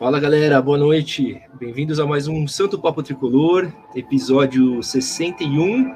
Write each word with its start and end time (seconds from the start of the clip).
Fala 0.00 0.18
galera, 0.18 0.62
boa 0.62 0.78
noite. 0.78 1.42
Bem-vindos 1.52 2.00
a 2.00 2.06
mais 2.06 2.26
um 2.26 2.48
Santo 2.48 2.80
Papo 2.80 3.02
Tricolor, 3.02 3.70
episódio 3.94 4.82
61, 4.82 5.94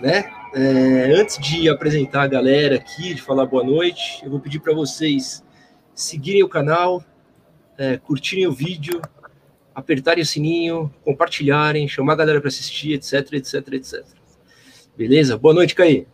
né? 0.00 0.30
É, 0.54 1.20
antes 1.20 1.36
de 1.38 1.68
apresentar 1.68 2.22
a 2.22 2.26
galera 2.28 2.76
aqui, 2.76 3.12
de 3.14 3.20
falar 3.20 3.44
boa 3.46 3.64
noite, 3.64 4.20
eu 4.22 4.30
vou 4.30 4.38
pedir 4.38 4.60
para 4.60 4.72
vocês 4.72 5.44
seguirem 5.96 6.44
o 6.44 6.48
canal, 6.48 7.02
é, 7.76 7.96
curtirem 7.96 8.46
o 8.46 8.52
vídeo, 8.52 9.02
apertarem 9.74 10.22
o 10.22 10.26
sininho, 10.26 10.88
compartilharem, 11.04 11.88
chamar 11.88 12.12
a 12.12 12.16
galera 12.18 12.40
para 12.40 12.50
assistir, 12.50 12.92
etc, 12.92 13.32
etc, 13.32 13.72
etc. 13.72 14.06
Beleza? 14.96 15.36
Boa 15.36 15.54
noite, 15.54 15.74
Caí. 15.74 16.06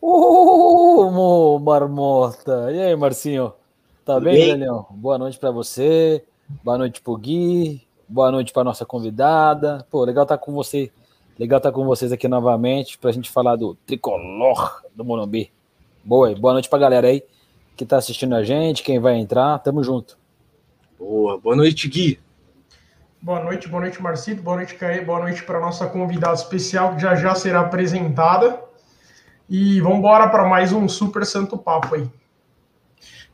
Uh, 0.00 1.58
marmota! 1.58 2.70
E 2.70 2.80
aí, 2.82 2.94
Marcinho? 2.94 3.52
Tá 4.04 4.14
Tudo 4.14 4.26
bem, 4.26 4.34
bem, 4.34 4.48
Daniel? 4.50 4.86
Boa 4.92 5.18
noite 5.18 5.40
para 5.40 5.50
você. 5.50 6.24
Boa 6.48 6.78
noite 6.78 7.00
pro 7.00 7.16
Gui. 7.16 7.82
Boa 8.08 8.30
noite 8.30 8.52
para 8.52 8.62
nossa 8.62 8.86
convidada. 8.86 9.84
Pô, 9.90 10.04
legal 10.04 10.22
estar 10.22 10.38
tá 10.38 10.44
com 10.44 10.52
você. 10.52 10.92
Legal 11.38 11.56
estar 11.58 11.70
tá 11.70 11.74
com 11.74 11.84
vocês 11.84 12.12
aqui 12.12 12.28
novamente 12.28 12.96
para 12.98 13.10
a 13.10 13.12
gente 13.12 13.30
falar 13.30 13.56
do 13.56 13.74
tricolor 13.86 14.82
do 14.94 15.04
Morumbi. 15.04 15.50
Boa, 16.04 16.32
boa 16.36 16.52
noite 16.52 16.68
para 16.68 16.78
a 16.78 16.82
galera 16.82 17.08
aí 17.08 17.22
que 17.76 17.84
está 17.84 17.96
assistindo 17.98 18.34
a 18.34 18.44
gente, 18.44 18.82
quem 18.82 18.98
vai 19.00 19.16
entrar. 19.16 19.58
Tamo 19.58 19.82
junto. 19.82 20.16
Boa, 20.98 21.36
boa 21.36 21.56
noite, 21.56 21.88
Gui. 21.88 22.18
Boa 23.20 23.42
noite, 23.42 23.66
boa 23.68 23.82
noite, 23.82 24.00
Marcito. 24.00 24.40
Boa 24.40 24.56
noite, 24.56 24.76
Caê. 24.76 25.00
Boa 25.04 25.18
noite 25.18 25.42
para 25.42 25.58
nossa 25.58 25.86
convidada 25.88 26.34
especial 26.34 26.94
que 26.94 27.02
já 27.02 27.16
já 27.16 27.34
será 27.34 27.60
apresentada. 27.60 28.62
E 29.50 29.80
vamos 29.80 29.98
embora 29.98 30.28
para 30.28 30.48
mais 30.48 30.72
um 30.72 30.88
super 30.88 31.26
santo 31.26 31.58
papo 31.58 31.96
aí. 31.96 32.08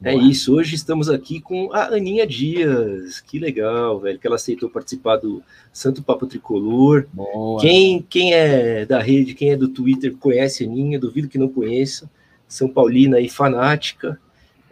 É 0.05 0.15
isso, 0.15 0.55
hoje 0.55 0.74
estamos 0.74 1.09
aqui 1.09 1.41
com 1.41 1.73
a 1.73 1.95
Aninha 1.95 2.27
Dias. 2.27 3.20
Que 3.20 3.38
legal, 3.38 4.01
velho, 4.01 4.19
que 4.19 4.27
ela 4.27 4.37
aceitou 4.37 4.69
participar 4.69 5.17
do 5.17 5.42
Santo 5.72 6.03
Papo 6.03 6.27
Tricolor. 6.27 7.06
Boa. 7.12 7.61
Quem, 7.61 8.05
quem 8.09 8.34
é 8.34 8.84
da 8.84 9.00
rede, 9.00 9.34
quem 9.34 9.53
é 9.53 9.56
do 9.56 9.69
Twitter, 9.69 10.17
conhece 10.17 10.64
a 10.64 10.67
Aninha, 10.67 10.98
duvido 10.98 11.28
que 11.28 11.39
não 11.39 11.48
conheça. 11.48 12.11
São 12.48 12.69
Paulina 12.69 13.20
e 13.20 13.28
fanática. 13.28 14.19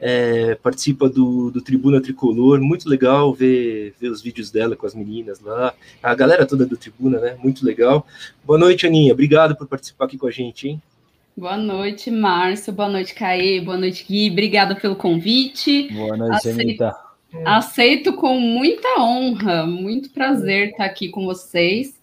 É, 0.03 0.55
participa 0.55 1.09
do, 1.09 1.51
do 1.51 1.61
Tribuna 1.61 2.01
Tricolor, 2.01 2.59
muito 2.59 2.89
legal 2.89 3.35
ver, 3.35 3.95
ver 4.01 4.09
os 4.09 4.23
vídeos 4.23 4.51
dela 4.51 4.75
com 4.75 4.87
as 4.87 4.95
meninas 4.95 5.41
lá, 5.41 5.75
a 6.03 6.15
galera 6.15 6.47
toda 6.47 6.65
do 6.65 6.75
Tribuna, 6.75 7.21
né? 7.21 7.37
Muito 7.43 7.67
legal. 7.67 8.07
Boa 8.43 8.59
noite, 8.59 8.87
Aninha. 8.87 9.13
Obrigado 9.13 9.55
por 9.55 9.67
participar 9.67 10.07
aqui 10.07 10.17
com 10.17 10.27
a 10.27 10.31
gente, 10.31 10.69
hein? 10.69 10.83
Boa 11.37 11.57
noite, 11.57 12.11
Márcio. 12.11 12.73
Boa 12.73 12.89
noite, 12.89 13.15
Caê. 13.15 13.61
Boa 13.61 13.79
noite, 13.79 14.05
Gui. 14.07 14.31
Obrigada 14.31 14.75
pelo 14.75 14.97
convite. 14.97 15.89
Boa 15.93 16.17
noite, 16.17 16.49
aceito. 16.49 16.91
Aceito 17.45 18.13
com 18.15 18.39
muita 18.39 19.01
honra, 19.01 19.65
muito 19.65 20.11
prazer 20.11 20.71
estar 20.71 20.85
aqui 20.85 21.09
com 21.09 21.25
vocês. 21.25 21.99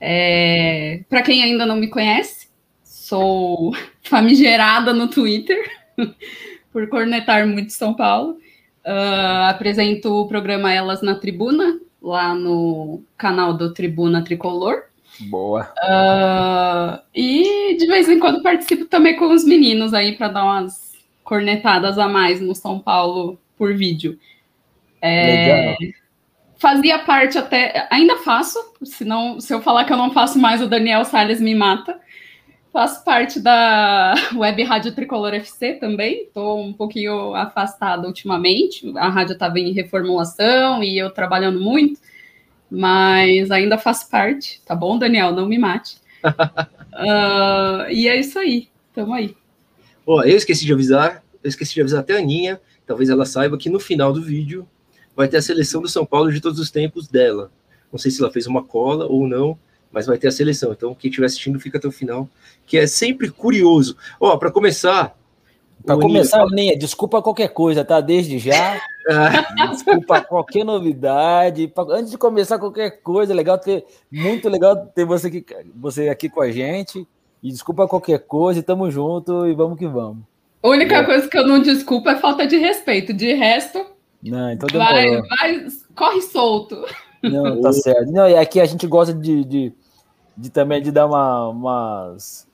É... 0.00 1.00
Para 1.08 1.22
quem 1.22 1.42
ainda 1.42 1.64
não 1.64 1.76
me 1.76 1.88
conhece, 1.88 2.48
sou 2.84 3.74
famigerada 4.02 4.92
no 4.92 5.08
Twitter 5.08 5.58
por 6.72 6.86
cornetar 6.88 7.46
muito 7.46 7.72
São 7.72 7.94
Paulo. 7.94 8.38
Uh, 8.84 9.48
apresento 9.48 10.12
o 10.12 10.28
programa 10.28 10.72
Elas 10.72 11.02
na 11.02 11.16
Tribuna, 11.16 11.80
lá 12.00 12.34
no 12.34 13.02
canal 13.16 13.52
do 13.52 13.74
Tribuna 13.74 14.22
Tricolor. 14.22 14.84
Boa. 15.20 15.72
Uh, 15.82 17.00
e 17.14 17.76
de 17.78 17.86
vez 17.86 18.08
em 18.08 18.18
quando 18.18 18.42
participo 18.42 18.84
também 18.84 19.16
com 19.16 19.32
os 19.32 19.44
meninos 19.44 19.94
aí 19.94 20.16
para 20.16 20.28
dar 20.28 20.44
umas 20.44 20.94
cornetadas 21.24 21.98
a 21.98 22.08
mais 22.08 22.40
no 22.40 22.54
São 22.54 22.78
Paulo 22.78 23.38
por 23.56 23.74
vídeo. 23.74 24.18
É, 25.00 25.76
Legal. 25.76 25.76
Fazia 26.58 26.98
parte 27.00 27.36
até. 27.36 27.86
Ainda 27.90 28.16
faço, 28.18 28.58
senão, 28.82 29.40
se 29.40 29.52
eu 29.52 29.60
falar 29.60 29.84
que 29.84 29.92
eu 29.92 29.96
não 29.96 30.10
faço 30.10 30.38
mais, 30.38 30.62
o 30.62 30.68
Daniel 30.68 31.04
Salles 31.04 31.40
me 31.40 31.54
mata. 31.54 31.98
Faço 32.72 33.04
parte 33.04 33.40
da 33.40 34.14
Web 34.36 34.62
Rádio 34.62 34.94
Tricolor 34.94 35.34
FC 35.34 35.74
também. 35.74 36.24
Estou 36.24 36.60
um 36.60 36.72
pouquinho 36.72 37.34
afastada 37.34 38.06
ultimamente. 38.06 38.92
A 38.96 39.08
rádio 39.08 39.34
estava 39.34 39.58
em 39.58 39.72
reformulação 39.72 40.82
e 40.82 40.98
eu 40.98 41.10
trabalhando 41.10 41.60
muito 41.60 42.00
mas 42.70 43.50
ainda 43.50 43.78
faz 43.78 44.04
parte, 44.04 44.60
tá 44.64 44.74
bom, 44.74 44.98
Daniel? 44.98 45.32
Não 45.32 45.46
me 45.46 45.58
mate. 45.58 45.98
uh, 46.24 47.88
e 47.90 48.08
é 48.08 48.18
isso 48.18 48.38
aí, 48.38 48.68
tamo 48.94 49.14
aí. 49.14 49.36
Ó, 50.06 50.22
eu 50.22 50.36
esqueci 50.36 50.64
de 50.64 50.72
avisar, 50.72 51.22
eu 51.42 51.48
esqueci 51.48 51.74
de 51.74 51.80
avisar 51.80 52.00
até 52.00 52.14
a 52.14 52.18
Aninha, 52.18 52.60
talvez 52.86 53.08
ela 53.08 53.24
saiba 53.24 53.58
que 53.58 53.68
no 53.68 53.80
final 53.80 54.12
do 54.12 54.22
vídeo 54.22 54.68
vai 55.14 55.28
ter 55.28 55.38
a 55.38 55.42
seleção 55.42 55.80
do 55.80 55.88
São 55.88 56.04
Paulo 56.04 56.30
de 56.30 56.40
todos 56.40 56.58
os 56.58 56.70
tempos 56.70 57.08
dela. 57.08 57.50
Não 57.90 57.98
sei 57.98 58.10
se 58.10 58.20
ela 58.20 58.30
fez 58.30 58.46
uma 58.46 58.62
cola 58.62 59.06
ou 59.06 59.26
não, 59.26 59.58
mas 59.90 60.06
vai 60.06 60.18
ter 60.18 60.28
a 60.28 60.32
seleção. 60.32 60.72
Então, 60.72 60.94
quem 60.94 61.08
estiver 61.08 61.26
assistindo, 61.26 61.58
fica 61.58 61.78
até 61.78 61.88
o 61.88 61.92
final, 61.92 62.28
que 62.66 62.76
é 62.76 62.86
sempre 62.86 63.30
curioso. 63.30 63.96
Ó, 64.20 64.36
para 64.36 64.50
começar, 64.50 65.16
para 65.86 66.00
começar, 66.00 66.44
Ninha, 66.46 66.76
desculpa 66.76 67.22
qualquer 67.22 67.48
coisa, 67.48 67.84
tá? 67.84 68.00
Desde 68.00 68.38
já. 68.40 68.80
desculpa 69.70 70.20
qualquer 70.20 70.64
novidade. 70.64 71.68
Pra, 71.68 71.84
antes 71.90 72.10
de 72.10 72.18
começar 72.18 72.58
qualquer 72.58 73.02
coisa, 73.02 73.32
é 73.32 73.36
legal 73.36 73.56
ter. 73.56 73.84
Muito 74.10 74.48
legal 74.48 74.76
ter 74.94 75.04
você 75.04 75.28
aqui, 75.28 75.46
você 75.74 76.08
aqui 76.08 76.28
com 76.28 76.40
a 76.40 76.50
gente. 76.50 77.06
E 77.40 77.50
desculpa 77.50 77.86
qualquer 77.86 78.18
coisa, 78.18 78.62
tamo 78.62 78.90
junto 78.90 79.46
e 79.46 79.54
vamos 79.54 79.78
que 79.78 79.86
vamos. 79.86 80.24
A 80.60 80.68
única 80.68 80.96
é. 80.96 81.04
coisa 81.04 81.28
que 81.28 81.38
eu 81.38 81.46
não 81.46 81.62
desculpo 81.62 82.08
é 82.08 82.16
falta 82.16 82.46
de 82.46 82.56
respeito. 82.56 83.12
De 83.12 83.32
resto. 83.34 83.86
Não, 84.20 84.50
então 84.50 84.68
vai, 84.76 85.22
vai, 85.22 85.66
corre 85.94 86.20
solto. 86.22 86.84
Não, 87.22 87.60
tá 87.60 87.72
certo. 87.72 88.10
Não, 88.10 88.28
e 88.28 88.34
aqui 88.34 88.60
a 88.60 88.66
gente 88.66 88.86
gosta 88.88 89.14
de, 89.14 89.44
de, 89.44 89.72
de 90.36 90.50
também 90.50 90.82
de 90.82 90.90
dar 90.90 91.06
uma, 91.06 91.48
umas 91.48 92.48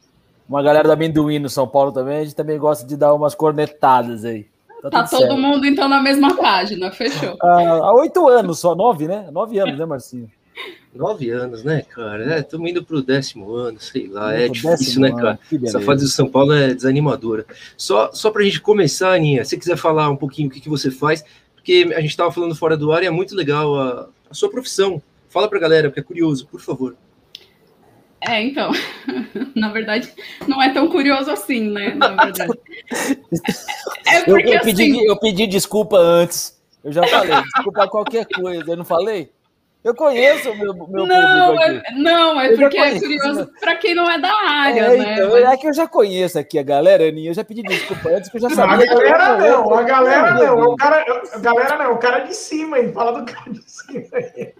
uma 0.53 0.63
galera 0.63 0.87
da 0.87 0.93
amendoim 0.93 1.39
no 1.39 1.49
São 1.49 1.67
Paulo 1.67 1.91
também, 1.91 2.19
a 2.19 2.25
gente 2.25 2.35
também 2.35 2.59
gosta 2.59 2.87
de 2.87 2.95
dar 2.95 3.15
umas 3.15 3.35
cornetadas 3.35 4.23
aí. 4.23 4.47
Tá, 4.83 4.91
tá 4.91 5.05
todo 5.05 5.21
certo. 5.21 5.39
mundo 5.39 5.65
então 5.65 5.89
na 5.89 6.03
mesma 6.03 6.37
página, 6.37 6.91
fechou. 6.93 7.39
Ah, 7.41 7.79
há 7.83 7.95
oito 7.95 8.29
anos 8.29 8.59
só, 8.59 8.75
nove, 8.75 9.09
né? 9.09 9.29
Nove 9.33 9.59
anos, 9.59 9.79
né, 9.79 9.87
Marcinho? 9.87 10.31
Nove 10.95 11.31
anos, 11.31 11.65
né, 11.65 11.81
cara? 11.89 12.41
Estamos 12.41 12.67
é, 12.67 12.71
indo 12.71 12.85
para 12.85 12.97
o 12.97 13.03
décimo 13.03 13.55
ano, 13.55 13.81
sei 13.81 14.09
lá, 14.09 14.35
é 14.35 14.47
difícil, 14.47 15.01
né, 15.01 15.11
cara? 15.11 15.39
Essa 15.65 15.81
fase 15.81 16.05
do 16.05 16.11
São 16.11 16.29
Paulo 16.29 16.53
é 16.53 16.75
desanimadora. 16.75 17.47
Só, 17.75 18.11
só 18.13 18.31
para 18.31 18.43
a 18.43 18.45
gente 18.45 18.61
começar, 18.61 19.15
Aninha, 19.15 19.45
se 19.45 19.51
você 19.51 19.57
quiser 19.57 19.79
falar 19.79 20.11
um 20.11 20.17
pouquinho 20.17 20.49
o 20.49 20.51
que, 20.51 20.61
que 20.61 20.69
você 20.69 20.91
faz, 20.91 21.25
porque 21.55 21.95
a 21.97 22.01
gente 22.01 22.11
estava 22.11 22.31
falando 22.31 22.55
fora 22.55 22.77
do 22.77 22.93
ar 22.93 23.03
e 23.03 23.07
é 23.07 23.11
muito 23.11 23.35
legal 23.35 23.75
a, 23.81 24.09
a 24.29 24.35
sua 24.35 24.51
profissão. 24.51 25.01
Fala 25.31 25.49
para 25.49 25.57
a 25.57 25.63
galera, 25.63 25.89
porque 25.89 26.01
é 26.01 26.03
curioso, 26.03 26.47
por 26.47 26.61
favor. 26.61 26.95
É, 28.25 28.43
então, 28.43 28.71
na 29.55 29.71
verdade, 29.71 30.13
não 30.47 30.63
é 30.63 30.73
tão 30.73 30.89
curioso 30.89 31.31
assim, 31.31 31.69
né? 31.71 31.95
Na 31.95 32.09
verdade. 32.09 32.59
É 34.07 34.21
porque, 34.25 34.49
eu, 34.49 34.55
eu, 34.55 34.61
pedi, 34.61 34.83
assim... 34.83 35.07
eu 35.07 35.17
pedi 35.19 35.47
desculpa 35.47 35.97
antes. 35.97 36.61
Eu 36.85 36.93
já 36.93 37.07
falei, 37.07 37.43
desculpa 37.43 37.89
qualquer 37.89 38.27
coisa, 38.27 38.73
eu 38.73 38.77
não 38.77 38.85
falei? 38.85 39.31
Eu 39.85 39.97
conheço 39.97 40.49
o 40.51 40.57
meu, 40.57 40.73
meu 40.75 41.07
não, 41.07 41.57
público 41.57 41.65
aqui. 41.65 41.83
É, 41.87 41.95
não, 41.95 42.41
é 42.41 42.53
eu 42.53 42.57
porque 42.57 42.79
é 42.79 43.01
curioso 43.01 43.51
para 43.59 43.75
quem 43.77 43.95
não 43.97 44.09
é 44.09 44.17
da 44.17 44.33
área, 44.33 44.81
é, 44.81 44.97
né? 44.97 45.15
Então, 45.15 45.31
Mas... 45.31 45.45
É 45.45 45.57
que 45.57 45.67
eu 45.67 45.75
já 45.75 45.89
conheço 45.89 46.39
aqui 46.39 46.57
a 46.57 46.63
galera, 46.63 47.09
Aninha. 47.09 47.31
Eu 47.31 47.35
já 47.35 47.43
pedi 47.43 47.63
desculpa 47.63 48.11
antes, 48.11 48.31
que 48.31 48.37
eu 48.37 48.43
já 48.43 48.51
sabia. 48.51 48.87
Não, 48.87 48.95
a 48.95 48.95
galera 48.95 49.37
não, 49.39 49.75
a 49.75 49.83
galera 49.83 50.35
não. 50.35 50.73
O 50.73 50.77
cara, 50.77 51.05
a 51.33 51.39
galera 51.39 51.79
não, 51.79 51.95
o 51.95 51.99
cara 51.99 52.21
de 52.21 52.35
cima 52.35 52.77
aí. 52.77 52.93
Fala 52.93 53.21
do 53.21 53.33
cara 53.33 53.51
de 53.51 53.63
cima 53.67 54.07
aí. 54.13 54.55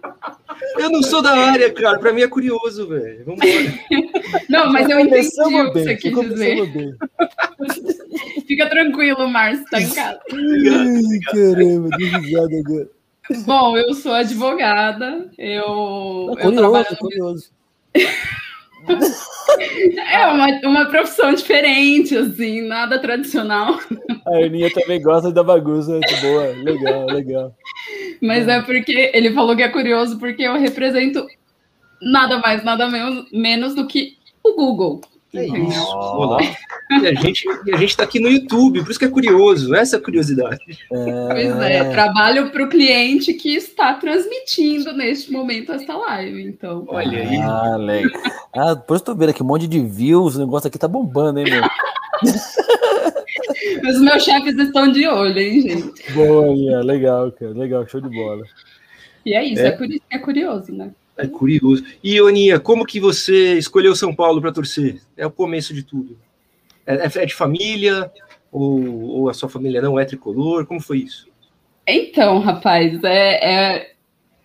Eu 0.77 0.89
não 0.89 1.01
sou 1.01 1.21
da 1.21 1.31
área, 1.31 1.73
cara. 1.73 1.99
Para 1.99 2.11
mim 2.11 2.21
é 2.21 2.27
curioso, 2.27 2.89
velho. 2.89 3.23
Vamos 3.25 3.45
embora. 3.45 4.43
Não, 4.49 4.71
mas 4.71 4.89
eu 4.89 4.99
entendi 4.99 5.29
o 5.39 5.71
que 5.71 5.79
você 5.79 5.95
quis 5.95 6.13
dizer. 6.13 6.69
Fica 8.45 8.69
tranquilo, 8.69 9.27
Márcio, 9.27 9.65
tá 9.69 9.81
em 9.81 9.89
casa. 9.93 10.19
Ai, 10.31 11.19
caramba, 11.31 11.89
que 11.97 12.03
risada 12.03 12.59
agora. 12.59 13.02
Bom, 13.45 13.77
eu 13.77 13.93
sou 13.93 14.13
advogada, 14.13 15.29
eu. 15.37 16.33
É 16.37 16.41
curioso, 16.41 16.85
eu 16.91 16.97
curioso. 16.97 17.51
é 20.11 20.27
uma, 20.27 20.47
uma 20.65 20.85
profissão 20.87 21.33
diferente, 21.33 22.17
assim, 22.17 22.61
nada 22.61 22.99
tradicional. 22.99 23.79
A 24.25 24.37
Aninha 24.37 24.71
também 24.73 25.01
gosta 25.01 25.31
da 25.31 25.43
bagunça, 25.43 25.91
muito 25.91 26.21
boa, 26.21 26.47
legal, 26.63 27.05
legal. 27.05 27.55
Mas 28.21 28.47
é. 28.47 28.57
é 28.57 28.61
porque 28.61 29.11
ele 29.13 29.33
falou 29.33 29.55
que 29.55 29.63
é 29.63 29.69
curioso 29.69 30.19
porque 30.19 30.43
eu 30.43 30.59
represento 30.59 31.25
nada 32.01 32.39
mais, 32.39 32.63
nada 32.63 32.89
menos, 32.89 33.31
menos 33.31 33.75
do 33.75 33.87
que 33.87 34.17
o 34.43 34.55
Google. 34.55 35.01
É 35.35 35.45
isso. 35.45 35.97
Olá. 35.97 36.37
E 36.91 37.07
a 37.07 37.13
gente 37.15 37.49
a 37.49 37.77
gente 37.77 37.89
está 37.89 38.03
aqui 38.03 38.19
no 38.19 38.29
YouTube, 38.29 38.83
por 38.83 38.91
isso 38.91 38.99
que 38.99 39.05
é 39.05 39.09
curioso, 39.09 39.73
essa 39.73 39.95
é 39.95 39.99
a 39.99 40.01
curiosidade. 40.01 40.61
É... 40.91 41.27
Pois 41.27 41.61
é, 41.61 41.89
trabalho 41.91 42.51
para 42.51 42.63
o 42.63 42.69
cliente 42.69 43.33
que 43.33 43.55
está 43.55 43.95
transmitindo 43.95 44.93
neste 44.93 45.31
momento 45.31 45.71
esta 45.71 45.97
live, 45.97 46.43
então. 46.43 46.85
Olha 46.87 47.19
aí. 47.19 47.37
Ah, 47.37 47.75
legal. 47.77 48.21
Ah, 48.55 48.73
depois 48.75 49.01
estou 49.01 49.15
vendo 49.15 49.29
aqui 49.29 49.41
um 49.41 49.47
monte 49.47 49.67
de 49.67 49.79
views, 49.79 50.35
o 50.35 50.39
negócio 50.39 50.67
aqui 50.67 50.77
tá 50.77 50.87
bombando, 50.87 51.39
hein, 51.39 51.45
meu? 51.49 51.63
Os 53.89 53.99
meus 54.01 54.23
chefes 54.23 54.55
estão 54.55 54.91
de 54.91 55.07
olho, 55.07 55.39
hein, 55.39 55.61
gente? 55.61 56.13
Boa, 56.13 56.83
legal, 56.83 57.31
cara. 57.31 57.53
Legal, 57.53 57.87
show 57.87 57.99
de 57.99 58.09
bola. 58.09 58.43
E 59.25 59.33
é 59.33 59.43
isso, 59.43 59.63
é, 59.63 59.67
é 59.67 59.71
por 59.71 59.89
isso 59.89 60.01
que 60.07 60.15
é 60.15 60.19
curioso, 60.19 60.71
né? 60.71 60.91
É 61.17 61.27
curioso. 61.27 61.83
E, 62.03 62.19
Oninha, 62.21 62.59
como 62.59 62.85
que 62.85 62.99
você 62.99 63.53
escolheu 63.53 63.95
São 63.95 64.15
Paulo 64.15 64.41
para 64.41 64.51
torcer? 64.51 65.01
É 65.15 65.25
o 65.25 65.31
começo 65.31 65.73
de 65.73 65.83
tudo. 65.83 66.17
É, 66.85 66.95
é, 66.95 67.05
é 67.05 67.25
de 67.25 67.33
família? 67.33 68.11
Ou, 68.51 69.01
ou, 69.01 69.29
a 69.29 69.33
sua 69.33 69.49
família 69.49 69.81
não 69.81 69.99
é 69.99 70.05
tricolor? 70.05 70.65
Como 70.65 70.79
foi 70.79 70.99
isso? 70.99 71.27
Então, 71.85 72.39
rapaz, 72.39 73.03
é, 73.03 73.53
é, 73.53 73.93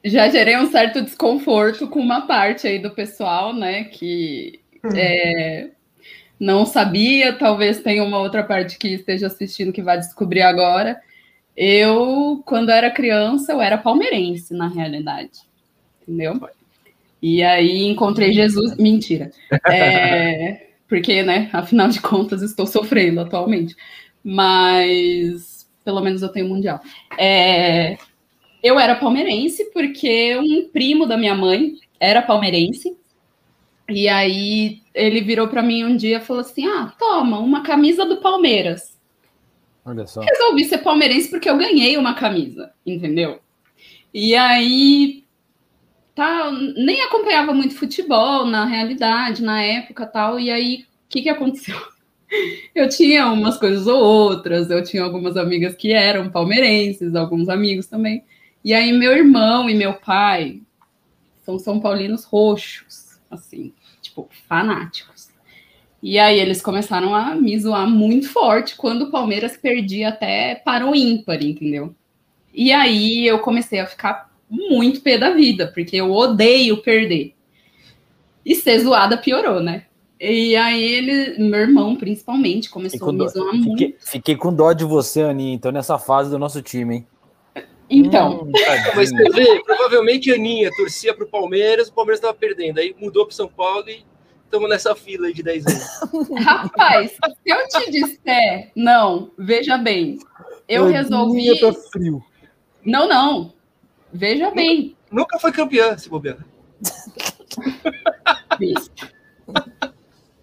já 0.05 0.29
gerei 0.29 0.57
um 0.57 0.71
certo 0.71 1.03
desconforto 1.03 1.89
com 1.89 2.01
uma 2.01 2.27
parte 2.27 2.67
aí 2.67 2.79
do 2.79 2.91
pessoal, 2.91 3.55
né? 3.55 3.85
Que 3.85 4.61
hum. 4.85 4.91
é, 4.95 5.71
não 6.39 6.65
sabia, 6.67 7.33
talvez 7.33 7.81
tenha 7.81 8.05
uma 8.05 8.19
outra 8.19 8.43
parte 8.43 8.79
que 8.79 8.89
esteja 8.89 9.27
assistindo 9.27 9.73
que 9.73 9.83
vai 9.83 9.99
descobrir 9.99 10.43
agora. 10.43 11.01
Eu, 11.57 12.43
quando 12.47 12.71
era 12.71 12.91
criança, 12.91 13.53
eu 13.53 13.61
era 13.61 13.77
palmeirense, 13.77 14.55
na 14.55 14.69
realidade. 14.69 15.41
Entendeu? 16.03 16.41
E 17.21 17.43
aí 17.43 17.87
encontrei 17.87 18.33
Jesus. 18.33 18.77
Mentira. 18.77 19.31
É, 19.67 20.69
porque, 20.89 21.23
né, 21.23 21.51
afinal 21.53 21.89
de 21.89 22.01
contas, 22.01 22.41
estou 22.43 22.67
sofrendo 22.67 23.21
atualmente. 23.21 23.77
Mas 24.25 25.59
pelo 25.89 26.03
menos 26.03 26.21
eu 26.21 26.29
tenho 26.29 26.47
mundial. 26.47 26.83
É, 27.19 27.97
eu 28.63 28.79
era 28.79 28.95
palmeirense 28.95 29.71
porque 29.73 30.37
um 30.37 30.69
primo 30.69 31.07
da 31.07 31.17
minha 31.17 31.35
mãe 31.35 31.77
era 31.99 32.21
palmeirense. 32.21 32.95
E 33.89 34.07
aí 34.07 34.83
ele 34.95 35.23
virou 35.23 35.49
para 35.49 35.63
mim 35.63 35.85
um 35.85 35.97
dia 35.97 36.19
e 36.19 36.21
falou 36.21 36.43
assim: 36.43 36.67
Ah, 36.67 36.93
toma, 36.99 37.39
uma 37.39 37.63
camisa 37.63 38.05
do 38.05 38.19
Palmeiras. 38.19 38.99
Olha 39.83 40.07
só. 40.07 40.21
Resolvi 40.21 40.65
ser 40.65 40.79
palmeirense 40.79 41.31
porque 41.31 41.49
eu 41.49 41.57
ganhei 41.57 41.97
uma 41.97 42.13
camisa, 42.13 42.71
entendeu? 42.85 43.41
E 44.13 44.37
aí 44.37 45.25
tá, 46.19 46.51
nem 46.51 47.01
acompanhava 47.03 47.55
muito 47.55 47.77
futebol 47.77 48.45
na 48.45 48.65
realidade, 48.65 49.41
na 49.41 49.63
época 49.63 50.05
tal. 50.05 50.41
E 50.41 50.51
aí, 50.51 50.83
o 50.83 51.09
que, 51.09 51.23
que 51.23 51.29
aconteceu? 51.29 51.77
Eu 52.75 52.89
tinha 52.89 53.29
umas 53.29 53.57
coisas 53.57 53.87
ou 53.87 53.99
outras, 53.99 54.69
eu 54.69 54.85
tinha 54.85 55.03
algumas 55.03 55.35
amigas 55.35 55.75
que 55.75 55.95
eram 55.95 56.29
palmeirenses, 56.29 57.15
alguns 57.15 57.49
amigos 57.49 57.87
também. 57.87 58.23
E 58.63 58.75
aí, 58.75 58.93
meu 58.93 59.13
irmão 59.13 59.71
e 59.71 59.75
meu 59.75 59.95
pai 59.95 60.61
são 61.43 61.59
São 61.59 61.81
Paulinos 61.81 62.25
roxos, 62.25 63.19
assim, 63.31 63.73
tipo, 64.03 64.29
fanáticos. 64.47 65.31
E 66.03 66.19
aí, 66.19 66.39
eles 66.39 66.61
começaram 66.61 67.15
a 67.15 67.35
me 67.35 67.59
zoar 67.59 67.89
muito 67.89 68.29
forte 68.29 68.77
quando 68.77 69.07
o 69.07 69.11
Palmeiras 69.11 69.57
perdia 69.57 70.11
até 70.11 70.55
para 70.55 70.87
o 70.87 70.95
ímpar, 70.95 71.43
entendeu? 71.43 71.95
E 72.53 72.73
aí, 72.73 73.27
eu 73.27 73.39
comecei 73.39 73.81
a 73.81 73.87
ficar 73.87 74.28
muito 74.51 75.01
pé 75.01 75.19
da 75.19 75.31
vida, 75.31 75.71
porque 75.75 75.97
eu 75.97 76.11
odeio 76.11 76.79
perder. 76.79 77.35
E 78.45 78.55
ser 78.55 78.81
zoada 78.81 79.19
piorou, 79.19 79.61
né? 79.61 79.85
E 80.21 80.57
aí 80.57 80.83
ele, 80.83 81.39
meu 81.39 81.61
irmão 81.61 81.95
principalmente, 81.95 82.71
começou 82.71 83.11
a 83.11 83.13
me 83.13 83.29
zoar 83.29 83.53
fiquei, 83.53 83.89
muito. 83.89 83.95
Fiquei 84.01 84.37
com 84.37 84.53
dó 84.53 84.73
de 84.73 84.85
você, 84.85 85.23
Aninha, 85.23 85.55
então 85.55 85.71
nessa 85.71 85.99
fase 85.99 86.31
do 86.31 86.39
nosso 86.39 86.61
time, 86.61 86.97
hein? 86.97 87.07
Então. 87.89 88.43
Hum, 88.43 88.53
mas 88.97 89.11
você 89.11 89.31
vê, 89.31 89.63
provavelmente 89.63 90.31
a 90.31 90.35
Aninha 90.35 90.71
torcia 90.77 91.15
para 91.15 91.25
o 91.25 91.29
Palmeiras, 91.29 91.89
o 91.89 91.93
Palmeiras 91.93 92.19
estava 92.19 92.35
perdendo. 92.35 92.79
Aí 92.79 92.95
mudou 92.99 93.27
para 93.27 93.35
São 93.35 93.49
Paulo 93.49 93.89
e 93.89 94.05
estamos 94.45 94.69
nessa 94.69 94.95
fila 94.95 95.29
aí 95.29 95.33
de 95.33 95.43
10 95.43 95.67
anos. 95.67 96.31
Rapaz, 96.45 97.13
se 97.13 97.51
eu 97.51 97.69
te 97.69 97.91
disser, 97.91 98.73
não, 98.75 99.31
veja 99.39 99.79
bem, 99.79 100.19
eu 100.69 100.85
Aninha 100.85 101.03
resolvi. 101.03 101.61
Tá 101.61 101.73
frio. 101.93 102.23
Não, 102.85 103.09
não. 103.09 103.58
Veja 104.13 104.45
nunca, 104.45 104.57
bem. 104.57 104.97
Nunca 105.11 105.39
foi 105.39 105.53
campeã, 105.53 105.97
se 105.97 106.09
bobear. 106.09 106.39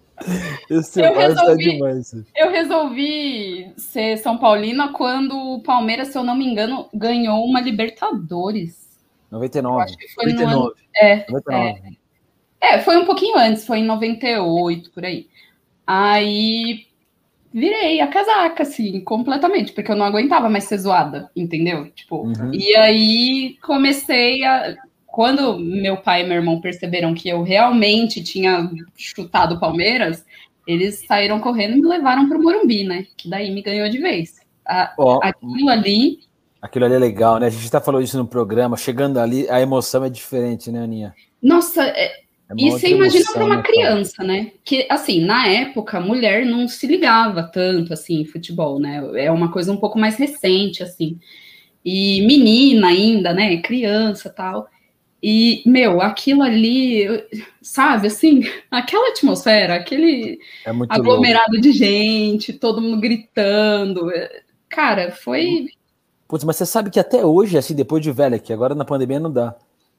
Esse 0.68 1.00
eu, 1.00 1.06
é 1.06 1.28
resolvi, 1.28 1.64
demais. 1.64 2.12
eu 2.34 2.50
resolvi 2.50 3.72
ser 3.76 4.16
São 4.18 4.38
Paulina 4.38 4.92
quando 4.92 5.36
o 5.36 5.62
Palmeiras, 5.62 6.08
se 6.08 6.18
eu 6.18 6.24
não 6.24 6.34
me 6.34 6.46
engano, 6.46 6.88
ganhou 6.92 7.44
uma 7.44 7.60
Libertadores. 7.60 8.86
99. 9.30 9.84
acho 9.84 9.96
que 9.96 10.08
foi 10.08 10.32
99. 10.32 10.54
no 10.54 10.64
ano. 10.64 10.74
É, 10.96 11.30
99. 11.30 11.98
É, 12.60 12.74
é, 12.74 12.82
foi 12.82 12.96
um 12.96 13.04
pouquinho 13.04 13.38
antes, 13.38 13.66
foi 13.66 13.78
em 13.78 13.84
98, 13.84 14.90
por 14.90 15.04
aí. 15.04 15.28
Aí 15.86 16.85
virei 17.56 18.02
a 18.02 18.06
casaca, 18.06 18.64
assim, 18.64 19.00
completamente, 19.00 19.72
porque 19.72 19.90
eu 19.90 19.96
não 19.96 20.04
aguentava 20.04 20.46
mais 20.50 20.64
ser 20.64 20.76
zoada, 20.76 21.30
entendeu? 21.34 21.90
Tipo, 21.92 22.26
uhum. 22.26 22.52
e 22.52 22.76
aí 22.76 23.56
comecei 23.62 24.44
a. 24.44 24.76
Quando 25.06 25.58
meu 25.58 25.96
pai 25.96 26.22
e 26.22 26.26
meu 26.26 26.36
irmão 26.36 26.60
perceberam 26.60 27.14
que 27.14 27.26
eu 27.26 27.42
realmente 27.42 28.22
tinha 28.22 28.70
chutado 28.94 29.58
Palmeiras, 29.58 30.22
eles 30.66 31.06
saíram 31.06 31.40
correndo 31.40 31.78
e 31.78 31.80
me 31.80 31.88
levaram 31.88 32.28
para 32.28 32.36
o 32.36 32.42
Morumbi, 32.42 32.84
né? 32.84 33.06
Que 33.16 33.30
daí 33.30 33.50
me 33.54 33.62
ganhou 33.62 33.88
de 33.88 33.96
vez. 33.96 34.34
A, 34.66 34.92
oh, 34.98 35.18
aquilo 35.22 35.70
ali. 35.70 36.18
Aquilo 36.60 36.84
ali 36.84 36.94
é 36.94 36.98
legal, 36.98 37.38
né? 37.38 37.46
A 37.46 37.50
gente 37.50 37.64
está 37.64 37.80
falando 37.80 38.04
isso 38.04 38.18
no 38.18 38.26
programa. 38.26 38.76
Chegando 38.76 39.18
ali, 39.18 39.48
a 39.48 39.58
emoção 39.58 40.04
é 40.04 40.10
diferente, 40.10 40.70
né, 40.70 40.82
Aninha? 40.82 41.14
Nossa, 41.42 41.82
é, 41.82 42.25
é 42.48 42.54
e 42.56 42.70
você 42.70 42.90
imagina 42.90 43.24
para 43.32 43.44
uma 43.44 43.56
né, 43.56 43.62
criança, 43.62 44.22
né? 44.22 44.52
Que, 44.64 44.86
assim, 44.88 45.20
na 45.20 45.48
época, 45.48 46.00
mulher 46.00 46.46
não 46.46 46.68
se 46.68 46.86
ligava 46.86 47.42
tanto, 47.42 47.92
assim, 47.92 48.20
em 48.20 48.24
futebol, 48.24 48.78
né? 48.78 49.02
É 49.16 49.30
uma 49.30 49.50
coisa 49.50 49.72
um 49.72 49.76
pouco 49.76 49.98
mais 49.98 50.16
recente, 50.16 50.82
assim. 50.82 51.18
E 51.84 52.24
menina 52.26 52.88
ainda, 52.88 53.32
né? 53.32 53.56
Criança 53.58 54.30
tal. 54.30 54.68
E, 55.20 55.62
meu, 55.66 56.00
aquilo 56.00 56.42
ali, 56.42 57.08
sabe, 57.60 58.06
assim, 58.06 58.42
aquela 58.70 59.08
atmosfera, 59.08 59.74
aquele 59.74 60.38
é 60.64 60.70
aglomerado 60.88 61.52
louco. 61.52 61.62
de 61.62 61.72
gente, 61.72 62.52
todo 62.52 62.80
mundo 62.80 63.00
gritando. 63.00 64.08
Cara, 64.68 65.10
foi. 65.10 65.66
Putz, 66.28 66.44
mas 66.44 66.56
você 66.56 66.66
sabe 66.66 66.90
que 66.90 67.00
até 67.00 67.24
hoje, 67.24 67.58
assim, 67.58 67.74
depois 67.74 68.02
de 68.02 68.12
velha, 68.12 68.38
que 68.38 68.52
agora 68.52 68.74
na 68.74 68.84
pandemia 68.84 69.18
não 69.18 69.32
dá. 69.32 69.56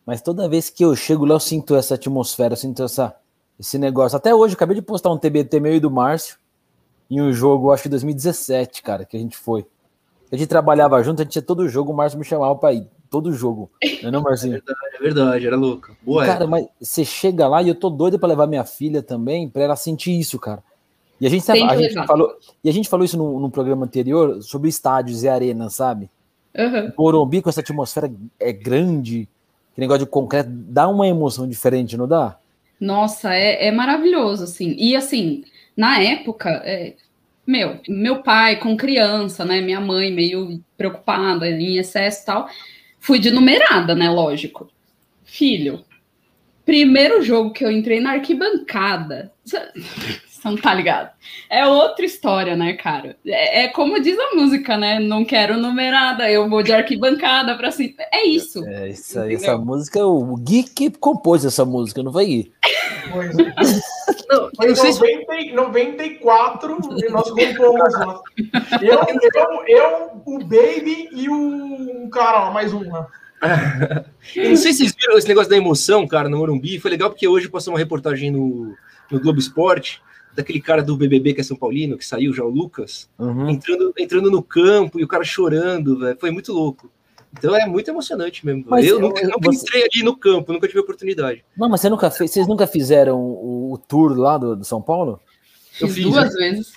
Mas 0.07 0.21
toda 0.21 0.47
vez 0.47 0.69
que 0.69 0.85
eu 0.85 0.95
chego 0.95 1.25
lá, 1.25 1.35
eu 1.35 1.39
sinto 1.39 1.75
essa 1.75 1.95
atmosfera, 1.95 2.53
eu 2.53 2.57
sinto 2.57 2.81
essa, 2.81 3.13
esse 3.59 3.77
negócio. 3.77 4.15
Até 4.15 4.33
hoje, 4.33 4.53
eu 4.53 4.55
acabei 4.55 4.75
de 4.77 4.81
postar 4.81 5.11
um 5.11 5.17
TBT 5.17 5.59
meu 5.59 5.75
e 5.75 5.81
do 5.81 5.91
Márcio 5.91 6.37
em 7.11 7.21
um 7.21 7.33
jogo, 7.33 7.73
acho 7.73 7.83
que 7.83 7.89
2017, 7.89 8.81
cara, 8.81 9.03
que 9.03 9.17
a 9.17 9.19
gente 9.19 9.35
foi. 9.35 9.65
A 10.31 10.37
gente 10.37 10.47
trabalhava 10.47 11.03
junto, 11.03 11.21
a 11.21 11.23
gente 11.25 11.33
tinha 11.33 11.41
todo 11.41 11.67
jogo, 11.67 11.91
o 11.91 11.95
Márcio 11.95 12.17
me 12.17 12.23
chamava 12.23 12.55
pra 12.55 12.71
ir. 12.71 12.87
Todo 13.09 13.33
jogo. 13.33 13.69
Não 14.01 14.07
é 14.07 14.11
não, 14.11 14.21
Marcinho? 14.21 14.61
É 14.97 14.99
verdade, 14.99 15.19
é 15.19 15.23
verdade, 15.23 15.47
era 15.47 15.55
louco. 15.57 15.95
Boa, 16.01 16.25
cara, 16.25 16.47
mas 16.47 16.67
você 16.81 17.05
chega 17.05 17.47
lá 17.47 17.61
e 17.61 17.67
eu 17.67 17.75
tô 17.75 17.89
doido 17.89 18.17
para 18.17 18.29
levar 18.29 18.47
minha 18.47 18.63
filha 18.63 19.03
também, 19.03 19.47
para 19.47 19.63
ela 19.63 19.75
sentir 19.75 20.17
isso, 20.17 20.39
cara. 20.39 20.63
E 21.19 21.27
a 21.27 21.29
gente, 21.29 21.49
a 21.51 21.77
gente 21.77 21.93
falou, 22.05 22.33
e 22.63 22.69
a 22.69 22.73
gente 22.73 22.89
falou 22.89 23.05
isso 23.05 23.17
no, 23.17 23.39
no, 23.39 23.51
programa 23.51 23.85
anterior 23.85 24.41
sobre 24.41 24.69
estádios 24.69 25.23
e 25.23 25.29
arenas, 25.29 25.75
sabe? 25.75 26.09
Uhum. 26.57 26.93
Morumbi 26.97 27.41
com 27.41 27.49
essa 27.49 27.59
atmosfera 27.59 28.11
é 28.39 28.51
grande, 28.51 29.29
que 29.77 29.81
negócio 29.81 30.05
de 30.05 30.09
concreto 30.11 30.49
dá 30.49 30.87
uma 30.87 31.07
emoção 31.07 31.47
diferente, 31.47 31.95
não 31.95 32.07
dá? 32.07 32.35
Nossa, 32.81 33.35
é, 33.35 33.67
é 33.67 33.71
maravilhoso, 33.71 34.45
assim. 34.45 34.75
E 34.75 34.95
assim, 34.95 35.43
na 35.75 36.01
época, 36.01 36.49
é, 36.65 36.95
meu, 37.45 37.79
meu 37.87 38.23
pai 38.23 38.59
com 38.59 38.75
criança, 38.75 39.45
né? 39.45 39.61
Minha 39.61 39.79
mãe 39.79 40.11
meio 40.11 40.59
preocupada 40.75 41.47
em 41.47 41.77
excesso 41.77 42.23
e 42.23 42.25
tal. 42.25 42.49
Fui 42.99 43.19
de 43.19 43.29
numerada, 43.29 43.93
né? 43.93 44.09
Lógico. 44.09 44.67
Filho, 45.23 45.85
primeiro 46.65 47.21
jogo 47.21 47.53
que 47.53 47.63
eu 47.63 47.69
entrei 47.69 47.99
na 47.99 48.13
arquibancada. 48.13 49.31
Você 50.37 50.47
não 50.47 50.55
tá 50.55 50.71
ligado? 50.71 51.09
É 51.49 51.65
outra 51.65 52.05
história, 52.05 52.55
né, 52.55 52.73
cara? 52.73 53.17
É, 53.25 53.63
é, 53.63 53.67
como 53.69 53.99
diz 53.99 54.17
a 54.19 54.35
música, 54.35 54.77
né? 54.77 54.99
Não 54.99 55.25
quero 55.25 55.57
numerada, 55.57 56.29
eu 56.29 56.47
vou 56.47 56.61
de 56.61 56.71
arquibancada 56.71 57.57
pra 57.57 57.71
cima. 57.71 57.95
É 58.13 58.25
isso. 58.25 58.63
É, 58.65 58.89
isso 58.89 59.19
aí, 59.19 59.33
essa 59.33 59.57
música, 59.57 60.05
o 60.05 60.35
Gui 60.37 60.63
que 60.63 60.91
compôs 60.91 61.43
essa 61.43 61.65
música, 61.65 62.03
não 62.03 62.13
foi 62.13 62.25
Gui? 62.27 62.53
Pois 63.11 63.33
é. 63.39 63.53
Não, 64.29 64.51
foi 64.95 65.41
em 65.41 65.55
94 65.55 66.77
e 66.97 67.09
nós 67.09 67.29
compomos 67.31 67.93
lá. 67.93 68.21
Eu, 68.81 68.99
eu, 68.99 69.63
eu, 69.67 70.21
o 70.25 70.39
Baby 70.39 71.09
e 71.11 71.29
o 71.29 72.09
cara, 72.09 72.51
mais 72.51 72.71
um 72.73 72.87
lá. 72.91 73.07
Eu 74.35 74.49
não 74.49 74.57
sei 74.57 74.73
se 74.73 74.79
vocês 74.79 74.95
viram 74.99 75.17
esse 75.17 75.27
negócio 75.27 75.49
da 75.49 75.57
emoção, 75.57 76.07
cara, 76.07 76.29
no 76.29 76.37
Morumbi. 76.37 76.79
Foi 76.79 76.91
legal 76.91 77.09
porque 77.09 77.27
hoje 77.27 77.49
passou 77.49 77.73
uma 77.73 77.79
reportagem 77.79 78.31
no, 78.31 78.75
no 79.09 79.19
Globo 79.19 79.39
Esporte 79.39 80.01
daquele 80.37 80.61
cara 80.61 80.83
do 80.83 80.95
BBB 80.95 81.33
que 81.33 81.41
é 81.41 81.43
São 81.43 81.57
Paulino, 81.57 81.97
que 81.97 82.05
saiu 82.05 82.31
já, 82.31 82.43
o 82.43 82.49
Lucas, 82.49 83.09
uhum. 83.17 83.49
entrando, 83.49 83.91
entrando 83.97 84.29
no 84.29 84.43
campo 84.43 84.99
e 84.99 85.03
o 85.03 85.07
cara 85.07 85.23
chorando, 85.23 85.97
véio, 85.97 86.15
foi 86.19 86.29
muito 86.29 86.53
louco. 86.53 86.91
Então 87.35 87.55
é 87.55 87.65
muito 87.65 87.89
emocionante 87.89 88.45
mesmo. 88.45 88.65
Mas 88.67 88.85
eu, 88.85 88.95
eu 88.95 89.01
nunca, 89.01 89.21
nunca 89.23 89.51
você... 89.51 89.57
entrei 89.61 89.83
ali 89.91 90.03
no 90.03 90.15
campo, 90.15 90.53
nunca 90.53 90.67
tive 90.67 90.79
oportunidade. 90.79 91.43
Não, 91.57 91.67
mas 91.67 91.81
você 91.81 91.89
nunca 91.89 92.11
fez, 92.11 92.29
vocês 92.31 92.47
nunca 92.47 92.67
fizeram 92.67 93.19
o, 93.19 93.73
o 93.73 93.77
tour 93.79 94.15
lá 94.15 94.37
do, 94.37 94.55
do 94.55 94.63
São 94.63 94.79
Paulo? 94.79 95.19
Eu 95.81 95.87
fiz 95.87 96.03
duas 96.03 96.33
né? 96.35 96.39
vezes. 96.39 96.73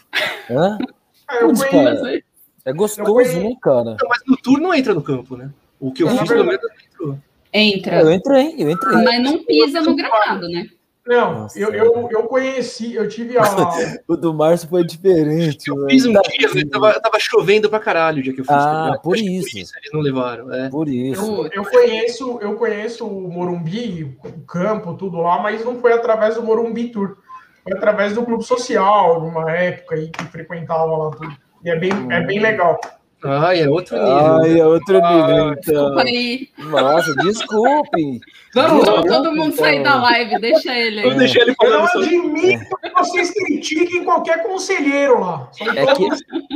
Hã? 0.51 0.79
É, 1.33 1.39
conheço- 1.43 1.71
cara, 1.71 2.23
é 2.65 2.73
gostoso, 2.73 3.41
né, 3.41 3.55
cara? 3.63 3.97
Não, 4.01 4.09
mas 4.09 4.21
no 4.27 4.37
tour 4.37 4.59
não 4.59 4.75
entra 4.75 4.93
no 4.93 5.01
campo, 5.01 5.37
né? 5.37 5.49
O 5.79 5.93
que 5.93 6.03
eu 6.03 6.09
É, 6.09 6.19
fiz, 6.19 6.29
pelo 6.29 6.45
menos, 6.45 6.61
entrou. 6.93 7.19
Entra, 7.53 8.01
Eu 8.01 8.11
entrei, 8.11 8.55
eu 8.59 8.69
entrei. 8.69 9.05
mas 9.05 9.23
não 9.23 9.45
pisa 9.45 9.81
no 9.81 9.95
gramado, 9.95 10.49
né? 10.49 10.69
Não, 11.07 11.41
Nossa. 11.41 11.59
eu, 11.59 11.73
eu, 11.73 12.09
eu 12.11 12.23
conheci, 12.25 12.95
eu 12.95 13.09
tive 13.09 13.39
a. 13.39 13.43
O 14.07 14.17
do 14.17 14.35
Márcio 14.35 14.69
foi 14.69 14.85
diferente. 14.85 15.69
Eu 15.69 15.77
mano. 15.77 15.91
fiz 15.91 16.05
um 16.05 16.13
dia, 16.13 16.51
mas 16.55 16.65
tava, 16.69 17.01
tava 17.01 17.19
chovendo 17.19 17.71
pra 17.71 17.81
caralho 17.81 18.21
o 18.21 18.23
dia 18.23 18.35
que 18.35 18.41
eu 18.41 18.45
fiz. 18.45 18.55
Ah, 18.55 18.93
tá 18.93 18.99
por 18.99 19.15
Acho 19.15 19.23
que 19.25 19.39
isso. 19.39 19.57
Eles 19.79 19.93
não 19.93 20.01
levaram, 20.01 20.53
é. 20.53 20.69
Por 20.69 20.89
isso. 20.89 21.49
Eu, 21.53 21.63
eu 21.63 21.65
conheço, 21.65 22.39
eu 22.43 22.55
conheço 22.57 23.07
o 23.07 23.33
Morumbi, 23.33 24.17
o 24.23 24.41
campo, 24.43 24.95
tudo 24.95 25.19
lá, 25.19 25.41
mas 25.41 25.65
não 25.65 25.81
foi 25.81 25.93
através 25.93 26.35
do 26.35 26.43
Morumbi 26.43 26.91
Tour. 26.91 27.17
Foi 27.65 27.73
através 27.73 28.15
do 28.15 28.25
clube 28.25 28.45
social, 28.45 29.21
numa 29.21 29.51
época 29.51 29.95
aí 29.95 30.11
que 30.11 30.25
frequentava 30.25 30.97
lá 30.97 31.11
tudo. 31.11 31.37
E 31.65 31.71
é 31.71 31.77
bem, 31.77 31.91
é 32.11 32.21
bem 32.21 32.41
legal. 32.41 32.79
Ai, 33.23 33.61
é 33.63 33.69
outro 33.69 33.97
nível. 33.97 34.17
Ai, 34.17 34.61
é 34.61 34.67
outro 34.67 34.95
nível, 34.95 35.53
então. 35.53 35.57
Desculpa 35.61 36.03
aí. 36.03 36.49
Nossa, 36.59 37.15
desculpem. 37.17 38.21
Vamos 38.55 38.85
todo 38.85 39.33
mundo 39.35 39.55
sair 39.55 39.83
da 39.83 40.01
live, 40.01 40.41
deixa 40.41 40.75
ele 40.75 41.01
aí. 41.01 41.15
deixar 41.17 41.41
ele 41.43 41.55
Eu 41.63 41.71
não 41.71 41.85
admito 41.85 42.77
que 42.83 42.91
vocês 42.99 43.31
critiquem 43.31 44.05
qualquer 44.05 44.43
conselheiro 44.43 45.21
lá. 45.21 45.51
É 45.77 45.95
que, 45.95 46.09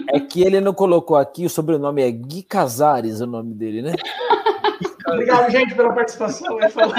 é 0.08 0.20
que 0.20 0.42
ele 0.42 0.60
não 0.60 0.72
colocou 0.74 1.16
aqui, 1.16 1.44
o 1.46 1.50
sobrenome 1.50 2.02
é 2.02 2.10
Gui 2.10 2.42
Casares, 2.42 3.20
o 3.20 3.26
nome 3.26 3.54
dele, 3.54 3.82
né? 3.82 3.92
Obrigado, 5.06 5.50
gente, 5.50 5.74
pela 5.74 5.92
participação. 5.92 6.60
Eu 6.60 6.70
falo- 6.70 6.92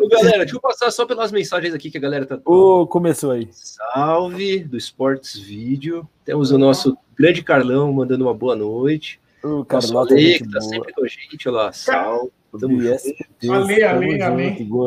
Ô, 0.00 0.08
galera, 0.08 0.38
deixa 0.38 0.56
eu 0.56 0.60
passar 0.60 0.90
só 0.90 1.06
pelas 1.06 1.30
mensagens 1.30 1.72
aqui 1.72 1.90
que 1.90 1.96
a 1.96 2.00
galera 2.00 2.26
tá. 2.26 2.38
Ô, 2.44 2.86
começou 2.86 3.30
aí. 3.30 3.48
Salve 3.52 4.58
do 4.64 4.76
Sports 4.76 5.38
Vídeo. 5.38 6.06
Temos 6.24 6.50
o 6.50 6.58
nosso 6.58 6.96
grande 7.18 7.42
Carlão 7.42 7.92
mandando 7.92 8.24
uma 8.24 8.34
boa 8.34 8.54
noite. 8.56 9.20
O 9.44 9.66
é 9.68 9.74
Ale, 9.98 10.20
gente 10.20 10.44
que 10.44 10.50
tá 10.50 10.58
boa. 10.60 10.70
sempre 10.70 10.92
com 10.92 11.04
a 11.04 11.08
gente. 11.08 11.48
Olha 11.48 11.56
lá, 11.56 11.72
salve. 11.72 12.30
Tamo 12.60 12.76
Do 12.76 12.82
junto. 12.82 12.94
ISPT, 12.94 13.48
Ale, 13.50 13.84
Ale, 13.84 14.10
junto, 14.12 14.24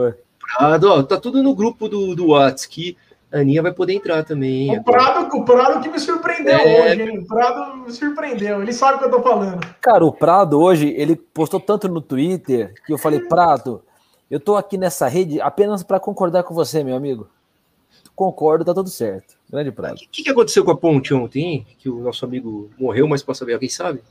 Ale. 0.02 0.14
Prado, 0.40 0.92
ó, 0.92 1.04
tá 1.04 1.20
tudo 1.20 1.42
no 1.42 1.56
grupo 1.56 1.90
do, 1.90 2.16
do 2.16 2.28
Whats 2.30 2.66
que 2.66 2.96
a 3.34 3.40
Aninha 3.40 3.62
vai 3.62 3.74
poder 3.74 3.94
entrar 3.94 4.24
também. 4.24 4.78
O 4.78 4.84
Prado, 4.84 5.36
o 5.36 5.44
Prado 5.44 5.82
que 5.82 5.90
me 5.90 6.00
surpreendeu 6.00 6.54
É. 6.56 6.92
hoje, 6.92 7.02
hein? 7.02 7.20
O 7.20 7.26
Prado 7.28 7.78
me 7.78 7.92
surpreendeu. 7.92 8.62
Ele 8.62 8.72
sabe 8.72 8.98
o 8.98 9.00
que 9.00 9.06
eu 9.06 9.12
tô 9.12 9.22
falando. 9.22 9.60
Cara, 9.82 10.06
o 10.06 10.14
Prado 10.14 10.60
hoje, 10.62 10.94
ele 10.96 11.16
postou 11.16 11.60
tanto 11.60 11.90
no 11.90 12.00
Twitter 12.00 12.74
que 12.86 12.94
eu 12.94 12.98
falei, 12.98 13.20
Prado, 13.22 13.82
eu 14.30 14.40
tô 14.40 14.56
aqui 14.56 14.78
nessa 14.78 15.08
rede 15.08 15.42
apenas 15.42 15.84
para 15.84 16.00
concordar 16.00 16.44
com 16.44 16.54
você, 16.54 16.84
meu 16.84 16.96
amigo. 16.96 17.28
Concordo, 18.16 18.64
tá 18.64 18.74
tudo 18.74 18.90
certo. 18.90 19.36
Grande 19.50 19.72
Prado. 19.72 19.96
O 19.96 20.10
que, 20.10 20.24
que 20.24 20.30
aconteceu 20.30 20.64
com 20.64 20.72
a 20.72 20.78
ponte 20.78 21.14
ontem, 21.14 21.44
hein? 21.44 21.68
Que 21.78 21.90
o 21.90 22.00
nosso 22.00 22.24
amigo 22.26 22.70
morreu, 22.80 23.08
mas 23.08 23.22
posso 23.22 23.40
saber, 23.40 23.54
alguém 23.54 23.70
sabe? 23.70 24.02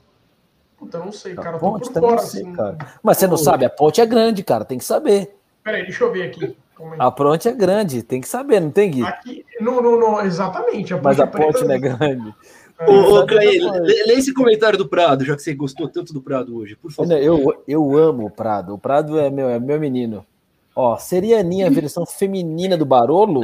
Puta, 0.76 0.98
eu 0.98 1.04
não 1.06 1.12
sei, 1.12 1.32
A 1.32 1.36
cara. 1.36 1.58
Tô 1.58 1.70
ponte 1.70 1.90
também 1.92 2.10
fora, 2.10 2.22
não 2.22 2.28
sei, 2.28 2.42
assim. 2.42 2.52
cara. 2.52 2.76
Mas 3.02 3.16
você 3.16 3.26
não 3.26 3.36
sabe, 3.36 3.64
a 3.64 3.70
ponte 3.70 4.00
é 4.00 4.06
grande, 4.06 4.42
cara, 4.42 4.64
tem 4.64 4.76
que 4.76 4.84
saber. 4.84 5.34
Peraí, 5.62 5.82
deixa 5.84 6.04
eu 6.04 6.12
ver 6.12 6.24
aqui. 6.24 6.54
A 6.98 7.10
ponte 7.10 7.48
é 7.48 7.52
grande, 7.52 8.02
tem 8.02 8.20
que 8.20 8.28
saber, 8.28 8.60
não 8.60 8.70
tem, 8.70 8.90
Gui? 8.90 9.02
Aqui, 9.02 9.44
no, 9.60 9.80
no, 9.80 9.98
no, 9.98 10.20
exatamente. 10.20 10.92
A 10.92 11.00
Mas 11.00 11.18
a 11.20 11.26
preta- 11.26 11.52
ponte 11.52 11.64
não 11.64 11.74
é 11.74 11.78
grande. 11.78 12.34
É, 12.78 12.90
Ô, 12.90 13.20
ô 13.20 13.26
Clay, 13.26 13.60
lê, 13.60 14.02
lê 14.04 14.14
esse 14.14 14.34
comentário 14.34 14.76
do 14.76 14.88
Prado, 14.88 15.24
já 15.24 15.36
que 15.36 15.42
você 15.42 15.54
gostou 15.54 15.88
tanto 15.88 16.12
do 16.12 16.20
Prado 16.20 16.56
hoje, 16.56 16.74
por 16.74 16.90
favor. 16.90 17.12
Eu, 17.12 17.62
eu 17.68 17.96
amo 17.96 18.26
o 18.26 18.30
Prado. 18.30 18.74
O 18.74 18.78
Prado 18.78 19.16
é 19.18 19.30
meu, 19.30 19.48
é 19.48 19.60
meu 19.60 19.78
menino. 19.78 20.26
Ó, 20.74 20.96
seria 20.98 21.36
a 21.36 21.40
Aninha 21.40 21.68
a 21.68 21.70
versão 21.70 22.04
feminina 22.04 22.76
do 22.76 22.84
Barolo? 22.84 23.42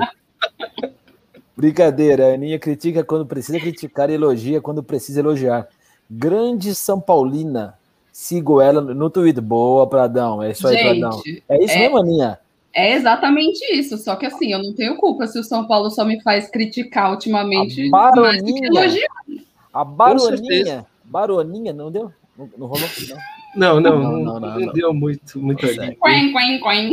Brincadeira, 1.56 2.28
a 2.30 2.34
Aninha 2.34 2.58
critica 2.58 3.04
quando 3.04 3.26
precisa 3.26 3.60
criticar 3.60 4.08
e 4.08 4.14
elogia 4.14 4.60
quando 4.60 4.82
precisa 4.82 5.20
elogiar. 5.20 5.68
Grande 6.10 6.74
São 6.74 7.00
Paulina. 7.00 7.74
Sigo 8.12 8.60
ela 8.60 8.80
no 8.80 9.10
Twitter. 9.10 9.42
Boa, 9.42 9.86
Pradão. 9.86 10.42
É 10.42 10.50
isso 10.52 10.66
aí, 10.66 10.78
Pradão. 10.82 11.12
Gente, 11.18 11.42
É 11.48 11.62
isso 11.64 11.74
é- 11.74 11.78
mesmo, 11.78 11.98
Aninha? 11.98 12.38
é 12.72 12.94
exatamente 12.94 13.60
isso. 13.76 13.98
Só 13.98 14.16
que 14.16 14.26
assim, 14.26 14.52
eu 14.52 14.62
não 14.62 14.72
tenho 14.72 14.96
culpa 14.96 15.26
se 15.26 15.38
o 15.38 15.44
São 15.44 15.66
Paulo 15.66 15.90
só 15.90 16.04
me 16.04 16.20
faz 16.22 16.48
criticar 16.48 17.10
ultimamente 17.10 17.86
A 17.88 17.90
mais 17.90 18.14
do 18.14 18.22
que 18.22 18.22
baroninha. 18.22 18.66
elogiar. 18.66 19.08
A 19.72 19.84
Baroninha. 19.84 20.86
Baroninha, 21.04 21.72
não 21.72 21.90
deu? 21.90 22.12
Não, 22.36 22.48
não 22.56 22.66
rolou? 22.66 22.88
Não, 23.08 23.16
Não. 23.54 23.80
não, 23.80 23.98
Não, 23.98 24.12
não, 24.12 24.20
não, 24.24 24.40
não, 24.40 24.60
não. 24.60 24.72
deu 24.72 24.94
muito, 24.94 25.38
muito 25.40 25.66
ali. 25.66 25.96
Quen, 25.96 26.32
quen, 26.32 26.60
quen. 26.60 26.92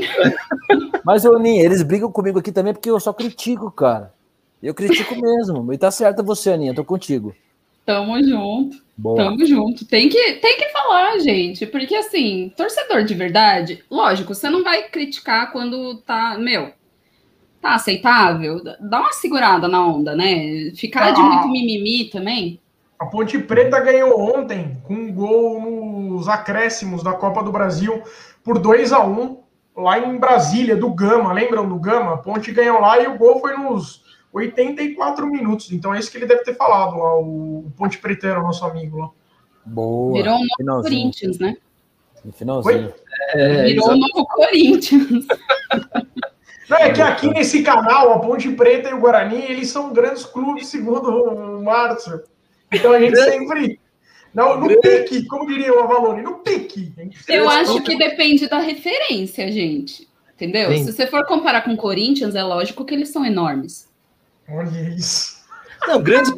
Mas, 1.06 1.26
Aninha, 1.26 1.64
eles 1.64 1.84
brigam 1.84 2.12
comigo 2.12 2.40
aqui 2.40 2.52
também 2.52 2.74
porque 2.74 2.90
eu 2.90 3.00
só 3.00 3.14
critico, 3.14 3.70
cara. 3.72 4.14
Eu 4.62 4.74
critico 4.74 5.16
mesmo. 5.16 5.72
E 5.72 5.78
tá 5.78 5.92
certo 5.92 6.24
você, 6.24 6.52
Aninha. 6.52 6.74
Tô 6.74 6.84
contigo. 6.84 7.36
Tamo 7.86 8.22
junto. 8.22 8.78
Boa. 8.98 9.16
Tamo 9.18 9.46
junto. 9.46 9.86
Tem 9.86 10.10
que, 10.10 10.34
tem 10.34 10.58
que 10.58 10.70
falar, 10.70 11.20
gente. 11.20 11.66
Porque, 11.68 11.96
assim, 11.96 12.52
torcedor 12.58 13.04
de 13.04 13.14
verdade, 13.14 13.84
lógico, 13.90 14.34
você 14.36 14.50
não 14.50 14.64
vai 14.64 14.90
criticar 14.90 15.52
quando 15.54 15.96
tá, 16.02 16.38
meu, 16.40 16.72
tá 17.62 17.76
aceitável. 17.76 18.62
Dá 18.82 19.00
uma 19.00 19.14
segurada 19.14 19.68
na 19.68 19.86
onda, 19.86 20.16
né? 20.16 20.72
Ficar 20.76 21.12
de 21.12 21.22
Ah. 21.22 21.24
muito 21.24 21.48
mimimi 21.50 22.06
também. 22.10 22.60
A 23.00 23.06
Ponte 23.06 23.38
Preta 23.38 23.80
ganhou 23.80 24.20
ontem 24.20 24.82
com 24.84 24.94
um 24.94 25.14
gol 25.14 25.62
nos 25.62 26.28
acréscimos 26.28 27.04
da 27.04 27.14
Copa 27.14 27.44
do 27.44 27.52
Brasil 27.52 28.02
por 28.44 28.58
2 28.58 28.92
a 28.92 29.06
1 29.06 29.38
lá 29.76 30.00
em 30.00 30.18
Brasília, 30.18 30.76
do 30.76 30.92
Gama. 30.92 31.32
Lembram 31.32 31.70
do 31.70 31.80
Gama? 31.80 32.16
A 32.16 32.18
Ponte 32.18 32.52
ganhou 32.52 32.80
lá 32.80 33.00
e 33.00 33.08
o 33.08 33.18
gol 33.18 33.40
foi 33.40 33.56
nos 33.56 34.04
84 34.34 35.28
minutos. 35.28 35.72
Então 35.72 35.94
é 35.94 36.00
isso 36.00 36.12
que 36.12 36.18
ele 36.18 36.26
deve 36.26 36.44
ter 36.44 36.56
falado 36.56 36.98
lá, 36.98 37.20
o 37.20 37.72
Ponte 37.78 38.00
Pretano, 38.00 38.42
nosso 38.42 38.66
amigo 38.66 38.98
lá. 38.98 39.10
Boa. 39.64 40.14
Virou 40.14 40.36
um 40.36 40.40
novo 40.40 40.56
Finalzinho. 40.58 41.02
Corinthians, 41.02 41.40
né? 41.40 41.58
Finalzinho. 42.34 42.94
É, 43.34 43.64
Virou 43.66 43.92
um 43.92 44.00
novo 44.00 44.26
Corinthians. 44.28 45.28
Não, 46.70 46.78
é 46.78 46.92
que 46.92 47.02
aqui 47.02 47.30
nesse 47.30 47.64
canal, 47.64 48.12
a 48.12 48.20
Ponte 48.20 48.50
Preta 48.52 48.90
e 48.90 48.94
o 48.94 49.00
Guarani, 49.00 49.42
eles 49.42 49.70
são 49.70 49.94
grandes 49.94 50.26
clubes, 50.26 50.68
segundo 50.68 51.10
o 51.10 51.64
Márcio. 51.64 52.24
Então 52.72 52.92
a 52.92 53.00
gente 53.00 53.16
sempre. 53.16 53.80
Não, 54.34 54.60
no 54.60 54.80
pique, 54.82 55.26
como 55.26 55.48
diria 55.48 55.74
o 55.74 55.80
Avalone, 55.80 56.22
no 56.22 56.36
pique. 56.40 56.94
Eu 57.28 57.50
acho 57.50 57.82
que 57.82 57.98
depende 57.98 58.48
da 58.48 58.60
referência, 58.60 59.52
gente. 59.52 60.08
Entendeu? 60.36 60.72
Sim. 60.72 60.84
Se 60.86 60.94
você 60.94 61.08
for 61.08 61.26
comparar 61.26 61.62
com 61.62 61.74
o 61.74 61.78
Corinthians, 61.78 62.36
é 62.36 62.44
lógico 62.44 62.86
que 62.86 62.94
eles 62.94 63.10
são 63.10 63.26
enormes. 63.26 63.90
Olha 64.48 64.90
isso. 64.96 65.37
Não, 65.88 66.02
grandes, 66.02 66.32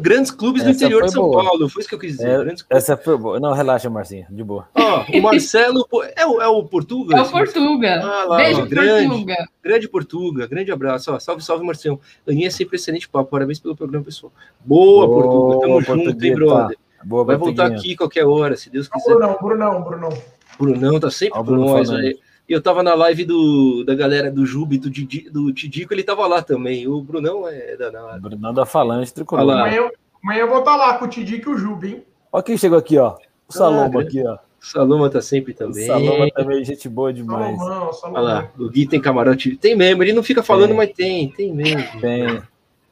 grandes 0.00 0.30
clubes 0.30 0.62
do 0.64 0.70
Essa 0.70 0.76
interior 0.78 1.00
foi 1.00 1.06
de 1.08 1.12
São 1.14 1.22
boa. 1.22 1.44
Paulo, 1.44 1.68
foi 1.68 1.80
isso 1.80 1.88
que 1.88 1.94
eu 1.94 1.98
quis 1.98 2.12
dizer. 2.16 2.48
É. 2.48 2.76
Essa 2.76 2.96
foi 2.96 3.16
boa. 3.16 3.38
Não, 3.38 3.52
relaxa, 3.52 3.88
Marcinho. 3.88 4.26
De 4.30 4.42
boa. 4.42 4.68
Ó, 4.74 5.04
o 5.16 5.22
Marcelo, 5.22 5.86
é 6.16 6.26
o, 6.26 6.40
é 6.42 6.48
o 6.48 6.64
Portuga? 6.64 7.16
É 7.16 7.20
o? 7.22 7.30
Portuga. 7.30 8.00
Ah, 8.02 8.24
lá, 8.24 8.36
Beijo, 8.38 8.62
ó, 8.62 8.66
grande. 8.66 9.08
Portuga. 9.08 9.36
Grande 9.62 9.88
Portuga, 9.88 10.46
grande 10.46 10.72
abraço. 10.72 11.12
Ó, 11.12 11.18
salve, 11.18 11.42
salve, 11.44 11.64
Marcião. 11.64 12.00
Aninha 12.28 12.48
é 12.48 12.50
sempre 12.50 12.76
excelente 12.76 13.08
papo. 13.08 13.30
Parabéns 13.30 13.58
pelo 13.60 13.76
programa, 13.76 14.04
pessoal. 14.04 14.32
Boa, 14.64 15.06
Boa, 15.06 15.22
Portuga. 15.22 15.60
Tamo 15.60 15.80
junto, 15.80 15.98
hein, 15.98 16.04
Portugueta. 16.04 16.34
brother. 16.36 16.76
Boa, 17.04 17.24
Vai 17.24 17.36
voltar 17.36 17.66
aqui 17.66 17.96
qualquer 17.96 18.26
hora, 18.26 18.56
se 18.56 18.68
Deus 18.68 18.88
Não, 18.90 18.98
quiser. 19.00 19.14
Brunão, 19.14 19.38
Brunão, 19.40 19.82
Brunão. 19.82 20.18
Brunão 20.58 21.00
tá 21.00 21.10
sempre 21.10 21.38
com 21.42 21.52
nós. 21.52 21.88
aí. 21.90 22.18
Eu 22.52 22.60
tava 22.62 22.82
na 22.82 22.94
live 22.94 23.24
do, 23.24 23.84
da 23.84 23.94
galera 23.94 24.30
do 24.30 24.44
Jubi, 24.44 24.78
do, 24.78 24.90
Didi, 24.90 25.28
do 25.30 25.52
Tidico, 25.52 25.92
ele 25.94 26.02
tava 26.02 26.26
lá 26.26 26.42
também. 26.42 26.86
O 26.88 27.00
Brunão 27.00 27.46
é 27.48 27.76
danado. 27.76 28.20
Brunão 28.20 28.52
da 28.54 28.66
Falange 28.66 29.12
tricolor. 29.12 29.44
Olha 29.44 29.54
lá. 29.54 29.66
Amanhã, 29.66 29.90
amanhã 30.22 30.40
eu 30.40 30.48
vou 30.48 30.58
estar 30.60 30.76
lá 30.76 30.94
com 30.98 31.04
o 31.04 31.08
Tidic 31.08 31.44
e 31.46 31.48
o 31.50 31.56
Jubi, 31.56 31.88
hein? 31.88 32.04
Ó 32.32 32.42
quem 32.42 32.56
chegou 32.56 32.78
aqui, 32.78 32.96
ó. 32.98 33.16
O 33.48 33.52
Saloma 33.52 34.00
Ah, 34.00 34.02
aqui, 34.02 34.22
ó. 34.26 34.34
O 34.34 34.38
Saloma 34.66 35.08
tá 35.10 35.20
sempre 35.22 35.52
O 35.52 35.54
também. 35.54 35.86
Saloma 35.86 36.28
também, 36.34 36.64
gente 36.64 36.88
boa 36.88 37.12
demais. 37.12 37.56
Salomão, 37.56 37.82
Olha 37.84 37.92
Salomão. 37.94 38.22
lá, 38.22 38.50
o 38.58 38.68
Gui 38.68 38.86
tem 38.86 39.00
camarote. 39.00 39.56
Tem 39.56 39.74
mesmo, 39.74 40.02
ele 40.02 40.12
não 40.12 40.22
fica 40.22 40.42
falando, 40.42 40.68
Tem. 40.68 40.76
mas 40.76 40.92
tem, 40.92 41.28
tem 41.32 41.52
mesmo. 41.54 42.00
Tem. 42.00 42.42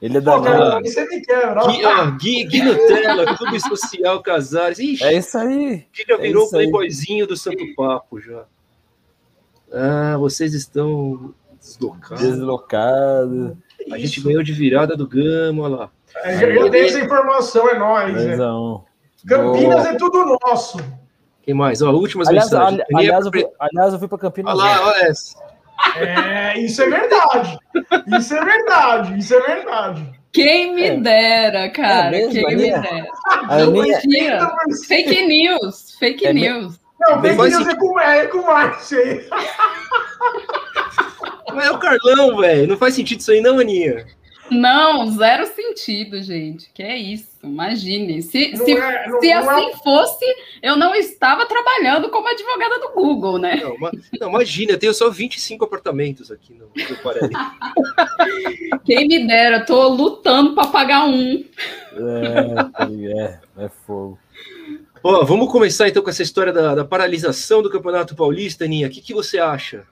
Ele 0.01 0.17
é 0.17 0.21
Pô, 0.21 0.41
cara, 0.41 0.59
danado. 0.59 0.77
aí 0.87 0.91
você 0.93 1.05
me 1.09 1.21
quebra. 1.21 1.61
ó. 1.61 1.67
Gui, 1.73 1.85
ó, 1.85 2.11
Gui, 2.13 2.45
Gui 2.45 2.63
Nutella, 2.63 3.37
Clube 3.37 3.61
Social 3.61 4.23
Casares. 4.23 4.79
Ixi, 4.79 5.05
É 5.05 5.13
isso 5.19 5.37
aí. 5.37 5.85
Gui 5.93 6.05
já 6.09 6.15
é 6.15 6.19
virou 6.19 6.45
o 6.45 6.47
isso 6.47 6.57
aí. 6.57 6.63
playboyzinho 6.63 7.27
do 7.27 7.37
Santo 7.37 7.65
Papo 7.77 8.21
já. 8.21 8.45
Ah, 9.73 10.17
vocês 10.19 10.55
estão 10.55 11.35
deslocados. 11.61 12.23
Deslocado. 12.23 13.59
A 13.93 13.99
gente 13.99 14.19
Isso. 14.19 14.27
ganhou 14.27 14.43
de 14.43 14.53
virada 14.53 14.97
do 14.97 15.07
Gama, 15.09 15.63
olha 15.63 15.77
lá. 15.77 15.91
É, 16.25 16.39
já, 16.39 16.51
já 16.65 16.71
tem 16.71 16.85
essa 16.87 17.01
informação, 17.01 17.69
é 17.69 17.79
nóis. 17.79 18.15
2 18.15 18.41
a 18.41 18.55
1. 18.55 18.81
Campinas 19.27 19.83
Boa. 19.83 19.89
é 19.89 19.97
tudo 19.97 20.39
nosso. 20.43 20.79
Quem 21.43 21.55
mais? 21.55 21.81
Ó, 21.83 21.91
últimas 21.93 22.29
Aliás, 22.29 22.51
mensagens. 22.51 22.73
ali- 22.81 22.83
Aninha 22.95 23.11
aliás, 23.11 23.27
eu 23.27 23.33
fui, 23.33 23.47
aliás, 23.59 23.93
eu 23.93 23.99
fui 23.99 24.09
pra 24.09 24.19
Campinas. 24.19 24.55
Olha 24.59 24.63
lá, 24.81 24.87
olha 24.89 25.07
essa. 25.07 25.37
É, 25.97 26.59
isso 26.59 26.83
é 26.83 26.89
verdade. 26.91 27.59
Isso 28.19 28.35
é 28.35 28.45
verdade. 28.45 29.19
Isso 29.19 29.35
é 29.35 29.41
verdade. 29.41 30.19
Quem 30.33 30.75
me 30.75 30.83
É. 30.85 30.97
dera, 31.01 31.71
cara. 31.71 32.09
É 32.09 32.11
mesmo, 32.11 32.33
Quem 32.33 32.57
me 32.57 32.57
dera. 32.71 33.07
A 33.49 33.55
Aninha, 33.57 33.99
Mentira. 34.03 34.51
Fake 34.87 35.27
news. 35.27 35.93
Fake 35.99 36.27
É 36.27 36.33
news. 36.33 36.78
Não, 37.01 37.21
Bem, 37.21 37.37
fake 37.37 37.51
news 37.51 37.69
é 37.69 37.75
com, 37.77 38.01
é 38.01 38.27
com 38.27 38.39
o 38.39 38.47
Márcio 38.47 38.99
aí. 38.99 39.29
Mas 41.55 41.67
é 41.67 41.71
o 41.71 41.79
Carlão, 41.79 42.37
velho. 42.39 42.67
Não 42.67 42.77
faz 42.77 42.95
sentido 42.95 43.21
isso 43.21 43.31
aí, 43.31 43.41
não, 43.41 43.59
Aninha. 43.59 44.07
Não, 44.51 45.11
zero 45.11 45.47
sentido, 45.47 46.23
gente. 46.23 46.71
Que 46.73 46.83
é 46.83 46.97
isso? 46.97 47.29
Imagine. 47.43 48.23
Se, 48.23 48.57
se, 48.57 48.73
é, 48.73 49.09
não, 49.09 49.21
se 49.21 49.35
não 49.35 49.51
assim 49.51 49.69
é... 49.69 49.77
fosse, 49.77 50.25
eu 50.63 50.77
não 50.77 50.95
estava 50.95 51.47
trabalhando 51.47 52.09
como 52.11 52.29
advogada 52.29 52.79
do 52.81 52.93
Google, 52.93 53.39
né? 53.39 53.61
Não, 53.63 53.77
não 54.21 54.29
imagina, 54.31 54.73
eu 54.73 54.79
tenho 54.79 54.95
só 54.95 55.11
25 55.11 55.65
apartamentos 55.65 56.31
aqui 56.31 56.55
no, 56.55 56.67
no 56.67 56.99
Quem 58.85 59.07
me 59.07 59.27
dera, 59.27 59.65
tô 59.65 59.89
lutando 59.89 60.55
para 60.55 60.69
pagar 60.69 61.05
um. 61.07 61.45
É, 61.93 63.21
é, 63.21 63.65
é 63.65 63.69
fogo. 63.87 64.19
Ó, 65.03 65.25
vamos 65.25 65.51
começar 65.51 65.89
então 65.89 66.03
com 66.03 66.11
essa 66.11 66.23
história 66.23 66.53
da, 66.53 66.75
da 66.75 66.85
paralisação 66.85 67.63
do 67.63 67.71
Campeonato 67.71 68.17
Paulista, 68.17 68.65
Aninha. 68.65 68.89
O 68.89 68.91
que, 68.91 69.01
que 69.01 69.15
você 69.15 69.39
acha 69.39 69.85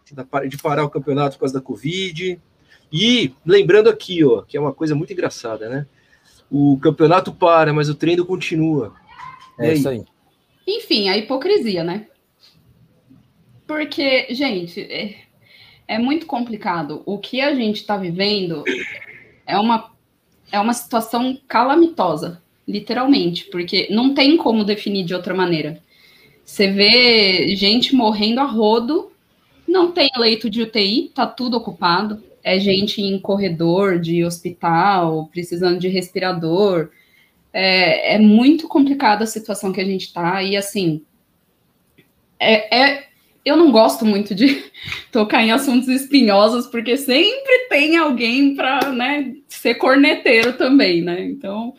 de 0.48 0.58
parar 0.58 0.84
o 0.84 0.90
campeonato 0.90 1.36
por 1.36 1.40
causa 1.40 1.54
da 1.54 1.60
Covid? 1.60 2.40
E 2.92 3.32
lembrando 3.44 3.88
aqui, 3.88 4.24
ó, 4.24 4.42
que 4.42 4.56
é 4.56 4.60
uma 4.60 4.72
coisa 4.72 4.94
muito 4.94 5.12
engraçada, 5.12 5.68
né? 5.68 5.86
O 6.50 6.78
campeonato 6.80 7.32
para, 7.32 7.72
mas 7.72 7.88
o 7.88 7.94
treino 7.94 8.24
continua. 8.24 8.94
É 9.58 9.72
isso 9.72 9.88
aí. 9.88 10.04
Enfim, 10.66 11.08
a 11.08 11.16
hipocrisia, 11.16 11.84
né? 11.84 12.06
Porque, 13.66 14.32
gente, 14.34 14.80
é, 14.80 15.16
é 15.88 15.98
muito 15.98 16.26
complicado. 16.26 17.02
O 17.04 17.18
que 17.18 17.40
a 17.40 17.54
gente 17.54 17.76
está 17.76 17.96
vivendo 17.96 18.64
é 19.46 19.58
uma, 19.58 19.92
é 20.52 20.60
uma 20.60 20.72
situação 20.72 21.38
calamitosa, 21.48 22.42
literalmente, 22.66 23.44
porque 23.46 23.88
não 23.90 24.14
tem 24.14 24.36
como 24.36 24.64
definir 24.64 25.04
de 25.04 25.14
outra 25.14 25.34
maneira. 25.34 25.80
Você 26.44 26.70
vê 26.70 27.54
gente 27.56 27.94
morrendo 27.94 28.40
a 28.40 28.44
rodo, 28.44 29.10
não 29.66 29.90
tem 29.92 30.10
leito 30.16 30.48
de 30.48 30.62
UTI, 30.62 31.10
tá 31.14 31.26
tudo 31.26 31.56
ocupado 31.56 32.22
é 32.46 32.60
gente 32.60 33.02
em 33.02 33.18
corredor 33.18 33.98
de 33.98 34.24
hospital, 34.24 35.28
precisando 35.32 35.80
de 35.80 35.88
respirador. 35.88 36.90
É, 37.52 38.14
é 38.14 38.18
muito 38.20 38.68
complicada 38.68 39.24
a 39.24 39.26
situação 39.26 39.72
que 39.72 39.80
a 39.80 39.84
gente 39.84 40.02
está, 40.02 40.40
e 40.44 40.56
assim, 40.56 41.02
é, 42.38 42.84
é, 42.84 43.06
eu 43.44 43.56
não 43.56 43.72
gosto 43.72 44.06
muito 44.06 44.32
de 44.32 44.62
tocar 45.10 45.42
em 45.42 45.50
assuntos 45.50 45.88
espinhosos, 45.88 46.68
porque 46.68 46.96
sempre 46.96 47.66
tem 47.68 47.96
alguém 47.96 48.54
para 48.54 48.92
né, 48.92 49.34
ser 49.48 49.74
corneteiro 49.74 50.52
também, 50.52 51.02
né? 51.02 51.24
Então, 51.24 51.74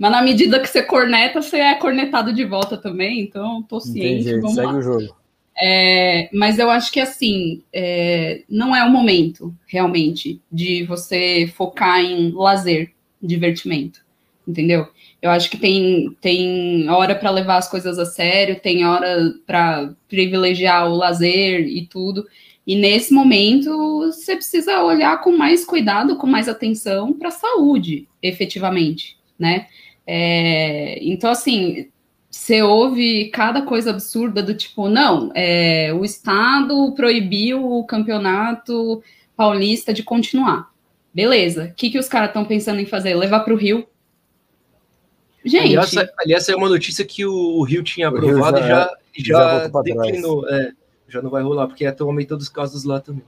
mas 0.00 0.12
na 0.12 0.22
medida 0.22 0.58
que 0.58 0.66
você 0.66 0.82
corneta, 0.82 1.42
você 1.42 1.58
é 1.58 1.74
cornetado 1.74 2.32
de 2.32 2.42
volta 2.42 2.74
também, 2.78 3.20
então 3.20 3.62
tô 3.62 3.78
ciente. 3.78 4.30
Entendi, 4.30 4.54
segue 4.54 4.66
lá. 4.66 4.78
o 4.78 4.80
jogo. 4.80 5.14
É, 5.62 6.30
mas 6.32 6.58
eu 6.58 6.70
acho 6.70 6.90
que 6.90 7.00
assim 7.00 7.62
é, 7.70 8.42
não 8.48 8.74
é 8.74 8.82
o 8.82 8.90
momento 8.90 9.54
realmente 9.66 10.40
de 10.50 10.84
você 10.84 11.52
focar 11.54 12.00
em 12.00 12.32
lazer, 12.32 12.92
divertimento, 13.22 14.00
entendeu? 14.48 14.88
Eu 15.20 15.30
acho 15.30 15.50
que 15.50 15.58
tem, 15.58 16.16
tem 16.18 16.88
hora 16.88 17.14
para 17.14 17.28
levar 17.28 17.58
as 17.58 17.68
coisas 17.68 17.98
a 17.98 18.06
sério, 18.06 18.58
tem 18.58 18.86
hora 18.86 19.34
para 19.46 19.92
privilegiar 20.08 20.90
o 20.90 20.96
lazer 20.96 21.68
e 21.68 21.86
tudo. 21.86 22.26
E 22.66 22.74
nesse 22.74 23.12
momento 23.12 23.98
você 23.98 24.34
precisa 24.34 24.82
olhar 24.82 25.20
com 25.20 25.36
mais 25.36 25.62
cuidado, 25.62 26.16
com 26.16 26.26
mais 26.26 26.48
atenção 26.48 27.12
para 27.12 27.28
a 27.28 27.32
saúde, 27.32 28.08
efetivamente, 28.22 29.18
né? 29.38 29.66
É, 30.12 30.98
então, 31.02 31.30
assim, 31.30 31.88
você 32.28 32.62
ouve 32.62 33.28
cada 33.28 33.62
coisa 33.62 33.90
absurda 33.90 34.42
do 34.42 34.52
tipo, 34.56 34.88
não, 34.88 35.30
é, 35.36 35.92
o 35.94 36.04
Estado 36.04 36.92
proibiu 36.96 37.64
o 37.64 37.84
campeonato 37.84 39.04
paulista 39.36 39.94
de 39.94 40.02
continuar. 40.02 40.68
Beleza. 41.14 41.66
O 41.66 41.74
que, 41.74 41.90
que 41.90 41.98
os 41.98 42.08
caras 42.08 42.30
estão 42.30 42.44
pensando 42.44 42.80
em 42.80 42.86
fazer? 42.86 43.14
Levar 43.14 43.40
para 43.40 43.54
o 43.54 43.56
Rio? 43.56 43.86
Gente. 45.44 45.76
Aliás, 45.76 45.94
aliás, 46.18 46.48
é 46.48 46.56
uma 46.56 46.68
notícia 46.68 47.04
que 47.04 47.24
o 47.24 47.62
Rio 47.62 47.84
tinha 47.84 48.08
aprovado 48.08 48.58
Rio 48.58 48.66
já, 48.66 48.90
e 49.16 49.24
já, 49.24 49.38
já, 49.38 49.70
já 49.70 49.82
declinou. 49.82 50.48
É, 50.48 50.72
já 51.06 51.22
não 51.22 51.30
vai 51.30 51.42
rolar, 51.42 51.68
porque 51.68 51.84
estão 51.84 52.08
aumentando 52.08 52.40
os 52.40 52.48
casos 52.48 52.82
lá 52.82 52.98
também. 52.98 53.22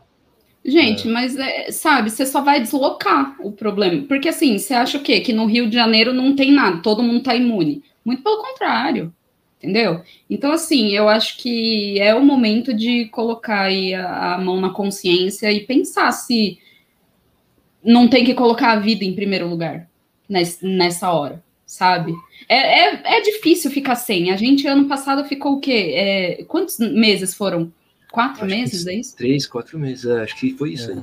Gente, 0.65 1.09
é. 1.09 1.11
mas 1.11 1.37
é, 1.37 1.71
sabe, 1.73 2.11
você 2.11 2.25
só 2.25 2.41
vai 2.41 2.61
deslocar 2.61 3.37
o 3.41 3.51
problema. 3.51 4.05
Porque 4.07 4.29
assim, 4.29 4.59
você 4.59 4.75
acha 4.75 4.99
o 4.99 5.03
quê? 5.03 5.21
Que 5.21 5.33
no 5.33 5.47
Rio 5.47 5.69
de 5.69 5.75
Janeiro 5.75 6.13
não 6.13 6.37
tem 6.37 6.53
nada, 6.53 6.83
todo 6.83 7.03
mundo 7.03 7.23
tá 7.23 7.35
imune. 7.35 7.83
Muito 8.05 8.23
pelo 8.23 8.43
contrário, 8.43 9.13
entendeu? 9.59 10.03
Então, 10.29 10.53
assim, 10.53 10.91
eu 10.91 11.09
acho 11.09 11.37
que 11.39 12.01
é 12.01 12.15
o 12.15 12.25
momento 12.25 12.73
de 12.73 13.07
colocar 13.07 13.63
aí 13.63 13.95
a, 13.95 14.35
a 14.35 14.39
mão 14.39 14.61
na 14.61 14.71
consciência 14.71 15.53
e 15.53 15.61
pensar 15.61 16.11
se 16.13 16.59
não 17.83 18.09
tem 18.09 18.25
que 18.25 18.35
colocar 18.35 18.73
a 18.73 18.79
vida 18.79 19.05
em 19.05 19.15
primeiro 19.15 19.49
lugar 19.49 19.89
nessa 20.63 21.13
hora, 21.13 21.43
sabe? 21.67 22.15
É, 22.49 22.85
é, 22.85 23.19
é 23.19 23.21
difícil 23.21 23.71
ficar 23.71 23.97
sem. 23.97 24.31
A 24.31 24.37
gente, 24.37 24.67
ano 24.67 24.87
passado, 24.89 25.25
ficou 25.25 25.55
o 25.55 25.61
quê? 25.61 25.93
É, 25.95 26.45
quantos 26.45 26.79
meses 26.79 27.35
foram? 27.35 27.73
Quatro 28.13 28.45
acho 28.45 28.55
meses, 28.55 28.87
é 28.87 28.95
isso? 28.95 29.17
Três, 29.17 29.47
quatro 29.47 29.79
meses, 29.79 30.05
é, 30.05 30.23
acho 30.23 30.37
que 30.37 30.53
foi 30.53 30.75
isso 30.75 30.91
é. 30.91 30.95
aí. 30.95 31.03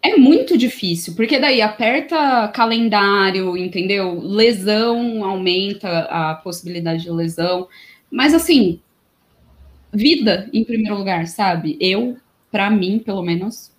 É 0.00 0.16
muito 0.16 0.56
difícil, 0.56 1.14
porque 1.14 1.38
daí 1.38 1.60
aperta 1.60 2.48
calendário, 2.48 3.56
entendeu? 3.56 4.20
Lesão 4.20 5.24
aumenta 5.24 6.00
a 6.02 6.34
possibilidade 6.34 7.02
de 7.02 7.10
lesão. 7.10 7.66
Mas 8.10 8.34
assim, 8.34 8.80
vida 9.92 10.48
em 10.52 10.62
primeiro 10.62 10.96
lugar, 10.96 11.26
sabe? 11.26 11.76
Eu, 11.80 12.16
para 12.52 12.70
mim, 12.70 12.98
pelo 12.98 13.22
menos, 13.22 13.72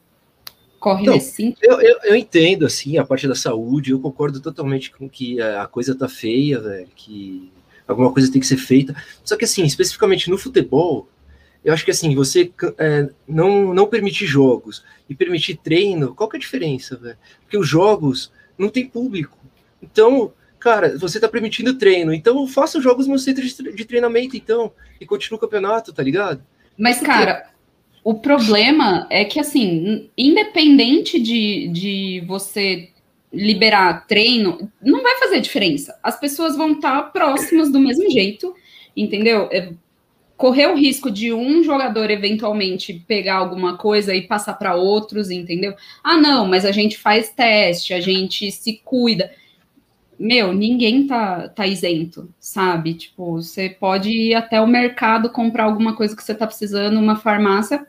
corre 0.79 1.07
nesse 1.07 1.55
eu, 1.61 1.79
eu, 1.79 1.99
eu, 2.03 2.15
entendo, 2.15 2.65
assim, 2.65 2.97
a 2.97 3.05
parte 3.05 3.27
da 3.27 3.35
saúde, 3.35 3.91
eu 3.91 3.99
concordo 3.99 4.41
totalmente 4.41 4.91
com 4.91 5.07
que 5.07 5.39
a 5.39 5.67
coisa 5.67 5.95
tá 5.95 6.09
feia, 6.09 6.59
velho, 6.59 6.87
que 6.95 7.51
alguma 7.87 8.11
coisa 8.11 8.31
tem 8.31 8.41
que 8.41 8.47
ser 8.47 8.57
feita. 8.57 8.95
Só 9.23 9.37
que, 9.37 9.45
assim, 9.45 9.63
especificamente 9.63 10.29
no 10.29 10.37
futebol, 10.37 11.07
eu 11.65 11.73
acho 11.73 11.83
que 11.83 11.89
assim, 11.89 12.13
você 12.13 12.51
é, 12.77 13.09
não, 13.27 13.73
não 13.73 13.87
permitir 13.87 14.27
jogos 14.27 14.85
e 15.09 15.15
permitir 15.15 15.57
treino, 15.57 16.13
qual 16.13 16.29
que 16.29 16.37
é 16.37 16.39
a 16.39 16.41
diferença, 16.41 16.95
velho? 16.95 17.17
Porque 17.41 17.57
os 17.57 17.67
jogos 17.67 18.31
não 18.55 18.69
tem 18.69 18.87
público. 18.87 19.35
Então, 19.81 20.31
cara, 20.59 20.95
você 20.97 21.19
tá 21.19 21.27
permitindo 21.27 21.73
treino, 21.73 22.13
então 22.13 22.47
faça 22.47 22.77
os 22.77 22.83
jogos 22.83 23.07
no 23.07 23.17
centro 23.17 23.43
de 23.43 23.85
treinamento, 23.85 24.37
então, 24.37 24.71
e 25.01 25.07
continue 25.07 25.37
o 25.37 25.41
campeonato, 25.41 25.91
tá 25.91 26.03
ligado? 26.03 26.43
Mas, 26.77 26.99
cara, 26.99 27.49
o 28.03 28.13
problema 28.13 29.07
é 29.09 29.25
que, 29.25 29.39
assim, 29.39 30.11
independente 30.15 31.19
de, 31.19 31.67
de 31.69 32.23
você 32.27 32.89
liberar 33.33 34.05
treino, 34.05 34.71
não 34.79 35.01
vai 35.01 35.17
fazer 35.17 35.41
diferença. 35.41 35.97
As 36.03 36.19
pessoas 36.19 36.55
vão 36.55 36.73
estar 36.73 37.01
tá 37.01 37.09
próximas 37.09 37.71
do 37.71 37.79
mesmo 37.79 38.07
jeito, 38.11 38.55
entendeu? 38.95 39.49
Correr 40.37 40.67
o 40.67 40.75
risco 40.75 41.09
de 41.09 41.31
um 41.31 41.63
jogador 41.63 42.11
eventualmente 42.11 42.93
pegar 43.07 43.35
alguma 43.35 43.77
coisa 43.77 44.13
e 44.13 44.27
passar 44.27 44.55
para 44.55 44.75
outros, 44.75 45.31
entendeu? 45.31 45.73
Ah, 46.03 46.17
não, 46.17 46.45
mas 46.45 46.65
a 46.65 46.71
gente 46.71 46.97
faz 46.97 47.29
teste, 47.29 47.93
a 47.93 48.01
gente 48.01 48.51
se 48.51 48.81
cuida. 48.83 49.31
Meu, 50.19 50.53
ninguém 50.53 51.07
tá, 51.07 51.49
tá 51.49 51.67
isento, 51.67 52.29
sabe? 52.39 52.93
Tipo, 52.93 53.41
você 53.41 53.69
pode 53.69 54.09
ir 54.09 54.33
até 54.33 54.59
o 54.59 54.67
mercado 54.67 55.29
comprar 55.29 55.65
alguma 55.65 55.95
coisa 55.95 56.15
que 56.15 56.23
você 56.23 56.33
tá 56.33 56.47
precisando, 56.47 56.99
uma 56.99 57.17
farmácia, 57.17 57.85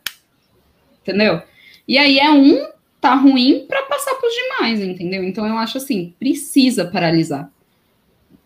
entendeu? 1.02 1.42
E 1.86 1.98
aí 1.98 2.18
é 2.18 2.30
um 2.30 2.66
tá 3.00 3.14
ruim 3.14 3.64
para 3.68 3.82
passar 3.84 4.14
para 4.14 4.28
os 4.28 4.34
demais, 4.34 4.80
entendeu? 4.80 5.22
Então 5.22 5.46
eu 5.46 5.56
acho 5.56 5.78
assim, 5.78 6.14
precisa 6.18 6.84
paralisar, 6.84 7.48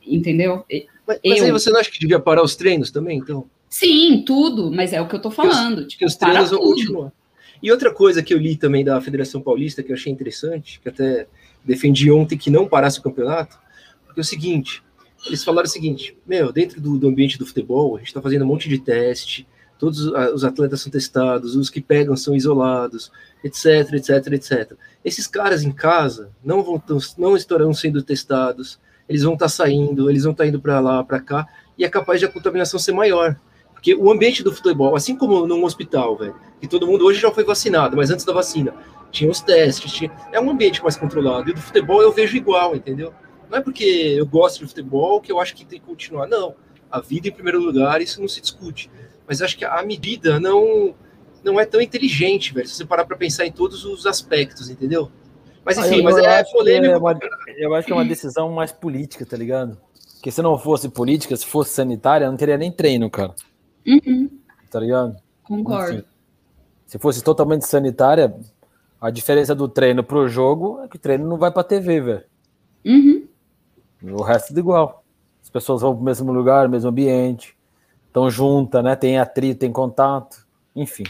entendeu? 0.06 0.64
Mas, 1.06 1.18
mas 1.24 1.38
eu... 1.38 1.44
aí 1.46 1.50
você 1.50 1.70
não 1.70 1.80
acha 1.80 1.90
que 1.90 1.98
devia 1.98 2.20
parar 2.20 2.42
os 2.42 2.54
treinos 2.54 2.90
também, 2.90 3.18
então? 3.18 3.48
Sim, 3.70 4.24
tudo, 4.26 4.70
mas 4.72 4.92
é 4.92 5.00
o 5.00 5.06
que 5.06 5.14
eu 5.14 5.22
tô 5.22 5.30
falando. 5.30 5.76
Que 5.76 5.82
os, 5.82 5.86
tipo, 5.86 5.98
que 6.00 6.04
os 6.04 6.16
treinos 6.16 6.50
vão 6.50 6.58
continuar. 6.58 7.12
E 7.62 7.70
outra 7.70 7.94
coisa 7.94 8.22
que 8.22 8.34
eu 8.34 8.38
li 8.38 8.56
também 8.56 8.84
da 8.84 9.00
Federação 9.00 9.40
Paulista, 9.40 9.82
que 9.82 9.92
eu 9.92 9.94
achei 9.94 10.12
interessante, 10.12 10.80
que 10.80 10.88
até 10.88 11.28
defendi 11.64 12.10
ontem 12.10 12.36
que 12.36 12.50
não 12.50 12.66
parasse 12.66 12.98
o 12.98 13.02
campeonato, 13.02 13.58
porque 14.04 14.20
é 14.20 14.22
o 14.22 14.24
seguinte, 14.24 14.82
eles 15.26 15.44
falaram 15.44 15.66
o 15.66 15.70
seguinte, 15.70 16.16
meu, 16.26 16.50
dentro 16.52 16.80
do, 16.80 16.98
do 16.98 17.08
ambiente 17.08 17.38
do 17.38 17.46
futebol, 17.46 17.94
a 17.94 17.98
gente 17.98 18.08
está 18.08 18.20
fazendo 18.20 18.42
um 18.42 18.48
monte 18.48 18.68
de 18.68 18.78
teste, 18.78 19.46
todos 19.78 20.00
os 20.00 20.44
atletas 20.44 20.80
são 20.80 20.90
testados, 20.90 21.54
os 21.54 21.70
que 21.70 21.80
pegam 21.80 22.16
são 22.16 22.34
isolados, 22.34 23.12
etc, 23.44 23.92
etc, 23.92 24.32
etc. 24.32 24.72
Esses 25.04 25.26
caras 25.26 25.62
em 25.62 25.70
casa 25.70 26.30
não 26.42 26.62
vão 26.62 26.82
não 27.16 27.36
estarão 27.36 27.72
sendo 27.72 28.02
testados, 28.02 28.80
eles 29.08 29.22
vão 29.22 29.34
estar 29.34 29.46
tá 29.46 29.50
saindo, 29.50 30.10
eles 30.10 30.24
vão 30.24 30.32
estar 30.32 30.44
tá 30.44 30.48
indo 30.48 30.60
para 30.60 30.80
lá, 30.80 31.04
para 31.04 31.20
cá, 31.20 31.46
e 31.78 31.84
é 31.84 31.88
capaz 31.88 32.20
de 32.20 32.26
a 32.26 32.28
contaminação 32.28 32.80
ser 32.80 32.92
maior. 32.92 33.38
Porque 33.80 33.94
o 33.94 34.12
ambiente 34.12 34.42
do 34.42 34.54
futebol, 34.54 34.94
assim 34.94 35.16
como 35.16 35.46
num 35.46 35.64
hospital, 35.64 36.14
velho, 36.14 36.36
que 36.60 36.68
todo 36.68 36.86
mundo 36.86 37.06
hoje 37.06 37.18
já 37.18 37.30
foi 37.30 37.44
vacinado, 37.44 37.96
mas 37.96 38.10
antes 38.10 38.26
da 38.26 38.32
vacina 38.32 38.74
tinha 39.10 39.30
os 39.30 39.40
testes, 39.40 39.90
tinha... 39.90 40.12
é 40.30 40.38
um 40.38 40.50
ambiente 40.50 40.82
mais 40.82 40.96
controlado. 40.96 41.48
E 41.48 41.54
do 41.54 41.60
futebol 41.62 42.02
eu 42.02 42.12
vejo 42.12 42.36
igual, 42.36 42.76
entendeu? 42.76 43.12
Não 43.48 43.56
é 43.56 43.62
porque 43.62 43.82
eu 44.18 44.26
gosto 44.26 44.60
de 44.60 44.66
futebol 44.66 45.18
que 45.18 45.32
eu 45.32 45.40
acho 45.40 45.56
que 45.56 45.64
tem 45.64 45.80
que 45.80 45.86
continuar, 45.86 46.28
não. 46.28 46.54
A 46.90 47.00
vida 47.00 47.28
em 47.28 47.32
primeiro 47.32 47.58
lugar, 47.58 48.02
isso 48.02 48.20
não 48.20 48.28
se 48.28 48.42
discute. 48.42 48.90
Mas 49.26 49.40
acho 49.40 49.56
que 49.56 49.64
a 49.64 49.82
medida 49.82 50.38
não 50.38 50.94
não 51.42 51.58
é 51.58 51.64
tão 51.64 51.80
inteligente, 51.80 52.52
velho, 52.52 52.68
se 52.68 52.74
você 52.74 52.84
parar 52.84 53.06
para 53.06 53.16
pensar 53.16 53.46
em 53.46 53.52
todos 53.52 53.86
os 53.86 54.04
aspectos, 54.04 54.68
entendeu? 54.68 55.10
Mas 55.64 55.78
enfim, 55.78 55.98
eu, 55.98 56.04
mas 56.04 56.18
eu 56.18 56.24
é 56.26 56.44
polêmico. 56.44 56.92
É 56.92 56.98
uma, 56.98 57.18
eu 57.56 57.74
acho 57.74 57.86
que 57.86 57.92
é 57.92 57.96
uma 57.96 58.04
decisão 58.04 58.50
mais 58.52 58.72
política, 58.72 59.24
tá 59.24 59.38
ligado? 59.38 59.78
Porque 60.16 60.30
se 60.30 60.42
não 60.42 60.58
fosse 60.58 60.86
política, 60.90 61.34
se 61.34 61.46
fosse 61.46 61.70
sanitária, 61.70 62.30
não 62.30 62.36
teria 62.36 62.58
nem 62.58 62.70
treino, 62.70 63.08
cara. 63.08 63.34
Uhum. 63.90 64.30
Tá 64.70 64.80
ligado? 64.80 65.16
Concordo. 65.42 65.94
Enfim, 65.94 66.04
se 66.86 66.98
fosse 66.98 67.22
totalmente 67.22 67.66
sanitária, 67.66 68.34
a 69.00 69.10
diferença 69.10 69.54
do 69.54 69.68
treino 69.68 70.04
pro 70.04 70.28
jogo 70.28 70.80
é 70.82 70.88
que 70.88 70.96
o 70.96 70.98
treino 70.98 71.28
não 71.28 71.36
vai 71.36 71.50
pra 71.50 71.64
TV, 71.64 72.00
velho. 72.00 72.24
Uhum. 72.84 73.28
O 74.02 74.22
resto 74.22 74.54
é 74.54 74.58
igual. 74.58 75.04
As 75.42 75.48
pessoas 75.48 75.82
vão 75.82 75.94
pro 75.94 76.04
mesmo 76.04 76.32
lugar, 76.32 76.68
mesmo 76.68 76.90
ambiente, 76.90 77.56
estão 78.06 78.30
juntas, 78.30 78.82
né? 78.84 78.94
Tem 78.94 79.18
atrito, 79.18 79.60
tem 79.60 79.72
contato, 79.72 80.46
enfim. 80.74 81.04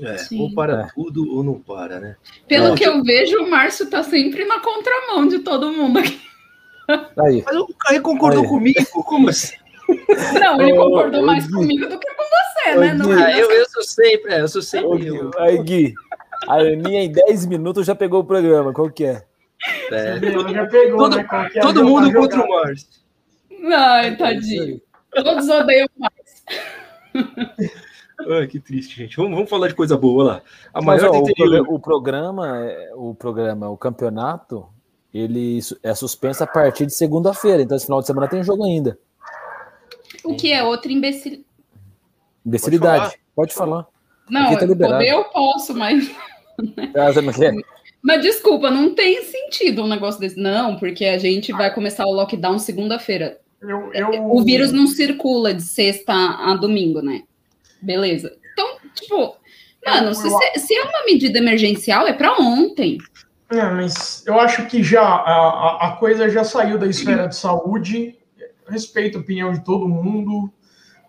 É, 0.00 0.16
ou 0.38 0.52
para 0.54 0.82
é. 0.82 0.88
tudo 0.94 1.30
ou 1.36 1.44
não 1.44 1.60
para, 1.60 2.00
né? 2.00 2.16
Pelo 2.48 2.72
é. 2.72 2.74
que 2.74 2.84
eu 2.84 3.02
vejo, 3.04 3.44
o 3.44 3.50
Márcio 3.50 3.88
tá 3.88 4.02
sempre 4.02 4.44
na 4.44 4.60
contramão 4.60 5.28
de 5.28 5.40
todo 5.40 5.72
mundo 5.72 5.98
aqui. 5.98 6.20
Aí. 7.18 7.42
Mas 7.44 7.56
o 7.56 7.68
Caio 7.78 8.02
concordou 8.02 8.42
Aí. 8.42 8.48
comigo, 8.48 9.04
como 9.04 9.28
assim? 9.28 9.56
Não, 10.40 10.60
ele 10.60 10.76
concordou 10.76 11.22
mais 11.24 11.50
comigo 11.50 11.88
do 11.88 11.98
que 11.98 12.14
com 12.14 12.22
você, 12.22 12.74
né? 12.76 12.94
Gui, 12.94 13.12
ah, 13.12 13.38
eu, 13.38 13.50
eu 13.50 13.68
sou 13.68 13.82
sempre, 13.82 14.32
é, 14.32 14.40
eu 14.40 14.48
sou 14.48 14.62
sempre 14.62 15.06
eu. 15.06 15.30
Aí, 15.38 15.58
Gui, 15.62 15.94
a 16.48 16.56
Aninha 16.56 17.04
em 17.04 17.12
10 17.12 17.46
minutos 17.46 17.86
já 17.86 17.94
pegou 17.94 18.20
o 18.20 18.24
programa, 18.24 18.72
qual 18.72 18.90
que 18.90 19.04
é? 19.04 19.24
é 19.90 20.18
todo, 20.32 20.52
já 20.52 20.66
pegou, 20.66 20.98
todo, 20.98 21.16
né? 21.16 21.26
É 21.54 21.60
todo 21.60 21.84
mundo 21.84 22.12
contra 22.12 22.44
o 22.44 22.48
Márcio. 22.48 22.88
Ai, 23.72 24.16
tadinho. 24.16 24.80
Todos 25.14 25.48
odeiam 25.48 25.88
o 25.96 26.00
Márcio. 26.00 26.22
Ai, 28.30 28.46
que 28.46 28.60
triste, 28.60 28.96
gente. 28.96 29.16
Vamos, 29.16 29.32
vamos 29.32 29.50
falar 29.50 29.68
de 29.68 29.74
coisa 29.74 29.96
boa 29.96 30.24
lá. 30.24 30.42
A 30.72 30.80
Mas, 30.82 31.02
maior 31.02 31.16
ó, 31.16 31.20
o, 31.20 31.74
o, 31.74 31.80
programa, 31.80 32.76
o 32.94 33.14
programa, 33.14 33.70
o 33.70 33.76
campeonato, 33.76 34.66
ele 35.12 35.60
é 35.82 35.94
suspenso 35.94 36.42
a 36.42 36.46
partir 36.46 36.86
de 36.86 36.94
segunda-feira. 36.94 37.62
Então, 37.62 37.76
esse 37.76 37.86
final 37.86 38.00
de 38.00 38.06
semana 38.06 38.28
tem 38.28 38.42
jogo 38.42 38.64
ainda. 38.64 38.98
O 40.24 40.36
que 40.36 40.52
é 40.52 40.62
outra 40.62 40.92
imbecil... 40.92 41.44
imbecilidade. 42.44 43.16
Pode 43.34 43.54
falar. 43.54 43.86
Não, 44.28 44.54
tá 44.54 44.66
poder 44.66 45.08
eu 45.08 45.24
posso, 45.24 45.74
mas. 45.74 46.10
Ah, 46.94 47.32
quer? 47.32 47.54
Mas 48.02 48.22
desculpa, 48.22 48.70
não 48.70 48.94
tem 48.94 49.22
sentido 49.24 49.82
um 49.82 49.88
negócio 49.88 50.20
desse. 50.20 50.38
Não, 50.38 50.76
porque 50.76 51.04
a 51.06 51.18
gente 51.18 51.50
vai 51.50 51.74
começar 51.74 52.04
o 52.04 52.12
lockdown 52.12 52.58
segunda-feira. 52.58 53.40
Eu, 53.60 53.92
eu... 53.92 54.30
O 54.30 54.44
vírus 54.44 54.70
não 54.70 54.86
circula 54.86 55.54
de 55.54 55.62
sexta 55.62 56.12
a 56.12 56.54
domingo, 56.54 57.00
né? 57.00 57.22
Beleza. 57.80 58.36
Então, 58.52 58.76
tipo, 58.94 59.36
mano, 59.84 60.14
se, 60.14 60.28
se 60.58 60.74
é 60.74 60.82
uma 60.82 61.04
medida 61.06 61.38
emergencial, 61.38 62.06
é 62.06 62.12
para 62.12 62.36
ontem. 62.38 62.98
É, 63.50 63.70
mas 63.70 64.24
eu 64.26 64.38
acho 64.38 64.66
que 64.66 64.82
já 64.82 65.02
a, 65.02 65.88
a 65.88 65.96
coisa 65.96 66.28
já 66.28 66.42
saiu 66.42 66.78
da 66.78 66.86
esfera 66.86 67.26
de 67.28 67.36
saúde. 67.36 68.16
Respeito 68.68 69.18
a 69.18 69.20
opinião 69.20 69.52
de 69.52 69.64
todo 69.64 69.88
mundo, 69.88 70.52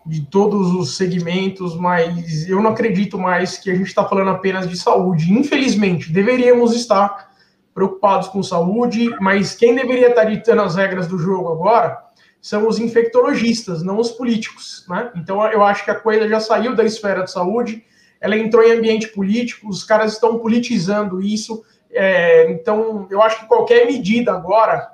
de 0.06 0.22
todos 0.26 0.72
os 0.74 0.96
segmentos, 0.96 1.76
mas 1.76 2.48
eu 2.48 2.60
não 2.60 2.70
acredito 2.70 3.18
mais 3.18 3.56
que 3.56 3.70
a 3.70 3.74
gente 3.74 3.86
está 3.86 4.06
falando 4.06 4.30
apenas 4.30 4.68
de 4.68 4.76
saúde. 4.76 5.32
Infelizmente, 5.32 6.12
deveríamos 6.12 6.74
estar 6.74 7.32
preocupados 7.74 8.28
com 8.28 8.42
saúde, 8.42 9.10
mas 9.20 9.54
quem 9.54 9.74
deveria 9.74 10.10
estar 10.10 10.24
ditando 10.24 10.62
as 10.62 10.76
regras 10.76 11.06
do 11.06 11.18
jogo 11.18 11.50
agora 11.50 11.98
são 12.40 12.68
os 12.68 12.78
infectologistas, 12.78 13.82
não 13.82 13.98
os 13.98 14.10
políticos, 14.10 14.84
né? 14.88 15.10
Então 15.16 15.44
eu 15.50 15.64
acho 15.64 15.84
que 15.84 15.90
a 15.90 15.94
coisa 15.94 16.28
já 16.28 16.38
saiu 16.38 16.76
da 16.76 16.84
esfera 16.84 17.24
de 17.24 17.32
saúde, 17.32 17.82
ela 18.20 18.36
entrou 18.36 18.62
em 18.62 18.72
ambiente 18.72 19.08
político, 19.08 19.68
os 19.68 19.82
caras 19.82 20.12
estão 20.12 20.38
politizando 20.38 21.22
isso. 21.22 21.64
É, 21.90 22.50
então 22.50 23.06
eu 23.10 23.22
acho 23.22 23.40
que 23.40 23.46
qualquer 23.46 23.86
medida 23.86 24.32
agora, 24.32 24.90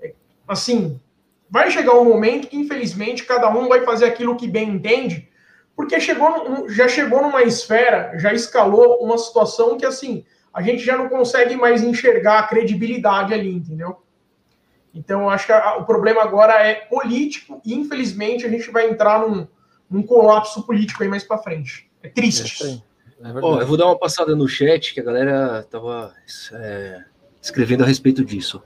é, 0.00 0.14
assim, 0.46 1.00
vai 1.54 1.70
chegar 1.70 1.94
um 1.94 2.04
momento 2.04 2.48
que 2.48 2.56
infelizmente 2.56 3.22
cada 3.22 3.48
um 3.48 3.68
vai 3.68 3.84
fazer 3.84 4.06
aquilo 4.06 4.36
que 4.36 4.48
bem 4.48 4.70
entende, 4.70 5.28
porque 5.76 6.00
chegou, 6.00 6.68
já 6.68 6.88
chegou 6.88 7.22
numa 7.22 7.44
esfera, 7.44 8.18
já 8.18 8.32
escalou 8.32 8.98
uma 9.00 9.16
situação 9.16 9.78
que 9.78 9.86
assim 9.86 10.24
a 10.52 10.60
gente 10.60 10.84
já 10.84 10.96
não 10.98 11.08
consegue 11.08 11.54
mais 11.54 11.80
enxergar 11.84 12.40
a 12.40 12.42
credibilidade 12.48 13.32
ali, 13.32 13.54
entendeu? 13.54 14.02
Então, 14.92 15.22
eu 15.22 15.30
acho 15.30 15.46
que 15.46 15.52
a, 15.52 15.76
o 15.76 15.84
problema 15.84 16.22
agora 16.22 16.54
é 16.54 16.74
político 16.74 17.60
e, 17.64 17.72
infelizmente, 17.72 18.44
a 18.44 18.48
gente 18.48 18.68
vai 18.72 18.90
entrar 18.90 19.20
num, 19.20 19.46
num 19.88 20.02
colapso 20.02 20.64
político 20.64 21.04
aí 21.04 21.08
mais 21.08 21.22
para 21.22 21.38
frente. 21.38 21.88
É 22.02 22.08
triste. 22.08 22.82
É, 23.22 23.28
é 23.28 23.30
eu 23.30 23.66
vou 23.66 23.76
dar 23.76 23.86
uma 23.86 23.98
passada 23.98 24.34
no 24.34 24.48
chat, 24.48 24.92
que 24.92 25.00
a 25.00 25.04
galera 25.04 25.64
tava 25.70 26.12
é, 26.52 27.04
escrevendo 27.40 27.84
a 27.84 27.86
respeito 27.86 28.24
disso. 28.24 28.60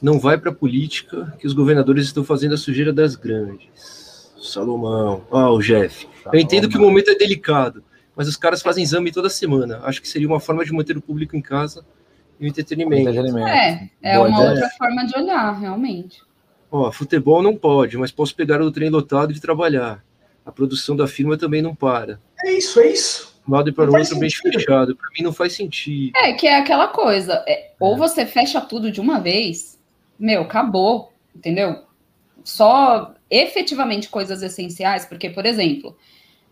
Não 0.00 0.18
vai 0.18 0.38
para 0.38 0.52
política, 0.52 1.34
que 1.38 1.46
os 1.46 1.52
governadores 1.52 2.06
estão 2.06 2.24
fazendo 2.24 2.54
a 2.54 2.58
sujeira 2.58 2.92
das 2.92 3.16
grandes. 3.16 4.30
Salomão, 4.40 5.22
ó, 5.30 5.50
oh, 5.50 5.56
o 5.56 5.60
Jeff. 5.60 6.02
Salomão. 6.02 6.32
Eu 6.32 6.40
entendo 6.40 6.68
que 6.68 6.78
o 6.78 6.80
momento 6.80 7.10
é 7.10 7.14
delicado, 7.14 7.84
mas 8.16 8.26
os 8.26 8.36
caras 8.36 8.62
fazem 8.62 8.82
exame 8.82 9.12
toda 9.12 9.28
semana. 9.28 9.80
Acho 9.82 10.00
que 10.00 10.08
seria 10.08 10.26
uma 10.26 10.40
forma 10.40 10.64
de 10.64 10.72
manter 10.72 10.96
o 10.96 11.02
público 11.02 11.36
em 11.36 11.42
casa 11.42 11.84
e 12.38 12.46
o 12.46 12.48
entretenimento. 12.48 13.08
entretenimento. 13.08 13.48
É, 13.48 13.90
é 14.02 14.16
Boa 14.16 14.28
uma 14.28 14.38
ideia. 14.38 14.50
outra 14.52 14.70
forma 14.70 15.06
de 15.06 15.18
olhar, 15.18 15.52
realmente. 15.60 16.22
Ó, 16.70 16.90
futebol 16.90 17.42
não 17.42 17.56
pode, 17.56 17.98
mas 17.98 18.10
posso 18.10 18.34
pegar 18.34 18.62
o 18.62 18.70
trem 18.70 18.88
lotado 18.88 19.32
e 19.32 19.40
trabalhar. 19.40 20.02
A 20.46 20.52
produção 20.52 20.96
da 20.96 21.06
firma 21.06 21.36
também 21.36 21.60
não 21.60 21.74
para. 21.74 22.20
É 22.44 22.52
isso, 22.52 22.80
é 22.80 22.92
isso. 22.92 23.38
Um 23.46 23.52
lado 23.52 23.68
e 23.68 23.72
para 23.72 23.90
o 23.90 23.94
outro 23.94 24.18
bem 24.18 24.30
fechado. 24.30 24.96
Para 24.96 25.08
mim 25.16 25.22
não 25.22 25.32
faz 25.32 25.52
sentido. 25.52 26.12
É, 26.16 26.32
que 26.32 26.46
é 26.46 26.58
aquela 26.58 26.88
coisa. 26.88 27.44
É, 27.46 27.72
ou 27.78 27.94
é. 27.94 27.98
você 27.98 28.24
fecha 28.24 28.60
tudo 28.60 28.90
de 28.90 29.00
uma 29.00 29.18
vez, 29.18 29.78
meu, 30.20 30.42
acabou, 30.42 31.12
entendeu? 31.34 31.84
Só 32.44 33.14
efetivamente 33.30 34.08
coisas 34.10 34.42
essenciais, 34.42 35.06
porque, 35.06 35.30
por 35.30 35.46
exemplo, 35.46 35.96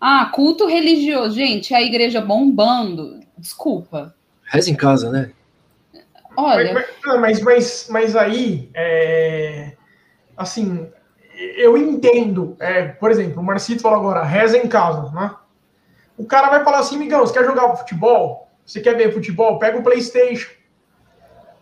ah, 0.00 0.30
culto 0.32 0.66
religioso, 0.66 1.34
gente, 1.34 1.74
a 1.74 1.82
igreja 1.82 2.20
bombando, 2.20 3.20
desculpa. 3.36 4.14
Reza 4.44 4.70
em 4.70 4.74
casa, 4.74 5.10
né? 5.10 5.32
Olha. 6.36 6.72
Mas, 6.72 6.86
mas, 7.20 7.40
mas, 7.42 7.86
mas 7.90 8.16
aí, 8.16 8.70
é, 8.72 9.72
assim, 10.36 10.88
eu 11.56 11.76
entendo. 11.76 12.56
É, 12.58 12.88
por 12.88 13.10
exemplo, 13.10 13.42
o 13.42 13.44
Marcito 13.44 13.82
falou 13.82 13.98
agora, 13.98 14.24
reza 14.24 14.56
em 14.56 14.68
casa, 14.68 15.10
né? 15.10 15.34
O 16.16 16.24
cara 16.24 16.48
vai 16.48 16.64
falar 16.64 16.78
assim, 16.78 16.98
migão, 16.98 17.20
você 17.20 17.32
quer 17.32 17.44
jogar 17.44 17.76
futebol? 17.76 18.48
Você 18.64 18.80
quer 18.80 18.96
ver 18.96 19.12
futebol? 19.12 19.58
Pega 19.58 19.78
o 19.78 19.82
PlayStation. 19.82 20.50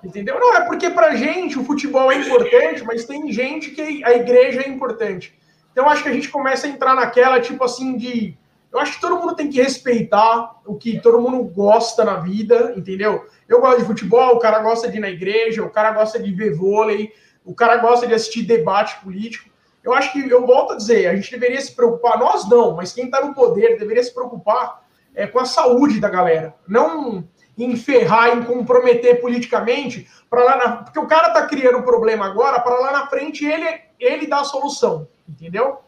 Entendeu? 0.04 0.38
Não, 0.38 0.54
é 0.54 0.60
porque 0.62 0.90
pra 0.90 1.14
gente 1.14 1.58
o 1.58 1.64
futebol 1.64 2.10
é 2.12 2.16
importante, 2.16 2.84
mas 2.84 3.04
tem 3.04 3.32
gente 3.32 3.70
que 3.70 4.04
a 4.04 4.12
igreja 4.12 4.62
é 4.62 4.68
importante. 4.68 5.36
Então 5.72 5.88
acho 5.88 6.02
que 6.02 6.08
a 6.08 6.12
gente 6.12 6.28
começa 6.28 6.66
a 6.66 6.70
entrar 6.70 6.94
naquela, 6.94 7.40
tipo 7.40 7.62
assim, 7.64 7.96
de. 7.96 8.36
Eu 8.72 8.78
acho 8.78 8.94
que 8.94 9.00
todo 9.00 9.16
mundo 9.16 9.34
tem 9.34 9.48
que 9.48 9.60
respeitar 9.60 10.56
o 10.66 10.74
que 10.74 11.00
todo 11.00 11.20
mundo 11.20 11.42
gosta 11.44 12.04
na 12.04 12.16
vida, 12.16 12.74
entendeu? 12.76 13.26
Eu 13.48 13.60
gosto 13.60 13.78
de 13.78 13.86
futebol, 13.86 14.34
o 14.34 14.38
cara 14.38 14.58
gosta 14.58 14.88
de 14.88 14.98
ir 14.98 15.00
na 15.00 15.08
igreja, 15.08 15.62
o 15.62 15.70
cara 15.70 15.92
gosta 15.92 16.18
de 16.18 16.30
ver 16.32 16.54
vôlei, 16.54 17.12
o 17.44 17.54
cara 17.54 17.76
gosta 17.76 18.06
de 18.06 18.14
assistir 18.14 18.42
debate 18.42 19.00
político. 19.02 19.48
Eu 19.82 19.94
acho 19.94 20.12
que, 20.12 20.28
eu 20.28 20.44
volto 20.44 20.72
a 20.72 20.76
dizer, 20.76 21.06
a 21.06 21.14
gente 21.14 21.30
deveria 21.30 21.60
se 21.60 21.74
preocupar, 21.74 22.18
nós 22.18 22.48
não, 22.48 22.74
mas 22.74 22.92
quem 22.92 23.04
está 23.04 23.24
no 23.24 23.34
poder 23.34 23.78
deveria 23.78 24.02
se 24.02 24.12
preocupar 24.12 24.84
é, 25.14 25.26
com 25.26 25.38
a 25.38 25.44
saúde 25.44 26.00
da 26.00 26.10
galera. 26.10 26.54
Não 26.66 27.26
em 27.56 27.76
ferrar, 27.76 28.36
em 28.36 28.42
comprometer 28.42 29.20
politicamente, 29.20 30.08
para 30.28 30.44
lá 30.44 30.56
na, 30.56 30.76
porque 30.78 30.98
o 30.98 31.06
cara 31.06 31.28
está 31.28 31.46
criando 31.46 31.78
um 31.78 31.82
problema 31.82 32.26
agora, 32.26 32.60
para 32.60 32.78
lá 32.78 32.92
na 32.92 33.06
frente 33.06 33.44
ele, 33.44 33.66
ele 33.98 34.26
dar 34.26 34.40
a 34.40 34.44
solução, 34.44 35.08
entendeu? 35.28 35.78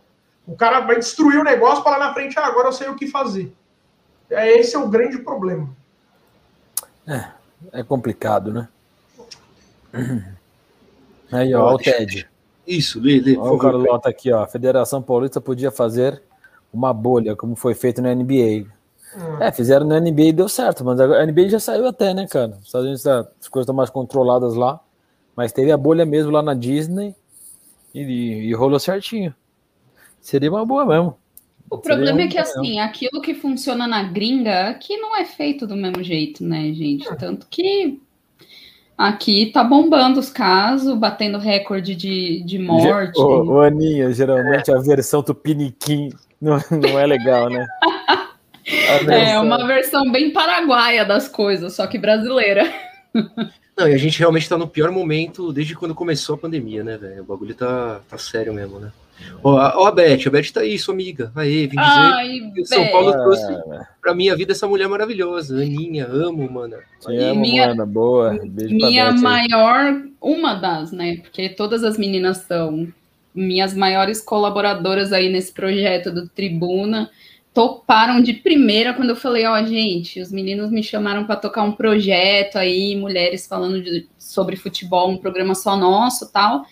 O 0.47 0.57
cara 0.57 0.81
vai 0.81 0.97
destruir 0.97 1.39
o 1.39 1.45
negócio 1.45 1.83
para 1.83 1.99
lá 1.99 2.07
na 2.07 2.15
frente, 2.15 2.39
ah, 2.39 2.47
agora 2.47 2.69
eu 2.69 2.73
sei 2.73 2.89
o 2.89 2.97
que 2.97 3.07
fazer. 3.07 3.53
É, 4.31 4.59
esse 4.59 4.75
é 4.75 4.79
o 4.79 4.89
grande 4.89 5.19
problema. 5.19 5.69
É, 7.07 7.29
é 7.73 7.83
complicado, 7.83 8.53
né? 8.53 8.69
Aí, 11.31 11.55
ó, 11.55 11.75
o 11.75 11.79
TED. 11.79 12.29
Isso, 12.67 13.01
lê, 13.01 13.21
lê. 13.21 13.37
Olha 13.37 13.53
o 13.53 13.59
Carlota 13.59 14.09
aqui, 14.09 14.33
ó. 14.33 14.43
A 14.43 14.47
Federação 14.47 15.03
Paulista 15.03 15.41
podia 15.41 15.71
fazer 15.71 16.23
uma 16.73 16.93
bolha, 16.93 17.35
como 17.37 17.57
foi 17.57 17.75
feito 17.75 18.01
na 18.01 18.15
NBA. 18.15 18.67
Hum. 19.16 19.42
É, 19.42 19.51
fizeram 19.51 19.87
na 19.87 20.01
NBA 20.01 20.23
e 20.23 20.33
deu 20.33 20.49
certo, 20.49 20.85
mas 20.85 21.01
a 21.01 21.27
NBA 21.27 21.49
já 21.49 21.59
saiu 21.59 21.87
até, 21.87 22.12
né, 22.12 22.27
cara? 22.27 22.57
Os 22.61 22.66
Estados 22.66 22.85
Unidos, 22.87 23.03
tá, 23.03 23.21
as 23.40 23.49
coisas 23.49 23.64
estão 23.64 23.75
mais 23.75 23.90
controladas 23.90 24.55
lá. 24.55 24.81
Mas 25.35 25.53
teve 25.53 25.71
a 25.71 25.77
bolha 25.77 26.05
mesmo 26.05 26.33
lá 26.33 26.42
na 26.42 26.53
Disney 26.53 27.14
e, 27.94 28.01
e 28.01 28.55
rolou 28.55 28.79
certinho. 28.81 29.33
Seria 30.21 30.51
uma 30.51 30.66
boa 30.66 30.85
mesmo. 30.85 31.16
O 31.71 31.79
problema 31.79 32.23
é 32.23 32.27
que, 32.27 32.38
assim, 32.38 32.81
aquilo 32.81 33.21
que 33.21 33.35
funciona 33.35 33.87
na 33.87 34.03
gringa 34.03 34.68
aqui 34.68 34.97
não 34.97 35.16
é 35.16 35.25
feito 35.25 35.66
do 35.66 35.77
mesmo 35.77 36.03
jeito, 36.03 36.42
né, 36.42 36.73
gente? 36.73 37.07
É. 37.07 37.14
Tanto 37.14 37.47
que 37.49 38.01
aqui 38.97 39.47
tá 39.53 39.62
bombando 39.62 40.18
os 40.18 40.31
casos, 40.31 40.99
batendo 40.99 41.38
recorde 41.38 41.94
de, 41.94 42.42
de 42.42 42.59
morte. 42.59 43.21
Ô, 43.21 43.44
ô 43.44 43.61
Aninha, 43.61 44.12
geralmente 44.12 44.73
a 44.73 44.79
versão 44.79 45.23
do 45.23 45.35
Piniquim 45.35 46.11
não, 46.40 46.59
não 46.71 46.99
é 46.99 47.07
legal, 47.07 47.49
né? 47.49 47.64
É 49.11 49.39
uma 49.39 49.67
versão 49.67 50.11
bem 50.11 50.31
paraguaia 50.33 51.05
das 51.05 51.29
coisas, 51.29 51.75
só 51.75 51.87
que 51.87 51.99
brasileira. 51.99 52.71
Não, 53.77 53.89
e 53.89 53.95
a 53.95 53.99
gente 53.99 54.19
realmente 54.19 54.49
tá 54.49 54.59
no 54.59 54.67
pior 54.69 54.91
momento 54.91 55.53
desde 55.53 55.75
quando 55.75 55.95
começou 55.95 56.35
a 56.35 56.39
pandemia, 56.39 56.83
né, 56.83 56.97
velho? 56.97 57.23
O 57.23 57.27
bagulho 57.27 57.55
tá, 57.55 58.01
tá 58.09 58.19
sério 58.19 58.53
mesmo, 58.53 58.79
né? 58.79 58.91
Ó, 59.43 59.53
ó 59.55 59.87
a 59.87 59.93
Beth, 59.93 60.27
a 60.27 60.31
Beth 60.31 60.53
tá 60.53 60.61
aí, 60.61 60.79
sua 60.79 60.95
amiga. 60.95 61.33
Aê, 61.35 61.67
vim 61.67 61.77
dizer 61.77 61.81
Ai, 61.81 62.53
que 62.55 62.61
o 62.61 62.67
São. 62.67 62.87
Paulo 62.89 63.13
trouxe 63.13 63.47
pra 64.01 64.15
minha 64.15 64.37
vida 64.37 64.53
essa 64.53 64.67
mulher 64.69 64.89
maravilhosa. 64.89 65.57
Aninha, 65.57 66.07
amo, 66.07 66.49
mano. 66.51 66.77
Te 67.01 67.17
amo, 67.17 67.41
minha- 67.41 67.69
mana, 67.69 67.87
boa. 67.87 68.31
Beijo 68.45 68.77
pra 68.79 68.89
Minha 68.89 69.05
Beth 69.07 69.15
aí. 69.17 69.21
maior, 69.21 70.03
uma 70.21 70.55
das, 70.55 70.93
né? 70.93 71.17
Porque 71.17 71.49
todas 71.49 71.83
as 71.83 71.99
meninas 71.99 72.39
são 72.39 72.87
minhas 73.35 73.75
maiores 73.75 74.21
colaboradoras 74.21 75.13
aí 75.13 75.29
nesse 75.31 75.53
projeto 75.53 76.13
do 76.13 76.29
Tribuna. 76.29 77.11
Toparam 77.55 78.21
de 78.21 78.35
primeira 78.35 78.95
quando 78.95 79.11
eu 79.11 79.17
falei, 79.17 79.45
ó, 79.47 79.61
gente, 79.65 80.21
os 80.21 80.31
meninos 80.31 80.71
me 80.71 80.83
chamaram 80.83 81.25
para 81.25 81.37
tocar 81.37 81.63
um 81.65 81.73
projeto 81.73 82.57
aí, 82.57 82.95
mulheres 82.95 83.47
falando 83.47 83.83
de- 83.83 84.07
sobre 84.19 84.55
futebol, 84.55 85.11
um 85.11 85.17
programa 85.17 85.55
só 85.55 85.77
nosso, 85.77 86.31
tal. 86.33 86.65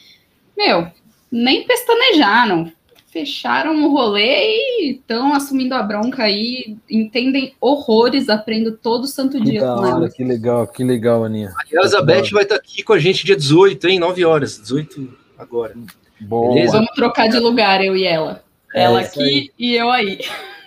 Meu, 0.56 0.86
nem 1.30 1.66
pestanejaram. 1.66 2.70
Fecharam 3.08 3.82
o 3.86 3.90
rolê 3.90 4.56
e 4.58 4.90
estão 4.92 5.32
assumindo 5.32 5.74
a 5.74 5.82
bronca 5.82 6.24
aí, 6.24 6.76
entendem 6.90 7.54
horrores, 7.58 8.28
aprendo 8.28 8.72
todo 8.76 9.06
santo 9.06 9.40
dia 9.42 9.62
da 9.62 9.74
com 9.74 9.86
elas. 9.86 10.12
que 10.14 10.22
legal, 10.22 10.66
que 10.66 10.84
legal, 10.84 11.24
Aninha. 11.24 11.50
Aliás, 11.58 11.94
a 11.94 12.02
Beth 12.02 12.28
vai 12.30 12.42
estar 12.42 12.56
aqui 12.56 12.82
com 12.82 12.92
a 12.92 12.98
gente 12.98 13.24
dia 13.24 13.34
18, 13.36 13.88
hein? 13.88 13.98
9 13.98 14.22
horas. 14.24 14.60
18 14.60 15.16
agora. 15.38 15.74
Boa. 16.20 16.52
Beleza? 16.52 16.72
Vamos 16.74 16.90
trocar 16.94 17.28
de 17.28 17.38
lugar, 17.38 17.82
eu 17.82 17.96
e 17.96 18.04
ela. 18.04 18.44
É 18.74 18.82
Ela 18.82 19.00
aqui 19.00 19.50
e 19.58 19.74
eu 19.74 19.88
aí. 19.90 20.18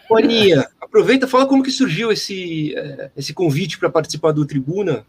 Ô, 0.10 0.18
Aninha, 0.18 0.68
aproveita, 0.82 1.28
fala 1.28 1.46
como 1.46 1.64
que 1.64 1.72
surgiu 1.72 2.12
esse, 2.12 2.74
eh, 2.76 3.12
esse 3.16 3.34
convite 3.34 3.78
para 3.78 3.90
participar 3.90 4.32
do 4.32 4.46
Tribuna. 4.46 5.06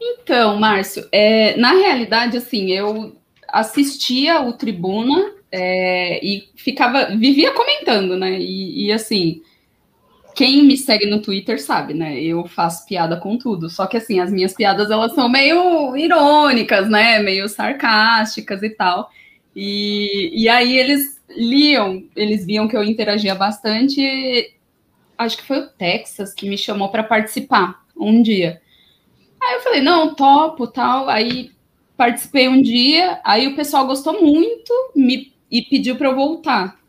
Então, 0.00 0.58
Márcio, 0.58 1.06
é, 1.12 1.56
na 1.56 1.72
realidade, 1.72 2.36
assim, 2.36 2.72
eu 2.72 3.16
assistia 3.48 4.40
o 4.40 4.52
Tribuna 4.54 5.32
é, 5.50 6.24
e 6.24 6.48
ficava, 6.56 7.14
vivia 7.16 7.52
comentando, 7.52 8.16
né? 8.16 8.40
E, 8.40 8.86
e, 8.86 8.92
assim, 8.92 9.42
quem 10.34 10.64
me 10.64 10.76
segue 10.76 11.06
no 11.06 11.20
Twitter 11.20 11.62
sabe, 11.62 11.94
né? 11.94 12.20
Eu 12.20 12.46
faço 12.46 12.86
piada 12.86 13.16
com 13.16 13.36
tudo. 13.36 13.68
Só 13.68 13.86
que 13.86 13.96
assim, 13.96 14.18
as 14.18 14.32
minhas 14.32 14.54
piadas 14.54 14.90
elas 14.90 15.14
são 15.14 15.28
meio 15.28 15.96
irônicas, 15.96 16.88
né? 16.88 17.18
Meio 17.18 17.48
sarcásticas 17.48 18.62
e 18.62 18.70
tal. 18.70 19.10
E, 19.54 20.32
e 20.34 20.48
aí 20.48 20.78
eles 20.78 21.20
liam, 21.36 22.04
eles 22.14 22.44
viam 22.44 22.68
que 22.68 22.76
eu 22.76 22.84
interagia 22.84 23.34
bastante. 23.34 24.54
Acho 25.16 25.36
que 25.36 25.46
foi 25.46 25.60
o 25.60 25.68
Texas 25.68 26.34
que 26.34 26.48
me 26.48 26.58
chamou 26.58 26.88
para 26.88 27.02
participar 27.02 27.84
um 27.96 28.22
dia. 28.22 28.60
Aí 29.42 29.54
eu 29.54 29.60
falei, 29.60 29.80
não, 29.80 30.14
topo, 30.14 30.66
tal. 30.66 31.08
Aí 31.08 31.50
participei 31.96 32.48
um 32.48 32.60
dia, 32.60 33.20
aí 33.24 33.46
o 33.46 33.54
pessoal 33.54 33.86
gostou 33.86 34.22
muito 34.22 34.72
me, 34.94 35.32
e 35.50 35.62
pediu 35.62 35.96
para 35.96 36.08
eu 36.08 36.16
voltar. 36.16 36.80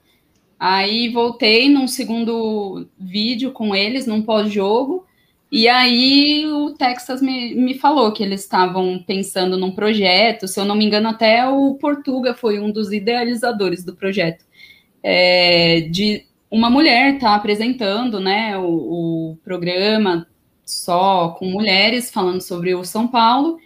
Aí 0.60 1.10
voltei 1.10 1.68
num 1.70 1.88
segundo 1.88 2.88
vídeo 2.98 3.52
com 3.52 3.76
eles, 3.76 4.08
num 4.08 4.22
pós-jogo, 4.22 5.06
e 5.56 5.68
aí 5.68 6.48
o 6.48 6.72
Texas 6.72 7.22
me, 7.22 7.54
me 7.54 7.78
falou 7.78 8.12
que 8.12 8.24
eles 8.24 8.42
estavam 8.42 8.98
pensando 9.06 9.56
num 9.56 9.70
projeto, 9.70 10.48
se 10.48 10.60
eu 10.60 10.66
não 10.66 10.76
me 10.76 10.84
engano, 10.84 11.10
até 11.10 11.48
o 11.48 11.76
Portuga 11.76 12.34
foi 12.34 12.60
um 12.60 12.72
dos 12.72 12.92
idealizadores 12.92 13.84
do 13.84 13.96
projeto, 13.96 14.44
é, 15.04 15.82
de 15.82 16.26
uma 16.50 16.72
mulher 16.72 17.20
tá 17.20 17.36
apresentando 17.36 18.20
né, 18.20 18.58
o, 18.58 18.64
o 19.34 19.38
programa 19.44 20.28
só 20.66 21.36
com 21.38 21.46
mulheres, 21.46 22.10
falando 22.10 22.42
sobre 22.42 22.74
o 22.74 22.84
São 22.84 23.08
Paulo, 23.08 23.60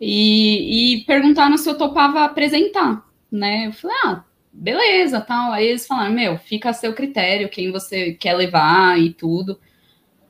e, 0.00 0.96
e 0.96 1.04
perguntaram 1.04 1.56
se 1.56 1.70
eu 1.70 1.78
topava 1.78 2.24
apresentar, 2.24 3.06
né? 3.30 3.68
Eu 3.68 3.72
falei, 3.72 3.96
ah, 4.04 4.24
beleza, 4.52 5.20
tal. 5.20 5.52
Aí 5.52 5.68
eles 5.68 5.86
falaram, 5.86 6.12
meu, 6.12 6.36
fica 6.36 6.70
a 6.70 6.72
seu 6.72 6.92
critério, 6.94 7.48
quem 7.48 7.70
você 7.70 8.12
quer 8.14 8.34
levar 8.34 8.98
e 9.00 9.12
tudo. 9.12 9.60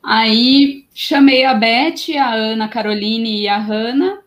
Aí 0.02 0.84
chamei 0.94 1.44
a 1.44 1.54
Beth, 1.54 2.16
a 2.18 2.32
Ana, 2.32 2.68
Caroline 2.68 3.42
e 3.42 3.48
a 3.48 3.58
Hanna, 3.58 4.20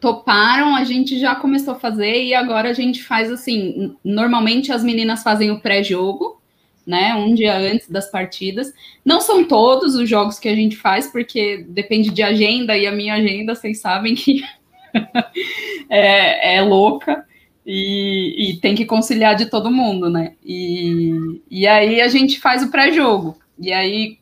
toparam, 0.00 0.74
a 0.74 0.84
gente 0.84 1.18
já 1.18 1.34
começou 1.34 1.74
a 1.74 1.78
fazer 1.78 2.24
e 2.24 2.34
agora 2.34 2.70
a 2.70 2.72
gente 2.72 3.02
faz 3.02 3.30
assim, 3.30 3.94
normalmente 4.02 4.72
as 4.72 4.82
meninas 4.82 5.22
fazem 5.22 5.50
o 5.50 5.60
pré-jogo, 5.60 6.40
né, 6.86 7.14
um 7.14 7.34
dia 7.34 7.56
antes 7.56 7.88
das 7.88 8.10
partidas. 8.10 8.72
Não 9.04 9.20
são 9.20 9.44
todos 9.44 9.94
os 9.94 10.08
jogos 10.08 10.38
que 10.38 10.48
a 10.48 10.54
gente 10.54 10.76
faz, 10.76 11.06
porque 11.06 11.64
depende 11.68 12.10
de 12.10 12.22
agenda, 12.22 12.76
e 12.76 12.86
a 12.86 12.92
minha 12.92 13.14
agenda, 13.14 13.54
vocês 13.54 13.80
sabem 13.80 14.14
que 14.14 14.42
é, 15.88 16.56
é 16.56 16.62
louca. 16.62 17.24
E, 17.64 18.50
e, 18.50 18.56
tem 18.56 18.74
que 18.74 18.86
conciliar 18.86 19.36
de 19.36 19.46
todo 19.46 19.70
mundo, 19.70 20.08
né? 20.08 20.32
E, 20.42 21.40
e 21.48 21.66
aí 21.66 22.00
a 22.00 22.08
gente 22.08 22.40
faz 22.40 22.62
o 22.62 22.70
pré-jogo. 22.70 23.36
E 23.58 23.70
aí, 23.70 24.18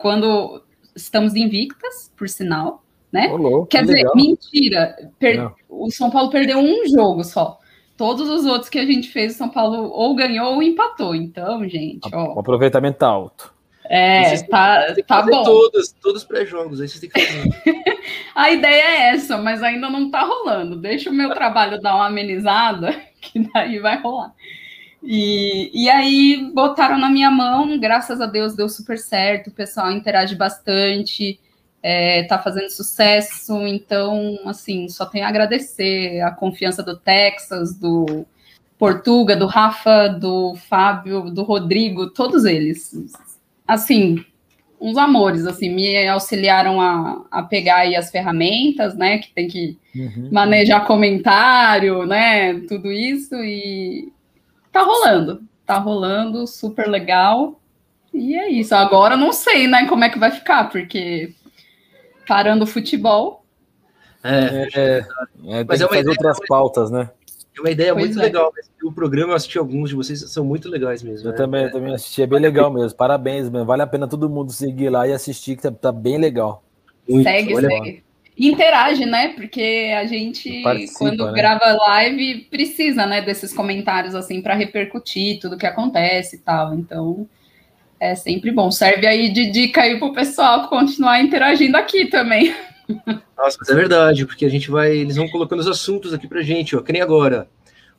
quando 0.00 0.62
estamos 0.96 1.34
invictas, 1.36 2.10
por 2.16 2.28
sinal, 2.28 2.82
né? 3.12 3.28
Olô, 3.32 3.66
Quer 3.66 3.78
que 3.78 3.84
dizer, 3.84 3.96
legal. 3.98 4.16
mentira. 4.16 4.96
Per- 5.18 5.52
o 5.68 5.90
São 5.90 6.10
Paulo 6.10 6.30
perdeu 6.30 6.58
um 6.58 6.86
jogo 6.88 7.22
só. 7.22 7.58
Todos 7.96 8.28
os 8.28 8.46
outros 8.46 8.70
que 8.70 8.78
a 8.78 8.86
gente 8.86 9.08
fez, 9.10 9.34
o 9.34 9.38
São 9.38 9.48
Paulo 9.50 9.90
ou 9.92 10.14
ganhou 10.14 10.54
ou 10.54 10.62
empatou. 10.62 11.14
Então, 11.14 11.68
gente, 11.68 12.08
O 12.14 12.18
ó. 12.36 12.40
aproveitamento 12.40 12.98
tá 12.98 13.08
alto. 13.08 13.52
É, 13.92 14.24
Vocês 14.24 14.42
tá, 14.48 14.94
tá 15.06 15.22
bom. 15.22 15.42
Todos, 15.42 15.92
todos 16.00 16.22
os 16.22 16.26
pré-jogos, 16.28 16.80
aí 16.80 16.88
vocês 16.88 17.00
têm 17.00 17.10
que 17.10 17.20
fazer. 17.20 17.50
A 18.36 18.50
ideia 18.52 18.82
é 18.82 19.08
essa, 19.10 19.36
mas 19.36 19.62
ainda 19.62 19.90
não 19.90 20.10
tá 20.10 20.22
rolando. 20.22 20.76
Deixa 20.76 21.10
o 21.10 21.12
meu 21.12 21.34
trabalho 21.34 21.80
dar 21.82 21.96
uma 21.96 22.06
amenizada, 22.06 22.92
que 23.20 23.40
daí 23.52 23.80
vai 23.80 24.00
rolar. 24.00 24.32
E, 25.02 25.70
e 25.72 25.88
aí 25.88 26.50
botaram 26.54 26.98
na 26.98 27.08
minha 27.08 27.30
mão, 27.30 27.78
graças 27.78 28.20
a 28.20 28.26
Deus 28.26 28.54
deu 28.54 28.68
super 28.68 28.98
certo, 28.98 29.48
o 29.48 29.52
pessoal 29.52 29.90
interage 29.90 30.34
bastante, 30.34 31.40
é, 31.82 32.24
tá 32.24 32.38
fazendo 32.38 32.68
sucesso, 32.68 33.66
então, 33.66 34.38
assim, 34.44 34.88
só 34.88 35.06
tenho 35.06 35.24
a 35.24 35.28
agradecer 35.28 36.20
a 36.20 36.30
confiança 36.30 36.82
do 36.82 36.96
Texas, 36.96 37.74
do 37.74 38.26
Portuga, 38.78 39.34
do 39.34 39.46
Rafa, 39.46 40.08
do 40.08 40.54
Fábio, 40.68 41.30
do 41.30 41.42
Rodrigo, 41.42 42.10
todos 42.10 42.44
eles. 42.44 42.92
Assim, 43.66 44.22
uns 44.78 44.98
amores, 44.98 45.46
assim, 45.46 45.70
me 45.74 46.06
auxiliaram 46.08 46.80
a, 46.80 47.24
a 47.30 47.42
pegar 47.42 47.76
aí 47.76 47.96
as 47.96 48.10
ferramentas, 48.10 48.94
né, 48.94 49.18
que 49.18 49.32
tem 49.32 49.48
que 49.48 49.78
Uhum. 49.92 50.28
manejar 50.30 50.86
comentário, 50.86 52.06
né, 52.06 52.60
tudo 52.68 52.92
isso, 52.92 53.34
e 53.34 54.12
tá 54.72 54.82
rolando, 54.82 55.42
tá 55.66 55.78
rolando, 55.78 56.46
super 56.46 56.88
legal, 56.88 57.60
e 58.12 58.34
é 58.36 58.48
isso. 58.50 58.74
Agora 58.74 59.16
não 59.16 59.32
sei, 59.32 59.66
né, 59.66 59.86
como 59.88 60.04
é 60.04 60.10
que 60.10 60.18
vai 60.18 60.30
ficar, 60.30 60.68
porque 60.70 61.34
parando 62.26 62.64
o 62.64 62.66
futebol, 62.66 63.44
É, 64.22 64.68
É, 64.74 64.98
é, 64.98 65.00
tem 65.00 65.64
Mas 65.66 65.78
que 65.78 65.82
é 65.82 65.86
uma 65.86 65.88
fazer 65.88 66.00
ideia- 66.00 66.10
outras 66.10 66.38
pautas, 66.46 66.90
né? 66.90 67.08
é 67.56 67.60
uma 67.60 67.70
ideia 67.70 67.92
Pois 67.94 68.04
muito 68.06 68.18
é. 68.20 68.22
legal. 68.22 68.52
mas 68.54 68.68
O 68.84 68.92
programa, 68.92 69.32
eu 69.32 69.36
assisti 69.36 69.58
alguns 69.58 69.88
de 69.90 69.96
vocês, 69.96 70.20
são 70.30 70.44
muito 70.44 70.68
legais 70.68 71.02
mesmo. 71.02 71.26
Eu 71.28 71.32
né? 71.32 71.36
também, 71.38 71.64
eu 71.64 71.72
também 71.72 71.94
assisti, 71.94 72.22
é 72.22 72.26
bem 72.26 72.38
legal 72.38 72.70
mesmo. 72.70 72.96
Parabéns, 72.96 73.48
mesmo. 73.48 73.64
Vale 73.66 73.80
a 73.82 73.86
pena 73.86 74.06
todo 74.06 74.28
mundo 74.28 74.52
seguir 74.52 74.90
lá 74.90 75.06
e 75.08 75.12
assistir, 75.12 75.56
que 75.56 75.62
tá, 75.62 75.70
tá 75.70 75.90
bem 75.90 76.18
legal. 76.18 76.62
Muito, 77.08 77.24
segue, 77.24 77.56
segue. 77.56 78.04
E 78.40 78.48
interage, 78.48 79.04
né? 79.04 79.34
Porque 79.34 79.92
a 79.94 80.06
gente, 80.06 80.62
Participa, 80.62 80.98
quando 80.98 81.26
né? 81.26 81.32
grava 81.34 81.74
live, 81.74 82.46
precisa, 82.50 83.04
né, 83.04 83.20
desses 83.20 83.52
comentários, 83.52 84.14
assim, 84.14 84.40
para 84.40 84.54
repercutir 84.54 85.38
tudo 85.38 85.58
que 85.58 85.66
acontece 85.66 86.36
e 86.36 86.38
tal. 86.38 86.72
Então, 86.74 87.28
é 88.00 88.14
sempre 88.14 88.50
bom. 88.50 88.70
Serve 88.70 89.06
aí 89.06 89.30
de 89.30 89.50
dica 89.50 89.82
aí 89.82 89.98
pro 89.98 90.14
pessoal 90.14 90.68
continuar 90.70 91.20
interagindo 91.20 91.76
aqui 91.76 92.06
também. 92.06 92.56
Nossa, 93.36 93.58
mas 93.60 93.68
é 93.68 93.74
verdade, 93.74 94.24
porque 94.24 94.46
a 94.46 94.48
gente 94.48 94.70
vai. 94.70 94.96
Eles 94.96 95.16
vão 95.16 95.28
colocando 95.28 95.60
os 95.60 95.68
assuntos 95.68 96.14
aqui 96.14 96.26
pra 96.26 96.40
gente, 96.40 96.74
ó. 96.74 96.80
Que 96.80 96.94
nem 96.94 97.02
agora. 97.02 97.46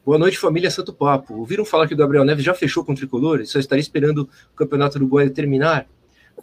Boa 0.04 0.18
noite, 0.18 0.40
família 0.40 0.72
Santo 0.72 0.92
Papo. 0.92 1.36
Ouviram 1.36 1.64
falar 1.64 1.88
que 1.88 1.94
o 1.94 1.98
Gabriel 1.98 2.26
Neves 2.26 2.44
já 2.44 2.56
fechou 2.56 2.84
com 2.84 2.94
o 2.94 2.96
tricolor 2.96 3.42
e 3.42 3.46
só 3.46 3.60
estaria 3.60 3.80
esperando 3.82 4.28
o 4.52 4.56
campeonato 4.56 4.98
uruguaio 4.98 5.30
terminar? 5.30 5.86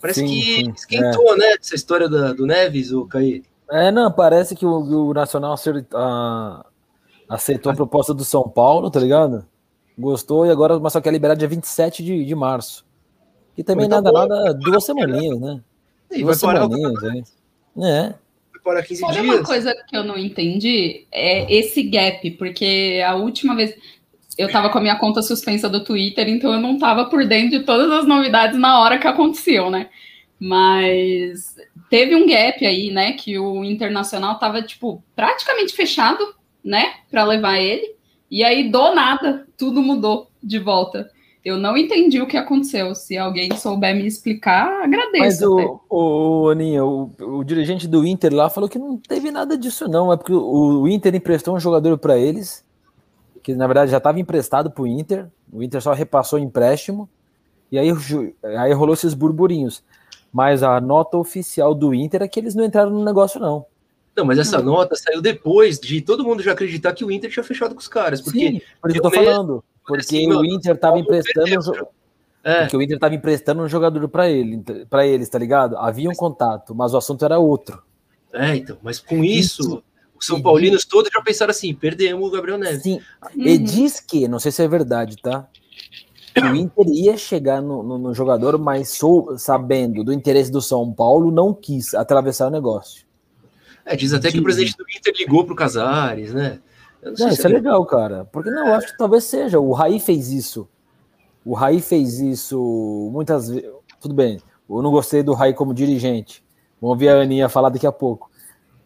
Parece 0.01 0.21
Sim, 0.21 0.27
que 0.29 0.43
sim, 0.43 0.71
esquentou, 0.71 1.37
né? 1.37 1.57
Essa 1.61 1.75
história 1.75 2.09
da- 2.09 2.33
do 2.33 2.47
Neves, 2.47 2.93
o 2.93 3.05
Caí. 3.05 3.43
É, 3.71 3.91
não, 3.91 4.11
parece 4.11 4.55
que 4.55 4.65
o, 4.65 5.09
o 5.09 5.15
Nacional 5.15 5.53
acer- 5.53 5.87
ah, 5.95 6.65
aceitou 7.29 7.71
a 7.71 7.75
proposta 7.75 8.15
do 8.15 8.25
São 8.25 8.49
Paulo, 8.49 8.91
tá 8.91 8.99
ligado? 9.01 9.47
Gostou 9.99 10.47
e 10.47 10.51
agora 10.51 10.79
mas 10.79 10.93
só 10.93 11.01
quer 11.01 11.13
liberar 11.13 11.35
dia 11.35 11.49
27 11.49 12.03
de, 12.05 12.25
de 12.25 12.35
março. 12.35 12.87
E 13.57 13.63
também 13.63 13.87
então 13.87 14.01
nada, 14.01 14.13
bom, 14.13 14.27
nada, 14.27 14.55
duas 14.55 14.85
semaninhas, 14.85 15.41
né? 15.41 15.61
E 16.13 16.23
Duas 16.23 16.39
semaninhas, 16.39 16.93
campeonato, 16.95 17.33
é. 17.83 18.15
Vai 18.53 18.63
parar 18.65 18.83
15 18.83 19.05
Olha 19.05 19.21
dias. 19.21 19.35
uma 19.37 19.45
coisa 19.45 19.75
que 19.87 19.97
eu 19.97 20.05
não 20.05 20.17
entendi, 20.17 21.07
é 21.11 21.53
esse 21.53 21.83
gap, 21.83 22.31
porque 22.33 23.03
a 23.07 23.17
última 23.17 23.55
vez 23.55 23.75
eu 24.39 24.51
tava 24.51 24.71
com 24.71 24.79
a 24.79 24.81
minha 24.81 24.97
conta 24.97 25.21
suspensa 25.21 25.69
do 25.69 25.83
Twitter, 25.85 26.29
então 26.29 26.53
eu 26.53 26.61
não 26.61 26.79
tava 26.79 27.07
por 27.07 27.27
dentro 27.27 27.59
de 27.59 27.65
todas 27.65 27.91
as 27.91 28.07
novidades 28.07 28.59
na 28.59 28.81
hora 28.81 28.99
que 28.99 29.07
aconteceu, 29.09 29.69
né? 29.69 29.89
Mas 30.41 31.57
teve 31.91 32.15
um 32.15 32.27
gap 32.27 32.65
aí, 32.65 32.91
né? 32.91 33.13
Que 33.13 33.39
o 33.39 33.65
Internacional 33.65 34.39
tava, 34.39 34.63
tipo, 34.63 35.03
praticamente 35.17 35.75
fechado, 35.75 36.25
né? 36.65 36.95
Para 37.11 37.25
levar 37.25 37.59
ele. 37.59 37.97
E 38.31 38.45
aí, 38.45 38.71
do 38.71 38.95
nada, 38.95 39.47
tudo 39.57 39.83
mudou 39.83 40.31
de 40.43 40.59
volta. 40.59 41.11
Eu 41.45 41.57
não 41.57 41.77
entendi 41.77 42.21
o 42.21 42.27
que 42.27 42.37
aconteceu. 42.37 42.95
Se 42.95 43.17
alguém 43.17 43.55
souber 43.57 43.95
me 43.95 44.07
explicar, 44.07 44.83
agradeço. 44.83 45.19
Mas 45.19 45.43
o, 45.43 45.81
o 45.89 46.49
Aninha, 46.51 46.85
o, 46.85 47.11
o, 47.21 47.43
dirigente 47.43 47.89
do 47.89 48.05
Inter 48.05 48.35
lá 48.35 48.51
falou 48.51 48.69
que 48.69 48.79
não 48.79 48.99
teve 48.99 49.31
nada 49.31 49.57
disso, 49.57 49.89
não. 49.89 50.13
É 50.13 50.17
porque 50.17 50.33
o, 50.33 50.83
o 50.83 50.89
Inter 50.89 51.15
emprestou 51.15 51.57
um 51.57 51.61
jogador 51.61 51.97
para 51.97 52.19
eles, 52.19 52.65
que 53.43 53.55
na 53.55 53.67
verdade 53.67 53.91
já 53.91 53.97
estava 53.97 54.21
emprestado 54.21 54.71
para 54.71 54.83
o 54.83 54.87
Inter. 54.87 55.27
O 55.51 55.63
Inter 55.63 55.81
só 55.81 55.93
repassou 55.93 56.39
o 56.39 56.43
empréstimo. 56.43 57.09
E 57.73 57.79
aí, 57.79 57.91
aí 58.59 58.73
rolou 58.73 58.95
esses 58.95 59.15
burburinhos. 59.15 59.83
Mas 60.33 60.63
a 60.63 60.81
nota 60.81 61.17
oficial 61.17 61.75
do 61.75 61.95
Inter 61.95 62.23
é 62.23 62.29
que 62.29 62.39
eles 62.39 62.55
não 62.55 62.65
entraram 62.65 62.91
no 62.91 63.05
negócio, 63.05 63.41
não. 63.41 63.65
Não, 64.17 64.25
mas 64.25 64.39
essa 64.39 64.61
nota 64.61 64.97
saiu 64.97 65.23
depois 65.23 65.79
de 65.79 66.01
todo 66.01 66.25
mundo 66.25 66.43
já 66.43 66.53
acreditar 66.53 66.93
que 66.93 67.05
o 67.05 67.11
Inter 67.11 67.31
tinha 67.31 67.45
fechado 67.45 67.75
com 67.75 67.81
os 67.81 67.87
caras. 67.87 68.21
Porque, 68.21 68.39
Sim, 68.39 68.61
por 68.83 68.91
isso 68.91 68.99
eu 68.99 69.03
tô 69.03 69.11
falando. 69.11 69.65
Porque 69.87 70.01
assim, 70.01 70.33
o 70.33 70.45
Inter 70.45 70.75
estava 70.75 70.99
emprestando. 70.99 71.89
É. 72.43 72.63
Porque 72.63 72.77
o 72.77 72.83
Inter 72.83 72.97
estava 72.97 73.15
emprestando 73.15 73.63
um 73.63 73.69
jogador 73.69 74.09
para 74.09 74.29
ele, 74.29 74.63
para 74.91 75.07
eles, 75.07 75.29
tá 75.29 75.39
ligado? 75.39 75.77
Havia 75.77 76.11
um 76.11 76.15
contato, 76.15 76.75
mas 76.75 76.95
o 76.95 76.97
assunto 76.97 77.25
era 77.25 77.39
outro. 77.39 77.83
É, 78.33 78.57
então, 78.57 78.77
mas 78.83 78.99
com 78.99 79.23
isso, 79.23 79.63
isso 79.63 79.83
os 80.19 80.27
São 80.27 80.43
Paulinos 80.43 80.85
todos 80.85 81.11
já 81.13 81.23
pensaram 81.23 81.51
assim: 81.51 81.73
perdemos 81.73 82.29
o 82.29 82.31
Gabriel 82.31 82.59
Neves. 82.59 82.83
Sim. 82.83 83.01
Uhum. 83.37 83.47
E 83.47 83.57
diz 83.57 84.01
que, 84.01 84.27
não 84.27 84.41
sei 84.41 84.51
se 84.51 84.63
é 84.63 84.69
verdade, 84.69 85.17
tá? 85.17 85.49
O 86.37 86.55
Inter 86.55 86.87
ia 86.89 87.17
chegar 87.17 87.61
no, 87.61 87.83
no, 87.83 87.99
no 87.99 88.15
jogador, 88.15 88.59
mas 88.59 88.91
sou, 88.91 89.39
sabendo 89.39 90.05
do 90.05 90.13
interesse 90.13 90.51
do 90.51 90.61
São 90.61 90.93
Paulo, 90.93 91.31
não 91.31 91.53
quis 91.55 91.95
atravessar 91.95 92.49
o 92.49 92.51
negócio. 92.51 93.07
É, 93.85 93.97
diz 93.97 94.13
até 94.13 94.29
diz. 94.29 94.35
que 94.35 94.41
o 94.41 94.43
presidente 94.43 94.77
do 94.77 94.85
Inter 94.85 95.15
ligou 95.19 95.45
pro 95.45 95.57
Casares, 95.57 96.35
né? 96.35 96.61
Não, 97.03 97.13
não 97.13 97.29
isso 97.29 97.47
é, 97.47 97.51
legal, 97.51 97.85
cara. 97.87 98.27
Porque 98.27 98.51
não, 98.51 98.69
eu 98.69 98.75
acho 98.75 98.89
que 98.89 98.99
talvez 98.99 99.25
seja. 99.25 99.59
O 99.59 99.73
Raí 99.73 99.99
fez 99.99 100.31
isso. 100.31 100.69
O 101.45 101.55
Raí 101.55 101.81
fez 101.81 102.19
isso 102.19 103.11
muitas 103.13 103.49
vezes. 103.49 103.71
Tudo 104.01 104.15
bem, 104.15 104.39
eu 104.69 104.83
não 104.83 104.91
gostei 104.91 105.23
do 105.23 105.33
Raí 105.33 105.55
como 105.55 105.73
dirigente. 105.73 106.45
Vamos 106.81 106.99
ver 106.99 107.09
a 107.09 107.23
Aninha 107.23 107.49
falar 107.49 107.71
daqui 107.71 107.87
a 107.87 107.93
pouco. 107.93 108.31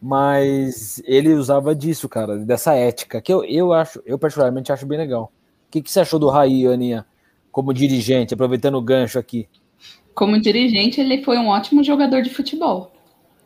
Mas 0.00 1.00
ele 1.04 1.34
usava 1.34 1.74
disso, 1.74 2.08
cara, 2.08 2.38
dessa 2.38 2.74
ética, 2.74 3.20
que 3.20 3.32
eu, 3.32 3.44
eu 3.44 3.72
acho, 3.72 4.02
eu 4.04 4.18
particularmente 4.18 4.72
acho 4.72 4.86
bem 4.86 4.98
legal. 4.98 5.32
O 5.68 5.70
que, 5.70 5.82
que 5.82 5.90
você 5.90 6.00
achou 6.00 6.18
do 6.18 6.28
Raí, 6.28 6.66
Aninha? 6.66 7.06
Como 7.52 7.74
dirigente, 7.74 8.32
aproveitando 8.32 8.76
o 8.76 8.82
gancho 8.82 9.18
aqui? 9.18 9.46
Como 10.14 10.40
dirigente, 10.40 11.00
ele 11.00 11.22
foi 11.22 11.38
um 11.38 11.48
ótimo 11.48 11.84
jogador 11.84 12.22
de 12.22 12.30
futebol. 12.30 12.90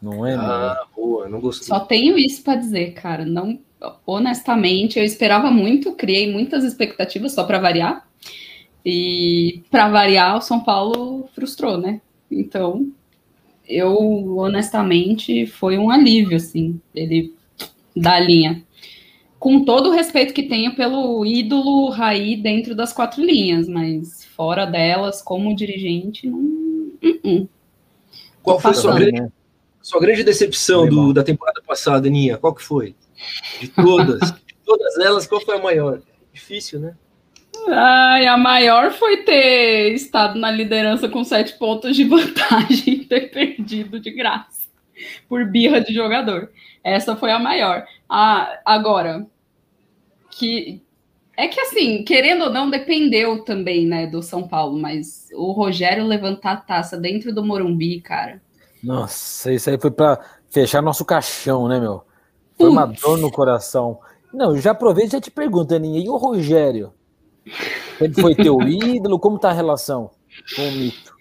Não 0.00 0.24
é? 0.24 0.34
Ah, 0.34 0.84
boa, 0.94 1.28
não 1.28 1.40
gostei. 1.40 1.66
Só 1.66 1.80
tenho 1.80 2.16
isso 2.16 2.42
para 2.42 2.54
dizer, 2.54 2.92
cara. 2.92 3.24
Não, 3.24 3.58
honestamente, 4.06 4.98
eu 4.98 5.04
esperava 5.04 5.50
muito, 5.50 5.92
criei 5.92 6.32
muitas 6.32 6.64
expectativas 6.64 7.32
só 7.32 7.44
para 7.44 7.58
variar. 7.58 8.06
E 8.84 9.62
para 9.70 9.88
variar, 9.88 10.36
o 10.36 10.40
São 10.40 10.60
Paulo 10.60 11.28
frustrou, 11.34 11.76
né? 11.76 12.00
Então, 12.30 12.88
eu 13.68 14.36
honestamente 14.38 15.46
foi 15.46 15.76
um 15.76 15.90
alívio 15.90 16.36
assim, 16.36 16.80
ele 16.94 17.34
da 17.96 18.20
linha 18.20 18.62
com 19.38 19.64
todo 19.64 19.90
o 19.90 19.92
respeito 19.92 20.32
que 20.32 20.42
tenho 20.42 20.74
pelo 20.74 21.24
ídolo 21.24 21.90
Raí 21.90 22.36
dentro 22.36 22.74
das 22.74 22.92
quatro 22.92 23.22
linhas, 23.22 23.68
mas 23.68 24.24
fora 24.36 24.64
delas, 24.64 25.22
como 25.22 25.54
dirigente, 25.54 26.26
não. 26.26 26.38
Uh 26.38 27.20
-uh. 27.24 27.48
Qual 28.42 28.60
foi 28.60 28.70
a 28.70 28.74
sua 28.74 28.94
grande, 28.94 29.32
sua 29.82 30.00
grande 30.00 30.24
decepção 30.24 30.88
do, 30.88 31.12
da 31.12 31.22
temporada 31.22 31.60
passada, 31.66 32.08
Aninha? 32.08 32.38
Qual 32.38 32.54
que 32.54 32.62
foi? 32.62 32.94
De 33.60 33.68
todas, 33.68 34.20
de 34.46 34.54
todas 34.64 34.98
elas, 34.98 35.26
qual 35.26 35.40
foi 35.40 35.56
a 35.56 35.62
maior? 35.62 36.00
Difícil, 36.32 36.80
né? 36.80 36.94
Ai, 37.68 38.26
a 38.26 38.36
maior 38.36 38.92
foi 38.92 39.18
ter 39.18 39.92
estado 39.92 40.38
na 40.38 40.50
liderança 40.50 41.08
com 41.08 41.24
sete 41.24 41.54
pontos 41.58 41.96
de 41.96 42.04
vantagem 42.08 42.94
e 42.94 43.04
ter 43.04 43.30
perdido 43.30 43.98
de 43.98 44.10
graça 44.10 44.68
por 45.28 45.44
birra 45.44 45.80
de 45.80 45.92
jogador. 45.92 46.50
Essa 46.82 47.16
foi 47.16 47.32
a 47.32 47.38
maior. 47.38 47.84
Ah, 48.08 48.60
agora, 48.64 49.26
que 50.30 50.82
é 51.36 51.48
que 51.48 51.60
assim, 51.60 52.02
querendo 52.02 52.44
ou 52.44 52.50
não, 52.50 52.70
dependeu 52.70 53.44
também, 53.44 53.86
né, 53.86 54.06
do 54.06 54.22
São 54.22 54.48
Paulo, 54.48 54.78
mas 54.78 55.28
o 55.34 55.52
Rogério 55.52 56.04
levantar 56.04 56.52
a 56.52 56.56
taça 56.56 56.96
dentro 56.96 57.34
do 57.34 57.44
Morumbi, 57.44 58.00
cara. 58.00 58.40
Nossa, 58.82 59.52
isso 59.52 59.68
aí 59.68 59.78
foi 59.78 59.90
para 59.90 60.18
fechar 60.50 60.80
nosso 60.80 61.04
caixão, 61.04 61.68
né, 61.68 61.78
meu? 61.78 62.02
Foi 62.56 62.70
uma 62.70 62.86
dor 62.86 63.18
no 63.18 63.30
coração. 63.30 63.98
Não, 64.32 64.56
já 64.56 64.70
aproveito 64.70 65.08
e 65.08 65.12
já 65.12 65.20
te 65.20 65.30
pergunto, 65.30 65.74
Aninha, 65.74 66.02
e 66.02 66.08
o 66.08 66.16
Rogério? 66.16 66.94
Ele 68.00 68.14
foi 68.14 68.34
teu 68.34 68.60
ídolo? 68.62 69.18
Como 69.18 69.38
tá 69.38 69.50
a 69.50 69.52
relação 69.52 70.10
com 70.54 70.62
o 70.62 70.72
mito? 70.72 71.15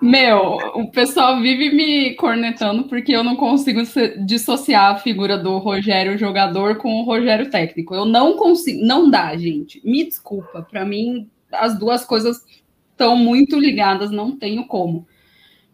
Meu, 0.00 0.56
o 0.74 0.90
pessoal 0.90 1.40
vive 1.40 1.74
me 1.74 2.14
cornetando 2.14 2.84
porque 2.84 3.12
eu 3.12 3.24
não 3.24 3.34
consigo 3.34 3.80
dissociar 4.26 4.94
a 4.94 4.98
figura 4.98 5.38
do 5.38 5.56
Rogério 5.58 6.18
jogador 6.18 6.76
com 6.76 7.00
o 7.00 7.04
Rogério 7.04 7.50
técnico. 7.50 7.94
Eu 7.94 8.04
não 8.04 8.36
consigo, 8.36 8.84
não 8.84 9.08
dá, 9.08 9.34
gente. 9.36 9.80
Me 9.84 10.04
desculpa, 10.04 10.62
para 10.62 10.84
mim 10.84 11.28
as 11.50 11.78
duas 11.78 12.04
coisas 12.04 12.44
estão 12.90 13.16
muito 13.16 13.58
ligadas, 13.58 14.10
não 14.10 14.36
tenho 14.36 14.66
como. 14.66 15.06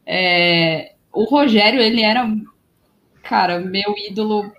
É, 0.07 0.95
o 1.13 1.25
Rogério, 1.25 1.81
ele 1.81 2.03
era, 2.03 2.29
cara, 3.23 3.61
meu 3.61 3.95
ídolo 4.09 4.53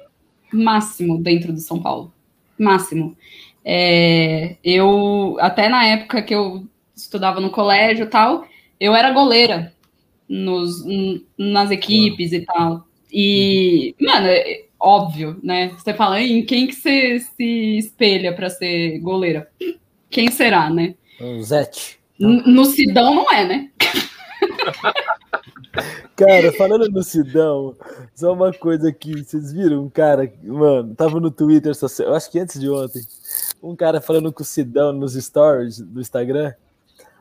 máximo 0.52 1.17
dentro 1.17 1.54
do 1.54 1.60
São 1.60 1.82
Paulo. 1.82 2.13
Máximo. 2.58 3.17
É, 3.65 4.58
eu, 4.63 5.38
até 5.39 5.69
na 5.69 5.86
época 5.86 6.21
que 6.21 6.36
eu 6.36 6.67
estudava 6.95 7.39
no 7.39 7.49
colégio 7.49 8.06
e 8.06 8.10
tal, 8.10 8.45
eu 8.79 8.95
era 8.95 9.12
goleira 9.12 9.73
nos, 10.27 10.83
nas 11.38 11.71
equipes 11.71 12.31
e 12.31 12.41
tal. 12.41 12.88
E, 13.12 13.95
mano, 13.99 14.27
é 14.27 14.65
óbvio, 14.79 15.39
né? 15.43 15.69
Você 15.77 15.93
fala 15.93 16.21
em 16.21 16.43
quem 16.43 16.67
que 16.67 16.73
você 16.73 17.19
se 17.19 17.77
espelha 17.77 18.33
para 18.33 18.49
ser 18.49 18.99
goleira? 18.99 19.49
Quem 20.09 20.29
será, 20.31 20.69
né? 20.69 20.95
O 21.21 21.41
Zete. 21.41 21.99
No 22.19 22.65
Sidão 22.65 23.15
não 23.15 23.31
é, 23.31 23.45
né? 23.45 23.69
Cara, 26.15 26.51
falando 26.53 26.88
no 26.89 27.01
Sidão, 27.01 27.75
só 28.13 28.33
uma 28.33 28.53
coisa 28.53 28.89
aqui, 28.89 29.23
vocês 29.23 29.51
viram 29.51 29.86
um 29.86 29.89
cara, 29.89 30.31
mano, 30.43 30.93
tava 30.93 31.19
no 31.19 31.31
Twitter, 31.31 31.73
eu 31.99 32.13
acho 32.13 32.29
que 32.29 32.38
antes 32.38 32.59
de 32.59 32.69
ontem, 32.69 33.01
um 33.62 33.75
cara 33.75 33.99
falando 33.99 34.31
com 34.31 34.43
o 34.43 34.45
Sidão 34.45 34.93
nos 34.93 35.15
stories 35.15 35.79
do 35.79 35.99
Instagram, 35.99 36.53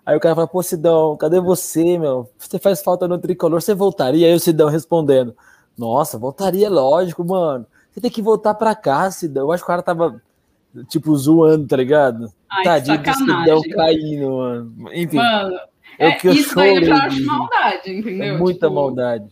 Aí 0.05 0.17
o 0.17 0.21
cara 0.21 0.35
fala, 0.35 0.49
pô, 0.49 0.63
Sidão, 0.63 1.17
cadê 1.17 1.41
você, 1.41 1.97
meu? 1.97 2.29
Você 2.37 2.59
faz 2.59 2.83
falta 2.83 3.07
no 3.07 3.19
tricolor, 3.19 3.63
você 3.63 3.75
voltaria? 3.75 4.27
Aí 4.27 4.35
o 4.35 4.41
Sidão 4.41 4.69
respondendo, 4.69 5.37
nossa, 5.79 6.19
voltaria, 6.19 6.69
lógico, 6.69 7.25
mano. 7.25 7.67
Você 7.91 8.01
tem 8.01 8.11
que 8.11 8.23
voltar 8.23 8.55
pra 8.55 8.75
cá, 8.75 9.11
Sidão. 9.11 9.45
Eu 9.45 9.53
acho 9.53 9.63
que 9.63 9.67
o 9.67 9.73
cara 9.73 9.83
tava, 9.83 10.21
tipo, 10.89 11.15
zoando, 11.17 11.69
tá 11.69 11.77
ligado? 11.77 12.33
Ai, 12.51 12.65
Tadinho 12.65 13.03
do 13.03 13.15
Sidão 13.15 13.63
caindo, 13.75 14.31
mano. 14.33 14.75
Enfim. 14.93 15.17
Mano, 15.17 15.57
é, 15.99 16.09
é 16.09 16.13
que 16.13 16.29
eu 16.29 16.33
isso 16.33 16.59
aí 16.59 16.77
eu 16.77 16.85
já 16.85 17.05
acho 17.05 17.25
maldade, 17.25 17.93
entendeu? 17.93 18.35
É 18.35 18.39
muita 18.39 18.67
tipo, 18.67 18.75
maldade. 18.75 19.29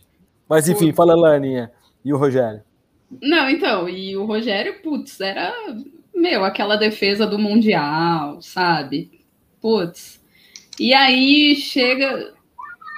Mas 0.47 0.69
enfim, 0.69 0.93
fala 0.93 1.15
lá, 1.15 1.35
Aninha. 1.35 1.71
E 2.03 2.13
o 2.13 2.17
Rogério? 2.17 2.61
Não, 3.21 3.49
então, 3.49 3.89
e 3.89 4.15
o 4.15 4.25
Rogério, 4.25 4.81
putz, 4.81 5.19
era, 5.19 5.53
meu, 6.15 6.45
aquela 6.45 6.77
defesa 6.77 7.27
do 7.27 7.37
Mundial, 7.37 8.41
sabe? 8.41 9.11
Putz, 9.59 10.20
e 10.79 10.93
aí 10.93 11.55
chega 11.55 12.33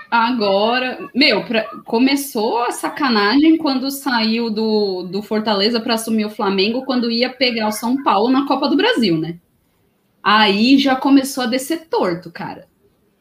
agora. 0.10 1.10
Meu, 1.14 1.44
pra, 1.44 1.64
começou 1.86 2.64
a 2.64 2.72
sacanagem 2.72 3.58
quando 3.58 3.90
saiu 3.90 4.50
do, 4.50 5.04
do 5.04 5.24
Fortaleza 5.24 5.80
para 5.80 5.96
assumir 5.96 6.26
o 6.26 6.30
Flamengo, 6.30 6.86
quando 6.86 7.10
ia 7.10 7.32
pegar 7.32 7.68
o 7.68 7.72
São 7.72 8.04
Paulo 8.04 8.32
na 8.32 8.48
Copa 8.48 8.70
do 8.70 8.78
Brasil, 8.78 9.18
né? 9.18 9.40
Aí 10.22 10.78
já 10.78 10.96
começou 10.96 11.44
a 11.44 11.48
descer 11.48 11.88
torto, 11.90 12.32
cara. 12.32 12.68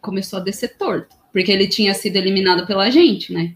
Começou 0.01 0.39
a 0.39 0.43
descer 0.43 0.77
torto. 0.77 1.17
Porque 1.33 1.51
ele 1.51 1.67
tinha 1.67 1.95
sido 1.95 2.17
eliminado 2.17 2.67
pela 2.67 2.91
gente, 2.91 3.33
né? 3.33 3.55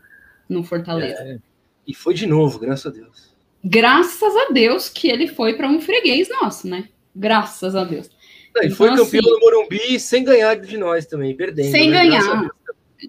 No 0.48 0.64
Fortaleza. 0.64 1.20
É, 1.20 1.38
e 1.86 1.94
foi 1.94 2.14
de 2.14 2.26
novo, 2.26 2.58
graças 2.58 2.86
a 2.86 2.90
Deus. 2.90 3.36
Graças 3.62 4.34
a 4.34 4.52
Deus 4.52 4.88
que 4.88 5.08
ele 5.08 5.28
foi 5.28 5.54
para 5.54 5.68
um 5.68 5.80
freguês 5.80 6.28
nosso, 6.28 6.66
né? 6.66 6.88
Graças 7.14 7.76
a 7.76 7.84
Deus. 7.84 8.10
E 8.64 8.70
foi 8.70 8.90
então, 8.90 9.04
campeão 9.04 9.20
assim, 9.20 9.30
do 9.30 9.40
Morumbi 9.40 10.00
sem 10.00 10.24
ganhar 10.24 10.54
de 10.54 10.76
nós 10.76 11.06
também, 11.06 11.34
perdendo. 11.34 11.70
Sem 11.70 11.90
né? 11.90 12.04
ganhar. 12.04 12.50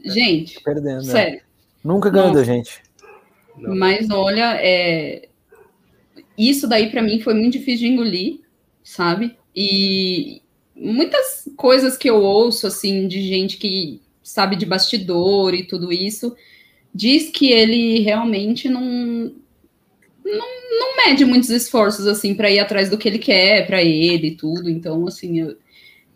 Gente, 0.05 0.61
perdendo, 0.61 1.05
né? 1.05 1.11
sério. 1.11 1.41
Nunca 1.83 2.09
ganhou 2.09 2.33
da 2.33 2.43
gente. 2.43 2.81
Mas 3.57 4.09
olha, 4.09 4.57
é... 4.59 5.29
isso 6.37 6.67
daí 6.67 6.91
para 6.91 7.01
mim 7.01 7.19
foi 7.21 7.33
muito 7.33 7.53
difícil 7.53 7.87
de 7.87 7.93
engolir, 7.93 8.39
sabe? 8.83 9.37
E 9.55 10.41
muitas 10.75 11.49
coisas 11.55 11.97
que 11.97 12.09
eu 12.09 12.17
ouço 12.17 12.67
assim 12.67 13.07
de 13.07 13.21
gente 13.21 13.57
que 13.57 14.01
sabe 14.27 14.57
de 14.57 14.65
bastidor 14.65 15.53
e 15.53 15.63
tudo 15.63 15.91
isso, 15.91 16.35
diz 16.93 17.29
que 17.29 17.49
ele 17.49 17.99
realmente 18.01 18.67
não, 18.67 19.33
não, 20.28 20.80
não 20.80 20.97
mede 20.97 21.25
muitos 21.25 21.49
esforços 21.49 22.05
assim 22.07 22.36
para 22.36 22.51
ir 22.51 22.59
atrás 22.59 22.89
do 22.89 22.97
que 22.97 23.07
ele 23.07 23.19
quer 23.19 23.65
para 23.65 23.82
ele 23.82 24.28
e 24.28 24.36
tudo. 24.36 24.69
Então, 24.69 25.07
assim, 25.07 25.39
eu, 25.39 25.55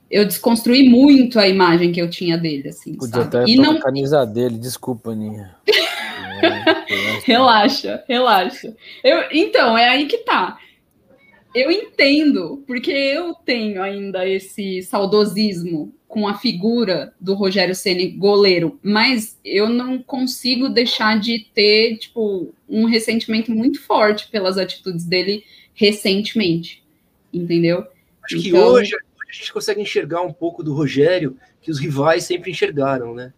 eu 0.09 0.25
desconstruí 0.25 0.87
muito 0.87 1.39
a 1.39 1.47
imagem 1.47 1.91
que 1.91 2.01
eu 2.01 2.09
tinha 2.09 2.37
dele, 2.37 2.69
assim. 2.69 2.95
Podia 2.95 3.23
sabe? 3.23 3.37
até 3.37 3.51
E 3.51 3.55
não... 3.55 3.77
a 3.77 3.79
camisa 3.79 4.25
dele, 4.25 4.57
desculpa, 4.57 5.11
Aninha. 5.11 5.55
relaxa, 7.25 8.03
relaxa. 8.07 8.75
Eu, 9.03 9.23
então, 9.31 9.77
é 9.77 9.89
aí 9.89 10.05
que 10.05 10.19
tá. 10.19 10.57
Eu 11.53 11.69
entendo, 11.69 12.63
porque 12.65 12.91
eu 12.91 13.33
tenho 13.33 13.81
ainda 13.81 14.27
esse 14.27 14.81
saudosismo 14.83 15.93
com 16.07 16.27
a 16.27 16.33
figura 16.37 17.13
do 17.19 17.33
Rogério 17.33 17.75
Ceni 17.75 18.07
goleiro, 18.09 18.79
mas 18.83 19.37
eu 19.43 19.69
não 19.69 20.01
consigo 20.01 20.69
deixar 20.69 21.19
de 21.19 21.47
ter, 21.53 21.97
tipo, 21.97 22.53
um 22.69 22.85
ressentimento 22.85 23.51
muito 23.51 23.81
forte 23.81 24.29
pelas 24.29 24.57
atitudes 24.57 25.05
dele 25.05 25.43
recentemente, 25.73 26.83
entendeu? 27.33 27.85
Acho 28.23 28.41
que 28.41 28.49
Então- 28.49 28.67
hoje 28.67 28.93
a 28.95 29.33
gente 29.33 29.53
consegue 29.53 29.81
enxergar 29.81 30.21
um 30.21 30.33
pouco 30.33 30.61
do 30.63 30.73
Rogério 30.73 31.37
que 31.61 31.71
os 31.71 31.79
rivais 31.79 32.23
sempre 32.25 32.51
enxergaram, 32.51 33.13
né? 33.13 33.33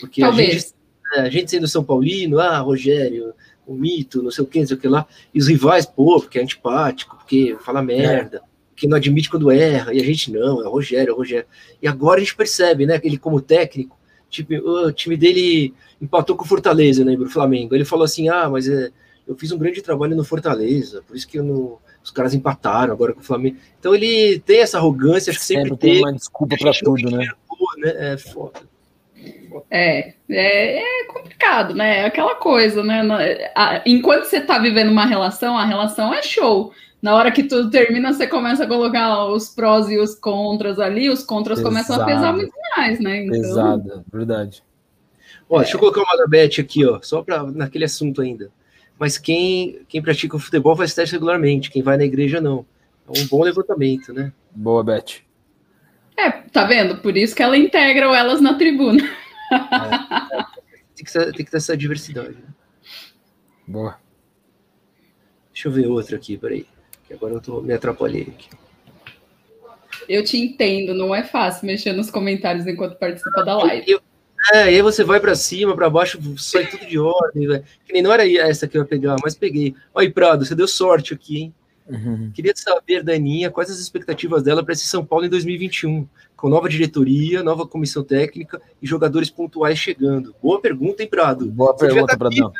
Porque 0.00 0.22
a 0.22 0.26
Talvez. 0.28 0.52
gente, 0.52 0.74
é, 1.16 1.20
a 1.20 1.28
gente 1.30 1.50
sendo 1.50 1.68
São 1.68 1.84
Paulino, 1.84 2.38
ah, 2.38 2.58
Rogério, 2.58 3.34
o 3.66 3.74
mito, 3.74 4.22
não 4.22 4.30
sei 4.30 4.44
o 4.44 4.46
que, 4.46 4.60
não 4.60 4.66
sei 4.66 4.76
o 4.76 4.80
que 4.80 4.88
lá, 4.88 5.06
e 5.32 5.38
os 5.38 5.48
rivais, 5.48 5.86
pô, 5.86 6.20
porque 6.20 6.38
é 6.38 6.42
antipático, 6.42 7.16
porque 7.16 7.56
fala 7.60 7.82
merda, 7.82 8.42
porque 8.70 8.86
não 8.86 8.96
admite 8.96 9.30
quando 9.30 9.50
erra, 9.50 9.94
e 9.94 10.00
a 10.00 10.04
gente 10.04 10.30
não, 10.32 10.62
é 10.62 10.68
o 10.68 10.70
Rogério, 10.70 11.10
é 11.10 11.14
o 11.14 11.16
Rogério. 11.16 11.46
E 11.80 11.88
agora 11.88 12.18
a 12.18 12.24
gente 12.24 12.36
percebe, 12.36 12.86
né, 12.86 13.00
ele 13.02 13.18
como 13.18 13.40
técnico, 13.40 13.96
tipo, 14.28 14.54
o 14.54 14.92
time 14.92 15.16
dele 15.16 15.72
empatou 16.00 16.36
com 16.36 16.44
o 16.44 16.48
Fortaleza, 16.48 17.04
lembro, 17.04 17.26
o 17.26 17.30
Flamengo. 17.30 17.74
Ele 17.74 17.84
falou 17.84 18.04
assim, 18.04 18.28
ah, 18.28 18.48
mas 18.50 18.68
é, 18.68 18.90
eu 19.26 19.36
fiz 19.36 19.52
um 19.52 19.58
grande 19.58 19.80
trabalho 19.80 20.16
no 20.16 20.24
Fortaleza, 20.24 21.02
por 21.06 21.16
isso 21.16 21.26
que 21.26 21.40
não, 21.40 21.78
os 22.02 22.10
caras 22.10 22.34
empataram 22.34 22.92
agora 22.92 23.14
com 23.14 23.20
o 23.20 23.24
Flamengo. 23.24 23.56
Então 23.78 23.94
ele 23.94 24.38
tem 24.40 24.58
essa 24.58 24.78
arrogância, 24.78 25.30
acho 25.30 25.38
que 25.38 25.46
sempre, 25.46 25.70
Sempre 25.70 25.78
tem 25.78 25.92
teve, 25.92 26.04
uma 26.04 26.12
desculpa 26.12 26.54
a 26.54 26.58
pra 26.58 26.72
gente 26.72 26.84
não 26.84 26.94
tudo, 26.94 27.10
né? 27.10 27.24
enxergou, 27.24 27.68
né? 27.78 28.12
É 28.12 28.16
foda. 28.18 28.73
É, 29.70 30.14
é, 30.28 31.00
é 31.00 31.04
complicado, 31.04 31.74
né? 31.74 31.98
É 32.00 32.04
aquela 32.06 32.34
coisa, 32.34 32.82
né? 32.82 33.02
Enquanto 33.84 34.24
você 34.24 34.40
tá 34.40 34.58
vivendo 34.58 34.90
uma 34.90 35.06
relação, 35.06 35.56
a 35.56 35.64
relação 35.64 36.12
é 36.12 36.22
show. 36.22 36.72
Na 37.00 37.14
hora 37.14 37.30
que 37.30 37.44
tudo 37.44 37.70
termina, 37.70 38.12
você 38.12 38.26
começa 38.26 38.64
a 38.64 38.66
colocar 38.66 39.26
os 39.26 39.50
prós 39.50 39.90
e 39.90 39.98
os 39.98 40.14
contras 40.14 40.78
ali, 40.78 41.10
os 41.10 41.22
contras 41.22 41.60
começam 41.60 41.96
a 41.96 42.04
pesar 42.04 42.32
Pesado. 42.32 42.38
muito 42.38 42.54
mais, 42.74 42.98
né? 42.98 43.24
Então, 43.24 43.40
Pesada, 43.40 44.04
verdade. 44.10 44.62
Ó, 45.48 45.58
deixa 45.58 45.76
eu 45.76 45.80
colocar 45.80 46.00
uma 46.00 46.16
da 46.16 46.26
Beth 46.26 46.58
aqui, 46.58 46.84
ó, 46.86 46.98
só 47.02 47.22
para 47.22 47.42
naquele 47.42 47.84
assunto 47.84 48.22
ainda. 48.22 48.50
Mas 48.98 49.18
quem, 49.18 49.80
quem 49.86 50.00
pratica 50.00 50.36
o 50.36 50.40
futebol 50.40 50.74
faz 50.74 50.94
teste 50.94 51.14
regularmente, 51.14 51.70
quem 51.70 51.82
vai 51.82 51.98
na 51.98 52.04
igreja 52.04 52.40
não. 52.40 52.64
É 53.06 53.20
um 53.20 53.26
bom 53.26 53.42
levantamento, 53.42 54.10
né? 54.12 54.32
Boa, 54.50 54.82
Beth. 54.82 55.20
É, 56.16 56.30
tá 56.30 56.64
vendo? 56.64 56.96
Por 56.98 57.16
isso 57.16 57.34
que 57.34 57.42
ela 57.42 57.56
integra 57.56 58.08
o 58.08 58.14
elas 58.14 58.40
na 58.40 58.54
tribuna. 58.54 59.02
Tem 60.94 61.04
que, 61.04 61.10
ser- 61.10 61.32
tem 61.32 61.44
que 61.44 61.50
ter 61.50 61.56
essa 61.56 61.76
diversidade. 61.76 62.36
Boa. 63.66 63.98
Deixa 65.52 65.68
eu 65.68 65.72
ver 65.72 65.86
outra 65.86 66.16
aqui, 66.16 66.36
peraí. 66.36 66.66
Que 67.06 67.14
agora 67.14 67.34
eu 67.34 67.40
tô, 67.40 67.60
me 67.60 67.72
atrapalhei 67.74 68.22
aqui. 68.22 68.48
Eu 70.08 70.24
te 70.24 70.36
entendo, 70.36 70.94
não 70.94 71.14
é 71.14 71.22
fácil 71.22 71.66
mexer 71.66 71.92
nos 71.92 72.10
comentários 72.10 72.66
enquanto 72.66 72.96
participa 72.98 73.44
da 73.44 73.56
live. 73.58 73.90
Eu- 73.90 74.00
é, 74.52 74.64
e 74.72 74.76
aí 74.76 74.82
você 74.82 75.02
vai 75.02 75.18
pra 75.20 75.34
cima, 75.34 75.74
pra 75.74 75.88
baixo, 75.88 76.20
sai 76.38 76.66
tudo 76.66 76.84
de 76.86 76.98
ordem, 76.98 77.46
velho. 77.48 77.64
Que 77.86 77.92
nem 77.94 78.02
não 78.02 78.12
era 78.12 78.30
essa 78.30 78.68
que 78.68 78.76
eu 78.76 78.82
ia 78.82 78.86
pegar, 78.88 79.16
mas 79.22 79.34
peguei. 79.34 79.74
Olha 79.94 80.06
aí, 80.06 80.12
Prado, 80.12 80.44
você 80.44 80.54
deu 80.54 80.68
sorte 80.68 81.14
aqui, 81.14 81.38
hein? 81.38 81.54
Uhum. 81.88 82.30
Queria 82.34 82.52
saber 82.56 83.02
da 83.02 83.12
Aninha 83.12 83.50
quais 83.50 83.70
as 83.70 83.78
expectativas 83.78 84.42
dela 84.42 84.64
para 84.64 84.72
esse 84.72 84.86
São 84.86 85.04
Paulo 85.04 85.26
em 85.26 85.28
2021, 85.28 86.08
com 86.36 86.48
nova 86.48 86.68
diretoria, 86.68 87.42
nova 87.42 87.66
comissão 87.66 88.02
técnica 88.02 88.60
e 88.80 88.86
jogadores 88.86 89.28
pontuais 89.28 89.78
chegando. 89.78 90.34
Boa 90.42 90.60
pergunta, 90.60 91.02
hein, 91.02 91.08
Prado? 91.08 91.46
Boa 91.46 91.72
Você 91.72 91.86
pergunta, 91.86 92.06
tá 92.06 92.26
aqui, 92.26 92.38
Bradão. 92.38 92.52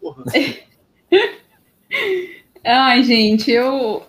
Porra. 0.00 0.24
Ai, 2.64 3.02
gente, 3.04 3.50
eu. 3.50 4.02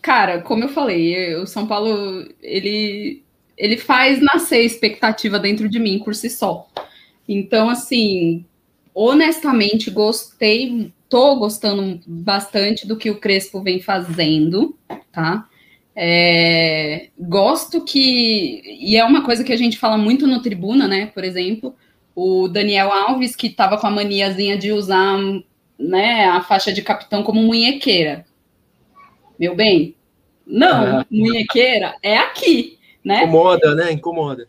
Cara, 0.00 0.40
como 0.40 0.64
eu 0.64 0.68
falei, 0.68 1.34
o 1.34 1.46
São 1.46 1.66
Paulo, 1.66 2.26
ele, 2.40 3.24
ele 3.56 3.76
faz 3.76 4.20
nascer 4.20 4.64
expectativa 4.64 5.38
dentro 5.38 5.68
de 5.68 5.80
mim 5.80 5.98
por 5.98 6.14
si 6.14 6.30
só. 6.30 6.68
Então, 7.28 7.68
assim, 7.68 8.46
honestamente, 8.94 9.90
gostei, 9.90 10.92
tô 11.08 11.36
gostando 11.36 12.00
bastante 12.06 12.86
do 12.86 12.96
que 12.96 13.10
o 13.10 13.18
Crespo 13.20 13.62
vem 13.62 13.80
fazendo, 13.80 14.76
tá? 15.12 15.48
É, 15.94 17.08
gosto 17.18 17.82
que. 17.84 18.62
E 18.80 18.96
é 18.96 19.04
uma 19.04 19.24
coisa 19.24 19.42
que 19.42 19.52
a 19.52 19.56
gente 19.56 19.78
fala 19.78 19.96
muito 19.96 20.26
no 20.26 20.42
tribuna, 20.42 20.86
né? 20.86 21.06
Por 21.06 21.24
exemplo, 21.24 21.74
o 22.14 22.48
Daniel 22.48 22.92
Alves, 22.92 23.34
que 23.34 23.48
tava 23.48 23.78
com 23.78 23.86
a 23.86 23.90
maniazinha 23.90 24.58
de 24.58 24.72
usar 24.72 25.18
né, 25.78 26.26
a 26.26 26.42
faixa 26.42 26.72
de 26.72 26.82
capitão 26.82 27.22
como 27.22 27.42
munhequeira. 27.42 28.26
Meu 29.38 29.54
bem, 29.54 29.94
não, 30.46 31.00
Ah. 31.00 31.06
munhequeira 31.10 31.94
é 32.02 32.16
aqui, 32.16 32.78
né? 33.04 33.24
Incomoda, 33.24 33.74
né? 33.74 33.92
Incomoda. 33.92 34.46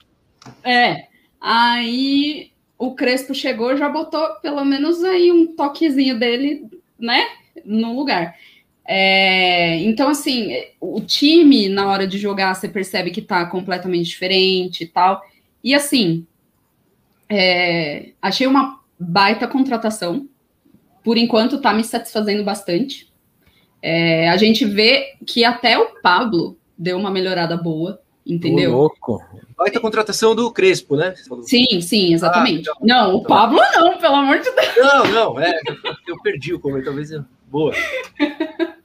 É. 0.63 1.07
Aí 1.39 2.51
o 2.77 2.93
Crespo 2.93 3.33
chegou, 3.33 3.75
já 3.75 3.89
botou 3.89 4.35
pelo 4.41 4.63
menos 4.63 5.03
aí 5.03 5.31
um 5.31 5.55
toquezinho 5.55 6.17
dele, 6.17 6.67
né, 6.99 7.25
no 7.65 7.95
lugar. 7.95 8.35
É, 8.85 9.79
então, 9.83 10.07
assim, 10.07 10.53
o 10.79 11.01
time, 11.01 11.67
na 11.67 11.87
hora 11.87 12.07
de 12.07 12.17
jogar, 12.17 12.53
você 12.53 12.69
percebe 12.69 13.11
que 13.11 13.21
tá 13.21 13.45
completamente 13.45 14.07
diferente 14.07 14.83
e 14.83 14.87
tal. 14.87 15.21
E 15.61 15.73
assim, 15.73 16.25
é, 17.29 18.11
achei 18.21 18.47
uma 18.47 18.79
baita 18.97 19.47
contratação. 19.47 20.27
Por 21.03 21.17
enquanto, 21.17 21.59
tá 21.59 21.73
me 21.73 21.83
satisfazendo 21.83 22.43
bastante. 22.43 23.11
É, 23.81 24.29
a 24.29 24.37
gente 24.37 24.63
vê 24.65 25.15
que 25.25 25.43
até 25.43 25.77
o 25.77 26.01
Pablo 26.01 26.57
deu 26.77 26.97
uma 26.97 27.11
melhorada 27.11 27.57
boa, 27.57 28.01
entendeu? 28.27 28.73
Ô, 28.73 28.77
louco. 28.81 29.23
Baita 29.57 29.79
contratação 29.79 30.35
do 30.35 30.51
Crespo, 30.51 30.95
né? 30.95 31.13
Sim, 31.43 31.81
sim, 31.81 32.13
exatamente. 32.13 32.69
Ah, 32.69 32.73
não, 32.81 33.15
o 33.15 33.23
Pablo 33.23 33.59
não, 33.73 33.97
pelo 33.97 34.15
amor 34.15 34.39
de 34.39 34.51
Deus. 34.51 34.75
Não, 34.77 35.05
não, 35.07 35.39
é. 35.39 35.59
Eu 36.07 36.19
perdi 36.21 36.53
o 36.53 36.59
comentário, 36.59 36.85
talvez. 36.85 37.11
eu- 37.11 37.25
Boa. 37.49 37.73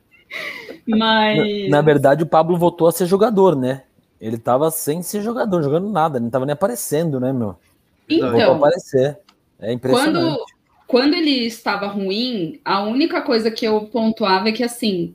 Mas. 0.87 1.69
Na 1.69 1.81
verdade, 1.83 2.23
o 2.23 2.27
Pablo 2.27 2.57
voltou 2.57 2.89
a 2.89 2.93
ser 2.93 3.07
jogador, 3.07 3.55
né? 3.57 3.83
Ele 4.21 4.39
tava 4.39 4.71
sem 4.71 5.03
ser 5.03 5.21
jogador, 5.21 5.63
jogando 5.63 5.89
nada, 5.89 6.21
não 6.21 6.31
tava 6.31 6.47
nem 6.47 6.53
aparecendo, 6.53 7.19
né, 7.19 7.33
meu? 7.33 7.57
Voltou 8.09 8.29
a 8.31 8.37
então, 8.37 8.57
aparecer. 8.57 9.19
É 9.61 9.73
impressionante. 9.73 10.13
quando, 10.13 10.45
quando 10.87 11.15
ele 11.15 11.47
estava 11.47 11.87
ruim, 11.87 12.61
a 12.65 12.83
única 12.83 13.21
coisa 13.23 13.51
que 13.51 13.65
eu 13.67 13.83
pontuava 13.87 14.49
é 14.49 14.53
que, 14.53 14.63
assim, 14.63 15.15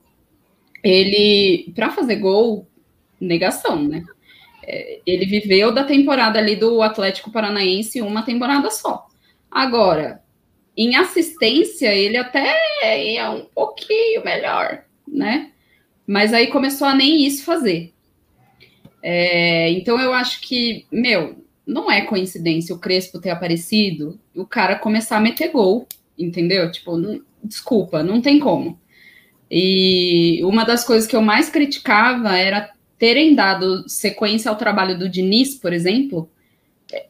ele, 0.84 1.72
para 1.74 1.92
fazer 1.92 2.18
gol, 2.18 2.68
negação, 3.20 3.82
né? 3.84 4.04
É, 4.68 5.00
Ele 5.08 5.26
viveu 5.26 5.72
da 5.74 5.86
temporada 5.86 6.40
ali 6.40 6.56
do 6.58 6.82
Atlético 6.82 7.32
Paranaense 7.32 8.02
uma 8.02 8.24
temporada 8.24 8.70
só. 8.70 9.08
Agora, 9.50 10.22
em 10.76 10.96
assistência, 10.96 11.94
ele 11.96 12.18
até 12.18 12.54
ia 13.14 13.32
um 13.32 13.46
pouquinho 13.46 14.24
melhor, 14.26 14.84
né? 15.08 15.52
Mas 16.06 16.34
aí 16.34 16.48
começou 16.48 16.88
a 16.88 16.96
nem 16.96 17.26
isso 17.26 17.44
fazer. 17.46 17.94
É, 19.02 19.72
então 19.72 20.00
eu 20.00 20.14
acho 20.14 20.42
que, 20.42 20.86
meu, 20.92 21.44
não 21.66 21.90
é 21.92 22.02
coincidência 22.02 22.76
o 22.76 22.80
Crespo 22.80 23.20
ter 23.22 23.30
aparecido 23.30 24.20
e 24.36 24.40
o 24.40 24.46
cara 24.46 24.76
começar 24.78 25.18
a 25.18 25.22
meter 25.22 25.52
gol, 25.52 25.88
entendeu? 26.18 26.72
Tipo, 26.72 26.98
não- 26.98 27.22
desculpa, 27.44 28.04
não 28.04 28.22
tem 28.22 28.40
como. 28.40 28.80
E 29.50 30.42
uma 30.44 30.66
das 30.66 30.84
coisas 30.84 31.08
que 31.10 31.16
eu 31.16 31.22
mais 31.22 31.50
criticava 31.50 32.38
era 32.38 32.72
terem 32.98 33.36
dado 33.36 33.88
sequência 33.90 34.50
ao 34.50 34.58
trabalho 34.58 34.98
do 34.98 35.10
Diniz, 35.10 35.56
por 35.56 35.74
exemplo, 35.74 36.30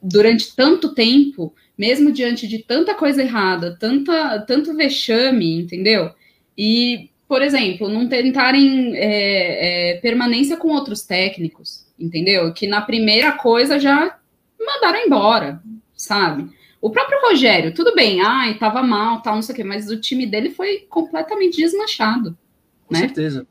durante 0.02 0.56
tanto 0.56 0.94
tempo, 0.94 1.54
mesmo 1.78 2.12
diante 2.12 2.48
de 2.48 2.60
tanta 2.60 2.96
coisa 2.96 3.22
errada, 3.22 3.78
tanta, 3.80 4.40
tanto 4.42 4.76
vexame, 4.76 5.60
entendeu? 5.62 6.12
E, 6.58 7.10
por 7.28 7.42
exemplo, 7.42 7.88
não 7.90 8.08
tentarem 8.08 8.96
é, 8.96 9.92
é, 9.92 9.98
permanência 10.00 10.58
com 10.58 10.70
outros 10.70 11.04
técnicos, 11.04 11.86
entendeu? 12.00 12.54
Que 12.54 12.68
na 12.68 12.82
primeira 12.82 13.34
coisa 13.34 13.80
já 13.80 14.18
mandaram 14.60 15.06
embora, 15.06 15.62
sabe? 15.96 16.50
O 16.82 16.90
próprio 16.90 17.20
Rogério, 17.30 17.74
tudo 17.74 17.94
bem, 17.96 18.22
ai, 18.22 18.58
tava 18.58 18.82
mal, 18.84 19.22
tal, 19.22 19.36
não 19.36 19.42
sei 19.42 19.54
o 19.54 19.56
quê, 19.56 19.64
mas 19.64 19.90
o 19.90 20.00
time 20.00 20.26
dele 20.26 20.50
foi 20.52 20.80
completamente 20.90 21.58
desmanchado. 21.58 22.38
Com 22.86 22.94
Né? 22.94 23.00
certeza. 23.00 23.48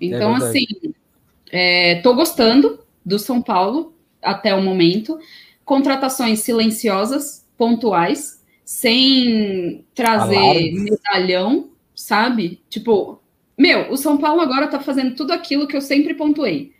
Então, 0.00 0.32
verdade. 0.32 0.44
assim, 0.50 0.93
é, 1.56 2.00
tô 2.02 2.12
gostando 2.14 2.80
do 3.06 3.16
São 3.16 3.40
Paulo 3.40 3.94
até 4.20 4.52
o 4.52 4.60
momento. 4.60 5.16
Contratações 5.64 6.40
silenciosas, 6.40 7.46
pontuais. 7.56 8.42
sem 8.64 9.84
trazer 9.94 10.72
medalhão, 10.72 11.70
sabe? 11.94 12.60
Tipo, 12.68 13.20
meu, 13.56 13.92
o 13.92 13.96
São 13.96 14.18
Paulo 14.18 14.40
agora 14.40 14.66
tá 14.66 14.80
fazendo 14.80 15.14
tudo 15.14 15.32
aquilo 15.32 15.68
que 15.68 15.76
eu 15.76 15.80
sempre 15.80 16.14
pontuei. 16.14 16.72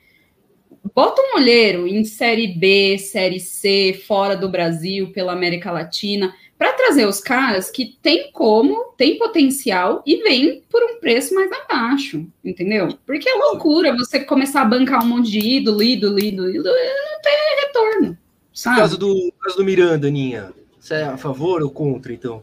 Bota 0.92 1.22
um 1.22 1.36
olheiro 1.36 1.86
em 1.86 2.02
Série 2.02 2.48
B, 2.48 2.98
Série 2.98 3.38
C, 3.38 4.02
fora 4.08 4.36
do 4.36 4.48
Brasil, 4.48 5.12
pela 5.12 5.32
América 5.32 5.70
Latina, 5.70 6.34
para 6.64 6.72
trazer 6.72 7.06
os 7.06 7.20
caras 7.20 7.70
que 7.70 7.98
tem 8.00 8.32
como, 8.32 8.94
tem 8.96 9.18
potencial 9.18 10.02
e 10.06 10.16
vem 10.22 10.62
por 10.70 10.82
um 10.82 10.98
preço 10.98 11.34
mais 11.34 11.50
abaixo, 11.52 12.26
entendeu? 12.42 12.88
Porque 13.04 13.28
é 13.28 13.34
loucura 13.34 13.94
você 13.94 14.20
começar 14.20 14.62
a 14.62 14.64
bancar 14.64 15.04
um 15.04 15.08
monte 15.08 15.30
de 15.30 15.40
ídolo, 15.40 15.82
ídolo, 15.82 16.18
ídolo, 16.18 16.48
ídolo, 16.48 16.74
e 16.74 17.12
não 17.12 17.20
tem 17.20 17.66
retorno, 17.66 18.18
sabe? 18.50 18.76
No 18.76 18.82
caso 18.82 18.98
do, 18.98 19.32
caso 19.42 19.56
do 19.58 19.64
Miranda, 19.64 20.06
Aninha, 20.06 20.54
você 20.80 20.94
é 20.94 21.02
a 21.02 21.18
favor 21.18 21.62
ou 21.62 21.68
contra, 21.68 22.14
então? 22.14 22.42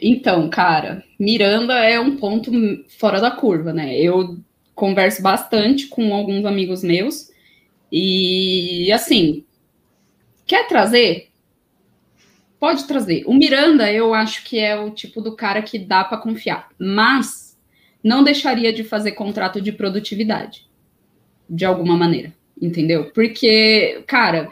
Então, 0.00 0.48
cara, 0.48 1.04
Miranda 1.20 1.74
é 1.74 2.00
um 2.00 2.16
ponto 2.16 2.50
fora 2.98 3.20
da 3.20 3.30
curva, 3.30 3.74
né? 3.74 3.94
Eu 3.94 4.38
converso 4.74 5.20
bastante 5.20 5.88
com 5.88 6.14
alguns 6.14 6.46
amigos 6.46 6.82
meus 6.82 7.30
e, 7.92 8.90
assim, 8.90 9.44
quer 10.46 10.66
trazer? 10.66 11.33
Pode 12.64 12.86
trazer. 12.86 13.24
O 13.26 13.34
Miranda, 13.34 13.92
eu 13.92 14.14
acho 14.14 14.42
que 14.42 14.58
é 14.58 14.74
o 14.74 14.90
tipo 14.90 15.20
do 15.20 15.36
cara 15.36 15.60
que 15.60 15.78
dá 15.78 16.02
para 16.02 16.16
confiar, 16.16 16.70
mas 16.78 17.60
não 18.02 18.24
deixaria 18.24 18.72
de 18.72 18.82
fazer 18.82 19.12
contrato 19.12 19.60
de 19.60 19.70
produtividade, 19.70 20.66
de 21.46 21.66
alguma 21.66 21.94
maneira, 21.94 22.32
entendeu? 22.58 23.10
Porque, 23.10 24.02
cara, 24.06 24.48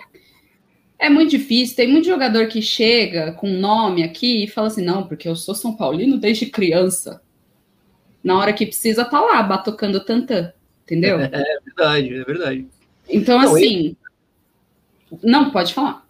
é 0.98 1.08
muito 1.08 1.30
difícil. 1.30 1.74
Tem 1.74 1.88
muito 1.88 2.06
jogador 2.06 2.48
que 2.48 2.60
chega 2.60 3.32
com 3.32 3.48
nome 3.48 4.02
aqui 4.02 4.44
e 4.44 4.46
fala 4.46 4.66
assim: 4.66 4.84
não, 4.84 5.06
porque 5.06 5.26
eu 5.26 5.34
sou 5.34 5.54
São 5.54 5.74
Paulino 5.74 6.18
desde 6.18 6.44
criança. 6.44 7.22
Na 8.22 8.36
hora 8.36 8.52
que 8.52 8.66
precisa, 8.66 9.06
tá 9.06 9.22
lá, 9.22 9.42
batocando 9.42 10.04
tantã. 10.04 10.52
Entendeu? 10.84 11.16
É 11.32 11.60
verdade, 11.64 12.14
é 12.14 12.24
verdade. 12.24 12.66
Então, 13.08 13.38
não, 13.40 13.54
assim. 13.54 13.96
Eu... 15.10 15.18
Não, 15.22 15.50
pode 15.50 15.72
falar. 15.72 16.01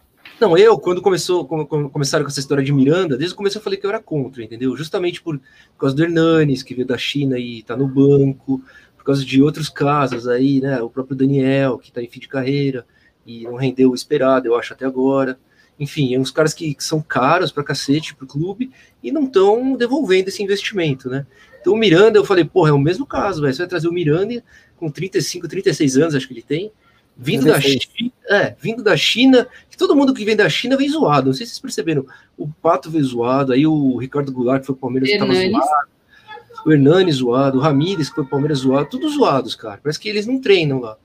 Não, 0.43 0.57
eu, 0.57 0.77
quando 0.77 1.01
começou, 1.01 1.47
começaram 1.47 2.25
com 2.25 2.29
essa 2.29 2.41
história 2.41 2.61
de 2.61 2.73
Miranda, 2.73 3.15
desde 3.15 3.33
o 3.33 3.37
começo 3.37 3.57
eu 3.57 3.61
falei 3.61 3.79
que 3.79 3.85
eu 3.85 3.89
era 3.89 4.01
contra, 4.01 4.43
entendeu? 4.43 4.75
Justamente 4.75 5.21
por, 5.21 5.37
por 5.37 5.79
causa 5.79 5.95
do 5.95 6.03
Hernanes, 6.03 6.61
que 6.61 6.75
veio 6.75 6.85
da 6.85 6.97
China 6.97 7.39
e 7.39 7.63
tá 7.63 7.77
no 7.77 7.87
banco, 7.87 8.61
por 8.97 9.05
causa 9.05 9.23
de 9.23 9.41
outros 9.41 9.69
casos 9.69 10.27
aí, 10.27 10.59
né? 10.59 10.81
O 10.81 10.89
próprio 10.89 11.15
Daniel, 11.15 11.77
que 11.77 11.93
tá 11.93 12.03
em 12.03 12.09
fim 12.09 12.19
de 12.19 12.27
carreira 12.27 12.85
e 13.25 13.45
não 13.45 13.55
rendeu 13.55 13.91
o 13.91 13.95
esperado, 13.95 14.45
eu 14.45 14.55
acho, 14.57 14.73
até 14.73 14.85
agora. 14.85 15.39
Enfim, 15.79 16.13
é 16.13 16.19
uns 16.19 16.29
caras 16.29 16.53
que, 16.53 16.75
que 16.75 16.83
são 16.83 17.01
caros 17.01 17.49
pra 17.49 17.63
cacete 17.63 18.13
pro 18.13 18.27
clube 18.27 18.69
e 19.01 19.13
não 19.13 19.23
estão 19.23 19.77
devolvendo 19.77 20.27
esse 20.27 20.43
investimento, 20.43 21.09
né? 21.09 21.25
Então 21.61 21.71
o 21.71 21.77
Miranda, 21.77 22.19
eu 22.19 22.25
falei, 22.25 22.43
porra, 22.43 22.71
é 22.71 22.73
o 22.73 22.77
mesmo 22.77 23.05
caso, 23.05 23.39
velho. 23.41 23.53
Você 23.53 23.61
vai 23.61 23.69
trazer 23.69 23.87
o 23.87 23.93
Miranda 23.93 24.43
com 24.75 24.91
35, 24.91 25.47
36 25.47 25.95
anos, 25.95 26.15
acho 26.15 26.27
que 26.27 26.33
ele 26.33 26.41
tem, 26.41 26.69
vindo 27.17 27.45
da 27.45 27.59
China, 27.59 28.11
é, 28.29 28.55
vindo 28.59 28.83
da 28.83 28.97
China, 28.97 29.47
que 29.69 29.77
todo 29.77 29.95
mundo 29.95 30.13
que 30.13 30.25
vem 30.25 30.35
da 30.35 30.49
China 30.49 30.77
vem 30.77 30.89
zoado. 30.89 31.27
Não 31.27 31.33
sei 31.33 31.45
se 31.45 31.53
vocês 31.53 31.61
perceberam. 31.61 32.05
O 32.37 32.47
Pato 32.47 32.89
veio 32.89 33.05
zoado, 33.05 33.53
aí 33.53 33.65
o 33.65 33.97
Ricardo 33.97 34.31
Goulart, 34.31 34.61
que 34.61 34.67
foi 34.67 34.75
o 34.75 34.77
Palmeiras, 34.77 35.09
estava 35.09 35.33
zoado. 35.33 35.93
O 36.65 36.71
Hernani 36.71 37.11
zoado, 37.11 37.57
o 37.57 37.61
Ramírez, 37.61 38.09
que 38.09 38.15
foi 38.15 38.23
o 38.23 38.27
Palmeiras 38.27 38.59
zoado, 38.59 38.89
todos 38.89 39.15
zoados, 39.15 39.55
cara. 39.55 39.79
Parece 39.81 39.99
que 39.99 40.07
eles 40.07 40.25
não 40.25 40.39
treinam 40.39 40.79
lá. 40.79 40.97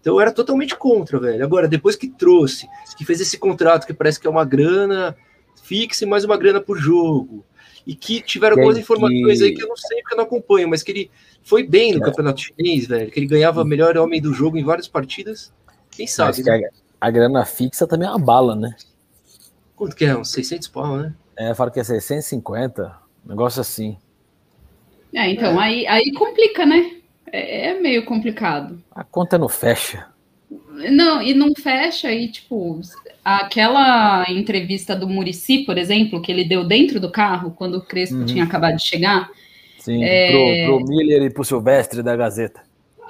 Então 0.00 0.14
eu 0.14 0.20
era 0.20 0.30
totalmente 0.30 0.76
contra, 0.76 1.18
velho. 1.18 1.42
Agora, 1.42 1.66
depois 1.66 1.96
que 1.96 2.06
trouxe, 2.06 2.68
que 2.96 3.04
fez 3.04 3.20
esse 3.20 3.38
contrato 3.38 3.86
que 3.86 3.94
parece 3.94 4.20
que 4.20 4.26
é 4.26 4.30
uma 4.30 4.44
grana 4.44 5.16
fixa 5.64 6.04
e 6.04 6.06
mais 6.06 6.24
uma 6.24 6.36
grana 6.36 6.60
por 6.60 6.78
jogo, 6.78 7.44
e 7.86 7.94
que 7.94 8.20
tiveram 8.20 8.56
algumas 8.56 8.76
informações 8.76 9.40
aí 9.40 9.54
que 9.54 9.62
eu 9.62 9.68
não 9.68 9.76
sei 9.76 10.00
porque 10.02 10.14
eu 10.14 10.18
não 10.18 10.24
acompanho, 10.24 10.68
mas 10.68 10.82
que 10.82 10.90
ele 10.90 11.10
foi 11.42 11.62
bem 11.62 11.92
no 11.92 12.02
é. 12.02 12.04
campeonato 12.04 12.40
chinês, 12.40 12.86
velho, 12.86 13.10
que 13.10 13.18
ele 13.20 13.26
ganhava 13.26 13.64
melhor 13.64 13.96
homem 13.96 14.20
do 14.20 14.34
jogo 14.34 14.58
em 14.58 14.64
várias 14.64 14.88
partidas. 14.88 15.52
Quem 15.90 16.06
sabe? 16.06 16.42
Né? 16.42 16.68
A, 17.00 17.06
a, 17.06 17.10
grana 17.10 17.44
fixa 17.44 17.86
também 17.86 18.08
é 18.08 18.10
uma 18.10 18.18
bala, 18.18 18.56
né? 18.56 18.74
Quanto 19.76 19.94
que 19.94 20.04
é? 20.04 20.16
Uns 20.16 20.32
600 20.32 20.68
pau, 20.68 20.96
né? 20.96 21.14
É, 21.36 21.54
falo 21.54 21.70
que 21.70 21.78
é 21.78 21.84
650, 21.84 22.96
um 23.24 23.28
negócio 23.28 23.60
assim. 23.60 23.96
É, 25.14 25.30
então, 25.30 25.60
é. 25.62 25.64
Aí, 25.64 25.86
aí 25.86 26.12
complica, 26.12 26.66
né? 26.66 26.96
É, 27.30 27.68
é 27.68 27.80
meio 27.80 28.04
complicado. 28.04 28.82
A 28.90 29.04
conta 29.04 29.38
não 29.38 29.48
fecha. 29.48 30.08
Não, 30.50 31.22
e 31.22 31.34
não 31.34 31.54
fecha, 31.54 32.10
e 32.12 32.28
tipo, 32.28 32.80
aquela 33.26 34.30
entrevista 34.30 34.94
do 34.94 35.08
Murici, 35.08 35.64
por 35.64 35.76
exemplo, 35.76 36.22
que 36.22 36.30
ele 36.30 36.44
deu 36.44 36.64
dentro 36.64 37.00
do 37.00 37.10
carro, 37.10 37.50
quando 37.50 37.78
o 37.78 37.80
Crespo 37.80 38.18
uhum. 38.18 38.26
tinha 38.26 38.44
acabado 38.44 38.76
de 38.76 38.82
chegar. 38.82 39.28
Sim, 39.78 40.04
é... 40.04 40.66
pro, 40.66 40.78
pro 40.78 40.86
Miller 40.86 41.22
e 41.22 41.30
pro 41.30 41.44
Silvestre 41.44 42.02
da 42.02 42.14
Gazeta. 42.14 42.60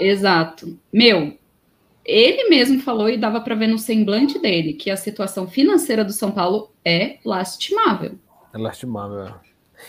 Exato. 0.01 0.79
Meu, 0.93 1.37
ele 2.05 2.49
mesmo 2.49 2.81
falou 2.81 3.11
e 3.11 3.17
dava 3.17 3.41
para 3.41 3.55
ver 3.55 3.67
no 3.67 3.79
semblante 3.79 4.39
dele 4.39 4.73
que 4.73 4.91
a 4.91 4.97
situação 4.97 5.47
financeira 5.47 6.05
do 6.05 6.13
São 6.13 6.31
Paulo 6.31 6.71
é 6.85 7.19
lastimável. 7.25 8.13
É 8.55 8.59
lastimável. 8.59 9.25
É. 9.25 9.35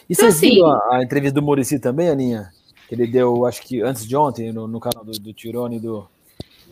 E 0.10 0.14
então, 0.14 0.26
você 0.30 0.46
assim, 0.46 0.56
viu 0.56 0.66
a, 0.66 0.98
a, 0.98 1.04
entrevista 1.04 1.36
do 1.40 1.46
Murici 1.46 1.80
também, 1.80 2.10
Aninha? 2.10 2.52
que 2.88 2.96
ele 2.96 3.06
deu, 3.06 3.46
acho 3.46 3.62
que 3.62 3.82
antes 3.82 4.08
de 4.08 4.16
ontem, 4.16 4.52
no, 4.52 4.66
no 4.66 4.80
canal 4.80 5.04
do, 5.04 5.12
do 5.12 5.34
Tirone 5.34 5.80
do. 5.80 6.08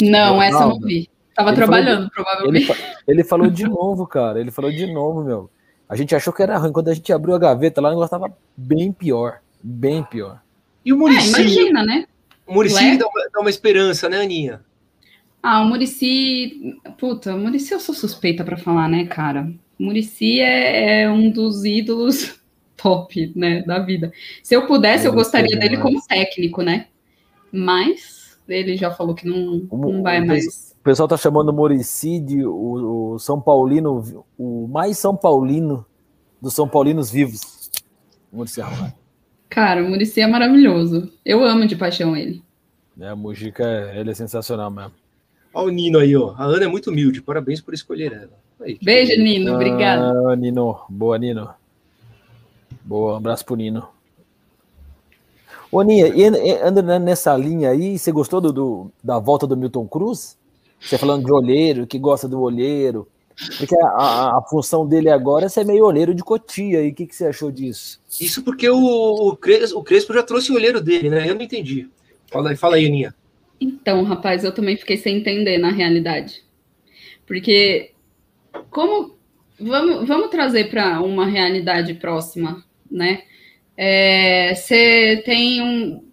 Não, 0.02 0.36
do 0.36 0.42
essa 0.42 0.64
eu 0.64 0.70
não 0.70 0.80
vi. 0.80 1.10
Tava 1.36 1.50
ele 1.50 1.58
trabalhando, 1.58 2.10
falou, 2.10 2.12
provavelmente. 2.12 2.72
Ele, 2.72 2.80
ele, 3.10 3.24
falou 3.26 3.50
de 3.50 3.66
novo, 3.66 4.08
cara. 4.08 4.40
Ele 4.40 4.52
falou 4.52 4.72
de 4.72 4.88
novo, 4.88 5.22
meu. 5.22 5.50
A 5.88 5.96
gente 5.96 6.16
achou 6.16 6.32
que 6.32 6.42
era 6.42 6.58
ruim. 6.58 6.72
Quando 6.72 6.88
a 6.88 6.94
gente 6.94 7.12
abriu 7.12 7.36
a 7.36 7.40
gaveta 7.40 7.82
lá, 7.82 7.90
o 7.90 7.92
negócio 7.92 8.10
tava 8.10 8.34
bem 8.56 8.92
pior. 8.92 9.40
Bem 9.62 10.02
pior. 10.04 10.42
E 10.84 10.94
o 10.94 10.98
Murici? 10.98 11.36
É, 11.36 11.42
imagina, 11.42 11.84
né? 11.84 12.06
O 12.48 12.54
Murici 12.54 12.98
dá 12.98 13.06
uma, 13.06 13.30
dá 13.34 13.40
uma 13.42 13.50
esperança, 13.50 14.08
né, 14.08 14.22
Aninha? 14.22 14.62
Ah, 15.44 15.62
o 15.62 15.66
Murici. 15.66 16.80
Puta, 16.98 17.36
o 17.36 17.40
Murici 17.40 17.74
eu 17.74 17.80
sou 17.82 17.94
suspeita 17.94 18.46
para 18.46 18.56
falar, 18.56 18.88
né, 18.88 19.06
cara? 19.06 19.52
O 19.78 19.84
Murici 19.84 20.40
é, 20.40 21.02
é 21.02 21.10
um 21.12 21.30
dos 21.30 21.66
ídolos 21.66 22.40
top, 22.78 23.34
né, 23.36 23.62
da 23.64 23.80
vida. 23.80 24.14
Se 24.42 24.56
eu 24.56 24.66
pudesse, 24.66 25.06
eu, 25.06 25.12
eu 25.12 25.16
gostaria 25.16 25.58
dele 25.60 25.78
como 25.78 26.02
técnico, 26.08 26.62
né? 26.62 26.88
Mas 27.52 28.15
ele 28.48 28.78
já 28.78 28.92
falou 28.92 29.16
que 29.16 29.28
não, 29.28 29.68
não 29.72 30.02
vai 30.02 30.24
mais. 30.24 30.76
O 30.80 30.84
pessoal 30.84 31.08
tá 31.08 31.18
chamando 31.18 31.50
o 31.50 31.54
Murici 31.54 32.20
de 32.20 32.46
o, 32.46 33.14
o, 33.14 33.20
São 33.20 33.42
Paulino, 33.42 34.26
o 34.38 34.68
mais 34.68 34.98
São 34.98 35.16
Paulino 35.16 35.86
dos 36.42 36.54
São 36.54 36.68
Paulinos 36.68 37.10
vivos. 37.10 37.72
Murici 38.32 38.62
Cara, 39.50 39.84
o 39.84 39.90
Murici 39.90 40.22
é 40.22 40.28
maravilhoso. 40.28 41.12
Eu 41.26 41.44
amo 41.44 41.66
de 41.66 41.76
paixão 41.76 42.16
ele. 42.16 42.44
É, 43.00 43.10
a 43.10 43.16
Mujica, 43.16 43.64
ele 43.94 44.12
é 44.12 44.14
sensacional 44.14 44.72
mesmo. 44.72 44.94
Olha 45.54 45.68
o 45.68 45.72
Nino 45.72 46.00
aí, 46.00 46.16
ó. 46.16 46.34
A 46.38 46.46
Ana 46.46 46.66
é 46.66 46.68
muito 46.68 46.90
humilde. 46.90 47.22
Parabéns 47.22 47.62
por 47.62 47.74
escolher 47.74 48.12
ela. 48.12 48.40
Aí, 48.62 48.78
Beijo, 48.82 49.22
Nino. 49.22 49.54
Obrigada. 49.54 50.14
Ah, 50.30 50.36
Nino. 50.36 50.80
Boa, 50.90 51.18
Nino. 51.18 51.50
Boa, 52.84 53.14
um 53.14 53.18
abraço 53.18 53.46
pro 53.46 53.56
Nino. 53.56 53.88
Ô, 55.76 55.82
Ninha, 55.82 56.08
anda 56.64 56.98
nessa 56.98 57.36
linha 57.36 57.72
aí, 57.72 58.00
você 58.00 58.10
gostou 58.10 58.40
do, 58.40 58.54
do, 58.54 58.92
da 59.04 59.20
volta 59.20 59.46
do 59.46 59.58
Milton 59.58 59.86
Cruz? 59.86 60.38
Você 60.80 60.98
falando 60.98 61.26
de 61.26 61.34
olheiro, 61.34 61.86
que 61.86 62.00
gosta 62.00 62.30
do 62.30 62.40
olheiro. 62.40 63.08
Porque 63.58 63.76
a, 63.76 63.88
a, 63.88 64.38
a, 64.38 64.42
função 64.50 64.88
dele 64.88 65.10
agora 65.10 65.48
é 65.48 65.50
ser 65.50 65.66
meio 65.66 65.84
olheiro 65.84 66.16
de 66.16 66.24
Cotia. 66.24 66.82
E 66.82 66.92
o 66.92 66.94
que, 66.94 67.06
que 67.06 67.14
você 67.14 67.26
achou 67.26 67.52
disso? 67.52 68.00
Isso 68.22 68.42
porque 68.42 68.70
o, 68.70 68.78
o, 68.78 69.36
Crespo, 69.36 69.78
o 69.78 69.84
Crespo 69.84 70.14
já 70.14 70.24
trouxe 70.24 70.50
o 70.50 70.56
olheiro 70.56 70.80
dele, 70.80 71.10
né? 71.10 71.30
Eu 71.30 71.36
não 71.36 71.42
entendi. 71.42 71.90
Fala, 72.32 72.56
fala 72.56 72.78
aí, 72.78 72.86
Aninha. 72.86 73.14
Então, 73.60 74.02
rapaz, 74.04 74.46
eu 74.46 74.54
também 74.54 74.78
fiquei 74.78 74.96
sem 74.96 75.18
entender 75.18 75.58
na 75.58 75.72
realidade. 75.72 76.42
Porque 77.28 77.92
como 78.70 79.14
vamos, 79.60 80.08
vamos 80.08 80.30
trazer 80.30 80.70
para 80.70 81.02
uma 81.02 81.26
realidade 81.26 81.96
próxima 81.96 82.64
né? 82.90 83.24
Você 83.78 85.14
é, 85.14 85.16
tem 85.18 85.62
um, 85.62 86.04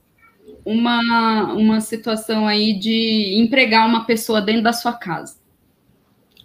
uma, 0.64 1.52
uma 1.52 1.80
situação 1.80 2.46
aí 2.46 2.78
de 2.78 3.34
empregar 3.38 3.86
uma 3.86 4.04
pessoa 4.04 4.40
dentro 4.40 4.62
da 4.62 4.72
sua 4.72 4.92
casa. 4.92 5.36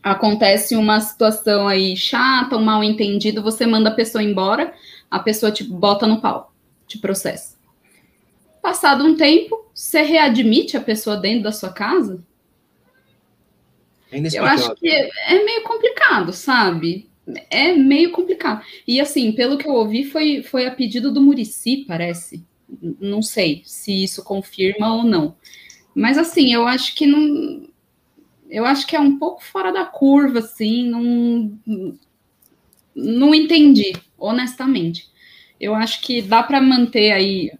Acontece 0.01 0.76
uma 0.76 0.99
situação 1.01 1.68
aí 1.68 1.97
chata, 1.97 2.55
um 2.55 2.63
mal 2.63 2.84
entendido, 2.84 3.41
você 3.41 3.65
manda 3.65 3.89
a 3.89 3.95
pessoa 3.95 4.24
embora, 4.24 4.74
a 5.09 5.20
pessoa 5.20 5.51
te 5.51 5.63
bota 5.63 6.05
no 6.05 6.22
pau, 6.22 6.53
te 6.88 6.97
processa. 6.97 7.57
Passado 8.61 9.03
um 9.03 9.15
tempo, 9.15 9.70
você 9.74 10.01
readmite 10.01 10.78
a 10.78 10.82
pessoa 10.82 11.18
dentro 11.18 11.43
da 11.43 11.51
sua 11.51 11.72
casa? 11.72 12.24
É 14.11 14.20
Eu 14.38 14.45
acho 14.45 14.76
que 14.76 14.88
é 14.89 15.43
meio 15.43 15.63
complicado, 15.63 16.32
sabe? 16.32 17.07
É 17.49 17.73
meio 17.73 18.11
complicado. 18.11 18.63
E 18.88 18.99
assim, 18.99 19.32
pelo 19.32 19.57
que 19.57 19.67
eu 19.67 19.73
ouvi, 19.73 20.05
foi, 20.05 20.43
foi 20.43 20.65
a 20.65 20.71
pedido 20.71 21.11
do 21.11 21.21
Murici, 21.21 21.86
parece. 21.88 22.45
Não 22.99 23.21
sei 23.21 23.61
se 23.65 24.03
isso 24.03 24.23
confirma 24.23 24.93
ou 24.95 25.03
não. 25.03 25.36
Mas 25.93 26.17
assim, 26.17 26.53
eu 26.53 26.67
acho 26.67 26.95
que 26.95 27.05
não. 27.05 27.67
Eu 28.49 28.65
acho 28.65 28.88
que 28.88 28.95
é 28.95 28.99
um 28.99 29.17
pouco 29.17 29.43
fora 29.43 29.71
da 29.71 29.86
curva, 29.86 30.39
assim, 30.39 30.88
não. 30.88 31.91
não 32.95 33.36
entendi, 33.36 33.93
honestamente. 34.17 35.09
Eu 35.59 35.73
acho 35.73 36.01
que 36.01 36.21
dá 36.21 36.43
para 36.43 36.61
manter 36.61 37.11
aí. 37.11 37.51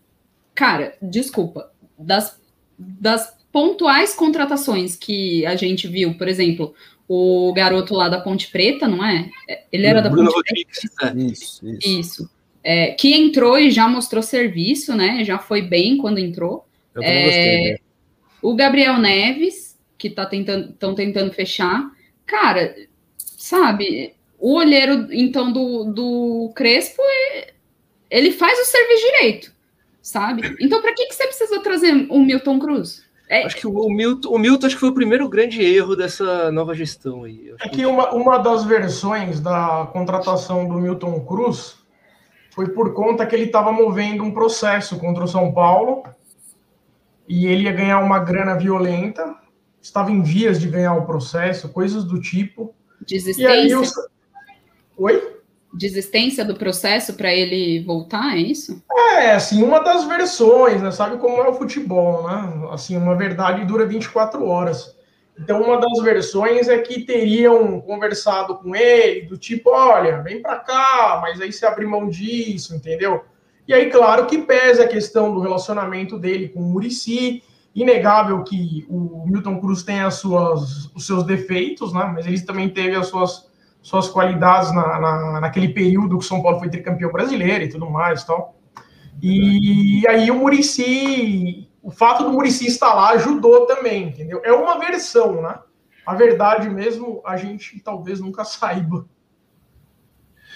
Cara, 0.54 0.96
desculpa, 1.02 1.72
das, 1.98 2.40
das 2.78 3.38
pontuais 3.52 4.14
contratações 4.14 4.96
que 4.96 5.46
a 5.46 5.56
gente 5.56 5.88
viu, 5.88 6.16
por 6.16 6.28
exemplo, 6.28 6.74
o 7.08 7.54
garoto 7.54 7.94
lá 7.94 8.10
da 8.10 8.20
Ponte 8.20 8.50
Preta, 8.52 8.88
não 8.88 9.06
é? 9.06 9.30
Ele 9.72 9.86
era 9.86 10.02
da 10.02 10.10
Bruno 10.10 10.32
Ponte 10.32 10.66
Preta. 10.66 11.18
É. 11.18 11.22
Isso, 11.22 11.68
isso. 11.68 11.88
isso. 11.88 12.30
É, 12.64 12.92
que 12.92 13.14
entrou 13.14 13.58
e 13.58 13.72
já 13.72 13.88
mostrou 13.88 14.22
serviço, 14.22 14.94
né? 14.96 15.24
Já 15.24 15.40
foi 15.40 15.62
bem 15.62 15.98
quando 15.98 16.20
entrou. 16.20 16.68
Eu 16.94 17.02
também 17.02 17.18
é, 17.18 17.24
gostei, 17.24 17.72
né? 17.72 17.78
O 18.42 18.56
Gabriel 18.56 18.98
Neves, 18.98 19.78
que 19.98 20.10
tá 20.10 20.26
tentando, 20.26 20.72
estão 20.72 20.94
tentando 20.94 21.32
fechar. 21.32 21.90
Cara, 22.26 22.76
sabe, 23.18 24.14
o 24.38 24.54
olheiro, 24.56 25.08
então, 25.12 25.52
do, 25.52 25.86
do 25.86 26.52
Crespo, 26.56 27.02
ele 28.10 28.32
faz 28.32 28.60
o 28.60 28.66
serviço 28.66 29.06
direito, 29.06 29.54
sabe? 30.02 30.56
Então, 30.60 30.82
para 30.82 30.94
que, 30.94 31.06
que 31.06 31.16
você 31.16 31.26
precisa 31.26 31.60
trazer 31.62 32.06
o 32.10 32.20
Milton 32.20 32.60
Cruz? 32.60 33.07
É... 33.30 33.46
Acho 33.46 33.58
que 33.58 33.68
o 33.68 33.90
Milton, 33.90 34.30
o 34.30 34.40
Milton 34.40 34.68
acho 34.68 34.76
que 34.76 34.80
foi 34.80 34.90
o 34.90 34.94
primeiro 34.96 35.28
grande 35.28 35.62
erro 35.62 35.96
dessa 35.96 36.52
nova 36.52 36.74
gestão 36.74 37.24
aí. 37.24 37.54
É 37.60 37.68
que 37.68 37.86
uma, 37.86 38.12
uma 38.14 38.38
das 38.38 38.64
versões 38.64 39.40
da 39.40 39.90
contratação 39.92 40.68
do 40.68 40.76
Milton 40.76 41.20
Cruz 41.22 41.78
foi 42.52 42.70
por 42.70 42.94
conta 42.94 43.26
que 43.26 43.36
ele 43.36 43.46
estava 43.46 43.72
movendo 43.72 44.24
um 44.24 44.32
processo 44.32 44.98
contra 44.98 45.24
o 45.24 45.28
São 45.28 45.52
Paulo 45.52 46.04
e 47.28 47.46
ele 47.46 47.64
ia 47.64 47.74
ganhar 47.74 48.00
uma 48.00 48.20
grana 48.20 48.56
violenta, 48.56 49.36
estava 49.82 50.12
em 50.12 50.24
vias 50.24 50.60
de 50.60 50.70
ganhar 50.70 50.96
o 50.96 51.06
processo, 51.06 51.70
coisas 51.70 52.06
do 52.06 52.20
tipo. 52.20 52.74
Desistência. 53.06 53.44
E 53.44 53.46
aí 53.46 53.76
os... 53.76 53.92
Oi? 54.98 55.37
Desistência 55.78 56.44
do 56.44 56.56
processo 56.56 57.14
para 57.14 57.34
ele 57.34 57.84
voltar, 57.84 58.36
é 58.36 58.40
isso? 58.40 58.82
É, 58.92 59.32
assim, 59.32 59.64
uma 59.64 59.80
das 59.80 60.06
versões, 60.06 60.82
né? 60.82 60.92
Sabe 60.92 61.18
como 61.18 61.42
é 61.42 61.48
o 61.48 61.54
futebol, 61.54 62.28
né? 62.28 62.68
Assim, 62.72 62.98
uma 62.98 63.16
verdade 63.16 63.64
dura 63.66 63.86
24 63.86 64.46
horas. 64.46 64.96
Então, 65.40 65.62
uma 65.62 65.80
das 65.80 66.04
versões 66.04 66.68
é 66.68 66.80
que 66.80 67.02
teriam 67.02 67.80
conversado 67.82 68.56
com 68.56 68.76
ele, 68.76 69.28
do 69.28 69.38
tipo, 69.38 69.70
olha, 69.70 70.22
vem 70.24 70.42
para 70.42 70.58
cá, 70.58 71.20
mas 71.22 71.40
aí 71.40 71.54
você 71.54 71.66
abre 71.66 71.86
mão 71.86 72.10
disso, 72.10 72.76
entendeu? 72.76 73.24
E 73.68 73.74
aí, 73.74 73.92
claro 73.92 74.26
que 74.26 74.40
pesa 74.40 74.84
a 74.84 74.88
questão 74.88 75.34
do 75.34 75.42
relacionamento 75.42 76.18
dele 76.18 76.50
com 76.50 76.62
o 76.62 76.64
Murici. 76.64 77.44
Inegável 77.76 78.44
que 78.44 78.88
o 78.90 79.24
Milton 79.28 79.60
Cruz 79.60 79.84
tem 79.84 80.02
as 80.02 80.16
suas, 80.16 80.90
os 80.96 81.06
seus 81.06 81.24
defeitos, 81.24 81.94
né? 81.94 82.12
Mas 82.12 82.26
ele 82.26 82.42
também 82.42 82.70
teve 82.70 82.96
as 82.96 83.08
suas, 83.08 83.47
suas 83.88 84.10
qualidades 84.10 84.70
na, 84.74 85.00
na, 85.00 85.40
naquele 85.40 85.70
período 85.70 86.18
que 86.18 86.26
o 86.26 86.28
São 86.28 86.42
Paulo 86.42 86.60
foi 86.60 86.68
tricampeão 86.68 87.10
brasileiro 87.10 87.64
e 87.64 87.70
tudo 87.70 87.90
mais 87.90 88.22
tal. 88.26 88.60
E 89.24 90.06
aí 90.10 90.30
o 90.30 90.36
Murici, 90.36 91.70
o 91.82 91.90
fato 91.90 92.26
do 92.26 92.34
Murici 92.34 92.68
estar 92.68 92.94
lá 92.94 93.12
ajudou 93.12 93.66
também, 93.66 94.10
entendeu? 94.10 94.42
É 94.44 94.52
uma 94.52 94.78
versão, 94.78 95.42
né? 95.42 95.58
A 96.06 96.14
verdade 96.14 96.70
mesmo, 96.70 97.22
a 97.26 97.38
gente 97.38 97.80
talvez 97.80 98.20
nunca 98.20 98.44
saiba. 98.46 99.08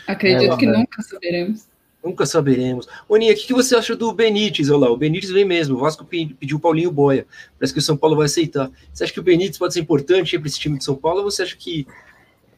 Acredito 0.05 0.53
é, 0.53 0.57
que 0.57 0.65
nunca 0.65 1.01
saberemos. 1.01 1.69
Nunca 2.03 2.25
saberemos. 2.25 2.89
Oninha, 3.07 3.31
o 3.31 3.35
que, 3.35 3.47
que 3.47 3.53
você 3.53 3.77
acha 3.77 3.95
do 3.95 4.11
Benítez? 4.11 4.69
Olha 4.69 4.87
lá, 4.87 4.91
o 4.91 4.97
Benítez 4.97 5.31
vem 5.31 5.45
mesmo. 5.45 5.77
O 5.77 5.79
Vasco 5.79 6.03
pediu 6.03 6.57
o 6.57 6.59
Paulinho 6.59 6.91
Boia. 6.91 7.25
Parece 7.57 7.71
que 7.71 7.79
o 7.79 7.81
São 7.81 7.95
Paulo 7.95 8.17
vai 8.17 8.25
aceitar. 8.25 8.69
Você 8.91 9.05
acha 9.05 9.13
que 9.13 9.19
o 9.21 9.23
Benítez 9.23 9.57
pode 9.57 9.73
ser 9.73 9.79
importante 9.79 10.37
para 10.37 10.47
esse 10.47 10.59
time 10.59 10.77
de 10.77 10.83
São 10.83 10.95
Paulo 10.95 11.19
ou 11.19 11.31
você 11.31 11.43
acha 11.43 11.55
que 11.55 11.87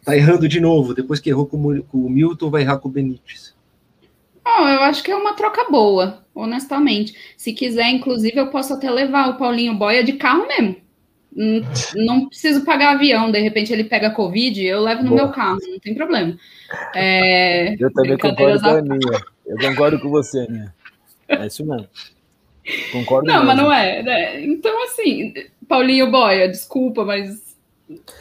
tá 0.04 0.16
errando 0.16 0.48
de 0.48 0.60
novo? 0.60 0.94
Depois 0.94 1.20
que 1.20 1.30
errou 1.30 1.46
com 1.46 1.58
o 1.58 2.10
Milton, 2.10 2.50
vai 2.50 2.62
errar 2.62 2.78
com 2.78 2.90
o 2.90 2.92
Benítez? 2.92 3.54
Não, 4.46 4.68
eu 4.68 4.82
acho 4.82 5.02
que 5.04 5.12
é 5.12 5.16
uma 5.16 5.34
troca 5.34 5.70
boa, 5.70 6.24
honestamente. 6.36 7.16
Se 7.38 7.54
quiser, 7.54 7.90
inclusive, 7.90 8.38
eu 8.38 8.48
posso 8.48 8.74
até 8.74 8.90
levar 8.92 9.30
o 9.30 9.38
Paulinho 9.38 9.74
Boia 9.74 10.04
de 10.04 10.14
carro 10.14 10.48
mesmo. 10.48 10.76
Não, 11.96 12.28
preciso 12.28 12.64
pagar 12.64 12.94
avião, 12.94 13.32
de 13.32 13.40
repente 13.40 13.74
ele 13.74 13.86
pega 13.86 14.12
Covid, 14.12 14.64
eu 14.64 14.82
levo 14.82 15.02
no 15.02 15.10
Boa. 15.10 15.24
meu 15.24 15.32
carro, 15.32 15.58
não 15.68 15.80
tem 15.80 15.96
problema. 15.96 16.38
É, 16.94 17.74
eu 17.80 17.92
também 17.92 18.18
concordo 18.18 18.60
com 18.62 18.68
a 18.68 18.82
minha. 18.82 19.22
Eu 19.46 19.58
concordo 19.58 20.00
com 20.00 20.10
você, 20.10 20.46
né? 20.48 20.72
É 21.28 21.48
isso 21.48 21.66
mesmo. 21.66 21.88
Concordo 22.92 23.28
Não, 23.28 23.44
mesmo. 23.44 23.48
mas 23.48 23.58
não 23.58 23.74
é. 23.74 24.04
Né? 24.04 24.46
Então, 24.46 24.84
assim, 24.84 25.34
Paulinho 25.68 26.12
Boia, 26.12 26.48
desculpa, 26.48 27.04
mas, 27.04 27.53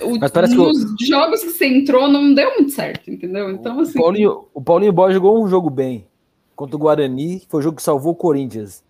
o, 0.01 0.19
mas 0.19 0.31
parece 0.31 0.55
nos 0.55 0.95
que 0.95 1.07
jogos 1.07 1.41
que 1.41 1.51
você 1.51 1.67
entrou 1.67 2.09
não 2.09 2.35
deu 2.35 2.51
muito 2.55 2.73
certo, 2.73 3.11
entendeu? 3.11 3.51
Então, 3.51 3.81
assim. 3.81 3.99
O 3.99 4.03
Paulinho, 4.03 4.45
o 4.55 4.61
Paulinho 4.61 4.93
Boia 4.93 5.15
jogou 5.15 5.43
um 5.43 5.49
jogo 5.49 5.71
bem 5.71 6.07
contra 6.55 6.77
o 6.77 6.79
Guarani, 6.79 7.43
foi 7.49 7.61
o 7.61 7.63
jogo 7.63 7.77
que 7.77 7.83
salvou 7.83 8.13
o 8.13 8.17
Corinthians, 8.17 8.83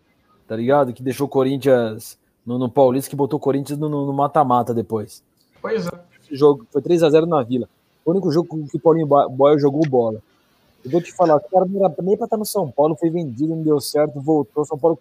tá 0.47 0.57
ligado? 0.57 0.93
Que 0.93 1.03
deixou 1.03 1.27
o 1.27 1.31
Corinthians 1.31 2.19
no, 2.45 2.59
no 2.59 2.69
Paulista, 2.69 3.09
que 3.09 3.17
botou 3.17 3.39
o 3.39 3.41
Corinthians 3.41 3.79
no 3.79 4.13
mata-mata 4.13 4.75
depois. 4.75 5.23
Pois 5.61 5.87
é. 5.87 5.91
Esse 6.23 6.37
jogo 6.37 6.67
foi 6.71 6.83
3 6.83 7.03
a 7.03 7.11
0 7.11 7.27
na 7.27 7.43
Vila. 7.43 7.69
O 8.05 8.11
único 8.11 8.31
jogo 8.31 8.67
que 8.69 8.77
o 8.77 8.81
Paulinho 8.81 9.07
Boia 9.07 9.59
jogou 9.59 9.83
bola. 9.89 10.21
Eu 10.85 10.91
vou 10.91 11.01
te 11.01 11.13
falar, 11.13 11.37
o 11.37 11.41
cara 11.41 11.65
não 11.65 11.85
era 11.85 11.95
nem 12.03 12.17
pra 12.17 12.25
estar 12.25 12.37
no 12.37 12.45
São 12.45 12.69
Paulo, 12.71 12.97
foi 12.97 13.09
vendido, 13.09 13.55
não 13.55 13.63
deu 13.63 13.81
certo, 13.81 14.21
voltou, 14.21 14.65
São 14.65 14.77
Paulo 14.77 14.99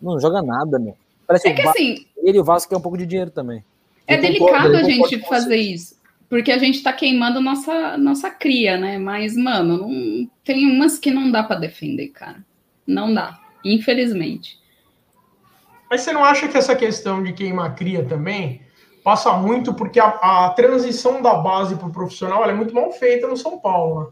não 0.00 0.18
joga 0.18 0.42
nada, 0.42 0.78
meu. 0.78 0.96
Parece 1.26 1.48
é 1.48 1.54
que 1.54 1.62
assim, 1.62 2.06
ele 2.16 2.38
e 2.38 2.40
o 2.40 2.44
Vasco 2.44 2.68
quer 2.68 2.76
um 2.76 2.80
pouco 2.80 2.98
de 2.98 3.06
dinheiro 3.06 3.30
também. 3.30 3.64
É 4.06 4.16
eu 4.16 4.20
delicado 4.20 4.68
concordo, 4.68 4.76
a 4.76 4.82
gente 4.82 5.18
fazer 5.20 5.56
isso, 5.56 5.96
porque 6.28 6.50
a 6.50 6.58
gente 6.58 6.82
tá 6.82 6.92
queimando 6.92 7.40
nossa, 7.40 7.96
nossa 7.96 8.30
cria, 8.30 8.76
né? 8.76 8.98
Mas, 8.98 9.36
mano, 9.36 9.78
não, 9.78 10.30
tem 10.44 10.66
umas 10.66 10.98
que 10.98 11.10
não 11.10 11.30
dá 11.30 11.42
para 11.42 11.60
defender, 11.60 12.08
cara. 12.08 12.44
Não 12.86 13.12
dá, 13.12 13.38
infelizmente. 13.64 14.58
Mas 15.90 16.00
você 16.00 16.12
não 16.12 16.24
acha 16.24 16.48
que 16.48 16.56
essa 16.56 16.74
questão 16.74 17.22
de 17.22 17.32
queimar 17.32 17.74
cria 17.74 18.04
também 18.04 18.62
passa 19.04 19.32
muito 19.34 19.74
porque 19.74 20.00
a, 20.00 20.08
a 20.08 20.50
transição 20.50 21.20
da 21.20 21.34
base 21.34 21.76
para 21.76 21.88
o 21.88 21.92
profissional 21.92 22.48
é 22.48 22.52
muito 22.52 22.74
mal 22.74 22.90
feita 22.92 23.26
no 23.26 23.36
São 23.36 23.58
Paulo, 23.58 24.00
né? 24.00 24.06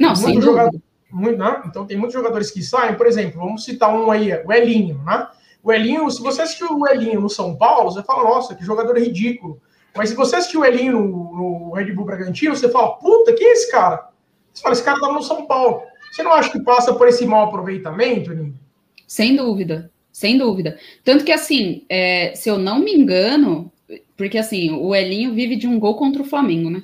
Não, 0.00 0.16
sem 0.16 0.40
jogador, 0.40 0.80
muito, 1.10 1.38
né? 1.38 1.62
Então 1.66 1.86
tem 1.86 1.96
muitos 1.96 2.14
jogadores 2.14 2.50
que 2.50 2.62
saem, 2.62 2.94
por 2.94 3.06
exemplo, 3.06 3.40
vamos 3.40 3.64
citar 3.64 3.94
um 3.94 4.10
aí, 4.10 4.32
o 4.44 4.52
Elinho, 4.52 5.00
né? 5.04 5.28
O 5.64 5.72
Elinho, 5.72 6.10
se 6.10 6.20
você 6.20 6.42
assistiu 6.42 6.78
o 6.78 6.86
Elinho 6.86 7.22
no 7.22 7.30
São 7.30 7.56
Paulo, 7.56 7.90
você 7.90 8.02
fala, 8.02 8.22
nossa, 8.22 8.54
que 8.54 8.62
jogador 8.62 8.98
ridículo. 8.98 9.58
Mas 9.96 10.10
se 10.10 10.14
você 10.14 10.36
assistiu 10.36 10.60
o 10.60 10.64
Elinho 10.64 11.00
no, 11.00 11.32
no 11.32 11.72
Red 11.72 11.90
Bull 11.92 12.04
Bragantino, 12.04 12.54
você 12.54 12.68
fala, 12.68 12.96
puta, 12.96 13.32
quem 13.32 13.46
é 13.46 13.52
esse 13.52 13.70
cara? 13.70 14.10
Você 14.52 14.62
fala, 14.62 14.74
esse 14.74 14.84
cara 14.84 15.00
tava 15.00 15.14
no 15.14 15.22
São 15.22 15.46
Paulo. 15.46 15.80
Você 16.12 16.22
não 16.22 16.34
acha 16.34 16.50
que 16.50 16.60
passa 16.60 16.92
por 16.92 17.08
esse 17.08 17.24
mau 17.24 17.46
aproveitamento, 17.46 18.30
Elinho? 18.30 18.54
Sem 19.06 19.34
dúvida, 19.34 19.90
sem 20.12 20.36
dúvida. 20.36 20.78
Tanto 21.02 21.24
que, 21.24 21.32
assim, 21.32 21.86
é, 21.88 22.34
se 22.34 22.50
eu 22.50 22.58
não 22.58 22.78
me 22.80 22.92
engano, 22.92 23.72
porque, 24.18 24.36
assim, 24.36 24.70
o 24.70 24.94
Elinho 24.94 25.32
vive 25.32 25.56
de 25.56 25.66
um 25.66 25.78
gol 25.78 25.96
contra 25.96 26.20
o 26.20 26.26
Flamengo, 26.26 26.68
né? 26.68 26.82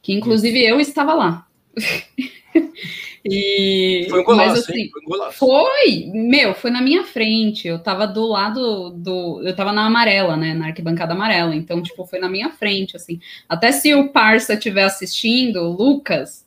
Que, 0.00 0.14
inclusive, 0.14 0.64
eu 0.64 0.80
estava 0.80 1.12
lá. 1.12 1.46
e, 3.24 4.06
foi 4.10 4.20
um 4.20 4.24
golaço, 4.24 4.50
mas, 4.50 4.58
assim, 4.58 4.90
foi, 4.90 5.00
um 5.00 5.04
golaço. 5.04 5.38
foi, 5.38 6.10
meu, 6.12 6.54
foi 6.54 6.70
na 6.70 6.80
minha 6.80 7.04
frente. 7.04 7.68
Eu 7.68 7.78
tava 7.78 8.06
do 8.06 8.26
lado 8.26 8.90
do. 8.90 9.40
Eu 9.44 9.54
tava 9.54 9.72
na 9.72 9.86
amarela, 9.86 10.36
né? 10.36 10.54
Na 10.54 10.66
arquibancada 10.66 11.12
amarela. 11.12 11.54
Então, 11.54 11.80
tipo, 11.82 12.04
foi 12.04 12.18
na 12.18 12.28
minha 12.28 12.50
frente, 12.50 12.96
assim. 12.96 13.20
Até 13.48 13.70
se 13.70 13.94
o 13.94 14.08
Parça 14.08 14.54
estiver 14.54 14.84
assistindo, 14.84 15.60
o 15.60 15.72
Lucas, 15.72 16.44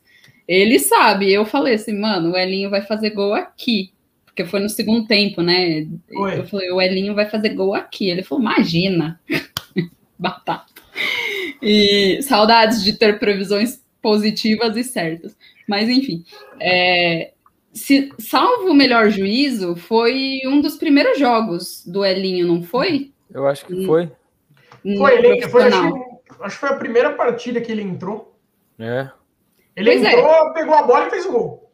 ele 0.47 0.77
sabe. 0.79 1.31
Eu 1.31 1.45
falei 1.45 1.75
assim, 1.75 1.97
mano, 1.97 2.31
o 2.31 2.37
Elinho 2.37 2.69
vai 2.69 2.81
fazer 2.81 3.11
gol 3.11 3.33
aqui. 3.33 3.91
Porque 4.25 4.43
foi 4.43 4.59
no 4.59 4.67
segundo 4.67 5.07
tempo, 5.07 5.41
né? 5.41 5.87
Oi. 6.13 6.39
Eu 6.39 6.45
falei, 6.45 6.69
o 6.71 6.81
Elinho 6.81 7.15
vai 7.15 7.25
fazer 7.25 7.49
gol 7.49 7.73
aqui. 7.73 8.09
Ele 8.09 8.21
falou, 8.21 8.43
imagina. 8.43 9.17
Batata. 10.19 10.73
E 11.61 12.21
saudades 12.21 12.83
de 12.83 12.93
ter 12.93 13.17
previsões 13.17 13.81
positivas 14.01 14.75
e 14.75 14.83
certas. 14.83 15.35
Mas, 15.67 15.89
enfim, 15.89 16.23
é, 16.59 17.31
se, 17.73 18.11
salvo 18.17 18.69
o 18.69 18.73
melhor 18.73 19.09
juízo, 19.09 19.75
foi 19.75 20.41
um 20.45 20.61
dos 20.61 20.77
primeiros 20.77 21.19
jogos 21.19 21.83
do 21.85 22.05
Elinho, 22.05 22.47
não 22.47 22.63
foi? 22.63 23.11
Eu 23.29 23.47
acho 23.47 23.65
que 23.65 23.85
foi. 23.85 24.09
foi, 24.97 25.17
ele, 25.17 25.49
foi 25.49 25.63
acho, 25.63 25.77
acho, 26.39 26.55
que 26.55 26.59
foi 26.61 26.69
a 26.69 26.77
primeira 26.77 27.13
partida 27.13 27.59
que 27.59 27.71
ele 27.71 27.81
entrou. 27.81 28.33
É. 28.79 29.09
Ele 29.75 29.91
pois 29.91 30.03
é. 30.03 30.13
entrou, 30.13 30.49
é. 30.49 30.53
pegou 30.53 30.75
a 30.75 30.83
bola 30.83 31.07
e 31.07 31.09
fez 31.09 31.25
o 31.25 31.31
gol. 31.31 31.71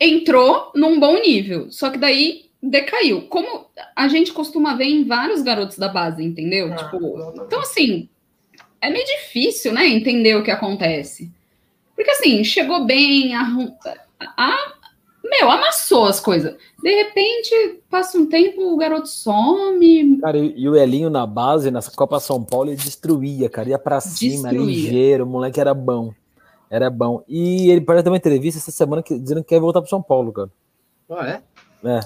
Entrou 0.00 0.72
num 0.74 0.98
bom 0.98 1.20
nível, 1.20 1.70
só 1.70 1.90
que 1.90 1.98
daí 1.98 2.46
decaiu. 2.62 3.28
Como 3.28 3.66
a 3.94 4.08
gente 4.08 4.32
costuma 4.32 4.74
ver 4.74 4.84
em 4.84 5.04
vários 5.04 5.42
garotos 5.42 5.78
da 5.78 5.88
base, 5.88 6.22
entendeu? 6.22 6.72
Ah, 6.72 6.76
tipo, 6.76 7.42
então 7.44 7.60
assim, 7.60 8.08
é 8.80 8.90
meio 8.90 9.04
difícil, 9.04 9.72
né, 9.72 9.86
entender 9.86 10.34
o 10.34 10.42
que 10.42 10.50
acontece. 10.50 11.30
Porque 11.96 12.10
assim, 12.10 12.44
chegou 12.44 12.84
bem, 12.84 13.34
arrum... 13.34 13.74
a... 14.20 14.56
meu, 15.24 15.50
amassou 15.50 16.04
as 16.04 16.20
coisas. 16.20 16.54
De 16.80 16.94
repente, 16.94 17.80
passa 17.90 18.18
um 18.18 18.26
tempo, 18.26 18.62
o 18.62 18.76
garoto 18.76 19.08
some. 19.08 20.20
Cara, 20.20 20.38
e 20.38 20.68
o 20.68 20.76
Elinho 20.76 21.08
na 21.08 21.26
base, 21.26 21.70
nessa 21.70 21.90
Copa 21.90 22.20
São 22.20 22.44
Paulo, 22.44 22.68
ele 22.68 22.76
destruía, 22.76 23.48
cara. 23.48 23.70
Ia 23.70 23.78
pra 23.78 24.00
cima, 24.00 24.50
destruía. 24.50 24.66
ligeiro, 24.66 25.24
o 25.24 25.26
moleque 25.26 25.58
era 25.58 25.72
bom. 25.72 26.12
Era 26.70 26.90
bom. 26.90 27.24
E 27.26 27.70
ele 27.70 27.80
parece 27.80 28.04
ter 28.04 28.10
uma 28.10 28.16
entrevista 28.16 28.60
essa 28.60 28.70
semana 28.70 29.02
que, 29.02 29.18
dizendo 29.18 29.42
que 29.42 29.48
quer 29.48 29.60
voltar 29.60 29.80
para 29.80 29.88
São 29.88 30.02
Paulo, 30.02 30.32
cara. 30.32 30.50
Ah, 31.08 31.28
é? 31.28 31.42
É. 31.88 32.00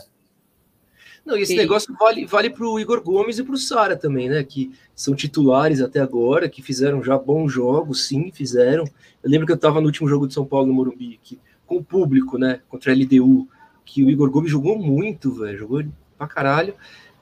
Não, 1.24 1.36
e 1.36 1.42
esse 1.42 1.52
Sim. 1.52 1.58
negócio 1.58 1.94
vale, 1.98 2.24
vale 2.26 2.50
para 2.50 2.66
o 2.66 2.78
Igor 2.80 3.02
Gomes 3.02 3.38
e 3.38 3.44
para 3.44 3.54
o 3.54 3.58
Sara 3.58 3.96
também, 3.96 4.28
né? 4.28 4.42
Que 4.42 4.72
são 4.94 5.14
titulares 5.14 5.80
até 5.80 6.00
agora, 6.00 6.48
que 6.48 6.62
fizeram 6.62 7.02
já 7.02 7.16
bons 7.18 7.52
jogos, 7.52 8.06
sim, 8.06 8.30
fizeram. 8.32 8.84
Eu 9.22 9.30
lembro 9.30 9.46
que 9.46 9.52
eu 9.52 9.56
estava 9.56 9.80
no 9.80 9.86
último 9.86 10.08
jogo 10.08 10.26
de 10.26 10.34
São 10.34 10.44
Paulo 10.44 10.66
no 10.66 10.72
Morumbi, 10.72 11.20
que, 11.22 11.38
com 11.66 11.76
o 11.76 11.84
público, 11.84 12.38
né? 12.38 12.60
Contra 12.68 12.92
a 12.92 12.94
LDU, 12.94 13.48
que 13.84 14.02
o 14.02 14.10
Igor 14.10 14.30
Gomes 14.30 14.50
jogou 14.50 14.78
muito, 14.78 15.32
velho. 15.32 15.58
Jogou 15.58 15.84
pra 16.16 16.26
caralho. 16.26 16.74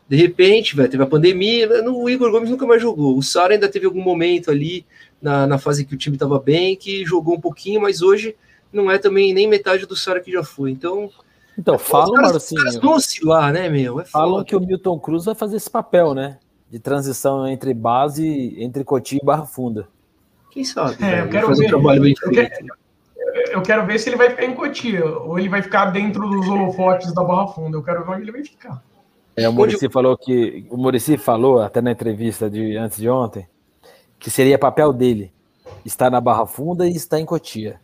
De 0.09 0.17
repente, 0.17 0.75
velho, 0.75 0.89
teve 0.89 1.03
a 1.03 1.07
pandemia, 1.07 1.69
o 1.87 2.09
Igor 2.09 2.31
Gomes 2.31 2.49
nunca 2.49 2.67
mais 2.67 2.81
jogou. 2.81 3.17
O 3.17 3.23
Sara 3.23 3.53
ainda 3.53 3.69
teve 3.69 3.85
algum 3.85 4.03
momento 4.03 4.51
ali 4.51 4.87
na, 5.21 5.47
na 5.47 5.59
fase 5.59 5.85
que 5.85 5.95
o 5.95 5.99
time 5.99 6.17
estava 6.17 6.39
bem, 6.39 6.77
que 6.77 7.05
jogou 7.05 7.37
um 7.37 7.41
pouquinho, 7.41 7.83
mas 7.83 8.01
hoje 8.01 8.35
não 8.73 8.91
é 8.91 8.97
também 8.97 9.35
nem 9.35 9.47
metade 9.47 9.87
do 9.87 9.95
Sara 9.95 10.21
que 10.21 10.33
já 10.33 10.43
foi. 10.43 10.71
Então, 10.71 11.11
então, 11.59 11.75
é, 11.75 11.79
falam, 11.79 12.23
Marcinho. 12.23 12.89
Oscilar, 12.89 13.53
né, 13.53 13.69
meu? 13.69 14.01
É 14.01 14.05
falam 14.05 14.45
que 14.45 14.55
o 14.55 14.61
Milton 14.61 14.99
Cruz 15.01 15.25
vai 15.25 15.35
fazer 15.35 15.57
esse 15.57 15.69
papel, 15.69 16.15
né? 16.15 16.39
De 16.71 16.79
transição 16.79 17.49
entre 17.49 17.75
base, 17.75 18.55
entre 18.63 18.85
Cotia 18.85 19.19
e 19.21 19.25
Barra 19.25 19.45
Funda. 19.45 19.89
Quem 20.53 20.65
sabe? 20.65 20.97
É, 21.05 21.23
eu 21.23 21.29
quero 21.29 21.55
ver. 21.55 21.67
Um 21.67 21.69
trabalho 21.69 22.03
bem 22.03 22.15
eu, 22.23 22.31
quero, 22.31 22.51
eu 23.51 23.63
quero 23.63 23.87
ver 23.87 23.99
se 23.99 24.09
ele 24.09 24.17
vai 24.17 24.31
ficar 24.31 24.45
em 24.45 24.55
Cotia, 24.55 25.05
ou 25.05 25.39
ele 25.39 25.49
vai 25.49 25.61
ficar 25.61 25.87
dentro 25.87 26.29
dos 26.29 26.47
holofotes 26.49 27.13
da 27.13 27.25
Barra 27.25 27.49
Funda. 27.49 27.77
Eu 27.77 27.83
quero 27.83 28.05
ver 28.05 28.11
onde 28.13 28.23
ele 28.23 28.33
vai 28.33 28.45
ficar. 28.45 28.83
É, 29.35 29.49
o 29.49 29.53
Murici 29.53 29.89
falou 29.89 30.17
que. 30.17 30.65
O 30.71 30.77
Murici 30.77 31.17
falou, 31.17 31.61
até 31.61 31.81
na 31.81 31.91
entrevista 31.91 32.49
de 32.49 32.77
antes 32.77 32.99
de 32.99 33.09
ontem, 33.09 33.49
que 34.19 34.31
seria 34.31 34.59
papel 34.59 34.93
dele 34.93 35.33
estar 35.85 36.11
na 36.11 36.21
Barra 36.21 36.47
Funda 36.47 36.87
e 36.87 36.95
estar 36.95 37.19
em 37.19 37.27
Cotia. 37.27 37.81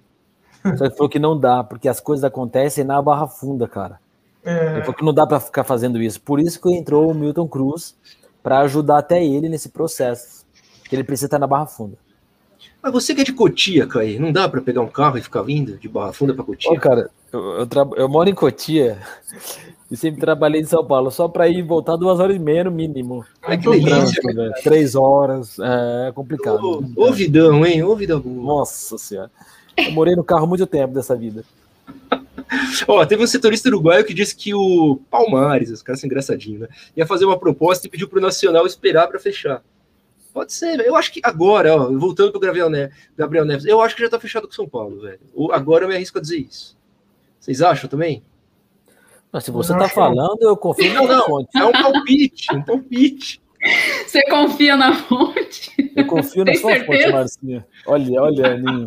Só 0.76 0.84
ele 0.86 0.94
falou 0.94 1.08
que 1.08 1.18
não 1.18 1.38
dá, 1.38 1.62
porque 1.62 1.88
as 1.88 2.00
coisas 2.00 2.24
acontecem 2.24 2.84
na 2.84 3.00
Barra 3.02 3.26
Funda, 3.26 3.68
cara. 3.68 4.00
É... 4.42 4.72
Ele 4.72 4.80
falou 4.80 4.94
que 4.94 5.04
não 5.04 5.12
dá 5.12 5.26
para 5.26 5.40
ficar 5.40 5.64
fazendo 5.64 6.00
isso. 6.00 6.20
Por 6.20 6.40
isso 6.40 6.60
que 6.60 6.72
entrou 6.72 7.10
o 7.10 7.14
Milton 7.14 7.46
Cruz 7.46 7.94
para 8.42 8.60
ajudar 8.60 8.98
até 8.98 9.24
ele 9.24 9.48
nesse 9.48 9.68
processo. 9.68 10.44
Que 10.88 10.96
ele 10.96 11.04
precisa 11.04 11.26
estar 11.26 11.38
na 11.38 11.46
Barra 11.46 11.66
Funda. 11.66 11.96
Mas 12.82 12.92
você 12.92 13.14
que 13.14 13.22
é 13.22 13.24
de 13.24 13.32
Cotia, 13.32 13.86
Caí, 13.86 14.18
não 14.18 14.30
dá 14.30 14.48
para 14.48 14.60
pegar 14.60 14.82
um 14.82 14.88
carro 14.88 15.16
e 15.16 15.22
ficar 15.22 15.42
vindo 15.42 15.76
de 15.78 15.88
Barra 15.88 16.12
Funda 16.12 16.34
para 16.34 16.44
Cotia? 16.44 16.70
Ô, 16.70 16.78
cara, 16.78 17.10
eu, 17.32 17.40
eu, 17.40 17.68
eu, 17.96 18.08
moro 18.08 18.28
em 18.28 18.34
Cotia 18.34 18.98
e 19.90 19.96
sempre 19.96 20.20
trabalhei 20.20 20.60
em 20.60 20.66
São 20.66 20.84
Paulo, 20.84 21.10
só 21.10 21.26
para 21.26 21.48
ir 21.48 21.58
e 21.58 21.62
voltar 21.62 21.96
duas 21.96 22.20
horas 22.20 22.36
e 22.36 22.38
meia 22.38 22.64
no 22.64 22.70
mínimo. 22.70 23.24
Ai, 23.42 23.56
que 23.56 23.70
delícia. 23.70 24.22
Três 24.62 24.94
horas, 24.94 25.58
é 25.58 26.12
complicado. 26.12 26.84
Ô, 26.94 27.08
ô 27.08 27.12
vidão, 27.12 27.64
hein? 27.64 27.82
Ô 27.82 27.96
vidão. 27.96 28.22
Nossa 28.24 28.98
senhora. 28.98 29.30
Eu 29.76 29.92
morei 29.92 30.14
no 30.14 30.24
carro 30.24 30.46
muito 30.46 30.66
tempo 30.66 30.94
dessa 30.94 31.16
vida. 31.16 31.44
Ó, 32.88 33.04
teve 33.04 33.22
um 33.22 33.26
setorista 33.26 33.68
uruguaio 33.68 34.04
que 34.04 34.14
disse 34.14 34.34
que 34.34 34.54
o 34.54 35.00
Palmares, 35.10 35.70
os 35.70 35.82
caras 35.82 36.00
são 36.00 36.06
engraçadinhos, 36.06 36.62
né? 36.62 36.68
Ia 36.96 37.06
fazer 37.06 37.24
uma 37.24 37.38
proposta 37.38 37.86
e 37.86 37.90
pediu 37.90 38.08
pro 38.08 38.20
Nacional 38.20 38.66
esperar 38.66 39.08
para 39.08 39.18
fechar. 39.18 39.62
Pode 40.32 40.52
ser, 40.52 40.80
eu 40.80 40.96
acho 40.96 41.12
que 41.12 41.20
agora, 41.22 41.74
ó, 41.76 41.92
voltando 41.92 42.32
pro 42.32 42.40
Gabriel 42.40 42.68
Neves, 42.68 42.96
Gabriel 43.16 43.44
Neves, 43.44 43.64
eu 43.64 43.80
acho 43.80 43.94
que 43.94 44.02
já 44.02 44.08
tá 44.08 44.18
fechado 44.18 44.48
com 44.48 44.52
São 44.52 44.68
Paulo, 44.68 45.00
velho. 45.00 45.20
Agora 45.52 45.84
eu 45.84 45.88
me 45.88 45.94
arrisco 45.94 46.18
a 46.18 46.20
dizer 46.20 46.38
isso. 46.38 46.76
Vocês 47.38 47.62
acham 47.62 47.88
também? 47.88 48.22
Mas 49.30 49.44
se 49.44 49.50
você 49.50 49.72
não 49.72 49.80
tá 49.80 49.88
falando, 49.88 50.42
eu 50.42 50.56
confio 50.56 50.92
não, 50.92 51.06
na 51.06 51.16
não, 51.18 51.26
fonte. 51.26 51.48
É 51.56 51.64
um 51.64 51.72
palpite, 51.72 52.54
um 52.54 52.62
palpite. 52.62 53.42
Você 54.06 54.22
confia 54.28 54.76
na 54.76 54.94
fonte? 54.94 55.72
Eu 55.96 56.06
confio 56.06 56.44
na 56.44 56.54
sua 56.54 56.72
certeza? 56.72 57.02
fonte, 57.02 57.12
Marcinha. 57.12 57.66
Olha, 57.86 58.22
olha, 58.22 58.54
Aninho. 58.54 58.86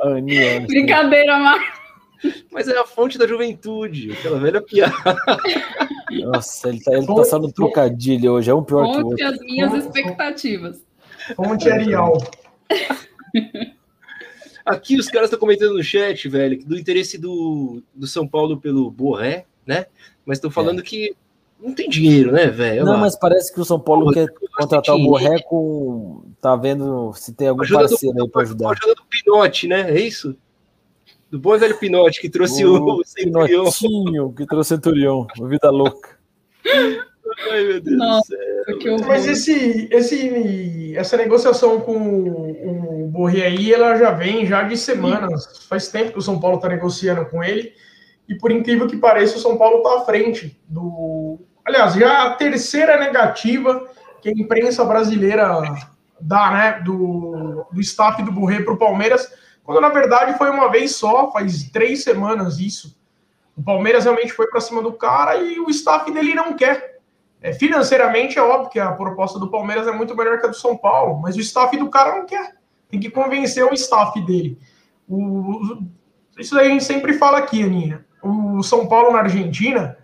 Aninha. 0.00 0.60
Brincadeira, 0.60 1.38
Marcinha. 1.38 1.78
Mas 2.50 2.68
é 2.68 2.76
a 2.76 2.84
fonte 2.84 3.16
da 3.16 3.26
juventude, 3.26 4.12
aquela 4.12 4.38
velha 4.38 4.60
piada. 4.60 4.92
Nossa, 6.10 6.68
ele 6.68 6.82
tá, 6.82 6.92
ele 6.92 7.06
tá 7.06 7.24
só 7.24 7.38
no 7.38 7.52
trocadilho 7.52 8.32
hoje, 8.32 8.50
é 8.50 8.54
um 8.54 8.64
pior 8.64 8.84
fonte 8.84 8.96
que 8.96 9.02
o 9.02 9.06
outro. 9.08 9.26
as 9.26 9.38
minhas 9.40 9.74
expectativas. 9.74 10.84
Fonte 11.36 11.70
Arial. 11.70 12.18
Aqui 14.64 14.96
os 14.96 15.08
caras 15.08 15.28
estão 15.28 15.38
comentando 15.38 15.74
no 15.74 15.82
chat, 15.82 16.28
velho, 16.28 16.62
do 16.64 16.78
interesse 16.78 17.16
do, 17.16 17.82
do 17.94 18.06
São 18.06 18.26
Paulo 18.26 18.60
pelo 18.60 18.90
Borré, 18.90 19.46
né? 19.66 19.86
Mas 20.26 20.38
estão 20.38 20.50
falando 20.50 20.80
é. 20.80 20.82
que 20.82 21.16
não 21.60 21.74
tem 21.74 21.88
dinheiro, 21.88 22.32
né, 22.32 22.46
velho? 22.46 22.84
Não, 22.84 22.96
mas 22.96 23.16
parece 23.16 23.52
que 23.52 23.60
o 23.60 23.64
São 23.64 23.80
Paulo 23.80 24.12
quer 24.12 24.28
contratar 24.56 24.94
o 24.94 25.02
Borré 25.02 25.42
com. 25.42 26.22
Tá 26.40 26.54
vendo 26.54 27.12
se 27.14 27.32
tem 27.34 27.48
algum 27.48 27.66
parceiro 27.66 28.16
do, 28.16 28.22
aí 28.22 28.30
para 28.30 28.42
ajudar. 28.42 28.70
Ajuda 28.70 28.94
do 28.94 29.04
Pinote, 29.04 29.66
né? 29.66 29.90
É 29.90 30.00
isso? 30.00 30.36
Do 31.30 31.38
bom 31.38 31.58
velho 31.58 31.76
Pinote, 31.76 32.20
que 32.20 32.30
trouxe 32.30 32.64
o, 32.64 33.00
o 33.00 33.04
Centurião. 33.04 33.64
Pinotinho, 33.64 34.32
que 34.32 34.46
trouxe 34.46 34.72
o 34.72 34.76
Centurião. 34.76 35.26
Vida 35.48 35.70
louca. 35.70 36.16
Ai, 37.50 37.64
meu 37.64 37.80
Deus 37.80 37.98
Nossa, 37.98 38.36
do 38.68 38.82
céu. 38.82 38.96
Mas 39.06 39.26
esse, 39.26 39.88
esse, 39.90 40.96
essa 40.96 41.16
negociação 41.16 41.80
com 41.80 41.96
o 41.96 43.08
Borré 43.08 43.46
aí, 43.46 43.72
ela 43.72 43.96
já 43.96 44.12
vem 44.12 44.46
já 44.46 44.62
de 44.62 44.76
semanas. 44.76 45.66
Faz 45.68 45.88
tempo 45.88 46.12
que 46.12 46.18
o 46.18 46.22
São 46.22 46.40
Paulo 46.40 46.56
está 46.56 46.68
negociando 46.68 47.26
com 47.26 47.42
ele. 47.44 47.72
E 48.28 48.36
por 48.36 48.50
incrível 48.50 48.86
que 48.86 48.96
pareça, 48.96 49.36
o 49.36 49.40
São 49.40 49.56
Paulo 49.56 49.78
está 49.78 49.98
à 49.98 50.04
frente 50.04 50.60
do. 50.68 51.38
Aliás, 51.64 51.94
já 51.94 52.24
a 52.24 52.34
terceira 52.34 52.98
negativa 52.98 53.88
que 54.20 54.28
a 54.28 54.32
imprensa 54.32 54.84
brasileira 54.84 55.62
dá, 56.20 56.50
né? 56.50 56.80
Do, 56.84 57.66
do 57.72 57.80
staff 57.80 58.22
do 58.22 58.32
Borré 58.32 58.62
para 58.62 58.74
o 58.74 58.78
Palmeiras 58.78 59.30
quando 59.68 59.82
na 59.82 59.90
verdade 59.90 60.38
foi 60.38 60.48
uma 60.48 60.70
vez 60.70 60.96
só, 60.96 61.30
faz 61.30 61.64
três 61.64 62.02
semanas 62.02 62.58
isso. 62.58 62.98
O 63.54 63.62
Palmeiras 63.62 64.04
realmente 64.04 64.32
foi 64.32 64.46
para 64.46 64.62
cima 64.62 64.80
do 64.80 64.94
cara 64.94 65.36
e 65.36 65.60
o 65.60 65.68
staff 65.68 66.10
dele 66.10 66.34
não 66.34 66.54
quer. 66.54 67.00
É, 67.42 67.52
financeiramente 67.52 68.38
é 68.38 68.42
óbvio 68.42 68.70
que 68.70 68.80
a 68.80 68.92
proposta 68.92 69.38
do 69.38 69.50
Palmeiras 69.50 69.86
é 69.86 69.92
muito 69.92 70.16
melhor 70.16 70.40
que 70.40 70.46
a 70.46 70.48
do 70.48 70.56
São 70.56 70.74
Paulo, 70.74 71.20
mas 71.20 71.36
o 71.36 71.40
staff 71.40 71.76
do 71.76 71.90
cara 71.90 72.16
não 72.16 72.24
quer. 72.24 72.54
Tem 72.88 72.98
que 72.98 73.10
convencer 73.10 73.62
o 73.62 73.74
staff 73.74 74.18
dele. 74.24 74.58
O, 75.06 75.82
isso 76.38 76.58
aí 76.58 76.68
a 76.68 76.70
gente 76.70 76.84
sempre 76.84 77.12
fala 77.12 77.36
aqui, 77.36 77.62
Aninha. 77.62 78.06
O 78.58 78.62
São 78.62 78.86
Paulo 78.86 79.12
na 79.12 79.20
Argentina, 79.20 79.96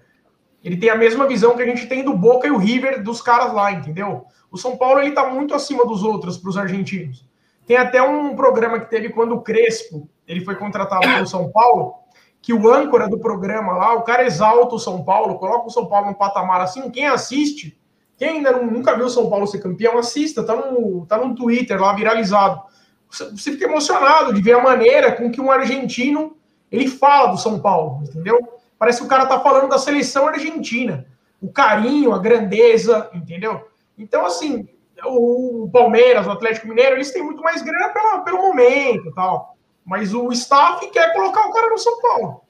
ele 0.63 0.77
tem 0.77 0.89
a 0.89 0.97
mesma 0.97 1.27
visão 1.27 1.57
que 1.57 1.63
a 1.63 1.67
gente 1.67 1.87
tem 1.87 2.05
do 2.05 2.17
Boca 2.17 2.47
e 2.47 2.51
o 2.51 2.57
River 2.57 3.03
dos 3.03 3.21
caras 3.21 3.53
lá, 3.53 3.73
entendeu? 3.73 4.27
O 4.51 4.57
São 4.57 4.77
Paulo 4.77 5.01
ele 5.01 5.13
tá 5.13 5.29
muito 5.29 5.55
acima 5.55 5.85
dos 5.85 6.03
outros 6.03 6.39
para 6.39 6.49
os 6.49 6.57
argentinos. 6.57 7.29
Tem 7.67 7.77
até 7.77 8.01
um 8.01 8.37
programa 8.37 8.79
que 8.79 8.89
teve 8.89 9.09
quando 9.09 9.33
o 9.33 9.43
Crespo 9.43 10.09
ele 10.27 10.45
foi 10.45 10.55
contratado 10.55 11.03
pelo 11.03 11.27
São 11.27 11.51
Paulo, 11.51 11.95
que 12.41 12.53
o 12.53 12.73
âncora 12.73 13.09
do 13.09 13.19
programa 13.19 13.73
lá, 13.73 13.95
o 13.95 14.03
cara 14.03 14.25
exalta 14.25 14.75
o 14.75 14.79
São 14.79 15.03
Paulo, 15.03 15.39
coloca 15.39 15.67
o 15.67 15.71
São 15.71 15.87
Paulo 15.87 16.09
no 16.09 16.15
patamar 16.15 16.61
assim. 16.61 16.91
Quem 16.91 17.07
assiste, 17.07 17.79
quem 18.17 18.29
ainda 18.29 18.53
não, 18.53 18.67
nunca 18.67 18.95
viu 18.95 19.07
o 19.07 19.11
São 19.11 19.29
Paulo 19.29 19.47
ser 19.47 19.59
campeão, 19.59 19.99
assista, 19.99 20.45
tá 20.45 20.55
no, 20.55 21.05
tá 21.07 21.19
no 21.19 21.35
Twitter 21.35 21.81
lá 21.81 21.93
viralizado. 21.95 22.63
Você 23.11 23.53
fica 23.53 23.65
emocionado 23.65 24.33
de 24.33 24.41
ver 24.41 24.53
a 24.53 24.63
maneira 24.63 25.13
com 25.13 25.31
que 25.31 25.41
um 25.41 25.51
argentino 25.51 26.37
ele 26.75 26.89
fala 26.89 27.33
do 27.33 27.39
São 27.39 27.61
Paulo, 27.61 28.03
entendeu? 28.03 28.39
Parece 28.79 28.99
que 28.99 29.07
o 29.07 29.09
cara 29.09 29.27
tá 29.27 29.41
falando 29.41 29.69
da 29.69 29.79
seleção 29.79 30.27
argentina. 30.27 31.07
O 31.41 31.49
carinho, 31.49 32.13
a 32.13 32.19
grandeza, 32.19 33.11
entendeu? 33.15 33.69
Então, 33.99 34.27
assim, 34.27 34.69
o 35.05 35.69
Palmeiras, 35.73 36.27
o 36.27 36.31
Atlético 36.31 36.69
Mineiro, 36.69 36.97
eles 36.97 37.13
têm 37.13 37.23
muito 37.23 37.43
mais 37.43 37.63
grana 37.63 37.91
pela, 37.91 38.21
pelo 38.21 38.39
momento 38.39 39.13
tal. 39.15 39.57
Mas 39.85 40.15
o 40.15 40.33
staff 40.33 40.91
quer 40.91 41.13
colocar 41.13 41.47
o 41.47 41.53
cara 41.53 41.71
no 41.71 41.79
São 41.79 42.01
Paulo. 42.01 42.41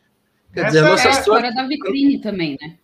Quer 0.53 0.67
dizer, 0.67 0.85
Essa 0.85 1.09
é 1.09 1.13
a 1.13 1.19
história 1.19 1.53
da 1.53 1.67
vitrine 1.67 2.21
também, 2.21 2.57
né? 2.61 2.77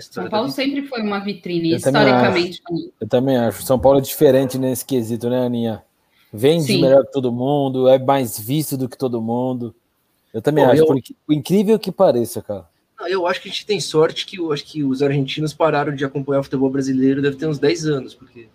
São 0.00 0.28
Paulo 0.28 0.48
sempre 0.50 0.86
foi 0.86 1.02
uma 1.02 1.18
vitrine, 1.18 1.72
eu 1.72 1.76
historicamente. 1.76 2.62
Também 2.62 2.92
eu 3.00 3.08
também 3.08 3.36
acho. 3.36 3.62
São 3.62 3.78
Paulo 3.78 3.98
é 3.98 4.02
diferente 4.02 4.58
nesse 4.58 4.84
quesito, 4.84 5.28
né, 5.28 5.46
Aninha? 5.46 5.82
Vende 6.32 6.64
Sim. 6.64 6.82
melhor 6.82 7.04
que 7.04 7.12
todo 7.12 7.32
mundo, 7.32 7.88
é 7.88 7.98
mais 7.98 8.38
visto 8.38 8.76
do 8.76 8.88
que 8.88 8.96
todo 8.96 9.20
mundo. 9.20 9.74
Eu 10.32 10.40
também 10.40 10.64
Pô, 10.64 10.70
acho, 10.70 10.82
eu... 10.82 10.86
por 10.86 11.34
incrível 11.34 11.78
que 11.78 11.90
pareça, 11.90 12.40
cara. 12.42 12.68
Eu 13.08 13.26
acho 13.26 13.40
que 13.40 13.48
a 13.48 13.50
gente 13.50 13.66
tem 13.66 13.80
sorte 13.80 14.26
que 14.26 14.38
eu 14.38 14.52
acho 14.52 14.64
que 14.64 14.84
os 14.84 15.02
argentinos 15.02 15.54
pararam 15.54 15.94
de 15.94 16.04
acompanhar 16.04 16.40
o 16.40 16.44
futebol 16.44 16.68
brasileiro, 16.68 17.22
deve 17.22 17.36
ter 17.36 17.46
uns 17.46 17.58
10 17.58 17.86
anos, 17.86 18.14
porque 18.14 18.48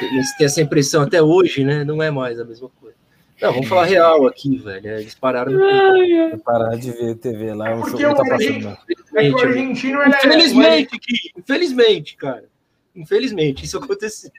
eles 0.00 0.36
têm 0.36 0.46
essa 0.46 0.60
impressão 0.60 1.02
até 1.02 1.20
hoje, 1.20 1.64
né? 1.64 1.84
Não 1.84 2.02
é 2.02 2.10
mais 2.10 2.38
a 2.38 2.44
mesma 2.44 2.68
coisa. 2.80 2.96
Não, 3.40 3.52
vamos 3.52 3.68
falar 3.68 3.86
real 3.86 4.26
aqui, 4.26 4.58
velho. 4.58 4.86
Eles 4.98 5.14
pararam 5.14 5.52
de 5.52 6.38
parar 6.44 6.76
de 6.76 6.90
ver 6.92 7.16
TV 7.16 7.54
lá. 7.54 7.74
O 7.74 7.80
Porque 7.80 8.04
o, 8.04 8.14
tá 8.14 8.22
passando, 8.22 8.78
é 9.16 9.30
o 9.30 9.38
argentino 9.38 10.02
é- 10.02 10.08
Infelizmente, 10.08 10.94
é... 10.94 11.40
infelizmente, 11.40 12.16
cara. 12.16 12.44
Infelizmente, 12.94 13.64
isso 13.64 13.78
aconteceu. 13.78 14.30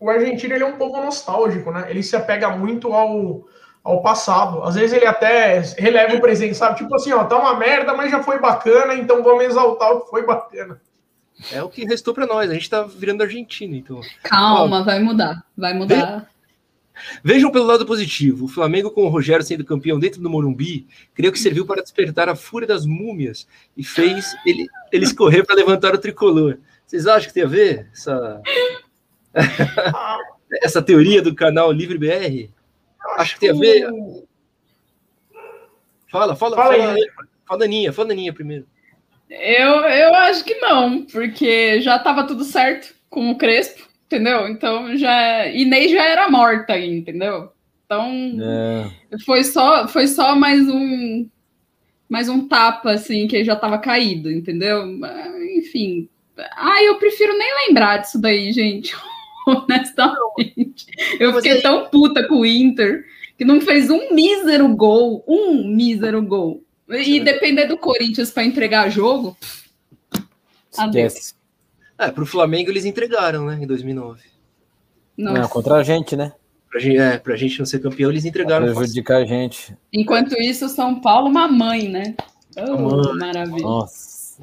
O 0.00 0.10
argentino 0.10 0.54
ele 0.54 0.64
é 0.64 0.66
um 0.66 0.76
pouco 0.76 1.00
nostálgico, 1.00 1.70
né? 1.70 1.86
Ele 1.88 2.02
se 2.02 2.16
apega 2.16 2.50
muito 2.50 2.92
ao, 2.92 3.46
ao 3.88 4.02
passado. 4.02 4.62
Às 4.64 4.74
vezes 4.74 4.94
ele 4.94 5.06
até 5.06 5.60
releva 5.78 6.14
o 6.14 6.20
presente, 6.20 6.54
sabe? 6.54 6.76
Tipo 6.76 6.94
assim, 6.94 7.10
ó, 7.12 7.24
tá 7.24 7.38
uma 7.38 7.54
merda, 7.54 7.94
mas 7.94 8.10
já 8.10 8.22
foi 8.22 8.38
bacana, 8.38 8.94
então 8.94 9.22
vamos 9.22 9.44
exaltar 9.44 9.92
o 9.92 10.02
que 10.02 10.10
foi 10.10 10.26
bacana. 10.26 10.78
É 11.50 11.62
o 11.62 11.70
que 11.70 11.86
restou 11.86 12.12
para 12.12 12.26
nós. 12.26 12.50
A 12.50 12.54
gente 12.54 12.68
tá 12.68 12.82
virando 12.82 13.22
Argentina, 13.22 13.74
então. 13.74 14.00
Calma, 14.22 14.80
ó, 14.80 14.82
vai 14.84 15.00
mudar. 15.00 15.42
Vai 15.56 15.72
mudar. 15.72 16.28
Vejam 17.24 17.50
pelo 17.50 17.64
lado 17.64 17.86
positivo. 17.86 18.44
O 18.44 18.48
Flamengo, 18.48 18.90
com 18.90 19.04
o 19.04 19.08
Rogério 19.08 19.44
sendo 19.44 19.64
campeão 19.64 19.98
dentro 19.98 20.20
do 20.20 20.28
Morumbi, 20.28 20.86
creio 21.14 21.32
que 21.32 21.38
serviu 21.38 21.64
para 21.64 21.80
despertar 21.80 22.28
a 22.28 22.36
fúria 22.36 22.68
das 22.68 22.84
múmias 22.84 23.48
e 23.74 23.82
fez 23.82 24.36
ele, 24.44 24.66
eles 24.92 25.12
correr 25.12 25.44
para 25.44 25.56
levantar 25.56 25.94
o 25.94 25.98
tricolor. 25.98 26.58
Vocês 26.86 27.06
acham 27.06 27.28
que 27.28 27.34
tem 27.34 27.44
a 27.44 27.46
ver 27.46 27.88
essa, 27.92 28.42
essa 30.60 30.82
teoria 30.82 31.22
do 31.22 31.34
canal 31.34 31.72
Livre 31.72 31.96
BR? 31.96 32.57
Acho 33.18 33.34
que 33.34 33.40
tem 33.40 33.50
a 33.50 33.54
ver. 33.54 33.90
Fala, 36.08 36.36
fala, 36.36 36.56
fala, 36.56 36.56
fala, 36.56 36.92
aí. 36.94 37.10
fala 37.44 37.64
Aninha, 37.64 37.92
fala 37.92 38.12
Aninha 38.12 38.32
primeiro. 38.32 38.64
Eu, 39.28 39.80
eu 39.80 40.14
acho 40.14 40.44
que 40.44 40.54
não, 40.54 41.04
porque 41.04 41.80
já 41.80 41.96
estava 41.96 42.24
tudo 42.24 42.44
certo 42.44 42.94
com 43.10 43.30
o 43.30 43.36
Crespo, 43.36 43.88
entendeu? 44.06 44.46
Então 44.48 44.96
já. 44.96 45.48
Inês 45.48 45.90
já 45.90 46.04
era 46.04 46.30
morta 46.30 46.74
aí, 46.74 46.96
entendeu? 46.96 47.50
Então 47.84 48.38
é. 48.40 49.18
foi, 49.24 49.42
só, 49.42 49.88
foi 49.88 50.06
só 50.06 50.36
mais 50.36 50.68
um 50.68 51.28
mais 52.08 52.28
um 52.28 52.46
tapa, 52.46 52.92
assim, 52.92 53.26
que 53.26 53.44
já 53.44 53.54
estava 53.54 53.78
caído, 53.78 54.30
entendeu? 54.30 54.84
Enfim. 55.56 56.08
Ah, 56.56 56.82
eu 56.84 56.94
prefiro 56.98 57.36
nem 57.36 57.66
lembrar 57.66 57.98
disso 57.98 58.20
daí, 58.20 58.52
gente. 58.52 58.94
Honestamente. 59.48 60.86
Eu 61.18 61.32
fiquei 61.34 61.60
tão 61.60 61.88
puta 61.88 62.26
com 62.28 62.40
o 62.40 62.46
Inter 62.46 63.04
que 63.36 63.44
não 63.44 63.60
fez 63.60 63.88
um 63.88 64.14
mísero 64.14 64.68
gol. 64.74 65.24
Um 65.26 65.66
mísero 65.66 66.22
gol. 66.22 66.62
E 66.88 67.20
depender 67.20 67.66
do 67.66 67.76
Corinthians 67.78 68.30
para 68.30 68.44
entregar 68.44 68.90
jogo. 68.90 69.36
Esquece. 70.70 71.34
É, 71.98 72.10
pro 72.10 72.26
Flamengo 72.26 72.70
eles 72.70 72.84
entregaram, 72.84 73.46
né, 73.46 73.58
em 73.60 73.66
2009. 73.66 74.22
Não, 75.16 75.48
contra 75.48 75.74
a 75.76 75.82
gente, 75.82 76.14
né? 76.14 76.32
Pra 76.70 76.78
gente, 76.80 76.98
é, 76.98 77.18
pra 77.18 77.36
gente 77.36 77.58
não 77.58 77.66
ser 77.66 77.80
campeão, 77.80 78.10
eles 78.10 78.24
entregaram. 78.24 78.66
Pra 78.66 78.74
prejudicar 78.76 79.22
a 79.22 79.24
gente. 79.24 79.76
Enquanto 79.92 80.38
isso, 80.38 80.68
São 80.68 81.00
Paulo, 81.00 81.28
uma 81.28 81.48
mãe, 81.48 81.88
né? 81.88 82.14
Oh, 82.56 83.14
maravilha. 83.14 83.62
Nossa. 83.62 84.36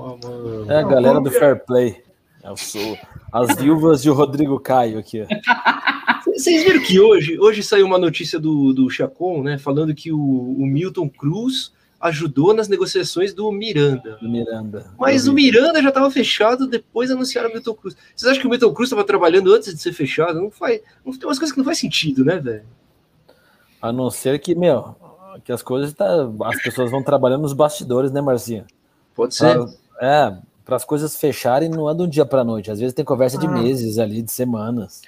É 0.67 0.77
a 0.79 0.83
galera 0.83 1.21
do 1.21 1.31
Fair 1.31 1.63
Play. 1.65 2.03
Eu 2.43 2.57
sou 2.57 2.97
as 3.35 3.53
viúvas 3.57 4.01
de 4.01 4.09
Rodrigo 4.09 4.57
Caio 4.57 4.97
aqui. 4.97 5.27
Vocês 6.25 6.63
viram 6.63 6.81
que 6.81 7.01
hoje, 7.01 7.37
hoje 7.37 7.61
saiu 7.61 7.85
uma 7.85 7.97
notícia 7.97 8.39
do, 8.39 8.71
do 8.71 8.89
Chacon, 8.89 9.43
né? 9.43 9.57
Falando 9.57 9.93
que 9.93 10.09
o, 10.09 10.17
o 10.17 10.65
Milton 10.65 11.09
Cruz 11.09 11.73
ajudou 11.99 12.53
nas 12.53 12.69
negociações 12.69 13.33
do 13.33 13.51
Miranda. 13.51 14.17
Do 14.21 14.29
Miranda. 14.29 14.85
Mas 14.97 15.27
o 15.27 15.33
Miranda 15.33 15.81
já 15.81 15.89
estava 15.89 16.09
fechado, 16.09 16.65
depois 16.65 17.11
anunciaram 17.11 17.49
o 17.49 17.53
Milton 17.53 17.73
Cruz. 17.73 17.97
Vocês 18.15 18.31
acham 18.31 18.41
que 18.41 18.47
o 18.47 18.49
Milton 18.49 18.73
Cruz 18.73 18.87
estava 18.87 19.03
trabalhando 19.03 19.53
antes 19.53 19.73
de 19.73 19.81
ser 19.81 19.91
fechado? 19.91 20.39
Não 20.39 20.49
faz. 20.49 20.79
Não, 21.05 21.11
tem 21.11 21.27
umas 21.27 21.37
coisas 21.37 21.51
que 21.51 21.57
não 21.57 21.65
faz 21.65 21.77
sentido, 21.77 22.23
né, 22.23 22.39
velho? 22.39 22.63
A 23.81 23.91
não 23.91 24.09
ser 24.09 24.39
que, 24.39 24.55
meu, 24.55 24.95
que 25.43 25.51
as 25.51 25.61
coisas 25.61 25.93
tá, 25.93 26.07
as 26.45 26.63
pessoas 26.63 26.89
vão 26.89 27.03
trabalhando 27.03 27.41
nos 27.41 27.53
bastidores, 27.53 28.11
né, 28.11 28.21
Marcinha? 28.21 28.65
Pode 29.13 29.35
ser. 29.35 29.57
Pra, 29.57 29.67
é, 30.01 30.37
para 30.65 30.75
as 30.75 30.83
coisas 30.83 31.15
fecharem 31.15 31.69
não 31.69 31.89
é 31.89 31.93
de 31.93 32.01
um 32.01 32.07
dia 32.07 32.25
para 32.25 32.43
noite. 32.43 32.71
Às 32.71 32.79
vezes 32.79 32.93
tem 32.93 33.05
conversa 33.05 33.37
de 33.37 33.45
ah. 33.45 33.51
meses 33.51 33.99
ali, 33.99 34.21
de 34.21 34.31
semanas. 34.31 35.03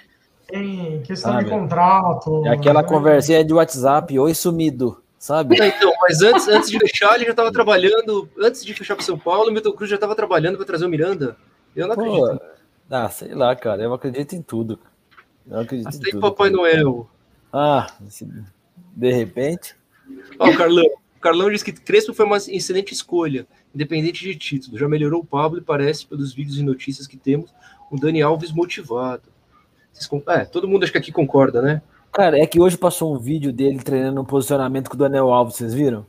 Tem 0.47 1.01
questão 1.01 1.34
Sabe? 1.34 1.45
de 1.45 1.49
contrato. 1.49 2.45
É 2.45 2.49
aquela 2.51 2.82
né? 2.82 2.88
conversinha 2.88 3.43
de 3.43 3.53
WhatsApp, 3.53 4.18
oi 4.18 4.34
sumido 4.34 5.01
sabe? 5.20 5.60
É, 5.60 5.68
então, 5.68 5.91
mas 6.01 6.22
antes, 6.22 6.47
antes 6.47 6.70
de 6.70 6.80
fechar, 6.80 7.16
ele 7.16 7.26
já 7.26 7.32
estava 7.32 7.51
trabalhando, 7.51 8.30
antes 8.39 8.64
de 8.64 8.74
fechar 8.74 8.95
para 8.95 9.03
São 9.03 9.18
Paulo, 9.18 9.49
o 9.49 9.51
Milton 9.51 9.74
Cruz 9.74 9.89
já 9.89 9.95
estava 9.95 10.16
trabalhando 10.16 10.58
para 10.58 10.66
trazer 10.66 10.86
o 10.86 10.89
Miranda. 10.89 11.36
Eu 11.76 11.88
não 11.88 11.95
Pô, 11.95 12.26
acredito. 12.26 12.58
Ah, 12.89 13.10
sei 13.10 13.34
lá, 13.34 13.55
cara, 13.55 13.84
eu 13.84 13.93
acredito 13.93 14.34
em 14.36 14.41
tudo. 14.41 14.80
Eu 15.49 15.60
acredito 15.60 15.88
Até 15.88 15.97
em 15.97 16.12
tudo. 16.12 16.22
Papai 16.22 16.49
cara. 16.49 16.62
Noel. 16.62 17.10
Ah, 17.51 17.88
de 18.95 19.12
repente. 19.12 19.76
Ó, 20.39 20.49
o 20.49 20.58
Carlão. 20.58 20.86
O 20.86 21.20
Carlão 21.20 21.49
diz 21.49 21.64
que 21.64 21.72
Crespo 21.72 22.14
foi 22.14 22.26
uma 22.26 22.38
excelente 22.38 22.93
escolha, 22.93 23.47
independente 23.78 24.23
de 24.23 24.36
título. 24.36 24.78
Já 24.78 24.89
melhorou 24.89 25.21
o 25.21 25.25
Pablo 25.25 25.59
e 25.59 25.61
parece, 25.61 26.05
pelos 26.07 26.34
vídeos 26.34 26.57
e 26.57 26.63
notícias 26.63 27.05
que 27.05 27.15
temos, 27.15 27.53
um 27.91 27.95
Dani 27.95 28.21
Alves 28.23 28.51
motivado. 28.51 29.23
É, 30.28 30.45
todo 30.45 30.67
mundo 30.67 30.84
acho 30.84 30.91
que 30.91 30.97
aqui 30.97 31.11
concorda, 31.11 31.61
né? 31.61 31.82
Cara, 32.11 32.39
é 32.39 32.45
que 32.45 32.59
hoje 32.59 32.78
passou 32.78 33.15
um 33.15 33.19
vídeo 33.19 33.53
dele 33.53 33.80
treinando 33.80 34.19
um 34.19 34.25
posicionamento 34.25 34.89
com 34.89 34.95
o 34.95 34.99
Daniel 34.99 35.32
Alves, 35.32 35.55
vocês 35.55 35.73
viram? 35.73 36.05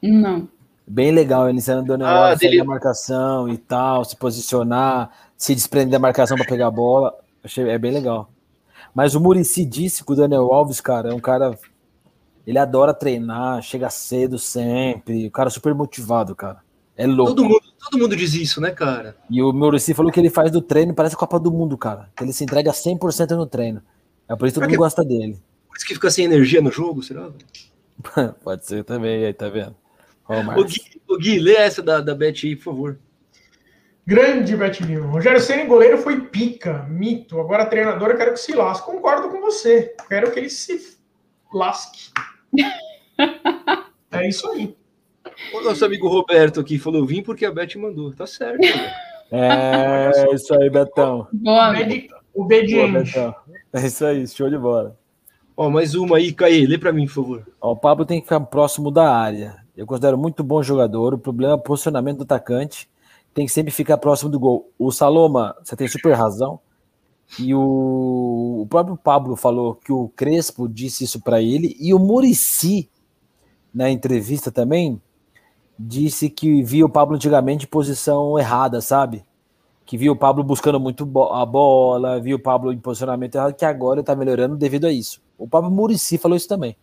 Não. 0.00 0.48
Bem 0.86 1.10
legal, 1.10 1.48
ele 1.48 1.58
ensinando 1.58 1.84
o 1.84 1.86
Daniel 1.86 2.08
ah, 2.08 2.30
Alves 2.30 2.40
dele... 2.40 2.60
a 2.60 2.64
marcação 2.64 3.48
e 3.48 3.56
tal, 3.56 4.04
se 4.04 4.16
posicionar, 4.16 5.10
se 5.36 5.54
desprender 5.54 5.92
da 5.92 5.98
marcação 5.98 6.36
para 6.36 6.46
pegar 6.46 6.68
a 6.68 6.70
bola. 6.70 7.14
Achei, 7.42 7.68
é 7.68 7.78
bem 7.78 7.92
legal. 7.92 8.30
Mas 8.94 9.14
o 9.14 9.20
Murici 9.20 9.64
disse 9.64 10.04
que 10.04 10.12
o 10.12 10.16
Daniel 10.16 10.52
Alves, 10.52 10.80
cara, 10.80 11.10
é 11.10 11.14
um 11.14 11.20
cara. 11.20 11.58
Ele 12.46 12.58
adora 12.58 12.92
treinar, 12.92 13.62
chega 13.62 13.88
cedo 13.88 14.38
sempre, 14.38 15.26
o 15.26 15.30
cara 15.30 15.48
super 15.48 15.74
motivado, 15.74 16.34
cara. 16.34 16.62
É 16.96 17.06
louco. 17.06 17.34
Todo 17.34 17.44
mundo, 17.44 17.62
todo 17.78 17.98
mundo 17.98 18.16
diz 18.16 18.34
isso, 18.34 18.60
né, 18.60 18.70
cara? 18.70 19.16
E 19.28 19.42
o 19.42 19.52
Murici 19.52 19.94
falou 19.94 20.12
que 20.12 20.20
ele 20.20 20.30
faz 20.30 20.50
do 20.50 20.62
treino, 20.62 20.94
parece 20.94 21.14
a 21.14 21.18
Copa 21.18 21.40
do 21.40 21.50
Mundo, 21.50 21.76
cara. 21.76 22.08
Que 22.16 22.22
ele 22.22 22.32
se 22.32 22.44
entrega 22.44 22.70
100% 22.70 23.30
no 23.30 23.46
treino. 23.46 23.82
É 24.28 24.36
por 24.36 24.46
isso 24.46 24.54
que 24.54 24.60
todo 24.60 24.70
mundo 24.70 24.78
gosta 24.78 25.04
dele. 25.04 25.38
Por 25.68 25.76
isso 25.76 25.86
que 25.86 25.94
fica 25.94 26.10
sem 26.10 26.24
energia 26.24 26.60
no 26.60 26.70
jogo, 26.70 27.02
será? 27.02 27.30
Pode 28.42 28.64
ser 28.64 28.84
também, 28.84 29.24
aí 29.24 29.34
tá 29.34 29.48
vendo? 29.48 29.74
o, 30.28 30.64
Gui, 30.64 30.80
o 31.08 31.18
Gui, 31.18 31.38
lê 31.38 31.56
essa 31.56 31.82
da, 31.82 32.00
da 32.00 32.14
Beth 32.14 32.40
aí, 32.44 32.56
por 32.56 32.64
favor. 32.64 32.98
Grande 34.06 34.54
Beth 34.54 34.80
Lima. 34.80 35.06
Rogério 35.06 35.40
Senna, 35.40 35.64
goleiro, 35.64 35.98
foi 35.98 36.20
pica, 36.20 36.84
mito. 36.84 37.40
Agora 37.40 37.66
treinador, 37.66 38.10
eu 38.10 38.16
quero 38.16 38.32
que 38.34 38.40
se 38.40 38.54
lasque. 38.54 38.86
Concordo 38.86 39.30
com 39.30 39.40
você. 39.40 39.94
Quero 40.08 40.30
que 40.30 40.38
ele 40.38 40.50
se 40.50 40.98
lasque. 41.52 42.10
é 44.12 44.28
isso 44.28 44.48
aí. 44.50 44.76
O 45.52 45.60
nosso 45.60 45.84
amigo 45.84 46.08
Roberto 46.08 46.60
aqui 46.60 46.78
falou: 46.78 47.04
vim 47.04 47.22
porque 47.22 47.44
a 47.44 47.52
Beth 47.52 47.76
mandou. 47.76 48.12
Tá 48.12 48.26
certo. 48.26 48.60
É, 49.36 50.32
isso 50.32 50.54
aí, 50.54 50.70
Betão. 50.70 51.26
Boa, 51.32 51.72
Obediente. 52.34 53.18
É 53.72 53.86
isso 53.86 54.04
aí, 54.04 54.28
show 54.28 54.48
de 54.48 54.58
bola. 54.58 54.96
Ó, 55.56 55.70
mais 55.70 55.94
uma 55.94 56.18
aí, 56.18 56.32
Caí, 56.32 56.66
lê 56.66 56.76
para 56.78 56.92
mim, 56.92 57.06
por 57.06 57.14
favor. 57.14 57.46
Ó, 57.60 57.72
o 57.72 57.76
Pablo 57.76 58.04
tem 58.04 58.20
que 58.20 58.26
ficar 58.26 58.40
próximo 58.40 58.90
da 58.90 59.12
área. 59.12 59.56
Eu 59.76 59.86
considero 59.86 60.18
muito 60.18 60.44
bom 60.44 60.62
jogador. 60.62 61.14
O 61.14 61.18
problema 61.18 61.54
é 61.54 61.56
o 61.56 61.60
posicionamento 61.60 62.18
do 62.18 62.24
atacante. 62.24 62.88
Tem 63.32 63.46
que 63.46 63.52
sempre 63.52 63.72
ficar 63.72 63.98
próximo 63.98 64.30
do 64.30 64.38
gol. 64.38 64.70
O 64.78 64.92
Saloma, 64.92 65.56
você 65.62 65.74
tem 65.74 65.88
super 65.88 66.14
razão. 66.14 66.60
E 67.38 67.54
o, 67.54 68.60
o 68.62 68.66
próprio 68.68 68.96
Pablo 68.96 69.36
falou 69.36 69.74
que 69.74 69.92
o 69.92 70.08
Crespo 70.10 70.68
disse 70.68 71.04
isso 71.04 71.20
para 71.20 71.40
ele. 71.40 71.76
E 71.80 71.94
o 71.94 71.98
Murici, 71.98 72.88
na 73.72 73.90
entrevista 73.90 74.52
também, 74.52 75.00
disse 75.78 76.30
que 76.30 76.62
via 76.62 76.84
o 76.84 76.88
Pablo 76.88 77.16
antigamente 77.16 77.66
em 77.66 77.68
posição 77.68 78.38
errada, 78.38 78.80
sabe? 78.80 79.24
que 79.86 79.98
viu 79.98 80.12
o 80.12 80.16
Pablo 80.16 80.42
buscando 80.42 80.80
muito 80.80 81.04
a 81.30 81.44
bola, 81.44 82.20
viu 82.20 82.36
o 82.36 82.40
Pablo 82.40 82.72
em 82.72 82.78
posicionamento 82.78 83.34
errado, 83.34 83.54
que 83.54 83.64
agora 83.64 84.00
está 84.00 84.16
melhorando 84.16 84.56
devido 84.56 84.86
a 84.86 84.92
isso. 84.92 85.20
O 85.36 85.46
Pablo 85.46 85.70
Murici 85.70 86.16
falou 86.16 86.36
isso 86.36 86.48
também. 86.48 86.76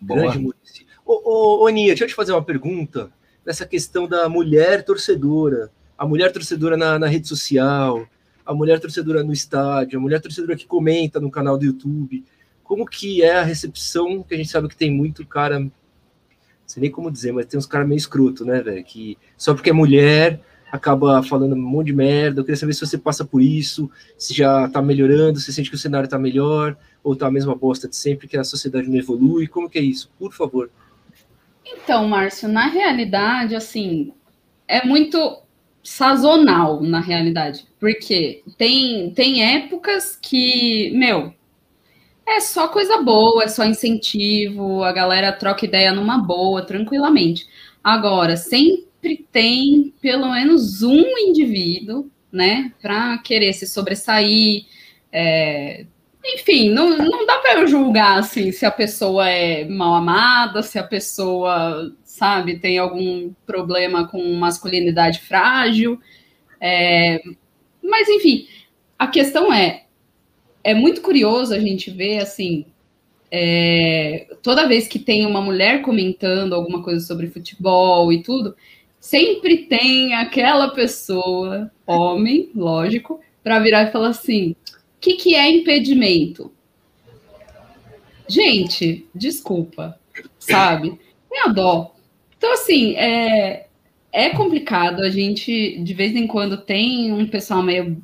Grande 0.00 0.38
Murici. 0.38 0.86
Ô, 1.04 1.20
ô, 1.24 1.64
ô, 1.64 1.68
Nia, 1.68 1.88
deixa 1.88 2.04
eu 2.04 2.08
te 2.08 2.14
fazer 2.14 2.32
uma 2.32 2.42
pergunta 2.42 3.10
nessa 3.44 3.66
questão 3.66 4.08
da 4.08 4.28
mulher 4.28 4.84
torcedora. 4.84 5.70
A 5.98 6.06
mulher 6.06 6.32
torcedora 6.32 6.76
na, 6.76 6.98
na 6.98 7.06
rede 7.06 7.28
social, 7.28 8.06
a 8.44 8.54
mulher 8.54 8.80
torcedora 8.80 9.22
no 9.22 9.32
estádio, 9.32 9.98
a 9.98 10.02
mulher 10.02 10.20
torcedora 10.20 10.56
que 10.56 10.66
comenta 10.66 11.20
no 11.20 11.30
canal 11.30 11.58
do 11.58 11.64
YouTube. 11.64 12.24
Como 12.64 12.86
que 12.86 13.22
é 13.22 13.36
a 13.36 13.42
recepção, 13.42 14.22
que 14.22 14.34
a 14.34 14.36
gente 14.36 14.50
sabe 14.50 14.68
que 14.68 14.76
tem 14.76 14.90
muito 14.90 15.26
cara, 15.26 15.66
sei 16.66 16.80
nem 16.82 16.90
como 16.90 17.10
dizer, 17.10 17.32
mas 17.32 17.46
tem 17.46 17.58
uns 17.58 17.66
caras 17.66 17.88
meio 17.88 17.98
escroto, 17.98 18.44
né, 18.44 18.60
velho? 18.60 18.84
Que 18.84 19.16
só 19.36 19.54
porque 19.54 19.70
é 19.70 19.72
mulher 19.72 20.40
acaba 20.70 21.22
falando 21.22 21.54
um 21.54 21.60
monte 21.60 21.86
de 21.86 21.92
merda. 21.92 22.40
Eu 22.40 22.44
queria 22.44 22.56
saber 22.56 22.74
se 22.74 22.84
você 22.84 22.98
passa 22.98 23.24
por 23.24 23.40
isso, 23.40 23.90
se 24.18 24.34
já 24.34 24.68
tá 24.68 24.82
melhorando, 24.82 25.38
se 25.38 25.52
sente 25.52 25.70
que 25.70 25.76
o 25.76 25.78
cenário 25.78 26.08
tá 26.08 26.18
melhor, 26.18 26.76
ou 27.02 27.14
tá 27.14 27.26
a 27.26 27.30
mesma 27.30 27.54
bosta 27.54 27.88
de 27.88 27.96
sempre, 27.96 28.28
que 28.28 28.36
a 28.36 28.44
sociedade 28.44 28.88
não 28.88 28.96
evolui. 28.96 29.46
Como 29.46 29.70
que 29.70 29.78
é 29.78 29.82
isso? 29.82 30.10
Por 30.18 30.32
favor. 30.32 30.70
Então, 31.64 32.06
Márcio, 32.08 32.48
na 32.48 32.68
realidade, 32.68 33.54
assim, 33.54 34.12
é 34.68 34.84
muito 34.84 35.42
sazonal, 35.82 36.82
na 36.82 37.00
realidade. 37.00 37.66
Porque 37.78 38.42
tem, 38.58 39.10
tem 39.10 39.42
épocas 39.42 40.18
que, 40.20 40.90
meu, 40.94 41.32
é 42.26 42.40
só 42.40 42.68
coisa 42.68 43.02
boa, 43.02 43.44
é 43.44 43.48
só 43.48 43.64
incentivo, 43.64 44.82
a 44.82 44.92
galera 44.92 45.32
troca 45.32 45.64
ideia 45.64 45.92
numa 45.92 46.18
boa, 46.18 46.62
tranquilamente. 46.62 47.46
Agora, 47.82 48.36
sem 48.36 48.86
sempre 49.06 49.26
tem 49.30 49.94
pelo 50.00 50.32
menos 50.32 50.82
um 50.82 51.04
indivíduo, 51.18 52.10
né, 52.32 52.72
para 52.82 53.18
querer 53.18 53.52
se 53.52 53.66
sobressair. 53.66 54.64
É, 55.12 55.86
enfim, 56.24 56.70
não, 56.70 56.96
não 56.98 57.24
dá 57.24 57.38
para 57.38 57.60
eu 57.60 57.68
julgar 57.68 58.18
assim 58.18 58.50
se 58.50 58.66
a 58.66 58.70
pessoa 58.70 59.28
é 59.28 59.64
mal 59.64 59.94
amada, 59.94 60.62
se 60.62 60.78
a 60.78 60.82
pessoa, 60.82 61.94
sabe, 62.02 62.58
tem 62.58 62.78
algum 62.78 63.32
problema 63.46 64.08
com 64.08 64.34
masculinidade 64.34 65.20
frágil. 65.20 66.00
É, 66.60 67.22
mas 67.82 68.08
enfim, 68.08 68.48
a 68.98 69.06
questão 69.06 69.52
é 69.52 69.84
é 70.66 70.74
muito 70.74 71.00
curioso 71.00 71.54
a 71.54 71.60
gente 71.60 71.92
ver 71.92 72.18
assim. 72.18 72.66
É, 73.30 74.26
toda 74.42 74.66
vez 74.66 74.88
que 74.88 74.98
tem 74.98 75.24
uma 75.24 75.40
mulher 75.40 75.80
comentando 75.80 76.54
alguma 76.54 76.82
coisa 76.82 77.06
sobre 77.06 77.28
futebol 77.28 78.12
e 78.12 78.20
tudo, 78.20 78.56
sempre 78.98 79.58
tem 79.58 80.14
aquela 80.14 80.70
pessoa, 80.70 81.70
homem, 81.86 82.50
lógico, 82.52 83.20
para 83.44 83.60
virar 83.60 83.84
e 83.84 83.92
falar 83.92 84.08
assim: 84.08 84.56
o 84.72 85.00
que, 85.00 85.14
que 85.14 85.36
é 85.36 85.48
impedimento? 85.48 86.52
Gente, 88.28 89.06
desculpa, 89.14 89.96
sabe? 90.36 90.98
É 91.32 91.48
a 91.48 91.52
dó. 91.52 91.94
Então, 92.36 92.52
assim, 92.52 92.96
é, 92.96 93.68
é 94.12 94.30
complicado. 94.30 95.02
A 95.02 95.10
gente, 95.10 95.78
de 95.78 95.94
vez 95.94 96.16
em 96.16 96.26
quando, 96.26 96.56
tem 96.56 97.12
um 97.12 97.24
pessoal 97.28 97.62
meio 97.62 98.02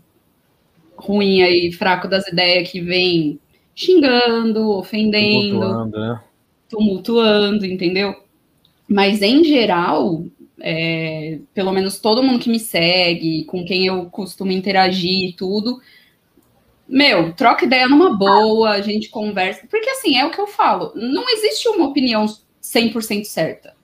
ruim 1.03 1.43
aí, 1.43 1.73
fraco 1.73 2.09
das 2.09 2.27
ideias, 2.29 2.71
que 2.71 2.81
vem 2.81 3.41
xingando, 3.75 4.71
ofendendo, 4.71 5.61
tumultuando, 5.61 5.99
né? 5.99 6.21
tumultuando 6.69 7.67
entendeu? 7.67 8.15
Mas, 8.89 9.23
em 9.23 9.43
geral, 9.43 10.25
é, 10.61 11.39
pelo 11.55 11.73
menos 11.73 11.99
todo 11.99 12.23
mundo 12.23 12.39
que 12.39 12.51
me 12.51 12.59
segue, 12.59 13.45
com 13.45 13.65
quem 13.65 13.87
eu 13.87 14.07
costumo 14.07 14.53
interagir 14.53 15.31
e 15.31 15.33
tudo, 15.33 15.81
meu, 16.87 17.33
troca 17.33 17.65
ideia 17.65 17.89
numa 17.89 18.17
boa, 18.17 18.71
a 18.71 18.81
gente 18.83 19.09
conversa. 19.09 19.67
Porque, 19.69 19.89
assim, 19.89 20.17
é 20.17 20.27
o 20.27 20.31
que 20.31 20.41
eu 20.41 20.47
falo, 20.47 20.93
não 20.95 21.29
existe 21.31 21.69
uma 21.69 21.87
opinião 21.87 22.27
100% 22.63 23.25
certa. 23.25 23.75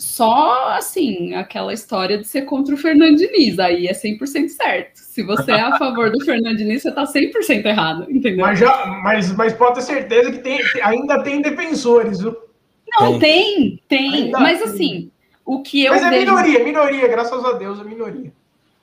Só, 0.00 0.68
assim, 0.70 1.34
aquela 1.34 1.74
história 1.74 2.16
de 2.16 2.26
ser 2.26 2.46
contra 2.46 2.74
o 2.74 2.78
Fernando 2.78 3.16
Diniz, 3.16 3.58
aí 3.58 3.86
é 3.86 3.92
100% 3.92 4.48
certo. 4.48 4.96
Se 4.96 5.22
você 5.22 5.52
é 5.52 5.60
a 5.60 5.76
favor 5.76 6.10
do 6.10 6.24
Fernando 6.24 6.56
Diniz, 6.56 6.80
você 6.80 6.90
tá 6.90 7.04
100% 7.04 7.66
errado, 7.66 8.06
entendeu? 8.10 8.46
Mas, 8.46 8.58
já, 8.58 8.86
mas, 9.04 9.30
mas 9.36 9.52
pode 9.52 9.74
ter 9.74 9.82
certeza 9.82 10.32
que 10.32 10.38
tem, 10.38 10.58
ainda 10.82 11.22
tem 11.22 11.42
defensores, 11.42 12.22
viu? 12.22 12.34
Não, 12.98 13.18
tem, 13.18 13.78
tem. 13.86 14.10
tem. 14.10 14.30
Mas, 14.30 14.62
assim, 14.62 15.10
o 15.44 15.60
que 15.60 15.84
eu 15.84 15.92
Mas 15.92 16.02
é 16.02 16.08
vejo... 16.08 16.32
minoria, 16.32 16.64
minoria, 16.64 17.06
graças 17.06 17.44
a 17.44 17.52
Deus, 17.52 17.78
é 17.78 17.84
minoria. 17.84 18.32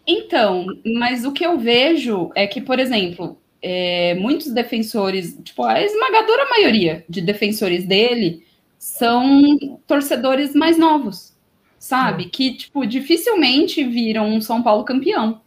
Então, 0.05 0.67
mas 0.99 1.25
o 1.25 1.31
que 1.31 1.43
eu 1.43 1.57
vejo 1.57 2.29
é 2.35 2.45
que, 2.45 2.61
por 2.61 2.79
exemplo, 2.79 3.39
é, 3.59 4.13
muitos 4.13 4.53
defensores, 4.53 5.35
tipo, 5.43 5.63
a 5.63 5.81
esmagadora 5.81 6.47
maioria 6.47 7.03
de 7.09 7.21
defensores 7.21 7.85
dele 7.87 8.45
são 8.77 9.79
torcedores 9.87 10.53
mais 10.53 10.77
novos, 10.77 11.35
sabe? 11.79 12.25
É. 12.25 12.29
Que, 12.29 12.53
tipo, 12.55 12.85
dificilmente 12.85 13.83
viram 13.83 14.27
um 14.27 14.41
São 14.41 14.61
Paulo 14.61 14.83
campeão. 14.83 15.41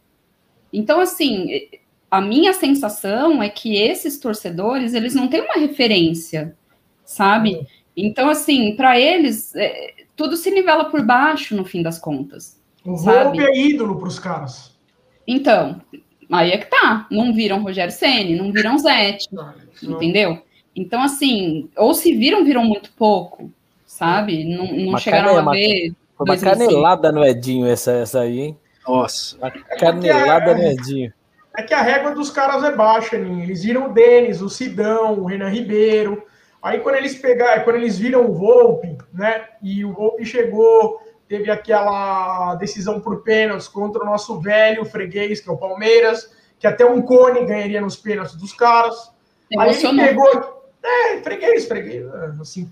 Então, 0.71 0.99
assim, 0.99 1.47
a 2.09 2.21
minha 2.21 2.53
sensação 2.53 3.41
é 3.41 3.49
que 3.49 3.75
esses 3.75 4.19
torcedores, 4.19 4.93
eles 4.93 5.15
não 5.15 5.27
têm 5.27 5.41
uma 5.41 5.55
referência, 5.55 6.55
sabe? 7.05 7.55
É. 7.55 7.65
Então, 7.95 8.29
assim, 8.29 8.75
para 8.75 8.99
eles, 8.99 9.53
é, 9.55 9.93
tudo 10.15 10.37
se 10.37 10.51
nivela 10.51 10.85
por 10.85 11.05
baixo 11.05 11.55
no 11.55 11.65
fim 11.65 11.81
das 11.81 11.99
contas. 11.99 12.59
O 12.85 12.95
Volpe 12.95 13.39
é 13.39 13.57
ídolo 13.57 13.97
para 13.99 14.07
os 14.07 14.19
caras. 14.19 14.75
Então, 15.27 15.81
aí 16.31 16.51
é 16.51 16.57
que 16.57 16.69
tá. 16.69 17.07
Não 17.11 17.33
viram 17.33 17.61
Rogério 17.61 17.93
Ceni, 17.93 18.35
não 18.35 18.51
viram 18.51 18.77
Zete, 18.77 19.27
entendeu? 19.83 20.41
Então, 20.75 21.01
assim, 21.01 21.69
ou 21.75 21.93
se 21.93 22.15
viram, 22.15 22.45
viram 22.45 22.63
muito 22.63 22.91
pouco, 22.93 23.51
sabe? 23.85 24.45
Não, 24.45 24.91
não 24.91 24.97
chegaram 24.97 25.37
a 25.37 25.51
ver. 25.51 25.93
Foi 26.17 26.25
uma 26.25 26.37
canelada 26.37 27.11
no 27.11 27.25
Edinho 27.25 27.67
essa, 27.67 27.91
essa 27.91 28.21
aí, 28.21 28.39
hein? 28.39 28.57
Nossa. 28.87 29.37
Uma 29.37 29.51
canelada 29.51 30.55
no 30.55 30.63
Edinho. 30.63 31.13
É 31.57 31.63
que 31.63 31.73
a 31.73 31.81
régua 31.81 32.15
dos 32.15 32.29
caras 32.29 32.63
é 32.63 32.71
baixa, 32.71 33.17
Ninho. 33.17 33.43
Eles 33.43 33.63
viram 33.63 33.89
o 33.89 33.93
Denis, 33.93 34.41
o 34.41 34.49
Sidão, 34.49 35.19
o 35.19 35.25
Renan 35.25 35.49
Ribeiro. 35.49 36.23
Aí 36.61 36.79
quando 36.79 36.95
eles 36.95 37.15
pegaram, 37.15 37.63
quando 37.63 37.77
eles 37.77 37.97
viram 37.97 38.29
o 38.29 38.33
Volpe, 38.33 38.97
né? 39.13 39.45
E 39.61 39.83
o 39.83 39.93
Volpe 39.93 40.23
chegou, 40.23 41.01
teve 41.27 41.51
aquela 41.51 42.55
decisão 42.55 43.01
por 43.01 43.23
pênaltis 43.23 43.67
contra 43.67 44.01
o 44.01 44.05
nosso 44.05 44.39
velho 44.39 44.85
freguês, 44.85 45.41
que 45.41 45.49
é 45.49 45.51
o 45.51 45.57
Palmeiras, 45.57 46.31
que 46.59 46.67
até 46.67 46.85
um 46.85 47.01
cone 47.01 47.45
ganharia 47.45 47.81
nos 47.81 47.97
pênaltis 47.97 48.35
dos 48.35 48.53
caras. 48.53 49.11
Aí 49.57 49.75
ele 49.75 50.01
pegou. 50.01 50.60
É, 50.83 51.17
freguês, 51.21 51.67
freguês, 51.67 52.05
assim, 52.39 52.71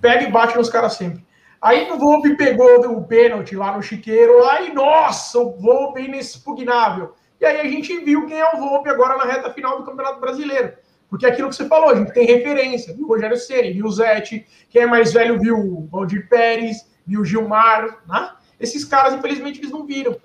pega 0.00 0.24
e 0.24 0.30
bate 0.30 0.56
nos 0.56 0.68
caras 0.68 0.94
sempre. 0.94 1.24
Aí 1.60 1.90
o 1.90 1.98
Volpe 1.98 2.36
pegou 2.36 2.68
o 2.90 3.04
pênalti 3.04 3.56
lá 3.56 3.74
no 3.74 3.82
chiqueiro, 3.82 4.40
lá 4.40 4.60
e 4.60 4.72
nossa, 4.74 5.38
o 5.38 5.52
Volpe 5.52 6.00
é 6.00 6.04
inexpugnável. 6.04 7.14
E 7.40 7.46
aí 7.46 7.60
a 7.60 7.64
gente 7.64 7.96
viu 8.00 8.26
quem 8.26 8.38
é 8.38 8.54
o 8.54 8.58
Volpe 8.58 8.88
agora 8.90 9.16
na 9.16 9.24
reta 9.24 9.52
final 9.52 9.78
do 9.78 9.84
Campeonato 9.84 10.20
Brasileiro. 10.20 10.74
Porque 11.08 11.26
é 11.26 11.30
aquilo 11.30 11.48
que 11.48 11.54
você 11.54 11.66
falou, 11.66 11.90
a 11.90 11.94
gente 11.94 12.12
tem 12.12 12.26
referência. 12.26 12.92
Viu 12.94 13.06
o 13.06 13.08
Rogério 13.08 13.36
Ceni, 13.36 13.72
viu 13.72 13.86
o 13.86 13.90
Zete, 13.90 14.46
quem 14.68 14.82
é 14.82 14.86
mais 14.86 15.12
velho 15.12 15.38
viu 15.38 15.56
o 15.56 15.86
Valdir 15.86 16.28
Pérez, 16.28 16.88
viu 17.06 17.20
o 17.20 17.24
Gilmar, 17.24 18.02
né? 18.08 18.30
Esses 18.58 18.84
caras, 18.84 19.14
infelizmente, 19.14 19.60
eles 19.60 19.70
não 19.70 19.86
viram. 19.86 20.16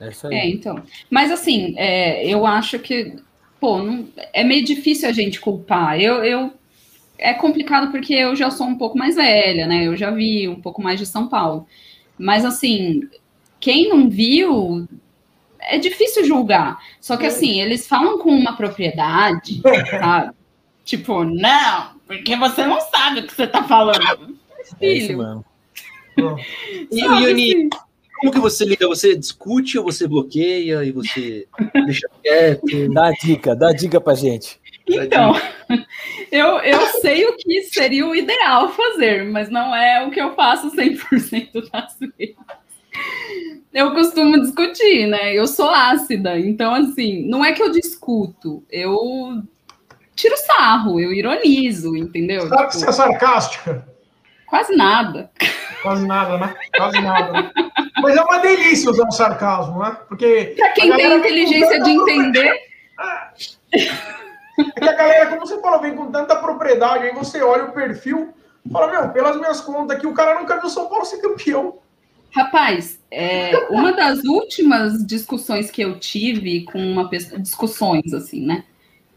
É 0.00 0.08
isso 0.08 0.26
aí. 0.26 0.34
É, 0.34 0.46
então. 0.48 0.82
Mas 1.10 1.30
assim, 1.30 1.74
é, 1.78 2.26
eu 2.26 2.46
acho 2.46 2.78
que, 2.78 3.16
pô, 3.64 3.82
não, 3.82 4.06
é 4.34 4.44
meio 4.44 4.62
difícil 4.62 5.08
a 5.08 5.12
gente 5.12 5.40
culpar. 5.40 5.98
Eu, 5.98 6.22
eu 6.22 6.52
é 7.16 7.32
complicado 7.32 7.90
porque 7.90 8.12
eu 8.12 8.36
já 8.36 8.50
sou 8.50 8.66
um 8.66 8.76
pouco 8.76 8.98
mais 8.98 9.16
velha, 9.16 9.66
né? 9.66 9.86
Eu 9.86 9.96
já 9.96 10.10
vi 10.10 10.46
um 10.46 10.60
pouco 10.60 10.82
mais 10.82 11.00
de 11.00 11.06
São 11.06 11.28
Paulo. 11.28 11.66
Mas 12.18 12.44
assim, 12.44 13.08
quem 13.58 13.88
não 13.88 14.10
viu, 14.10 14.86
é 15.58 15.78
difícil 15.78 16.26
julgar. 16.26 16.78
Só 17.00 17.16
que 17.16 17.24
assim, 17.24 17.58
eles 17.58 17.88
falam 17.88 18.18
com 18.18 18.28
uma 18.28 18.54
propriedade, 18.54 19.62
sabe? 19.88 20.34
tipo, 20.84 21.24
não, 21.24 21.92
porque 22.06 22.36
você 22.36 22.66
não 22.66 22.78
sabe 22.82 23.20
o 23.20 23.26
que 23.26 23.32
você 23.32 23.46
tá 23.46 23.64
falando. 23.64 24.36
Filho. 24.78 24.82
É 24.82 24.92
isso, 24.92 25.12
e, 26.92 27.00
Yuni, 27.00 27.54
assim, 27.54 27.68
como 28.24 28.32
que 28.32 28.40
você 28.40 28.64
lida? 28.64 28.88
Você 28.88 29.16
discute 29.16 29.78
ou 29.78 29.84
você 29.84 30.06
bloqueia 30.06 30.84
e 30.84 30.90
você 30.90 31.46
deixa 31.86 32.08
quieto? 32.22 32.92
Dá 32.92 33.10
dica, 33.12 33.54
dá 33.54 33.72
dica 33.72 34.00
pra 34.00 34.14
gente. 34.14 34.60
Então, 34.88 35.34
eu, 36.30 36.58
eu 36.58 36.80
sei 37.00 37.26
o 37.26 37.36
que 37.36 37.62
seria 37.64 38.06
o 38.06 38.14
ideal 38.14 38.72
fazer, 38.72 39.24
mas 39.24 39.48
não 39.50 39.74
é 39.74 40.06
o 40.06 40.10
que 40.10 40.20
eu 40.20 40.34
faço 40.34 40.70
100% 40.74 41.70
das 41.72 41.96
vezes 42.16 42.36
eu 43.72 43.92
costumo 43.92 44.40
discutir, 44.40 45.08
né? 45.08 45.34
Eu 45.34 45.48
sou 45.48 45.68
ácida, 45.68 46.38
então 46.38 46.72
assim, 46.74 47.26
não 47.28 47.44
é 47.44 47.52
que 47.52 47.60
eu 47.60 47.72
discuto, 47.72 48.62
eu 48.70 49.42
tiro 50.14 50.36
sarro, 50.36 51.00
eu 51.00 51.12
ironizo, 51.12 51.96
entendeu? 51.96 52.42
Sabe 52.42 52.54
tipo, 52.56 52.70
que 52.70 52.76
você 52.76 52.88
é 52.88 52.92
sarcástica? 52.92 53.93
Quase 54.54 54.76
nada. 54.76 55.30
Quase 55.82 56.06
nada, 56.06 56.38
né? 56.38 56.54
Quase 56.76 57.00
nada. 57.00 57.32
Né? 57.32 57.50
Mas 58.00 58.16
é 58.16 58.22
uma 58.22 58.38
delícia 58.38 58.88
usar 58.88 59.08
o 59.08 59.10
sarcasmo, 59.10 59.80
né? 59.80 59.96
Porque. 60.06 60.54
Pra 60.56 60.70
quem 60.70 60.94
tem 60.94 61.18
inteligência 61.18 61.82
de 61.82 61.90
entender. 61.90 62.52
É 64.56 64.80
que 64.80 64.88
a 64.88 64.92
galera, 64.92 65.26
como 65.26 65.44
você 65.44 65.60
falou, 65.60 65.80
vem 65.80 65.96
com 65.96 66.12
tanta 66.12 66.36
propriedade, 66.36 67.02
aí 67.02 67.12
você 67.12 67.42
olha 67.42 67.64
o 67.64 67.72
perfil, 67.72 68.32
fala, 68.70 68.92
meu, 68.92 69.08
pelas 69.08 69.36
minhas 69.36 69.60
contas 69.60 69.96
aqui, 69.96 70.06
o 70.06 70.14
cara 70.14 70.38
nunca 70.38 70.60
viu 70.60 70.70
São 70.70 70.88
Paulo 70.88 71.04
ser 71.04 71.18
campeão. 71.18 71.78
Rapaz, 72.30 73.00
é, 73.10 73.56
uma 73.70 73.92
das 73.92 74.22
últimas 74.22 75.04
discussões 75.04 75.68
que 75.68 75.82
eu 75.82 75.98
tive 75.98 76.62
com 76.66 76.78
uma 76.78 77.08
pessoa, 77.08 77.40
discussões 77.40 78.14
assim, 78.14 78.46
né? 78.46 78.62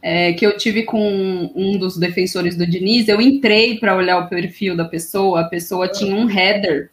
É, 0.01 0.31
que 0.33 0.45
eu 0.45 0.55
tive 0.55 0.83
com 0.83 1.51
um 1.55 1.77
dos 1.77 1.97
defensores 1.97 2.55
do 2.55 2.67
Diniz, 2.67 3.07
eu 3.07 3.19
entrei 3.19 3.79
para 3.79 3.95
olhar 3.95 4.19
o 4.19 4.29
perfil 4.29 4.75
da 4.75 4.85
pessoa, 4.85 5.41
a 5.41 5.49
pessoa 5.49 5.87
tinha 5.87 6.15
um 6.15 6.29
header 6.29 6.91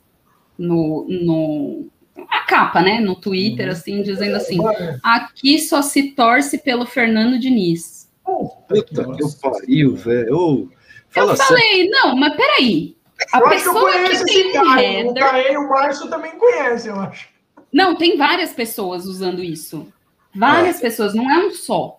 no, 0.59 1.07
no 1.09 1.87
a 2.29 2.41
capa, 2.41 2.81
né, 2.81 3.01
no 3.01 3.15
Twitter, 3.15 3.69
assim, 3.69 4.03
dizendo 4.03 4.37
assim: 4.37 4.59
aqui 5.03 5.59
só 5.59 5.83
se 5.83 6.13
torce 6.13 6.59
pelo 6.59 6.87
Fernando 6.87 7.39
Diniz. 7.39 8.11
Puta 8.25 9.05
que 9.05 9.41
pariu, 9.41 9.95
velho. 9.97 10.71
Eu 11.15 11.37
falei, 11.37 11.89
não, 11.91 12.17
mas 12.17 12.35
peraí, 12.35 12.97
a 13.33 13.39
eu 13.39 13.49
pessoa 13.49 13.91
acho 13.91 13.99
que 13.99 13.99
eu 13.99 14.03
conheço 14.03 14.25
que 14.25 14.33
esse 14.33 14.53
cara. 14.53 14.83
Header... 14.83 15.11
O 15.11 15.15
Caê 15.15 15.53
e 15.53 15.57
o 15.57 15.69
Márcio 15.69 16.09
também 16.09 16.33
conhecem, 16.33 16.91
eu 16.91 17.01
acho. 17.01 17.29
Não, 17.73 17.97
tem 17.97 18.17
várias 18.17 18.53
pessoas 18.53 19.05
usando 19.05 19.43
isso. 19.43 19.87
Várias 20.35 20.79
é. 20.79 20.81
pessoas, 20.81 21.15
não 21.15 21.31
é 21.31 21.47
um 21.47 21.51
só. 21.51 21.99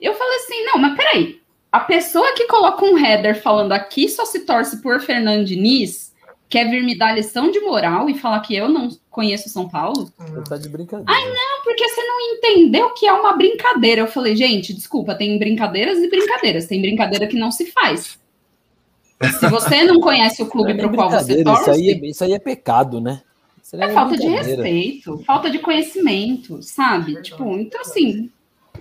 Eu 0.00 0.14
falei 0.14 0.36
assim, 0.36 0.64
não, 0.64 0.78
mas 0.78 0.96
peraí. 0.96 1.40
A 1.72 1.80
pessoa 1.80 2.34
que 2.34 2.46
coloca 2.46 2.84
um 2.84 2.98
header 2.98 3.40
falando 3.42 3.72
aqui 3.72 4.08
só 4.08 4.24
se 4.24 4.40
torce 4.40 4.80
por 4.80 5.00
Fernando 5.00 5.44
Diniz, 5.44 6.14
quer 6.48 6.70
vir 6.70 6.82
me 6.82 6.96
dar 6.96 7.12
lição 7.12 7.50
de 7.50 7.60
moral 7.60 8.08
e 8.08 8.18
falar 8.18 8.40
que 8.40 8.54
eu 8.54 8.68
não 8.68 8.88
conheço 9.10 9.48
São 9.48 9.68
Paulo? 9.68 10.10
Você 10.18 10.42
tá 10.48 10.56
de 10.56 10.68
brincadeira. 10.68 11.10
Ai, 11.10 11.28
não, 11.28 11.62
porque 11.64 11.88
você 11.88 12.02
não 12.02 12.20
entendeu 12.20 12.90
que 12.90 13.06
é 13.06 13.12
uma 13.12 13.32
brincadeira. 13.34 14.02
Eu 14.02 14.06
falei, 14.06 14.36
gente, 14.36 14.72
desculpa, 14.72 15.14
tem 15.14 15.38
brincadeiras 15.38 15.98
e 15.98 16.08
brincadeiras. 16.08 16.66
Tem 16.66 16.80
brincadeira 16.80 17.26
que 17.26 17.38
não 17.38 17.50
se 17.50 17.66
faz. 17.66 18.18
Se 19.38 19.48
você 19.48 19.82
não 19.84 20.00
conhece 20.00 20.42
o 20.42 20.46
clube 20.46 20.72
é 20.72 20.74
para 20.74 20.86
o 20.86 20.94
qual 20.94 21.10
você 21.10 21.42
torce... 21.42 21.62
Isso 21.62 21.70
aí, 21.70 21.90
é, 21.90 22.06
isso 22.06 22.24
aí 22.24 22.32
é 22.32 22.38
pecado, 22.38 23.00
né? 23.00 23.22
É, 23.72 23.86
é 23.86 23.88
falta 23.92 24.16
de 24.16 24.28
respeito, 24.28 25.18
falta 25.26 25.50
de 25.50 25.58
conhecimento, 25.58 26.62
sabe? 26.62 27.20
Tipo, 27.20 27.58
então 27.58 27.80
assim, 27.80 28.30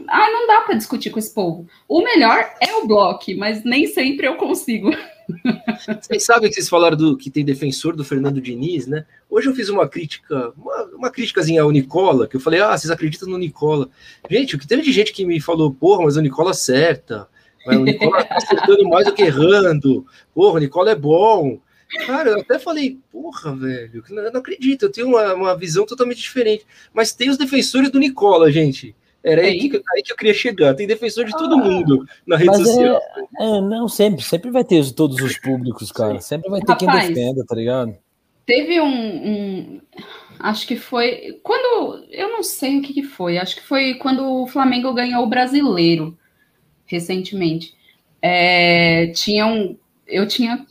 Ah, 0.08 0.30
não 0.32 0.48
dá 0.48 0.62
para 0.62 0.76
discutir 0.76 1.10
com 1.10 1.20
esse 1.20 1.34
povo. 1.34 1.68
O 1.88 2.02
melhor 2.02 2.54
é 2.62 2.74
o 2.76 2.88
bloco, 2.88 3.36
mas 3.38 3.64
nem 3.64 3.88
sempre 3.88 4.28
eu 4.28 4.36
consigo. 4.36 4.92
Vocês 6.02 6.24
sabem 6.24 6.50
que 6.50 6.56
vocês 6.56 6.70
falaram 6.70 6.96
do 6.96 7.18
que 7.18 7.32
tem 7.32 7.44
defensor 7.44 7.96
do 7.96 8.04
Fernando 8.04 8.42
Diniz, 8.42 8.86
né? 8.86 9.06
Hoje 9.30 9.50
eu 9.50 9.56
fiz 9.56 9.70
uma 9.70 9.88
crítica, 9.88 10.54
uma, 10.56 10.84
uma 10.96 11.12
ao 11.62 11.72
Nicola, 11.72 12.28
que 12.28 12.36
eu 12.36 12.40
falei, 12.40 12.62
ah, 12.62 12.78
vocês 12.78 12.92
acreditam 12.92 13.28
no 13.30 13.38
Nicola. 13.38 13.90
Gente, 14.30 14.56
o 14.56 14.60
que 14.60 14.68
teve 14.68 14.84
de 14.84 14.92
gente 14.92 15.12
que 15.12 15.26
me 15.26 15.40
falou, 15.40 15.74
porra, 15.74 16.04
mas 16.04 16.16
o 16.16 16.22
Nicola 16.22 16.52
acerta. 16.52 17.28
Mas 17.66 17.78
o 17.78 17.84
Nicola 17.84 18.24
tá 18.24 18.36
acertando 18.36 18.88
mais 18.88 19.06
do 19.06 19.14
que 19.14 19.24
errando. 19.24 20.06
Porra, 20.34 20.58
o 20.58 20.60
Nicola 20.60 20.92
é 20.92 20.96
bom. 20.96 21.60
Cara, 22.06 22.32
eu 22.32 22.40
até 22.42 22.60
falei, 22.60 23.00
porra, 23.12 23.56
velho, 23.56 24.04
eu 24.08 24.32
não 24.32 24.40
acredito, 24.40 24.84
eu 24.84 24.92
tenho 24.92 25.08
uma, 25.08 25.34
uma 25.34 25.58
visão 25.58 25.86
totalmente 25.86 26.22
diferente. 26.22 26.66
Mas 26.94 27.14
tem 27.14 27.30
os 27.30 27.38
defensores 27.38 27.90
do 27.90 28.00
Nicola, 28.00 28.52
gente. 28.52 28.96
Era 29.26 29.42
aí 29.42 29.58
que, 29.58 29.82
aí 29.96 30.04
que, 30.04 30.12
eu 30.12 30.16
queria 30.16 30.34
chegar. 30.34 30.76
Tem 30.76 30.86
defensor 30.86 31.26
de 31.26 31.32
todo 31.32 31.56
ah, 31.56 31.58
mundo 31.58 32.06
na 32.28 32.38
rede 32.38 32.58
social. 32.58 33.02
É, 33.40 33.44
é, 33.44 33.62
não, 33.62 33.88
sempre, 33.88 34.24
sempre 34.24 34.52
vai 34.52 34.64
ter 34.64 34.92
todos 34.92 35.20
os 35.20 35.38
públicos, 35.40 35.92
cara. 35.92 36.22
Sempre 36.22 36.50
vai 36.50 36.62
ter 36.62 36.74
Rapaz, 36.74 37.06
quem 37.06 37.14
defenda, 37.14 37.44
tá 37.44 37.56
ligado? 37.56 37.96
Teve 38.46 38.80
um, 38.80 38.86
um, 38.86 39.82
Acho 40.40 40.68
que 40.68 40.76
foi. 40.76 41.40
Quando. 41.42 42.06
Eu 42.12 42.30
não 42.30 42.44
sei 42.44 42.78
o 42.78 42.82
que, 42.82 42.94
que 42.94 43.04
foi. 43.04 43.38
Acho 43.38 43.56
que 43.56 43.64
foi 43.64 43.96
quando 43.96 44.44
o 44.44 44.48
Flamengo 44.48 44.94
ganhou 44.94 45.24
o 45.24 45.30
brasileiro 45.30 46.18
recentemente. 46.86 47.74
É, 48.22 49.08
tinha 49.08 49.46
um. 49.48 49.78
Eu 50.08 50.28
tinha 50.28 50.66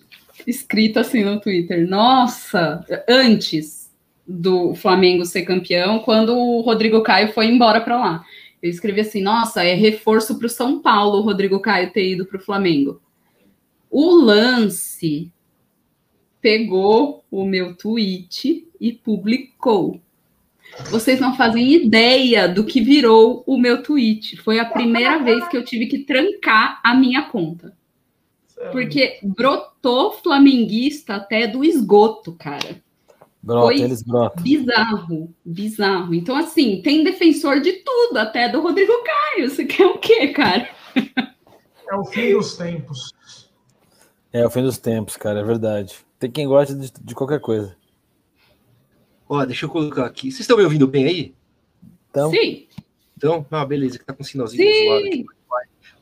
escrito 0.47 1.01
assim 1.01 1.25
no 1.25 1.41
Twitter. 1.41 1.89
Nossa, 1.89 2.85
antes 3.09 3.93
do 4.27 4.75
Flamengo 4.75 5.25
ser 5.25 5.43
campeão, 5.43 5.99
quando 5.99 6.37
o 6.37 6.61
Rodrigo 6.61 7.03
Caio 7.03 7.33
foi 7.33 7.47
embora 7.47 7.81
para 7.81 7.97
lá. 7.97 8.25
Eu 8.65 8.71
escrevi 8.71 9.03
assim: 9.03 9.21
nossa, 9.21 9.63
é 9.63 9.75
reforço 9.75 10.39
para 10.39 10.47
o 10.47 10.51
São 10.51 10.81
Paulo 10.81 11.19
o 11.19 11.21
Rodrigo 11.21 11.61
Caio 11.61 11.93
ter 11.93 12.13
ido 12.13 12.25
para 12.25 12.39
o 12.39 12.43
Flamengo. 12.43 12.99
O 13.91 14.13
lance 14.15 15.31
pegou 16.41 17.23
o 17.31 17.45
meu 17.45 17.77
tweet 17.77 18.67
e 18.81 18.91
publicou. 18.91 20.01
Vocês 20.91 21.21
não 21.21 21.37
fazem 21.37 21.75
ideia 21.75 22.49
do 22.49 22.65
que 22.65 22.81
virou 22.81 23.45
o 23.47 23.59
meu 23.59 23.83
tweet. 23.83 24.39
Foi 24.39 24.59
a 24.59 24.65
primeira 24.65 25.19
vez 25.19 25.47
que 25.49 25.59
eu 25.59 25.63
tive 25.63 25.87
que 25.87 25.99
trancar 25.99 26.81
a 26.83 26.95
minha 26.95 27.21
conta. 27.21 27.77
Porque 28.73 29.19
brotou 29.23 30.13
flamenguista 30.13 31.17
até 31.17 31.47
do 31.47 31.63
esgoto, 31.63 32.33
cara. 32.33 32.83
Brota, 33.45 33.67
Foi 33.67 33.81
eles 33.83 34.03
brotam. 34.03 34.43
bizarro, 34.43 35.35
bizarro. 35.45 36.15
Então, 36.15 36.35
assim, 36.35 36.81
tem 36.83 37.05
defensor 37.05 37.61
de 37.61 37.73
tudo, 37.73 38.17
até 38.17 38.49
do 38.49 38.63
Rodrigo 38.63 38.93
Caio. 39.05 39.51
Você 39.51 39.67
quer 39.67 39.85
o 39.85 39.99
quê, 39.99 40.29
cara? 40.29 40.67
É 41.87 41.95
o 41.95 42.05
fim 42.07 42.33
dos 42.33 42.57
tempos. 42.57 43.13
É 44.33 44.47
o 44.47 44.51
fim 44.51 44.63
dos 44.63 44.79
tempos, 44.79 45.19
cara, 45.19 45.41
é 45.41 45.45
verdade. 45.45 45.95
Tem 46.19 46.31
quem 46.31 46.49
gosta 46.49 46.75
de, 46.75 46.91
de 46.91 47.15
qualquer 47.15 47.39
coisa. 47.39 47.77
Ó, 49.29 49.45
deixa 49.45 49.67
eu 49.67 49.71
colocar 49.71 50.07
aqui. 50.07 50.31
Vocês 50.31 50.41
estão 50.41 50.57
me 50.57 50.65
ouvindo 50.65 50.89
bem 50.89 51.05
aí? 51.05 51.35
Então. 52.09 52.31
Sim. 52.31 52.67
Então, 53.15 53.47
ah, 53.51 53.67
beleza, 53.67 53.99
que 53.99 54.07
tá 54.07 54.15
com 54.15 54.23
um 54.23 54.27
sinalzinho 54.27 54.73
Sim. 54.73 54.85
do 54.85 54.91
lado 54.91 55.07
aqui. 55.07 55.25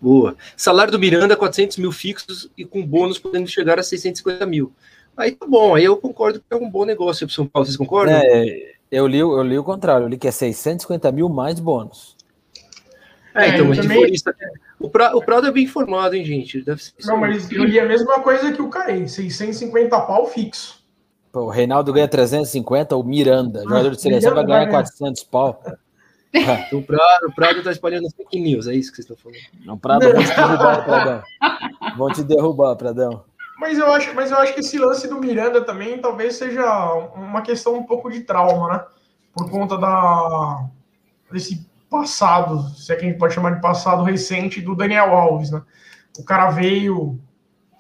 Boa. 0.01 0.37
Salário 0.57 0.93
do 0.93 0.99
Miranda, 0.99 1.37
400 1.37 1.77
mil 1.79 1.91
fixos 1.91 2.49
e 2.57 2.65
com 2.65 2.87
bônus 2.87 3.19
podendo 3.19 3.49
chegar 3.49 3.81
a 3.81 3.83
650 3.83 4.47
mil. 4.47 4.73
Aí 5.17 5.33
tá 5.33 5.47
bom, 5.47 5.75
aí 5.75 5.85
eu 5.85 5.97
concordo 5.97 6.41
que 6.41 6.47
é 6.51 6.57
um 6.57 6.71
bom 6.71 6.85
negócio 6.85 7.27
para 7.27 7.35
São 7.35 7.47
Paulo. 7.47 7.67
Vocês 7.67 7.77
concordam? 7.77 8.15
É, 8.15 8.73
eu 8.91 9.07
li, 9.07 9.19
eu 9.19 9.43
li 9.43 9.59
o 9.59 9.65
contrário, 9.65 10.05
eu 10.05 10.09
li 10.09 10.19
que 10.19 10.29
é 10.29 10.31
650 10.31 11.13
mil 11.13 11.29
mais 11.29 11.61
bônus. 11.61 12.17
É, 13.35 13.49
então, 13.49 13.67
mas 13.67 13.79
também... 13.79 14.13
isso, 14.13 14.25
o, 14.79 14.91
pra, 14.91 15.17
o 15.17 15.23
Prado 15.23 15.47
é 15.47 15.53
bem 15.53 15.65
informado, 15.65 16.15
hein, 16.15 16.25
gente? 16.25 16.63
Deve 16.63 16.83
ser 16.83 16.93
não, 17.05 17.17
mas 17.17 17.51
eu 17.51 17.65
li 17.65 17.79
a 17.79 17.87
mesma 17.87 18.21
coisa 18.21 18.53
que 18.53 18.61
o 18.61 18.69
Caí, 18.69 19.09
650 19.09 20.01
pau 20.01 20.27
fixo. 20.27 20.83
Pô, 21.31 21.45
o 21.45 21.49
Reinaldo 21.49 21.93
ganha 21.93 22.09
350, 22.09 22.95
o 22.95 23.03
Miranda, 23.03 23.61
ah, 23.61 23.63
jogador 23.63 23.91
de 23.91 24.03
seleção, 24.03 24.35
vai 24.35 24.45
ganhar 24.45 24.69
400 24.69 25.23
pau. 25.25 25.63
o, 26.73 26.83
Prado, 26.83 27.27
o 27.29 27.35
Prado 27.35 27.63
tá 27.63 27.71
espalhando 27.71 28.11
fake 28.11 28.41
news, 28.41 28.67
é 28.67 28.75
isso 28.75 28.91
que 28.91 28.97
vocês 28.97 29.11
estão 29.11 29.17
falando. 29.17 29.41
Não, 29.65 29.79
Prado, 29.79 30.13
vão 30.13 30.23
te 30.23 30.35
derrubar, 30.35 30.85
Pradão. 30.85 31.23
Vão 31.97 32.09
te 32.13 32.25
derrubar, 32.25 32.77
Pradão. 32.77 33.25
Mas 33.63 33.79
eu 33.79 33.93
acho, 33.93 34.13
mas 34.13 34.33
eu 34.33 34.39
acho 34.39 34.55
que 34.55 34.61
esse 34.61 34.77
lance 34.77 35.07
do 35.07 35.21
Miranda 35.21 35.63
também 35.63 35.97
talvez 35.97 36.35
seja 36.35 36.65
uma 37.15 37.43
questão 37.43 37.77
um 37.77 37.85
pouco 37.85 38.11
de 38.11 38.23
trauma, 38.23 38.73
né? 38.73 38.85
Por 39.33 39.49
conta 39.49 39.79
da 39.79 40.67
desse 41.31 41.65
passado, 41.89 42.61
se 42.71 42.93
é 42.93 42.97
que 42.97 43.05
a 43.05 43.09
gente 43.09 43.19
pode 43.19 43.35
chamar 43.35 43.55
de 43.55 43.61
passado 43.61 44.03
recente 44.03 44.61
do 44.61 44.75
Daniel 44.75 45.15
Alves, 45.15 45.53
né? 45.53 45.63
O 46.19 46.25
cara 46.25 46.51
veio 46.51 47.21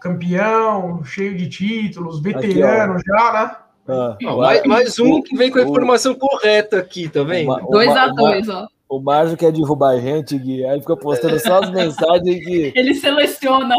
campeão, 0.00 1.02
cheio 1.02 1.36
de 1.36 1.48
títulos, 1.48 2.22
veterano 2.22 2.92
aqui, 2.92 3.02
já, 3.04 3.32
né? 3.32 3.56
Ah, 3.88 4.16
mais, 4.36 4.62
mais, 4.62 4.98
um 5.00 5.20
que 5.20 5.36
vem 5.36 5.50
com 5.50 5.58
a 5.58 5.64
informação 5.64 6.12
o, 6.12 6.16
correta 6.16 6.78
aqui, 6.78 7.08
tá 7.08 7.24
vendo? 7.24 7.50
2x2, 7.50 8.48
ó. 8.54 8.68
O 8.88 9.00
Márcio 9.00 9.36
quer 9.36 9.50
derrubar 9.50 9.96
a 9.96 10.00
gente, 10.00 10.38
Gui, 10.38 10.64
aí 10.64 10.80
fica 10.80 10.96
postando 10.96 11.40
só 11.40 11.60
as 11.60 11.70
mensagens 11.70 12.44
que. 12.44 12.72
Ele 12.76 12.94
seleciona. 12.94 13.74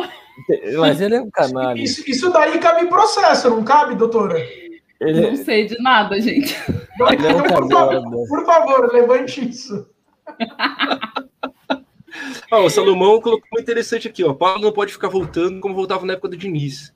Mas 0.79 0.99
ele 0.99 1.15
é 1.15 1.21
um 1.21 1.29
canalha. 1.29 1.81
Isso, 1.81 2.03
isso 2.09 2.31
daí 2.31 2.59
cabe 2.59 2.87
processo, 2.87 3.49
não 3.49 3.63
cabe, 3.63 3.95
doutora? 3.95 4.39
Ele... 4.99 5.31
Não 5.31 5.35
sei 5.35 5.67
de 5.67 5.81
nada, 5.81 6.19
gente. 6.19 6.55
Ele 7.11 7.27
é 7.27 7.35
um 7.35 7.43
por, 7.43 7.69
favor, 7.69 8.27
por 8.27 8.45
favor, 8.45 8.93
levante 8.93 9.49
isso. 9.49 9.87
ah, 12.49 12.59
o 12.59 12.69
Salomão 12.69 13.19
colocou 13.19 13.47
muito 13.51 13.63
interessante 13.63 14.07
aqui, 14.07 14.23
ó. 14.23 14.33
Paulo 14.33 14.61
não 14.61 14.71
pode 14.71 14.93
ficar 14.93 15.09
voltando 15.09 15.59
como 15.59 15.75
voltava 15.75 16.05
na 16.05 16.13
época 16.13 16.29
do 16.29 16.37
Diniz. 16.37 16.93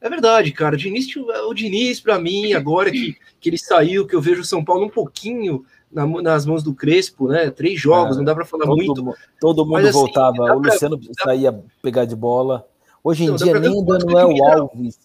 É 0.00 0.10
verdade, 0.10 0.52
cara. 0.52 0.74
O 0.74 0.78
Diniz, 0.78 1.06
o 1.16 1.54
Diniz 1.54 2.00
para 2.00 2.18
mim, 2.18 2.52
agora 2.52 2.90
que, 2.90 3.16
que 3.40 3.48
ele 3.48 3.58
saiu, 3.58 4.06
que 4.06 4.16
eu 4.16 4.20
vejo 4.20 4.42
o 4.42 4.44
São 4.44 4.64
Paulo 4.64 4.86
um 4.86 4.90
pouquinho 4.90 5.64
na, 5.92 6.06
nas 6.06 6.46
mãos 6.46 6.62
do 6.62 6.74
Crespo, 6.74 7.28
né? 7.28 7.50
Três 7.50 7.78
jogos, 7.78 8.16
é, 8.16 8.18
não 8.18 8.24
dá 8.24 8.34
para 8.34 8.44
falar 8.44 8.64
todo, 8.64 8.76
muito. 8.76 9.14
Todo 9.40 9.66
mundo 9.66 9.78
assim, 9.78 9.92
voltava, 9.92 10.42
o 10.54 10.58
Luciano 10.58 10.98
pra, 10.98 11.24
saía 11.24 11.62
pegar 11.82 12.04
de 12.04 12.16
bola. 12.16 12.66
Hoje 13.04 13.24
em 13.24 13.28
não, 13.28 13.36
dia, 13.36 13.58
nem 13.58 13.70
o 13.70 13.82
Daniel 13.82 14.44
Alves, 14.44 14.98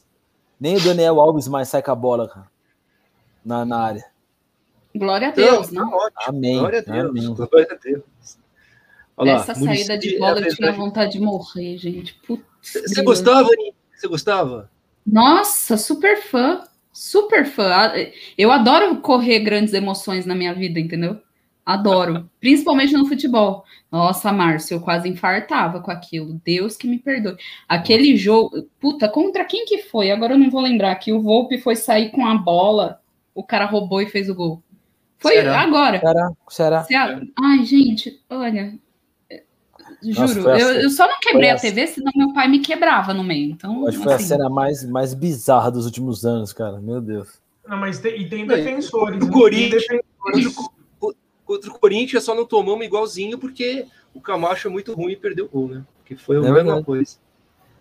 nem 0.60 0.78
o 0.78 0.84
Daniel 0.84 1.20
Alves 1.20 1.48
mais 1.48 1.68
sai 1.68 1.82
com 1.82 1.92
a 1.92 1.96
bola 1.96 2.28
cara, 2.28 2.48
na, 3.44 3.66
na 3.66 3.80
área. 3.80 4.06
Glória 4.96 5.28
a 5.28 5.32
Deus, 5.32 5.72
não? 5.72 5.92
Tá 5.92 6.12
Amém. 6.28 6.58
Glória 6.58 6.80
a 6.80 6.82
Deus. 6.82 7.10
Amém. 7.10 7.34
Glória 7.34 7.68
a 7.70 7.76
Deus. 7.76 8.04
Olha 9.18 9.32
Essa 9.32 9.54
lá, 9.54 9.60
saída 9.60 9.98
de 9.98 10.18
bola 10.20 10.40
eu 10.40 10.56
tinha 10.56 10.72
vontade 10.72 11.14
de 11.14 11.20
morrer, 11.20 11.78
gente. 11.78 12.20
Putz, 12.26 12.44
Você 12.62 13.02
gostava, 13.02 13.50
Você 13.96 14.08
gostava? 14.08 14.70
Nossa, 15.06 15.76
super 15.76 16.22
fã. 16.22 16.64
Super 17.00 17.46
fã. 17.46 17.94
Eu 18.36 18.52
adoro 18.52 19.00
correr 19.02 19.42
grandes 19.42 19.72
emoções 19.72 20.26
na 20.26 20.34
minha 20.34 20.52
vida, 20.52 20.80
entendeu? 20.80 21.22
Adoro. 21.64 22.28
Principalmente 22.42 22.92
no 22.94 23.06
futebol. 23.06 23.64
Nossa, 23.92 24.34
Márcio, 24.34 24.74
eu 24.78 24.82
quase 24.82 25.08
infartava 25.08 25.80
com 25.80 25.92
aquilo. 25.92 26.42
Deus 26.44 26.76
que 26.76 26.88
me 26.88 26.98
perdoe. 26.98 27.38
Aquele 27.70 28.14
Nossa. 28.14 28.24
jogo. 28.24 28.64
Puta, 28.80 29.08
contra 29.08 29.46
quem 29.46 29.64
que 29.68 29.78
foi? 29.78 30.10
Agora 30.10 30.34
eu 30.34 30.40
não 30.40 30.50
vou 30.50 30.60
lembrar. 30.60 30.96
Que 30.96 31.14
o 31.14 31.22
Volpe 31.22 31.60
foi 31.60 31.76
sair 31.76 32.10
com 32.10 32.26
a 32.26 32.34
bola, 32.34 33.00
o 33.36 33.44
cara 33.44 33.66
roubou 33.66 34.02
e 34.02 34.10
fez 34.10 34.28
o 34.28 34.34
gol. 34.34 34.64
Foi 35.20 35.34
Será? 35.36 35.62
agora. 35.62 36.00
Será? 36.50 36.84
Será? 36.84 37.22
Ai, 37.40 37.64
gente, 37.64 38.20
olha. 38.28 38.74
Juro, 40.14 40.42
Nossa, 40.42 40.60
eu, 40.60 40.82
eu, 40.82 40.90
só 40.90 41.08
não 41.08 41.20
quebrei 41.20 41.50
a, 41.50 41.56
a 41.56 41.60
TV, 41.60 41.88
senão 41.88 42.12
meu 42.16 42.34
pai 42.34 42.48
me 42.48 42.60
quebrava 42.60 43.14
no 43.14 43.24
meio. 43.24 43.52
Então, 43.52 43.88
acho 43.88 43.98
que 43.98 44.04
foi 44.04 44.14
assim... 44.14 44.26
a 44.26 44.28
cena 44.28 44.50
mais, 44.50 44.84
mais 44.86 45.14
bizarra 45.14 45.72
dos 45.72 45.86
últimos 45.86 46.26
anos, 46.26 46.54
cara. 46.54 46.80
Meu 46.80 47.02
Deus. 47.02 47.42
Não, 47.68 47.78
mas 47.78 48.00
tem, 48.00 48.22
e 48.22 48.30
tem 48.30 48.46
defensores. 48.46 49.22
O 49.22 49.26
né? 49.26 49.32
Corinthians, 49.32 49.84
contra 51.48 51.72
o 51.72 51.80
Corinthians 51.80 52.24
só 52.24 52.36
não 52.36 52.46
tomamos 52.46 52.86
igualzinho 52.86 53.38
porque 53.38 53.86
o 54.14 54.22
Camacho 54.22 54.68
é 54.68 54.72
muito 54.72 54.94
ruim 54.94 55.14
e 55.14 55.16
perdeu 55.16 55.46
o 55.46 55.50
gol, 55.50 55.68
né? 55.70 55.86
Que 56.06 56.16
foi 56.16 56.38
a 56.38 56.48
é 56.48 56.52
mesma 56.52 56.84
coisa. 56.84 57.18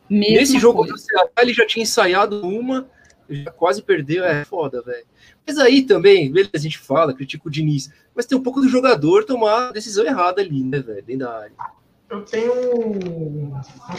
Mesma 0.08 0.38
Nesse 0.38 0.58
jogo 0.58 0.78
coisa. 0.78 0.92
contra 0.92 1.04
o 1.04 1.06
Ceará, 1.06 1.30
ele 1.42 1.52
já 1.52 1.66
tinha 1.66 1.82
ensaiado 1.82 2.46
uma, 2.46 2.88
já 3.28 3.50
quase 3.50 3.82
perdeu, 3.82 4.24
é 4.24 4.44
foda, 4.44 4.80
velho. 4.82 5.06
Mas 5.46 5.58
aí 5.58 5.82
também, 5.82 6.30
beleza, 6.30 6.50
a 6.54 6.58
gente 6.58 6.78
fala, 6.78 7.14
critica 7.14 7.48
o 7.48 7.50
Diniz, 7.50 7.90
mas 8.14 8.26
tem 8.26 8.38
um 8.38 8.42
pouco 8.42 8.60
do 8.60 8.68
jogador 8.68 9.24
tomar 9.24 9.68
a 9.68 9.72
decisão 9.72 10.04
errada 10.04 10.40
ali, 10.40 10.62
né, 10.62 10.78
velho, 10.80 11.02
dentro 11.02 11.26
da 11.26 11.36
área. 11.36 11.52
Eu 12.08 12.22
tenho 12.22 12.52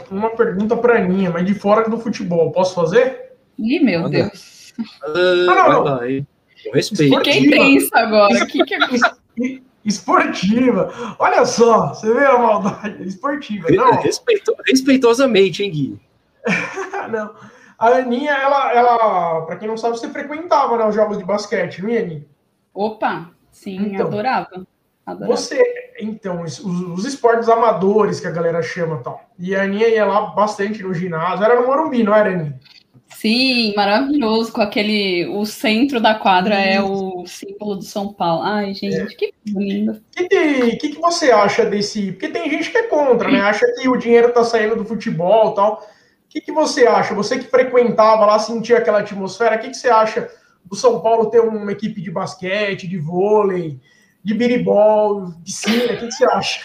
uma 0.10 0.30
pergunta 0.36 0.78
para 0.78 0.98
Aninha, 0.98 1.30
mas 1.30 1.46
de 1.46 1.54
fora 1.54 1.90
do 1.90 2.00
futebol. 2.00 2.52
Posso 2.52 2.74
fazer? 2.74 3.34
Ih, 3.58 3.80
meu 3.80 4.04
Olha. 4.04 4.10
Deus. 4.10 4.74
Ah, 5.04 5.08
ah, 5.08 5.70
não, 5.70 5.84
não. 5.84 6.26
Respeito. 6.74 7.22
Quem 7.22 7.50
tem 7.50 7.78
isso 7.78 7.96
agora? 7.96 8.46
que 8.46 8.64
que 8.64 8.76
é... 8.76 8.80
Esportiva. 9.88 11.16
Olha 11.18 11.46
só, 11.46 11.94
você 11.94 12.14
vê 12.14 12.26
a 12.26 12.38
maldade. 12.38 13.08
Esportiva. 13.08 13.70
Não. 13.72 13.92
Respeito, 14.04 14.54
respeitosamente, 14.66 15.64
hein, 15.64 15.72
Gui? 15.72 16.00
não. 17.10 17.34
A 17.80 17.88
Aninha, 17.90 18.34
ela, 18.34 18.74
ela 18.74 19.42
para 19.46 19.56
quem 19.56 19.68
não 19.68 19.78
sabe, 19.78 19.98
você 19.98 20.10
frequentava 20.10 20.78
né, 20.78 20.86
os 20.86 20.96
jogos 20.96 21.18
de 21.18 21.24
basquete, 21.24 21.82
não 21.82 21.90
é, 21.90 22.00
Aninha? 22.00 22.26
Opa, 22.74 23.30
sim, 23.52 23.94
então, 23.94 24.08
adorava. 24.08 24.68
Você, 25.16 25.64
então, 26.00 26.44
os, 26.44 26.60
os, 26.60 27.06
esportes 27.06 27.48
amadores 27.48 28.20
que 28.20 28.28
a 28.28 28.32
galera 28.32 28.62
chama 28.62 28.98
tal. 28.98 29.22
E 29.40 29.56
a 29.56 29.64
Aninha 29.64 29.88
ia 29.88 30.06
lá 30.06 30.28
bastante 30.28 30.84
no 30.84 30.94
ginásio. 30.94 31.46
Era 31.46 31.62
no 31.62 31.66
Morumbi, 31.66 32.04
não 32.04 32.14
era, 32.14 32.32
Aninha? 32.32 32.60
Sim, 33.16 33.74
maravilhoso, 33.76 34.52
com 34.52 34.62
aquele. 34.62 35.26
O 35.28 35.46
centro 35.46 36.02
da 36.02 36.14
quadra 36.14 36.56
é 36.56 36.82
o 36.82 37.26
símbolo 37.26 37.78
do 37.78 37.84
São 37.84 38.14
Paulo. 38.14 38.44
Ai, 38.44 38.74
gente, 38.74 38.96
é. 38.96 39.06
que 39.06 39.34
lindo. 39.46 39.94
O 39.94 40.02
que, 40.12 40.76
que, 40.76 40.90
que, 40.90 41.02
você 41.02 41.32
acha 41.32 41.66
desse. 41.66 42.12
Porque 42.12 42.28
tem 42.28 42.50
gente 42.50 42.70
que 42.70 42.78
é 42.78 42.84
contra, 42.84 43.32
né? 43.32 43.40
Acha 43.40 43.66
que 43.74 43.88
o 43.88 43.98
dinheiro 43.98 44.34
tá 44.34 44.44
saindo 44.44 44.76
do 44.76 44.86
futebol 44.86 45.52
e 45.52 45.56
tal. 45.56 45.74
O 45.76 46.30
que, 46.30 46.42
que 46.42 46.52
você 46.52 46.86
acha? 46.86 47.16
Você 47.16 47.40
que 47.40 47.46
frequentava 47.46 48.26
lá, 48.26 48.38
sentia 48.38 48.78
aquela 48.78 49.00
atmosfera, 49.00 49.56
o 49.56 49.60
que, 49.60 49.70
que 49.70 49.78
você 49.78 49.90
acha 49.90 50.30
do 50.66 50.76
São 50.76 51.00
Paulo 51.00 51.30
ter 51.30 51.40
uma 51.40 51.72
equipe 51.72 52.02
de 52.02 52.12
basquete, 52.12 52.88
de 52.88 52.98
vôlei, 52.98 53.80
de 54.28 54.34
biribol, 54.34 55.34
piscina? 55.46 55.94
O 55.94 55.98
que, 55.98 56.12
você 56.12 56.26
acha? 56.26 56.60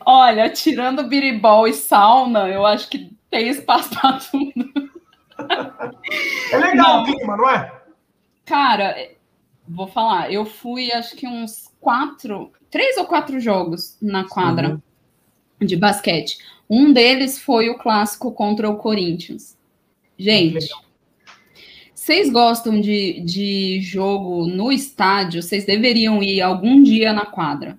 Olha, 0.00 0.48
tirando 0.48 1.06
biribol 1.06 1.68
e 1.68 1.74
sauna, 1.74 2.48
eu 2.48 2.64
acho 2.64 2.88
que 2.88 3.14
tem 3.30 3.48
espaço 3.48 3.90
para 4.00 4.18
tudo. 4.18 4.72
É 6.50 6.56
legal 6.56 6.94
não. 6.94 7.02
o 7.02 7.04
clima, 7.04 7.36
não 7.36 7.50
é? 7.50 7.82
Cara, 8.46 8.96
vou 9.68 9.86
falar, 9.86 10.32
eu 10.32 10.46
fui 10.46 10.90
acho 10.90 11.14
que 11.16 11.26
uns 11.26 11.70
quatro, 11.78 12.50
três 12.70 12.96
ou 12.96 13.04
quatro 13.04 13.38
jogos 13.38 13.98
na 14.00 14.26
quadra 14.26 14.80
uhum. 15.60 15.66
de 15.66 15.76
basquete. 15.76 16.38
Um 16.68 16.94
deles 16.94 17.38
foi 17.38 17.68
o 17.68 17.76
clássico 17.76 18.32
contra 18.32 18.70
o 18.70 18.78
Corinthians. 18.78 19.54
Gente, 20.18 20.66
vocês 22.08 22.30
gostam 22.30 22.80
de, 22.80 23.20
de 23.20 23.82
jogo 23.82 24.46
no 24.46 24.72
estádio? 24.72 25.42
Vocês 25.42 25.66
deveriam 25.66 26.22
ir 26.22 26.40
algum 26.40 26.82
dia 26.82 27.12
na 27.12 27.26
quadra 27.26 27.78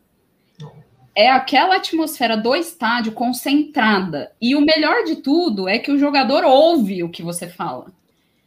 é 1.15 1.29
aquela 1.29 1.75
atmosfera 1.75 2.37
do 2.37 2.55
estádio 2.55 3.11
concentrada. 3.11 4.31
E 4.41 4.55
o 4.55 4.61
melhor 4.61 5.03
de 5.03 5.17
tudo 5.17 5.67
é 5.67 5.77
que 5.77 5.91
o 5.91 5.99
jogador 5.99 6.45
ouve 6.45 7.03
o 7.03 7.09
que 7.09 7.21
você 7.21 7.45
fala. 7.45 7.87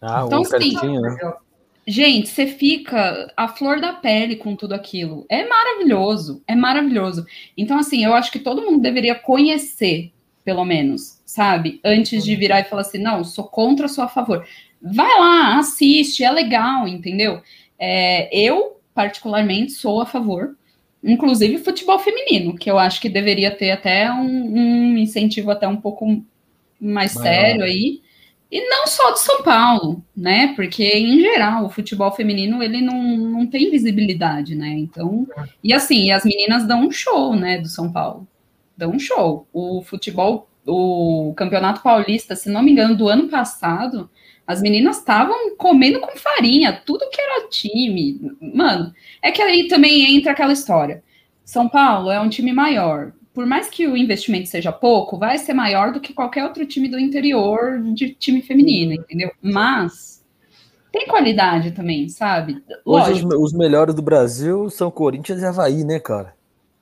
Ah, 0.01 0.23
então, 0.27 0.39
um 0.39 0.43
assim, 0.43 0.99
né? 0.99 1.35
gente, 1.87 2.31
você 2.31 2.47
fica 2.47 3.31
a 3.37 3.47
flor 3.47 3.79
da 3.79 3.93
pele 3.93 4.37
com 4.37 4.57
tudo 4.57 4.73
aquilo. 4.73 5.27
É 5.29 5.47
maravilhoso, 5.47 6.43
é 6.49 6.55
maravilhoso. 6.55 7.27
Então, 7.59 7.79
assim, 7.79 8.03
eu 8.03 8.15
acho 8.15 8.33
que 8.33 8.39
todo 8.39 8.63
mundo 8.63 8.81
deveria 8.81 9.17
conhecer, 9.17 10.11
pelo 10.43 10.65
menos, 10.65 11.21
sabe? 11.27 11.79
Antes 11.85 12.25
de 12.25 12.35
virar 12.35 12.61
e 12.61 12.65
falar 12.65 12.83
assim, 12.83 13.03
não, 13.03 13.23
sou 13.23 13.45
contra, 13.45 13.87
sou 13.87 14.03
a 14.03 14.09
favor. 14.09 14.47
Vai 14.83 15.21
lá, 15.21 15.59
assiste, 15.59 16.25
é 16.25 16.31
legal, 16.31 16.89
entendeu? 16.89 17.41
É, 17.79 18.29
eu, 18.37 18.81
particularmente, 18.95 19.73
sou 19.73 20.01
a 20.01 20.07
favor 20.07 20.57
inclusive 21.03 21.59
futebol 21.59 21.99
feminino, 21.99 22.57
que 22.57 22.71
eu 22.71 22.79
acho 22.79 23.01
que 23.01 23.09
deveria 23.09 23.51
ter 23.51 23.73
até 23.73 24.11
um, 24.13 24.25
um 24.25 24.97
incentivo 24.97 25.51
até 25.51 25.67
um 25.67 25.77
pouco 25.77 26.23
mais 26.81 27.15
Maior. 27.15 27.25
sério 27.25 27.65
aí. 27.65 28.01
E 28.51 28.69
não 28.69 28.87
só 28.87 29.13
de 29.13 29.21
São 29.21 29.43
Paulo, 29.43 30.05
né? 30.15 30.53
Porque, 30.55 30.85
em 30.85 31.21
geral, 31.21 31.65
o 31.65 31.71
futebol 31.71 32.13
feminino, 32.13 32.63
ele 32.63 32.83
não, 32.83 33.17
não 33.17 33.47
tem 33.47 33.71
visibilidade, 33.71 34.55
né? 34.55 34.69
Então, 34.69 35.27
e 35.65 35.73
assim, 35.73 36.11
as 36.11 36.23
meninas 36.23 36.67
dão 36.67 36.83
um 36.83 36.91
show, 36.91 37.35
né, 37.35 37.59
do 37.59 37.69
São 37.69 37.91
Paulo. 37.91 38.29
Dão 38.77 38.91
um 38.91 38.99
show. 38.99 39.47
O 39.55 39.83
futebol, 39.83 40.51
o 40.67 41.33
Campeonato 41.35 41.81
Paulista, 41.81 42.37
se 42.37 42.51
não 42.51 42.63
me 42.63 42.73
engano, 42.73 42.95
do 42.95 43.09
ano 43.09 43.27
passado, 43.27 44.11
as 44.53 44.61
meninas 44.61 44.99
estavam 44.99 45.57
comendo 45.57 45.99
com 46.01 46.17
farinha, 46.17 46.81
tudo 46.85 47.09
que 47.11 47.21
era 47.21 47.49
time. 47.49 48.21
Mano, 48.41 48.93
é 49.21 49.33
que 49.33 49.43
aí 49.43 49.67
também 49.67 50.17
entra 50.17 50.33
aquela 50.33 50.53
história. 50.53 51.03
São 51.45 51.69
Paulo 51.69 52.11
é 52.11 52.21
um 52.21 52.29
time 52.29 52.53
maior. 52.53 53.13
Por 53.35 53.47
mais 53.47 53.69
que 53.69 53.87
o 53.87 53.97
investimento 53.97 54.49
seja 54.49 54.71
pouco, 54.71 55.19
vai 55.19 55.39
ser 55.39 55.55
maior 55.55 55.93
do 55.93 56.01
que 56.01 56.13
qualquer 56.13 56.45
outro 56.45 56.67
time 56.67 56.89
do 56.89 56.99
interior 56.99 57.83
de 57.95 58.15
time 58.15 58.43
feminino, 58.43 58.93
entendeu? 58.93 59.31
Mas 59.41 60.23
tem 60.93 61.07
qualidade 61.07 61.71
também, 61.71 62.09
sabe? 62.11 62.63
Hoje 62.85 63.25
os, 63.25 63.35
os, 63.35 63.53
melhores 63.55 63.95
do 63.95 64.03
Brasil 64.03 64.69
são 64.69 64.91
Corinthians 64.91 65.41
e 65.41 65.47
Havaí, 65.47 65.83
né, 65.83 65.99
cara? 65.99 66.35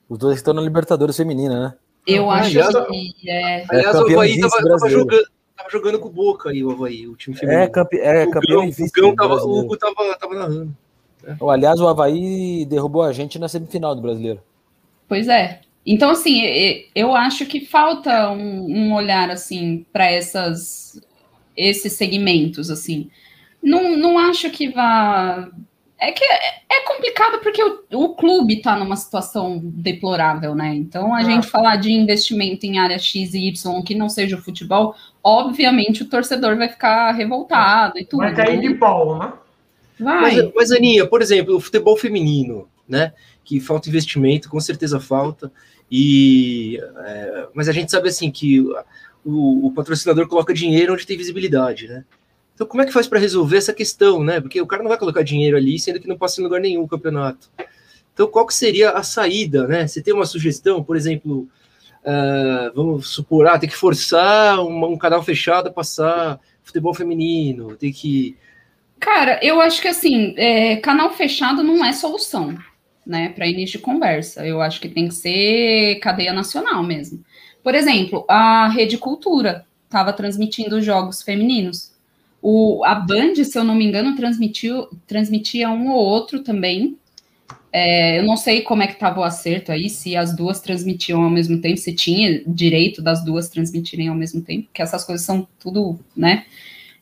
Os 0.08 0.18
dois 0.18 0.36
estão 0.38 0.52
na 0.52 0.60
Libertadores 0.60 1.16
feminina, 1.16 1.60
né? 1.60 1.74
Eu 2.04 2.28
acho 2.28 2.50
que 2.50 3.30
é. 3.30 3.64
Aliás, 3.70 3.94
é 3.94 3.98
o 4.00 4.06
Havaí 4.06 4.40
tava, 4.40 4.90
jogando 4.90 5.24
tava 5.60 5.70
jogando 5.70 5.98
com 5.98 6.08
o 6.08 6.12
Boca 6.12 6.50
aí, 6.50 6.64
o 6.64 6.70
Havaí, 6.70 7.06
o 7.06 7.16
time 7.16 7.36
feminino. 7.36 7.62
É, 7.62 7.68
campe... 7.68 7.98
é 7.98 8.24
o 8.24 8.30
campeão 8.30 8.70
Gão, 8.70 8.86
o, 8.86 8.92
Gão 8.92 9.14
tava, 9.14 9.34
o 9.44 9.58
Hugo 9.58 9.76
tava, 9.76 10.16
tava 10.18 10.34
narrando. 10.34 10.76
É. 11.24 11.36
Aliás, 11.48 11.80
o 11.80 11.86
Havaí 11.86 12.64
derrubou 12.64 13.02
a 13.02 13.12
gente 13.12 13.38
na 13.38 13.48
semifinal 13.48 13.94
do 13.94 14.02
brasileiro. 14.02 14.40
Pois 15.06 15.28
é. 15.28 15.60
Então, 15.84 16.10
assim, 16.10 16.42
eu 16.94 17.14
acho 17.14 17.46
que 17.46 17.64
falta 17.64 18.30
um, 18.30 18.66
um 18.70 18.94
olhar, 18.94 19.30
assim, 19.30 19.84
para 19.92 20.10
essas 20.10 21.00
esses 21.56 21.92
segmentos, 21.92 22.70
assim. 22.70 23.10
Não, 23.62 23.96
não 23.96 24.18
acho 24.18 24.50
que 24.50 24.68
vá 24.68 25.50
é 26.00 26.12
que 26.12 26.24
é, 26.24 26.62
é 26.70 26.84
complicado 26.86 27.40
porque 27.40 27.62
o, 27.62 27.84
o 27.92 28.14
clube 28.14 28.54
está 28.54 28.74
numa 28.74 28.96
situação 28.96 29.60
deplorável, 29.62 30.54
né? 30.54 30.74
Então, 30.74 31.14
a 31.14 31.18
ah. 31.18 31.22
gente 31.22 31.46
falar 31.46 31.76
de 31.76 31.92
investimento 31.92 32.64
em 32.64 32.78
área 32.78 32.98
X 32.98 33.34
e 33.34 33.48
Y 33.48 33.82
que 33.82 33.94
não 33.94 34.08
seja 34.08 34.36
o 34.36 34.40
futebol, 34.40 34.94
obviamente 35.22 36.02
o 36.02 36.08
torcedor 36.08 36.56
vai 36.56 36.70
ficar 36.70 37.12
revoltado 37.12 37.98
e 37.98 38.04
tudo. 38.04 38.20
Vai 38.20 38.34
cair 38.34 38.60
de 38.60 38.74
pau, 38.74 39.18
né? 39.18 39.32
Vai. 39.98 40.36
Mas, 40.36 40.52
mas, 40.56 40.72
Aninha, 40.72 41.06
por 41.06 41.20
exemplo, 41.20 41.56
o 41.56 41.60
futebol 41.60 41.96
feminino, 41.96 42.66
né? 42.88 43.12
Que 43.44 43.60
falta 43.60 43.90
investimento, 43.90 44.48
com 44.48 44.58
certeza 44.58 44.98
falta. 44.98 45.52
E, 45.90 46.80
é, 47.04 47.48
mas 47.52 47.68
a 47.68 47.72
gente 47.72 47.90
sabe 47.90 48.08
assim 48.08 48.30
que 48.30 48.60
o, 49.22 49.66
o 49.66 49.72
patrocinador 49.72 50.26
coloca 50.28 50.54
dinheiro 50.54 50.94
onde 50.94 51.06
tem 51.06 51.18
visibilidade, 51.18 51.88
né? 51.88 52.04
Então, 52.60 52.68
como 52.68 52.82
é 52.82 52.84
que 52.84 52.92
faz 52.92 53.06
para 53.06 53.18
resolver 53.18 53.56
essa 53.56 53.72
questão, 53.72 54.22
né? 54.22 54.38
Porque 54.38 54.60
o 54.60 54.66
cara 54.66 54.82
não 54.82 54.90
vai 54.90 54.98
colocar 54.98 55.22
dinheiro 55.22 55.56
ali, 55.56 55.78
sendo 55.78 55.98
que 55.98 56.06
não 56.06 56.18
passa 56.18 56.38
em 56.38 56.44
lugar 56.44 56.60
nenhum 56.60 56.82
o 56.82 56.88
campeonato. 56.88 57.50
Então, 58.12 58.26
qual 58.26 58.46
que 58.46 58.52
seria 58.52 58.90
a 58.90 59.02
saída, 59.02 59.66
né? 59.66 59.86
Você 59.86 60.02
tem 60.02 60.12
uma 60.12 60.26
sugestão, 60.26 60.84
por 60.84 60.94
exemplo, 60.94 61.48
uh, 62.04 62.70
vamos 62.74 63.08
supor, 63.08 63.46
ah, 63.46 63.58
tem 63.58 63.66
que 63.66 63.74
forçar 63.74 64.60
um, 64.60 64.92
um 64.92 64.98
canal 64.98 65.22
fechado 65.22 65.68
a 65.68 65.72
passar 65.72 66.38
futebol 66.62 66.92
feminino, 66.92 67.76
tem 67.76 67.90
que. 67.90 68.36
Cara, 68.98 69.40
eu 69.42 69.58
acho 69.58 69.80
que 69.80 69.88
assim, 69.88 70.34
é, 70.36 70.76
canal 70.76 71.14
fechado 71.14 71.62
não 71.62 71.82
é 71.82 71.94
solução, 71.94 72.58
né, 73.06 73.30
para 73.30 73.46
início 73.46 73.78
de 73.78 73.84
conversa. 73.86 74.46
Eu 74.46 74.60
acho 74.60 74.82
que 74.82 74.88
tem 74.90 75.08
que 75.08 75.14
ser 75.14 75.94
cadeia 76.00 76.34
nacional 76.34 76.82
mesmo. 76.82 77.24
Por 77.62 77.74
exemplo, 77.74 78.26
a 78.28 78.68
Rede 78.68 78.98
Cultura 78.98 79.64
estava 79.86 80.12
transmitindo 80.12 80.82
jogos 80.82 81.22
femininos. 81.22 81.89
O, 82.42 82.82
a 82.84 82.94
Band, 82.94 83.34
se 83.36 83.58
eu 83.58 83.64
não 83.64 83.74
me 83.74 83.84
engano, 83.84 84.16
transmitiu, 84.16 84.88
transmitia 85.06 85.68
um 85.70 85.90
ou 85.90 85.98
outro 85.98 86.42
também. 86.42 86.96
É, 87.72 88.18
eu 88.18 88.24
não 88.24 88.36
sei 88.36 88.62
como 88.62 88.82
é 88.82 88.86
que 88.86 88.94
estava 88.94 89.20
o 89.20 89.24
acerto 89.24 89.70
aí, 89.70 89.88
se 89.88 90.16
as 90.16 90.34
duas 90.34 90.60
transmitiam 90.60 91.22
ao 91.22 91.30
mesmo 91.30 91.60
tempo, 91.60 91.76
se 91.76 91.94
tinha 91.94 92.42
direito 92.44 93.00
das 93.00 93.24
duas 93.24 93.48
transmitirem 93.48 94.08
ao 94.08 94.14
mesmo 94.14 94.40
tempo, 94.42 94.64
porque 94.64 94.82
essas 94.82 95.04
coisas 95.04 95.24
são 95.24 95.46
tudo, 95.58 96.00
né, 96.16 96.46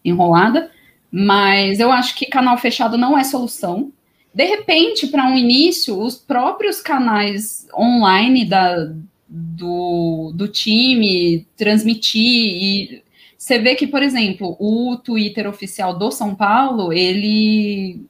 enrolada. 0.05 0.71
Mas 1.11 1.81
eu 1.81 1.91
acho 1.91 2.15
que 2.15 2.27
canal 2.27 2.59
fechado 2.59 2.99
não 2.99 3.17
é 3.17 3.25
solução. 3.25 3.91
De 4.35 4.45
repente, 4.45 5.07
para 5.07 5.27
um 5.27 5.37
início, 5.37 5.99
os 5.99 6.17
próprios 6.17 6.81
canais 6.81 7.67
online 7.75 8.45
da, 8.45 8.93
do, 9.27 10.33
do 10.35 10.49
time 10.49 11.47
transmitir 11.57 12.23
e 12.23 13.03
você 13.49 13.59
vê 13.59 13.75
que, 13.75 13.87
por 13.87 14.03
exemplo, 14.03 14.59
o 14.61 14.95
Twitter 14.99 15.49
oficial 15.49 15.99
do 15.99 16.11
São 16.11 16.35
Paulo, 16.35 16.93
ele 16.93 18.05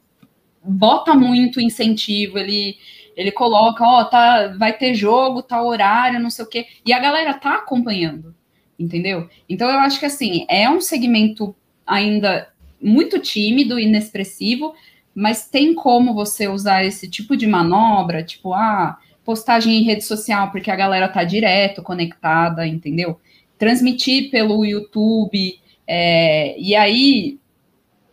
bota 0.65 1.15
muito 1.15 1.61
incentivo, 1.61 2.39
ele, 2.39 2.77
ele 3.17 3.31
coloca, 3.31 3.85
ó, 3.85 4.01
oh, 4.01 4.05
tá, 4.07 4.49
vai 4.59 4.77
ter 4.77 4.95
jogo, 4.95 5.41
tá 5.41 5.63
horário, 5.63 6.19
não 6.19 6.29
sei 6.29 6.45
o 6.45 6.49
quê, 6.49 6.67
e 6.85 6.93
a 6.93 6.99
galera 6.99 7.35
tá 7.35 7.55
acompanhando, 7.55 8.35
entendeu? 8.77 9.29
Então 9.49 9.71
eu 9.71 9.79
acho 9.79 10.01
que 10.01 10.07
assim, 10.07 10.45
é 10.49 10.69
um 10.69 10.81
segmento 10.81 11.55
ainda 11.87 12.49
muito 12.83 13.21
tímido, 13.21 13.79
inexpressivo, 13.79 14.75
mas 15.15 15.49
tem 15.49 15.73
como 15.73 16.15
você 16.15 16.49
usar 16.49 16.85
esse 16.85 17.09
tipo 17.09 17.37
de 17.37 17.47
manobra, 17.47 18.25
tipo, 18.25 18.55
ah, 18.55 18.99
postagem 19.25 19.77
em 19.77 19.85
rede 19.85 20.03
social, 20.03 20.51
porque 20.51 20.71
a 20.71 20.77
galera 20.77 21.07
tá 21.07 21.23
direto 21.23 21.81
conectada, 21.81 22.67
entendeu? 22.67 23.21
Transmitir 23.59 24.31
pelo 24.31 24.65
YouTube, 24.65 25.61
é, 25.87 26.59
e 26.59 26.75
aí 26.77 27.39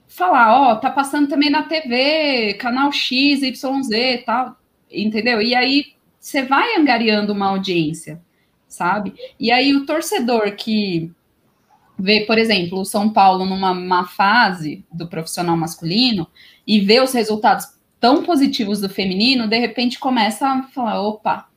falar, 0.08 0.60
ó, 0.60 0.76
tá 0.76 0.90
passando 0.90 1.28
também 1.28 1.50
na 1.50 1.64
TV, 1.64 2.54
canal 2.54 2.92
X, 2.92 3.42
YZ 3.42 4.24
tal, 4.26 4.56
entendeu? 4.90 5.42
E 5.42 5.54
aí 5.54 5.94
você 6.18 6.42
vai 6.42 6.76
angariando 6.76 7.34
uma 7.34 7.50
audiência, 7.50 8.22
sabe? 8.68 9.14
E 9.40 9.52
aí 9.52 9.76
o 9.76 9.86
torcedor 9.86 10.56
que 10.56 11.12
vê, 12.00 12.22
por 12.22 12.38
exemplo, 12.38 12.80
o 12.80 12.86
São 12.86 13.10
Paulo 13.10 13.46
numa 13.46 13.74
má 13.74 14.06
fase 14.06 14.86
do 14.92 15.08
profissional 15.08 15.58
masculino 15.58 16.28
e 16.66 16.80
vê 16.80 17.02
os 17.02 17.14
resultados 17.14 17.68
tão 18.00 18.24
positivos 18.24 18.80
do 18.80 18.90
feminino, 18.90 19.48
de 19.48 19.58
repente 19.58 20.00
começa 20.00 20.48
a 20.48 20.64
falar, 20.64 21.02
opa, 21.02 21.48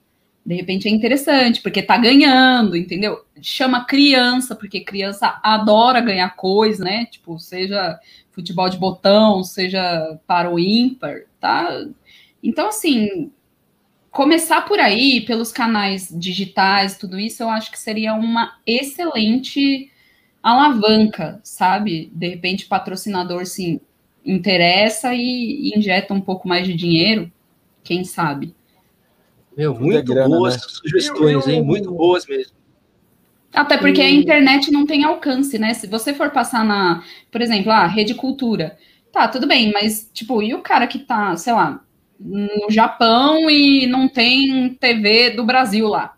de 0.49 0.55
repente 0.55 0.89
é 0.89 0.91
interessante, 0.91 1.61
porque 1.61 1.83
tá 1.83 1.99
ganhando, 1.99 2.75
entendeu? 2.75 3.23
Chama 3.43 3.85
criança, 3.85 4.57
porque 4.57 4.81
criança 4.81 5.39
adora 5.43 6.01
ganhar 6.01 6.35
coisa, 6.37 6.83
né? 6.83 7.05
Tipo, 7.05 7.39
seja 7.39 8.01
futebol 8.31 8.67
de 8.71 8.79
botão, 8.79 9.45
seja 9.45 10.19
para 10.27 10.51
o 10.51 10.59
ímpar, 10.59 11.25
tá? 11.39 11.69
Então, 12.43 12.69
assim, 12.69 13.31
começar 14.11 14.63
por 14.63 14.81
aí, 14.81 15.21
pelos 15.21 15.53
canais 15.53 16.09
digitais, 16.11 16.97
tudo 16.97 17.21
isso, 17.21 17.43
eu 17.43 17.51
acho 17.51 17.71
que 17.71 17.79
seria 17.79 18.15
uma 18.15 18.57
excelente 18.67 19.93
alavanca, 20.43 21.43
sabe? 21.45 22.11
De 22.15 22.27
repente, 22.27 22.65
patrocinador 22.65 23.45
se 23.45 23.83
interessa 24.25 25.15
e 25.15 25.75
injeta 25.77 26.15
um 26.15 26.23
pouco 26.23 26.49
mais 26.49 26.67
de 26.67 26.73
dinheiro, 26.73 27.31
quem 27.85 28.03
sabe? 28.03 28.57
Meu, 29.59 29.75
muito 29.75 30.05
grana, 30.05 30.29
boas 30.29 30.55
né? 30.55 30.63
sugestões, 30.69 31.33
eu, 31.33 31.41
eu... 31.41 31.49
hein? 31.51 31.63
Muito 31.65 31.91
boas 31.91 32.25
mesmo. 32.29 32.57
Até 33.53 33.77
porque 33.77 34.01
a 34.01 34.09
internet 34.09 34.71
não 34.71 34.87
tem 34.87 35.03
alcance, 35.03 35.59
né? 35.59 35.75
Se 35.75 35.89
você 35.89 36.15
for 36.15 36.31
passar 36.31 36.65
na, 36.65 37.03
por 37.29 37.43
exemplo, 37.43 37.73
a 37.73 37.79
ah, 37.79 37.87
rede 37.89 38.15
cultura, 38.15 38.79
tá, 39.11 39.27
tudo 39.27 39.49
bem, 39.49 39.73
mas, 39.73 40.09
tipo, 40.15 40.41
e 40.41 40.55
o 40.55 40.63
cara 40.63 40.87
que 40.87 41.01
tá, 41.01 41.35
sei 41.35 41.53
lá, 41.55 41.85
no 42.21 42.71
Japão 42.71 43.51
e 43.51 43.89
não 43.89 44.09
tem 44.09 44.75
TV 44.75 45.31
do 45.31 45.45
Brasil 45.45 45.89
lá? 45.89 46.17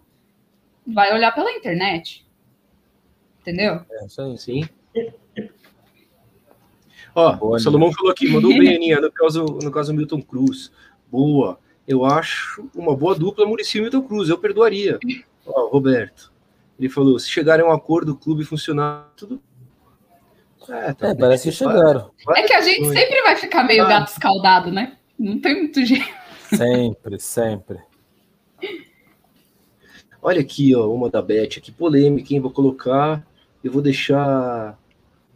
Vai 0.87 1.11
olhar 1.15 1.35
pela 1.35 1.51
internet. 1.51 2.27
Entendeu? 3.41 3.81
É, 3.91 4.05
isso 4.05 4.21
aí, 4.21 4.37
sim. 4.37 4.69
Ó, 7.15 7.33
Boa, 7.37 7.57
o 7.57 7.59
Salomão 7.59 7.91
falou 7.91 8.13
aqui, 8.13 8.29
mandou 8.29 8.51
bem, 8.51 8.69
Aninha, 8.77 9.01
no 9.01 9.11
caso, 9.11 9.45
no 9.63 9.71
caso 9.71 9.95
Milton 9.95 10.21
Cruz. 10.21 10.71
Boa 11.11 11.59
eu 11.91 12.05
acho 12.05 12.71
uma 12.73 12.97
boa 12.97 13.17
dupla 13.17 13.45
Murici 13.45 13.79
e 13.79 13.81
Milton 13.81 14.03
Cruz, 14.03 14.29
eu 14.29 14.39
perdoaria. 14.39 14.97
Ó, 15.45 15.69
Roberto, 15.71 16.33
ele 16.79 16.89
falou, 16.89 17.19
se 17.19 17.29
chegarem 17.29 17.67
a 17.67 17.69
um 17.69 17.73
acordo, 17.73 18.13
o 18.13 18.17
clube 18.17 18.45
funcionar, 18.45 19.13
tudo... 19.17 19.43
É, 20.69 20.93
tá 20.93 21.09
é 21.09 21.15
parece 21.17 21.51
que 21.51 21.57
chegaram. 21.57 22.13
É 22.29 22.43
que 22.45 22.53
a 22.53 22.61
gente 22.61 22.89
sempre 22.91 23.23
vai 23.23 23.35
ficar 23.35 23.65
meio 23.65 23.83
ah. 23.83 23.89
gato 23.89 24.13
escaldado, 24.13 24.71
né? 24.71 24.99
Não 25.19 25.41
tem 25.41 25.63
muito 25.63 25.85
jeito. 25.85 26.07
Sempre, 26.55 27.19
sempre. 27.19 27.79
Olha 30.23 30.41
aqui, 30.41 30.73
ó, 30.77 30.89
uma 30.95 31.11
da 31.11 31.21
Beth, 31.21 31.57
aqui 31.57 31.73
polêmica, 31.73 32.33
hein? 32.33 32.41
Vou 32.41 32.53
colocar, 32.53 33.27
eu 33.65 33.73
vou 33.73 33.83
deixar 33.83 34.79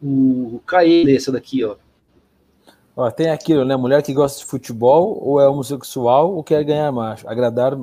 o 0.01 0.61
Caê 0.65 1.17
essa 1.17 1.33
daqui, 1.33 1.65
ó. 1.65 1.75
Ó, 2.97 3.11
tem 3.11 3.31
aquilo, 3.31 3.65
né? 3.65 3.77
Mulher 3.77 4.03
que 4.03 4.13
gosta 4.13 4.39
de 4.39 4.45
futebol 4.45 5.19
ou 5.21 5.41
é 5.41 5.49
homossexual 5.49 6.35
ou 6.35 6.45
quer 6.45 6.63
ganhar 6.65 6.93
macho, 6.93 7.29
agradar, 7.29 7.77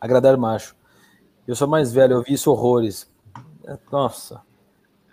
agradar 0.00 0.36
macho. 0.36 0.74
Eu 1.46 1.54
sou 1.54 1.68
mais 1.68 1.92
velho, 1.92 2.14
eu 2.14 2.22
vi 2.22 2.34
isso 2.34 2.50
horrores. 2.50 3.10
Nossa. 3.92 4.40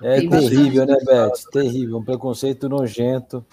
É 0.01 0.19
tem 0.19 0.29
terrível, 0.29 0.85
né, 0.85 0.95
Beth? 1.05 1.51
Terrível, 1.51 1.97
um 1.97 2.03
preconceito 2.03 2.67
nojento. 2.67 3.45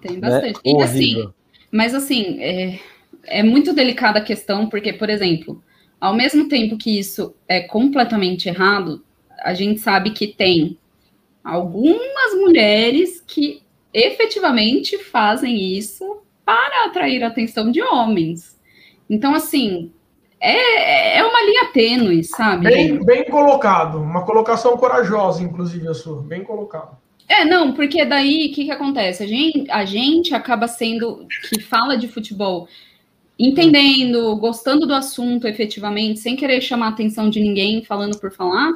Tem 0.00 0.12
né? 0.12 0.20
bastante. 0.20 0.60
Né? 0.64 0.72
E 0.72 0.82
assim, 0.82 1.32
mas 1.70 1.94
assim, 1.94 2.40
é, 2.40 2.78
é 3.24 3.42
muito 3.42 3.72
delicada 3.72 4.18
a 4.18 4.24
questão, 4.24 4.68
porque, 4.68 4.92
por 4.92 5.10
exemplo, 5.10 5.62
ao 6.00 6.14
mesmo 6.14 6.48
tempo 6.48 6.76
que 6.76 6.98
isso 6.98 7.34
é 7.48 7.60
completamente 7.60 8.48
errado, 8.48 9.04
a 9.40 9.54
gente 9.54 9.80
sabe 9.80 10.10
que 10.10 10.28
tem 10.28 10.78
algumas 11.42 12.34
mulheres 12.34 13.22
que 13.26 13.61
efetivamente 13.92 14.98
fazem 14.98 15.76
isso 15.76 16.22
para 16.44 16.86
atrair 16.86 17.22
a 17.22 17.28
atenção 17.28 17.70
de 17.70 17.82
homens. 17.82 18.60
Então, 19.08 19.34
assim, 19.34 19.92
é, 20.40 21.18
é 21.18 21.24
uma 21.24 21.42
linha 21.42 21.66
tênue, 21.72 22.24
sabe? 22.24 22.64
Bem, 22.68 23.04
bem 23.04 23.24
colocado, 23.24 23.98
uma 23.98 24.24
colocação 24.24 24.76
corajosa, 24.76 25.42
inclusive, 25.42 25.86
a 25.88 25.94
sua, 25.94 26.22
bem 26.22 26.42
colocado. 26.42 26.96
É, 27.28 27.44
não, 27.44 27.72
porque 27.72 28.04
daí 28.04 28.50
o 28.50 28.54
que, 28.54 28.64
que 28.64 28.70
acontece? 28.70 29.22
A 29.22 29.26
gente, 29.26 29.70
a 29.70 29.84
gente 29.84 30.34
acaba 30.34 30.66
sendo 30.66 31.26
que 31.48 31.60
fala 31.60 31.96
de 31.96 32.08
futebol 32.08 32.68
entendendo, 33.38 34.36
gostando 34.36 34.86
do 34.86 34.94
assunto 34.94 35.46
efetivamente, 35.46 36.20
sem 36.20 36.36
querer 36.36 36.60
chamar 36.60 36.86
a 36.86 36.90
atenção 36.90 37.30
de 37.30 37.40
ninguém 37.40 37.82
falando 37.82 38.18
por 38.18 38.32
falar 38.32 38.72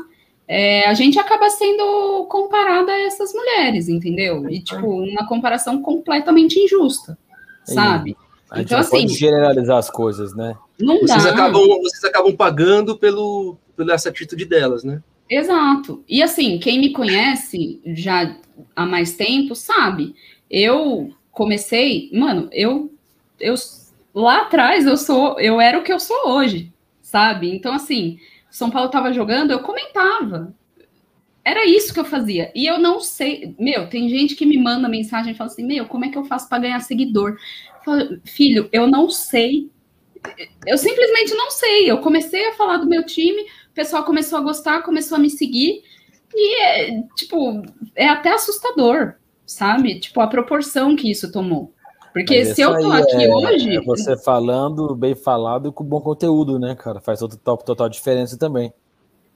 é, 0.49 0.87
a 0.87 0.95
gente 0.95 1.19
acaba 1.19 1.51
sendo 1.51 2.27
comparada 2.31 2.93
a 2.93 3.01
essas 3.03 3.33
mulheres, 3.33 3.89
entendeu? 3.89 4.49
E, 4.49 4.61
tipo, 4.61 4.87
uma 4.87 5.27
comparação 5.27 5.83
completamente 5.83 6.59
injusta, 6.59 7.19
sabe? 7.65 8.17
A 8.51 8.59
gente 8.59 8.67
então, 8.67 8.79
assim, 8.79 9.01
pode 9.03 9.15
generalizar 9.15 9.79
as 9.79 9.91
coisas, 9.91 10.35
né? 10.37 10.57
Não 10.79 11.01
vocês 11.01 11.25
dá. 11.25 11.31
Acabam, 11.31 11.67
vocês 11.81 12.05
acabam 12.05 12.35
pagando 12.37 12.97
pelo, 12.97 13.57
pela 13.77 13.95
essa 13.95 14.09
atitude 14.09 14.45
delas, 14.45 14.85
né? 14.85 15.03
Exato. 15.29 16.05
E 16.09 16.23
assim, 16.23 16.59
quem 16.59 16.79
me 16.79 16.93
conhece 16.93 17.81
já 17.85 18.37
há 18.75 18.87
mais 18.87 19.17
tempo 19.17 19.55
sabe. 19.57 20.15
Eu 20.49 21.11
comecei, 21.33 22.09
mano, 22.13 22.49
eu, 22.53 22.93
eu 23.41 23.55
lá 24.15 24.43
atrás 24.43 24.87
eu 24.87 24.97
sou, 24.97 25.41
eu 25.41 25.61
era 25.61 25.79
o 25.79 25.83
que 25.83 25.93
eu 25.93 25.99
sou 25.99 26.31
hoje, 26.31 26.73
sabe? 27.03 27.53
Então 27.53 27.75
assim, 27.75 28.19
são 28.57 28.71
Paulo 28.71 28.87
estava 28.87 29.13
jogando, 29.13 29.51
eu 29.51 29.61
comentava. 29.61 30.55
Era 31.45 31.67
isso 31.67 31.93
que 31.93 32.01
eu 32.01 32.07
fazia. 32.07 32.51
E 32.55 32.67
eu 32.67 32.79
não 32.79 33.01
sei. 33.01 33.55
Meu, 33.59 33.87
tem 33.87 34.09
gente 34.09 34.35
que 34.35 34.47
me 34.47 34.57
manda 34.57 34.89
mensagem 34.89 35.33
e 35.33 35.37
fala 35.37 35.51
assim: 35.51 35.63
Meu, 35.63 35.85
como 35.85 36.07
é 36.07 36.09
que 36.09 36.17
eu 36.17 36.25
faço 36.25 36.49
para 36.49 36.63
ganhar 36.63 36.81
seguidor? 36.81 37.33
Eu 37.33 37.85
falo, 37.85 38.21
Filho, 38.25 38.67
eu 38.73 38.87
não 38.87 39.11
sei. 39.11 39.71
Eu 40.67 40.79
simplesmente 40.79 41.35
não 41.35 41.51
sei. 41.51 41.91
Eu 41.91 41.99
comecei 41.99 42.49
a 42.49 42.55
falar 42.55 42.79
do 42.79 42.89
meu 42.89 43.05
time, 43.05 43.43
o 43.43 43.75
pessoal 43.75 44.05
começou 44.05 44.39
a 44.39 44.43
gostar, 44.43 44.83
começou 44.83 45.17
a 45.17 45.21
me 45.21 45.29
seguir. 45.29 45.83
E, 46.35 46.63
é, 46.63 47.03
tipo, 47.15 47.63
é 47.95 48.09
até 48.09 48.33
assustador, 48.33 49.17
sabe? 49.45 50.01
Tipo, 50.01 50.23
a 50.23 50.29
proporção 50.29 50.97
que 50.97 51.11
isso 51.11 51.31
tomou. 51.31 51.75
Porque 52.17 52.45
Mas 52.45 52.55
se 52.55 52.63
eu 52.63 52.75
tô 52.79 52.91
aqui 52.91 53.25
é, 53.25 53.29
hoje. 53.29 53.77
É 53.77 53.81
você 53.83 54.17
falando 54.17 54.97
bem 54.97 55.15
falado 55.15 55.69
e 55.69 55.73
com 55.73 55.85
bom 55.85 56.01
conteúdo, 56.01 56.59
né, 56.59 56.75
cara? 56.75 56.99
Faz 56.99 57.19
total, 57.19 57.59
total 57.59 57.91
diferença 57.91 58.39
também. 58.39 58.73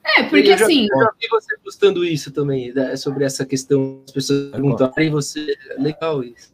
É, 0.03 0.23
porque 0.23 0.49
eu 0.49 0.57
já, 0.57 0.65
assim. 0.65 0.87
Eu 0.91 0.99
já 0.99 1.11
vi 1.21 1.27
você 1.29 1.57
postando 1.63 2.03
isso 2.03 2.31
também, 2.31 2.73
né, 2.73 2.95
sobre 2.95 3.23
essa 3.23 3.45
questão, 3.45 4.01
as 4.07 4.11
pessoas 4.11 4.47
é 4.47 4.51
perguntarem 4.53 5.11
você. 5.11 5.55
É 5.69 5.79
legal 5.79 6.23
isso. 6.23 6.51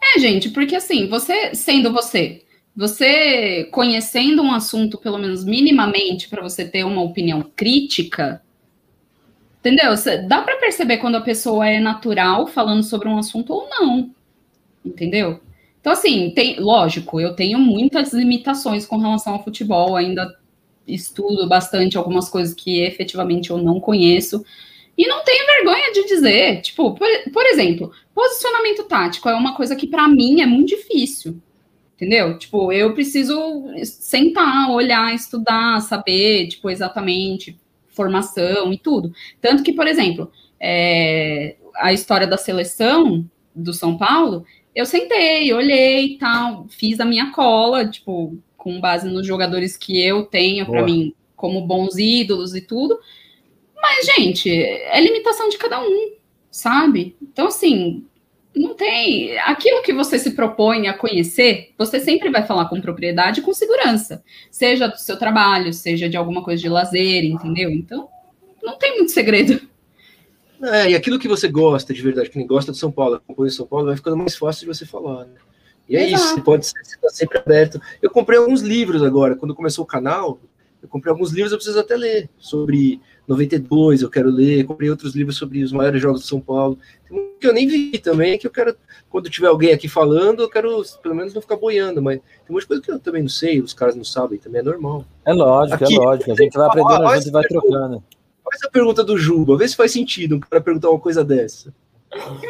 É, 0.00 0.20
gente, 0.20 0.50
porque 0.50 0.76
assim, 0.76 1.08
você 1.08 1.52
sendo 1.56 1.92
você, 1.92 2.44
você 2.76 3.64
conhecendo 3.72 4.40
um 4.40 4.52
assunto, 4.52 4.96
pelo 4.96 5.18
menos 5.18 5.44
minimamente, 5.44 6.28
para 6.28 6.40
você 6.40 6.64
ter 6.64 6.84
uma 6.84 7.02
opinião 7.02 7.42
crítica, 7.56 8.40
entendeu? 9.58 9.92
Dá 10.28 10.40
para 10.40 10.58
perceber 10.58 10.98
quando 10.98 11.16
a 11.16 11.20
pessoa 11.20 11.68
é 11.68 11.80
natural 11.80 12.46
falando 12.46 12.84
sobre 12.84 13.08
um 13.08 13.18
assunto 13.18 13.52
ou 13.52 13.68
não, 13.68 14.14
entendeu? 14.84 15.40
Então, 15.80 15.92
assim, 15.92 16.30
tem, 16.34 16.58
lógico, 16.60 17.20
eu 17.20 17.34
tenho 17.34 17.58
muitas 17.58 18.12
limitações 18.12 18.84
com 18.84 18.98
relação 18.98 19.34
ao 19.34 19.44
futebol, 19.44 19.96
ainda 19.96 20.36
estudo 20.86 21.48
bastante 21.48 21.96
algumas 21.96 22.28
coisas 22.28 22.54
que 22.54 22.80
efetivamente 22.80 23.50
eu 23.50 23.58
não 23.58 23.78
conheço. 23.80 24.44
E 24.96 25.06
não 25.06 25.22
tenho 25.22 25.46
vergonha 25.46 25.92
de 25.92 26.06
dizer, 26.06 26.60
tipo, 26.60 26.94
por, 26.94 27.06
por 27.32 27.46
exemplo, 27.46 27.92
posicionamento 28.12 28.82
tático 28.84 29.28
é 29.28 29.34
uma 29.34 29.54
coisa 29.54 29.76
que 29.76 29.86
para 29.86 30.08
mim 30.08 30.40
é 30.40 30.46
muito 30.46 30.68
difícil. 30.70 31.40
Entendeu? 31.94 32.38
Tipo, 32.38 32.72
eu 32.72 32.94
preciso 32.94 33.64
sentar, 33.84 34.70
olhar, 34.70 35.12
estudar, 35.14 35.80
saber, 35.80 36.46
tipo, 36.46 36.70
exatamente 36.70 37.58
formação 37.88 38.72
e 38.72 38.78
tudo. 38.78 39.12
Tanto 39.40 39.64
que, 39.64 39.72
por 39.72 39.86
exemplo, 39.86 40.30
é, 40.60 41.56
a 41.74 41.92
história 41.92 42.26
da 42.26 42.36
seleção 42.36 43.28
do 43.54 43.72
São 43.72 43.98
Paulo, 43.98 44.44
eu 44.74 44.86
sentei, 44.86 45.52
olhei 45.52 46.14
e 46.14 46.18
tal, 46.18 46.66
fiz 46.68 47.00
a 47.00 47.04
minha 47.04 47.30
cola, 47.32 47.88
tipo, 47.88 48.38
com 48.56 48.80
base 48.80 49.08
nos 49.08 49.26
jogadores 49.26 49.76
que 49.76 50.00
eu 50.00 50.24
tenho 50.24 50.66
para 50.66 50.84
mim 50.84 51.14
como 51.34 51.66
bons 51.66 51.96
ídolos 51.96 52.54
e 52.54 52.60
tudo. 52.60 52.98
Mas, 53.80 54.06
gente, 54.06 54.50
é 54.50 55.00
limitação 55.00 55.48
de 55.48 55.56
cada 55.56 55.80
um, 55.80 56.12
sabe? 56.50 57.16
Então, 57.22 57.46
assim, 57.46 58.04
não 58.54 58.74
tem. 58.74 59.38
Aquilo 59.38 59.82
que 59.82 59.92
você 59.92 60.18
se 60.18 60.32
propõe 60.32 60.88
a 60.88 60.94
conhecer, 60.94 61.70
você 61.78 62.00
sempre 62.00 62.28
vai 62.30 62.44
falar 62.44 62.66
com 62.66 62.80
propriedade 62.80 63.40
e 63.40 63.42
com 63.42 63.54
segurança. 63.54 64.22
Seja 64.50 64.88
do 64.88 64.98
seu 64.98 65.16
trabalho, 65.16 65.72
seja 65.72 66.08
de 66.08 66.16
alguma 66.16 66.42
coisa 66.42 66.60
de 66.60 66.68
lazer, 66.68 67.24
entendeu? 67.24 67.70
Então, 67.70 68.08
não 68.62 68.76
tem 68.76 68.96
muito 68.96 69.12
segredo. 69.12 69.60
É, 70.62 70.90
e 70.90 70.94
aquilo 70.94 71.18
que 71.18 71.28
você 71.28 71.48
gosta 71.48 71.94
de 71.94 72.02
verdade, 72.02 72.30
que 72.30 72.38
nem 72.38 72.46
gosta 72.46 72.72
de 72.72 72.78
São 72.78 72.90
Paulo, 72.90 73.14
acompanha 73.16 73.50
São 73.50 73.66
Paulo, 73.66 73.86
vai 73.86 73.96
ficando 73.96 74.16
mais 74.16 74.36
fácil 74.36 74.66
de 74.66 74.74
você 74.76 74.84
falar, 74.84 75.24
né? 75.24 75.34
E 75.88 75.96
é 75.96 76.06
Exato. 76.06 76.22
isso, 76.22 76.34
você 76.34 76.40
pode 76.42 76.66
ser, 76.66 76.84
você 76.84 76.96
tá 76.98 77.08
sempre 77.10 77.38
aberto. 77.38 77.80
Eu 78.02 78.10
comprei 78.10 78.38
alguns 78.38 78.60
livros 78.60 79.02
agora, 79.02 79.36
quando 79.36 79.54
começou 79.54 79.84
o 79.84 79.86
canal, 79.86 80.38
Eu 80.80 80.88
comprei 80.88 81.10
alguns 81.10 81.32
livros, 81.32 81.50
eu 81.50 81.58
preciso 81.58 81.80
até 81.80 81.96
ler 81.96 82.30
sobre 82.38 83.00
92, 83.26 84.02
eu 84.02 84.08
quero 84.08 84.30
ler. 84.30 84.64
comprei 84.64 84.88
outros 84.88 85.14
livros 85.14 85.36
sobre 85.36 85.62
os 85.62 85.72
maiores 85.72 86.00
jogos 86.00 86.20
de 86.20 86.28
São 86.28 86.40
Paulo. 86.40 86.78
Tem 87.08 87.18
um 87.18 87.32
que 87.38 87.46
eu 87.46 87.52
nem 87.52 87.66
vi 87.66 87.98
também, 87.98 88.38
que 88.38 88.46
eu 88.46 88.50
quero, 88.50 88.76
quando 89.10 89.28
tiver 89.28 89.48
alguém 89.48 89.72
aqui 89.72 89.88
falando, 89.88 90.42
eu 90.42 90.48
quero 90.48 90.82
pelo 91.02 91.14
menos 91.14 91.34
não 91.34 91.42
ficar 91.42 91.56
boiando, 91.56 92.00
mas 92.00 92.18
tem 92.20 92.24
um 92.48 92.52
monte 92.52 92.62
de 92.62 92.68
coisa 92.68 92.82
que 92.82 92.92
eu 92.92 92.98
também 93.00 93.22
não 93.22 93.28
sei, 93.28 93.60
os 93.60 93.74
caras 93.74 93.96
não 93.96 94.04
sabem, 94.04 94.38
também 94.38 94.60
é 94.60 94.64
normal. 94.64 95.04
É 95.24 95.32
lógico, 95.32 95.82
é 95.82 95.86
aqui, 95.86 95.94
é 95.96 95.98
lógico. 95.98 96.32
A 96.32 96.34
gente 96.36 96.56
vai 96.56 96.66
aprendendo 96.68 97.06
a 97.06 97.16
gente 97.16 97.30
vai 97.32 97.42
trocando. 97.42 98.04
Faz 98.50 98.64
a 98.64 98.70
pergunta 98.70 99.04
do 99.04 99.18
Juba, 99.18 99.56
vê 99.56 99.68
se 99.68 99.76
faz 99.76 99.92
sentido 99.92 100.40
para 100.48 100.60
perguntar 100.60 100.90
uma 100.90 101.00
coisa 101.00 101.24
dessa. 101.24 101.74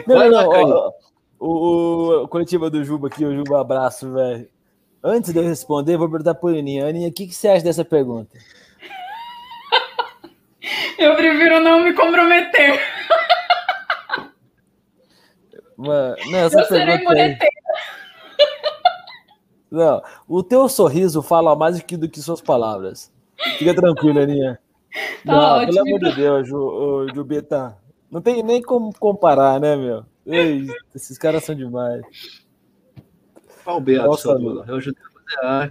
Não, 0.07 0.17
vai 0.17 0.29
não, 0.29 0.49
lá, 0.49 0.49
ó, 0.49 0.93
o, 1.39 2.25
o 2.25 2.29
coletivo 2.29 2.71
do 2.71 2.85
Juba 2.85 3.09
aqui, 3.09 3.25
o 3.25 3.35
Juba 3.35 3.61
abraço, 3.61 4.13
velho. 4.13 4.49
Antes 5.03 5.33
de 5.33 5.39
eu 5.39 5.45
responder, 5.45 5.97
vou 5.97 6.09
perguntar 6.09 6.35
para 6.35 6.51
a 6.51 6.59
Aninha. 6.59 6.87
Aninha, 6.87 7.09
o 7.09 7.13
que, 7.13 7.27
que 7.27 7.35
você 7.35 7.49
acha 7.49 7.65
dessa 7.65 7.85
pergunta? 7.85 8.39
Eu 10.99 11.15
prefiro 11.15 11.61
não 11.61 11.85
me 11.85 11.95
comprometer. 11.95 12.81
Mano, 15.77 16.17
não, 16.29 16.39
essa 16.41 16.59
eu 16.59 16.67
serei 16.67 17.05
moneteira. 17.05 17.55
Não, 19.71 20.03
o 20.27 20.43
teu 20.43 20.69
sorriso 20.69 21.23
fala 21.23 21.55
mais 21.55 21.81
do 21.81 22.09
que 22.09 22.21
suas 22.21 22.41
palavras. 22.41 23.13
Fica 23.59 23.73
tranquila, 23.73 24.23
Aninha. 24.23 24.59
Tá 25.25 25.33
não, 25.33 25.39
ótimo. 25.39 25.73
pelo 25.73 25.87
amor 25.87 26.01
de 26.11 26.17
Deus, 26.17 26.49
Ju, 26.49 27.07
Jubeta. 27.15 27.77
Não 28.11 28.23
tem 28.23 28.43
nem 28.43 28.63
como 28.63 28.93
comparar, 28.99 29.61
né, 29.61 29.77
meu? 29.77 30.05
Ei, 30.27 30.67
esses 30.95 31.19
caras 31.19 31.45
são 31.45 31.55
demais. 31.55 32.03
Olha 33.67 33.77
o 33.77 33.81
Beato 33.81 34.17
Salu. 34.17 34.65
Eu 34.67 34.77
ajudei 34.77 35.03
a. 35.43 35.71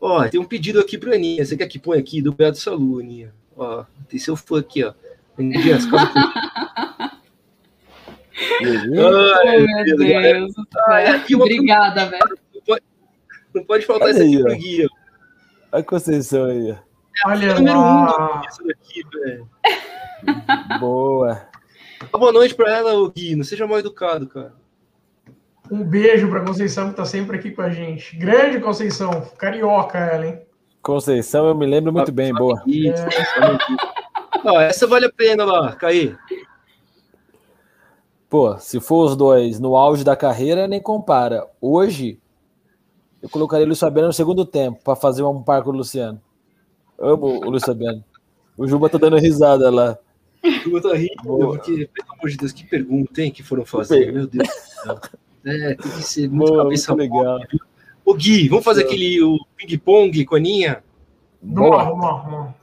Ó, 0.00 0.28
tem 0.28 0.40
um 0.40 0.44
pedido 0.44 0.80
aqui 0.80 0.98
para 0.98 1.14
Aninha. 1.14 1.44
Você 1.44 1.56
quer 1.56 1.68
que 1.68 1.78
põe 1.78 1.98
aqui 1.98 2.20
do 2.20 2.32
Beato 2.32 2.58
Salu, 2.58 2.98
Aninha? 2.98 3.32
Ó, 3.56 3.84
tem 4.08 4.18
seu 4.18 4.34
fã 4.36 4.58
aqui, 4.58 4.82
ó. 4.82 4.92
Aninha, 5.38 5.76
as 5.76 5.86
coisas 5.86 6.08
Ai, 8.60 9.66
meu 9.84 9.96
Deus. 9.96 10.54
Ai, 10.88 11.24
Obrigada, 11.34 12.06
velho. 12.06 12.38
Não 12.54 12.62
pode, 12.62 12.82
não 13.54 13.64
pode 13.64 13.86
faltar 13.86 14.10
isso 14.10 14.22
aqui 14.22 14.42
pro 14.42 14.56
guia. 14.56 14.88
Olha 15.72 15.80
a 15.80 15.84
Conceição 15.84 16.44
aí. 16.46 16.76
Olha 17.26 17.54
número 17.54 17.80
um 17.80 18.66
daqui, 18.66 19.02
velho. 19.12 19.48
Boa. 20.80 21.42
Boa 22.12 22.32
noite 22.32 22.54
pra 22.54 22.70
ela, 22.70 23.10
Gui. 23.10 23.34
Não 23.34 23.44
seja 23.44 23.66
mal 23.66 23.78
educado, 23.78 24.26
cara. 24.28 24.54
Um 25.70 25.84
beijo 25.84 26.28
pra 26.28 26.44
Conceição, 26.44 26.90
que 26.90 26.96
tá 26.96 27.04
sempre 27.04 27.36
aqui 27.38 27.50
com 27.50 27.62
a 27.62 27.70
gente. 27.70 28.16
Grande 28.16 28.60
Conceição. 28.60 29.10
Carioca 29.36 29.98
ela, 29.98 30.26
hein? 30.26 30.40
Conceição, 30.80 31.46
eu 31.48 31.54
me 31.54 31.66
lembro 31.66 31.92
muito 31.92 32.12
bem, 32.12 32.32
boa. 32.32 32.62
É. 34.46 34.68
essa 34.68 34.86
vale 34.86 35.06
a 35.06 35.12
pena 35.12 35.44
lá, 35.44 35.74
Caí. 35.74 36.16
Pô, 38.30 38.56
se 38.58 38.80
for 38.80 39.06
os 39.06 39.16
dois 39.16 39.58
no 39.58 39.76
auge 39.76 40.04
da 40.04 40.16
carreira, 40.16 40.68
nem 40.68 40.80
compara. 40.80 41.46
Hoje, 41.60 42.18
eu 43.20 43.28
colocaria 43.28 43.64
o 43.64 43.66
Luiz 43.66 43.80
Fabiano 43.80 44.08
no 44.08 44.12
segundo 44.14 44.44
tempo 44.44 44.80
para 44.82 44.96
fazer 44.96 45.22
um 45.22 45.42
par 45.42 45.62
com 45.62 45.70
o 45.70 45.76
Luciano. 45.76 46.20
Amo 46.98 47.46
o 47.46 47.50
Luiz 47.50 47.64
Fabiano. 47.64 48.04
O 48.56 48.66
Juba 48.66 48.88
tá 48.88 48.98
dando 48.98 49.16
risada 49.18 49.70
lá. 49.70 49.96
O 50.44 50.50
Juba 50.50 50.80
tá 50.82 50.94
rindo, 50.94 51.14
porque, 51.22 51.88
pelo 51.92 52.12
amor 52.12 52.28
de 52.28 52.36
Deus, 52.36 52.52
que 52.52 52.64
pergunta, 52.64 53.22
hein, 53.22 53.30
que 53.30 53.42
foram 53.42 53.64
fazer, 53.64 54.12
meu 54.12 54.26
Deus 54.26 54.48
do 54.48 54.82
céu. 54.82 55.00
É, 55.44 55.74
tem 55.74 55.90
que 55.92 56.02
ser 56.02 56.28
muito 56.28 56.50
Boa, 56.50 56.64
cabeça 56.64 56.94
muito 56.94 57.12
legal. 57.12 57.38
Ô 58.04 58.14
Gui, 58.14 58.48
vamos 58.48 58.64
fazer 58.64 58.84
aquele 58.84 59.20
ping-pong 59.56 60.24
com 60.24 60.34
a 60.34 60.38
Aninha? 60.38 60.82
Vamos 61.42 61.70
lá, 61.70 61.84
vamos 61.84 62.04
lá, 62.04 62.12
vamos 62.12 62.38
lá. 62.40 62.54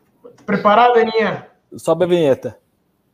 Preparado, 0.45 0.97
Aninha? 0.97 1.47
Sobe 1.77 2.03
a 2.03 2.07
vinheta. 2.07 2.59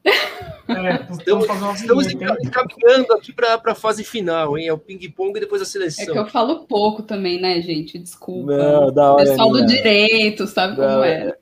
É, 0.72 1.08
estamos, 1.12 1.48
estamos 1.80 2.12
encaminhando 2.12 3.14
aqui 3.14 3.34
para 3.34 3.62
a 3.64 3.76
fase 3.76 4.04
final, 4.04 4.58
hein? 4.58 4.68
É 4.68 4.74
o 4.74 4.78
ping-pong 4.78 5.38
e 5.38 5.42
depois 5.42 5.62
a 5.62 5.66
seleção. 5.66 6.06
É 6.06 6.12
que 6.12 6.18
eu 6.18 6.28
falo 6.28 6.66
pouco 6.66 7.04
também, 7.04 7.42
né, 7.42 7.62
gente? 7.62 8.00
Desculpa. 8.00 8.56
Não, 8.56 8.92
da 8.92 9.14
hora, 9.14 9.26
Pessoal 9.26 9.52
do 9.52 9.66
direito, 9.66 10.48
sabe 10.48 10.78
da 10.78 10.88
como 10.88 11.04
é. 11.04 11.28
é 11.28 11.36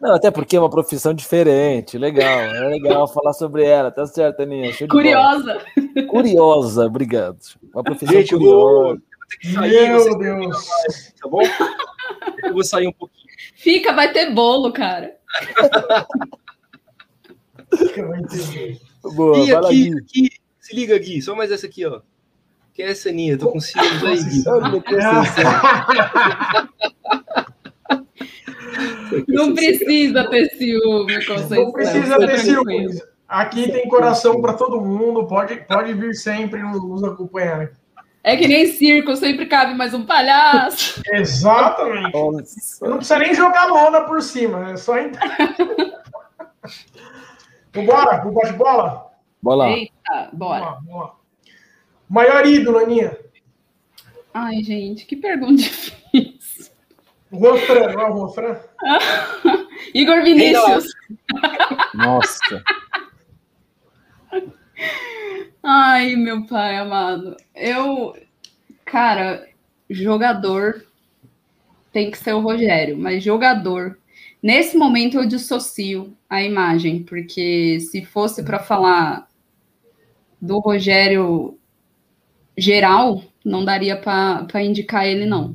não, 0.00 0.14
até 0.14 0.30
porque 0.30 0.56
é 0.56 0.60
uma 0.60 0.70
profissão 0.70 1.12
diferente, 1.12 1.98
legal. 1.98 2.28
É 2.28 2.68
legal 2.68 3.08
falar 3.08 3.32
sobre 3.32 3.64
ela, 3.64 3.90
tá 3.90 4.06
certo, 4.06 4.42
Aninha? 4.42 4.70
Curiosa. 4.88 5.60
Curiosa, 6.08 6.86
obrigado. 6.86 7.38
Uma 7.72 7.82
profissão 7.82 8.14
gente, 8.14 8.30
curiosa. 8.30 9.02
Sair, 9.52 9.88
Meu 9.88 10.18
Deus. 10.18 10.66
Tá 11.20 11.28
bom? 11.28 11.40
Eu 12.44 12.52
vou 12.52 12.62
sair 12.62 12.86
um 12.86 12.92
pouquinho. 12.92 13.24
Fica, 13.56 13.92
vai 13.92 14.12
ter 14.12 14.32
bolo, 14.32 14.72
cara. 14.72 15.16
Boa, 19.14 19.38
e 19.38 19.54
aqui, 19.54 19.92
aqui, 19.98 20.30
se 20.60 20.74
liga, 20.74 20.98
Gui, 20.98 21.20
só 21.20 21.34
mais 21.34 21.52
essa 21.52 21.66
aqui, 21.66 21.84
ó. 21.84 22.00
Que 22.72 22.82
é 22.82 22.90
essa 22.90 23.08
Aninha, 23.08 23.38
tô 23.38 23.50
com 23.50 23.60
ciúmes 23.60 24.02
aí, 24.02 24.24
Gui. 24.24 24.44
Não 29.28 29.54
precisa 29.54 30.28
ter 30.28 30.46
ciúme, 30.56 31.18
Não 31.50 31.72
precisa 31.72 32.18
ter 32.18 32.38
ciúme. 32.40 33.00
Aqui 33.28 33.70
tem 33.70 33.88
coração 33.88 34.40
para 34.40 34.54
todo 34.54 34.80
mundo, 34.80 35.26
pode, 35.26 35.56
pode 35.66 35.92
vir 35.94 36.14
sempre 36.14 36.62
nos 36.62 37.04
acompanhar. 37.04 37.70
É 38.22 38.36
que 38.36 38.48
nem 38.48 38.72
circo, 38.72 39.14
sempre 39.16 39.46
cabe 39.46 39.74
mais 39.74 39.92
um 39.92 40.06
palhaço. 40.06 41.02
Exatamente. 41.12 42.12
Nossa. 42.12 42.88
Não 42.88 42.96
precisa 42.96 43.18
nem 43.18 43.34
jogar 43.34 43.66
lona 43.66 44.02
por 44.02 44.22
cima, 44.22 44.70
é 44.70 44.76
só 44.76 44.98
entrar. 44.98 45.36
Vambora, 47.74 48.20
pro 48.20 48.30
bate-bola? 48.30 49.10
Bola. 49.42 49.70
Eita, 49.70 50.30
bora. 50.32 50.78
Vamos 50.86 51.10
Maior 52.08 52.46
ídolo, 52.46 52.78
Aninha? 52.78 53.18
Ai, 54.32 54.62
gente, 54.62 55.04
que 55.04 55.16
pergunta 55.16 55.56
difícil. 55.62 56.72
Juan 57.32 57.56
Fran, 57.58 57.92
não 57.92 58.00
é 58.00 58.10
o 58.10 58.16
Juan 58.16 58.28
Fran? 58.28 58.60
Igor 59.92 60.22
Vinícius. 60.22 60.92
Nossa. 61.94 62.62
Ai, 65.60 66.14
meu 66.14 66.46
pai 66.46 66.76
amado. 66.76 67.36
Eu, 67.56 68.14
cara, 68.84 69.48
jogador 69.90 70.86
tem 71.92 72.10
que 72.10 72.18
ser 72.18 72.34
o 72.34 72.40
Rogério, 72.40 72.96
mas 72.96 73.24
jogador 73.24 73.98
Nesse 74.44 74.76
momento 74.76 75.16
eu 75.16 75.26
dissocio 75.26 76.14
a 76.36 76.42
imagem, 76.42 77.02
porque 77.02 77.78
se 77.80 78.04
fosse 78.04 78.42
para 78.42 78.58
falar 78.58 79.28
do 80.40 80.58
Rogério 80.58 81.58
geral, 82.56 83.22
não 83.44 83.64
daria 83.64 83.96
para 83.96 84.62
indicar 84.62 85.06
ele, 85.06 85.26
não. 85.26 85.54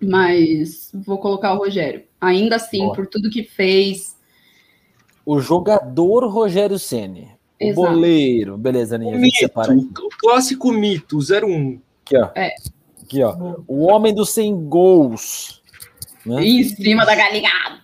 Mas 0.00 0.90
vou 0.92 1.18
colocar 1.18 1.52
o 1.54 1.58
Rogério. 1.58 2.04
Ainda 2.20 2.56
assim, 2.56 2.80
Boa. 2.80 2.94
por 2.94 3.06
tudo 3.06 3.30
que 3.30 3.44
fez. 3.44 4.16
O 5.24 5.40
jogador 5.40 6.26
Rogério 6.26 6.78
Ceni. 6.78 7.28
O 7.60 7.74
boleiro. 7.74 8.58
Beleza, 8.58 8.98
Ninha, 8.98 9.16
o, 9.16 9.20
mito, 9.20 9.46
o 9.46 10.08
clássico 10.18 10.72
mito, 10.72 11.18
01. 11.18 11.80
Aqui, 12.04 12.16
ó. 12.16 12.30
É. 12.34 12.54
Aqui, 13.00 13.22
ó. 13.22 13.56
O 13.68 13.86
homem 13.86 14.12
dos 14.12 14.30
100 14.30 14.68
gols. 14.68 15.62
Né? 16.26 16.44
Em 16.44 16.64
cima 16.64 17.04
da 17.04 17.14
galinhada. 17.14 17.82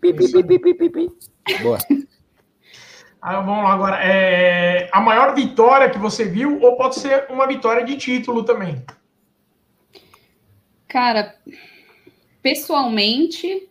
Pi, 0.00 0.12
pi, 0.14 0.32
pi, 0.32 0.58
pi, 0.58 0.74
pi, 0.74 0.90
pi. 0.90 1.08
Boa. 1.62 1.78
Ah, 3.22 3.40
vamos 3.42 3.64
lá 3.64 3.72
agora. 3.74 3.96
É, 4.02 4.88
a 4.90 4.98
maior 4.98 5.34
vitória 5.34 5.90
que 5.90 5.98
você 5.98 6.24
viu, 6.24 6.58
ou 6.62 6.74
pode 6.76 6.98
ser 6.98 7.26
uma 7.28 7.46
vitória 7.46 7.84
de 7.84 7.98
título 7.98 8.44
também? 8.44 8.82
Cara, 10.88 11.34
pessoalmente, 12.42 13.68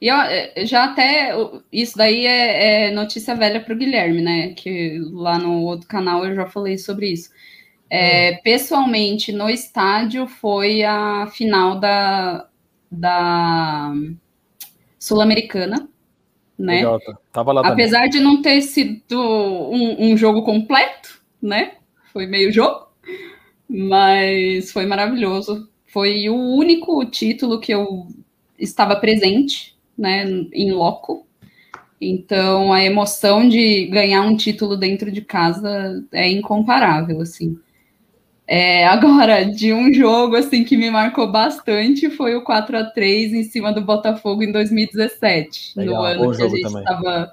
eu, 0.00 0.16
é, 0.16 0.66
já 0.66 0.84
até. 0.84 1.32
Isso 1.72 1.96
daí 1.96 2.26
é, 2.26 2.86
é 2.86 2.90
notícia 2.90 3.34
velha 3.34 3.60
para 3.60 3.74
o 3.74 3.76
Guilherme, 3.76 4.20
né? 4.20 4.54
Que 4.54 4.98
lá 5.12 5.38
no 5.38 5.62
outro 5.62 5.88
canal 5.88 6.24
eu 6.24 6.34
já 6.34 6.46
falei 6.46 6.76
sobre 6.76 7.12
isso. 7.12 7.30
É, 7.90 8.32
hum. 8.32 8.38
Pessoalmente, 8.42 9.32
no 9.32 9.48
estádio 9.48 10.26
foi 10.26 10.82
a 10.82 11.26
final 11.28 11.78
da. 11.78 12.48
da 12.90 13.92
sul-americana, 14.98 15.88
né? 16.58 16.76
Legal, 16.76 17.00
tá. 17.00 17.18
Tava 17.32 17.52
lá 17.52 17.60
Apesar 17.66 17.98
também. 17.98 18.10
de 18.10 18.20
não 18.20 18.42
ter 18.42 18.60
sido 18.62 19.20
um, 19.20 20.12
um, 20.12 20.16
jogo 20.16 20.42
completo, 20.42 21.20
né? 21.40 21.74
Foi 22.12 22.26
meio 22.26 22.52
jogo, 22.52 22.88
mas 23.68 24.72
foi 24.72 24.86
maravilhoso. 24.86 25.68
Foi 25.86 26.28
o 26.28 26.36
único 26.36 27.04
título 27.06 27.60
que 27.60 27.72
eu 27.72 28.08
estava 28.58 28.96
presente, 28.96 29.76
né, 29.96 30.24
em 30.52 30.72
loco. 30.72 31.26
Então 32.00 32.72
a 32.72 32.82
emoção 32.82 33.48
de 33.48 33.86
ganhar 33.86 34.22
um 34.22 34.36
título 34.36 34.76
dentro 34.76 35.10
de 35.10 35.20
casa 35.20 36.04
é 36.12 36.28
incomparável, 36.28 37.20
assim. 37.20 37.58
É, 38.50 38.86
agora, 38.86 39.44
de 39.44 39.74
um 39.74 39.92
jogo 39.92 40.34
assim 40.34 40.64
que 40.64 40.74
me 40.74 40.90
marcou 40.90 41.30
bastante 41.30 42.08
foi 42.08 42.34
o 42.34 42.42
4 42.42 42.78
a 42.78 42.84
3 42.84 43.34
em 43.34 43.42
cima 43.42 43.74
do 43.74 43.82
Botafogo 43.82 44.42
em 44.42 44.50
2017, 44.50 45.74
Legal, 45.76 45.94
no 45.94 46.02
ano 46.02 46.34
que 46.34 46.42
a 46.42 46.48
gente 46.48 46.66
estava 46.66 47.30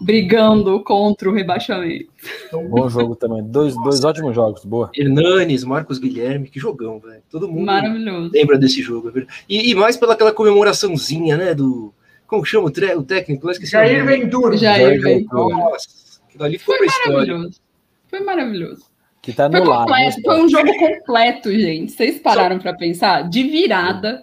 brigando 0.00 0.82
contra 0.82 1.28
o 1.28 1.34
rebaixamento. 1.34 2.08
Bom 2.50 2.88
jogo 2.88 3.14
também. 3.14 3.42
Dois, 3.42 3.74
dois 3.82 4.02
ótimos 4.04 4.34
jogos, 4.34 4.64
boa. 4.64 4.90
Hernanes, 4.96 5.64
Marcos 5.64 5.98
Guilherme, 5.98 6.48
que 6.48 6.58
jogão, 6.58 6.98
velho. 6.98 7.22
Todo 7.30 7.46
mundo 7.46 7.66
Maravilhoso. 7.66 8.30
lembra 8.32 8.56
desse 8.58 8.80
jogo. 8.80 9.12
É 9.18 9.26
e, 9.46 9.70
e, 9.70 9.74
mais 9.74 9.98
pela 9.98 10.14
aquela 10.14 10.32
comemoraçãozinha, 10.32 11.36
né? 11.36 11.54
Do. 11.54 11.92
Como 12.26 12.42
chama 12.42 12.68
o, 12.68 12.98
o 12.98 13.02
técnico? 13.02 13.50
esqueci 13.50 13.72
Jair 13.72 14.02
Ventura. 14.04 14.56
Jair 14.56 14.98
Ventura. 14.98 15.56
Nossa, 15.56 15.88
aquilo 16.26 16.44
ali 16.44 16.58
foi, 16.58 16.78
foi 16.78 16.86
maravilhoso. 16.86 17.60
Foi 18.08 18.20
maravilhoso. 18.20 18.93
Que 19.24 19.32
tá 19.32 19.48
no 19.48 19.56
foi, 19.56 19.66
lado, 19.66 19.86
completo, 19.86 20.20
foi 20.22 20.42
um 20.42 20.48
jogo 20.50 20.78
completo, 20.78 21.50
gente. 21.50 21.92
Vocês 21.92 22.18
pararam 22.18 22.58
para 22.58 22.74
pensar? 22.74 23.26
De 23.26 23.42
virada, 23.42 24.22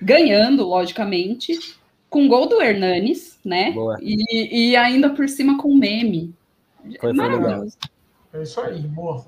ganhando, 0.00 0.64
logicamente, 0.64 1.58
com 2.08 2.28
gol 2.28 2.48
do 2.48 2.62
Hernanes, 2.62 3.36
né? 3.44 3.74
E, 4.00 4.70
e, 4.70 4.76
ainda 4.76 5.10
por 5.10 5.28
cima 5.28 5.58
com 5.58 5.74
meme. 5.74 6.32
Foi, 7.00 7.12
Maravilhoso. 7.12 7.76
É 8.32 8.44
isso 8.44 8.60
aí, 8.60 8.80
boa. 8.82 9.26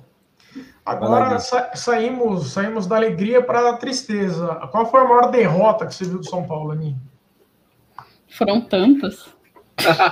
Agora 0.86 1.40
sa 1.40 1.74
saímos, 1.74 2.52
saímos 2.52 2.86
da 2.86 2.94
alegria 2.94 3.42
para 3.42 3.70
a 3.70 3.76
tristeza. 3.76 4.46
Qual 4.70 4.86
foi 4.88 5.00
a 5.00 5.04
maior 5.04 5.32
derrota 5.32 5.86
que 5.86 5.94
você 5.94 6.04
viu 6.04 6.18
do 6.18 6.28
São 6.28 6.46
Paulo, 6.46 6.70
Aninha? 6.70 6.96
Foram 8.28 8.60
tantas. 8.60 9.28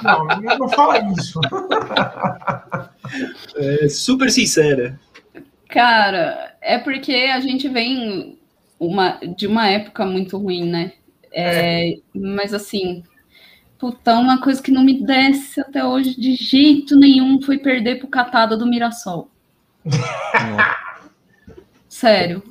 Não, 0.03 0.59
não 0.59 0.69
fala 0.69 0.99
isso. 1.13 1.41
É 3.57 3.89
super 3.89 4.31
sincera. 4.31 4.99
Cara, 5.69 6.57
é 6.61 6.79
porque 6.79 7.13
a 7.13 7.41
gente 7.41 7.69
vem 7.69 8.39
uma, 8.79 9.19
de 9.37 9.47
uma 9.47 9.69
época 9.69 10.07
muito 10.07 10.39
ruim, 10.39 10.69
né? 10.69 10.93
É, 11.31 11.91
é. 11.91 11.95
Mas 12.15 12.55
assim, 12.55 13.03
puta, 13.79 14.15
uma 14.15 14.41
coisa 14.41 14.63
que 14.63 14.71
não 14.71 14.83
me 14.83 15.05
desce 15.05 15.61
até 15.61 15.85
hoje 15.85 16.19
de 16.19 16.35
jeito 16.35 16.97
nenhum 16.97 17.41
foi 17.43 17.59
perder 17.59 17.99
pro 17.99 18.09
Catada 18.09 18.57
do 18.57 18.67
Mirassol. 18.67 19.31
Sério. 21.89 22.43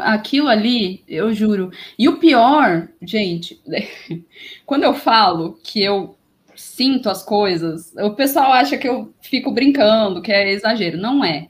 Aquilo 0.00 0.48
ali, 0.48 1.04
eu 1.06 1.34
juro. 1.34 1.70
E 1.98 2.08
o 2.08 2.16
pior, 2.16 2.88
gente, 3.02 3.60
quando 4.64 4.84
eu 4.84 4.94
falo 4.94 5.58
que 5.62 5.82
eu 5.82 6.15
sinto 6.56 7.08
as 7.08 7.22
coisas, 7.22 7.94
o 7.96 8.14
pessoal 8.14 8.52
acha 8.52 8.76
que 8.76 8.88
eu 8.88 9.14
fico 9.20 9.52
brincando, 9.52 10.22
que 10.22 10.32
é 10.32 10.50
exagero. 10.50 10.96
Não 10.98 11.24
é. 11.24 11.48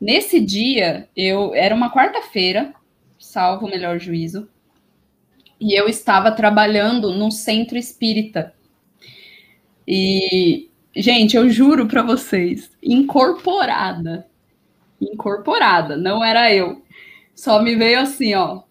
Nesse 0.00 0.40
dia, 0.40 1.08
eu 1.14 1.54
era 1.54 1.74
uma 1.74 1.92
quarta-feira, 1.92 2.72
salvo 3.18 3.66
o 3.66 3.70
melhor 3.70 3.98
juízo, 3.98 4.48
e 5.60 5.78
eu 5.78 5.88
estava 5.88 6.32
trabalhando 6.32 7.12
no 7.12 7.30
centro 7.30 7.76
espírita. 7.76 8.54
E, 9.86 10.70
gente, 10.96 11.36
eu 11.36 11.50
juro 11.50 11.86
para 11.86 12.02
vocês, 12.02 12.70
incorporada. 12.82 14.26
Incorporada, 15.00 15.96
não 15.96 16.24
era 16.24 16.52
eu. 16.54 16.82
Só 17.34 17.62
me 17.62 17.74
veio 17.74 18.00
assim, 18.00 18.34
ó. 18.34 18.62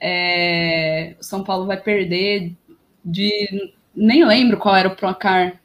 É, 0.00 1.16
São 1.20 1.42
Paulo 1.42 1.66
vai 1.66 1.80
perder 1.80 2.52
de 3.02 3.72
nem 3.96 4.24
lembro 4.24 4.56
qual 4.56 4.76
era 4.76 4.88
o 4.88 4.96
placar. 4.96 5.60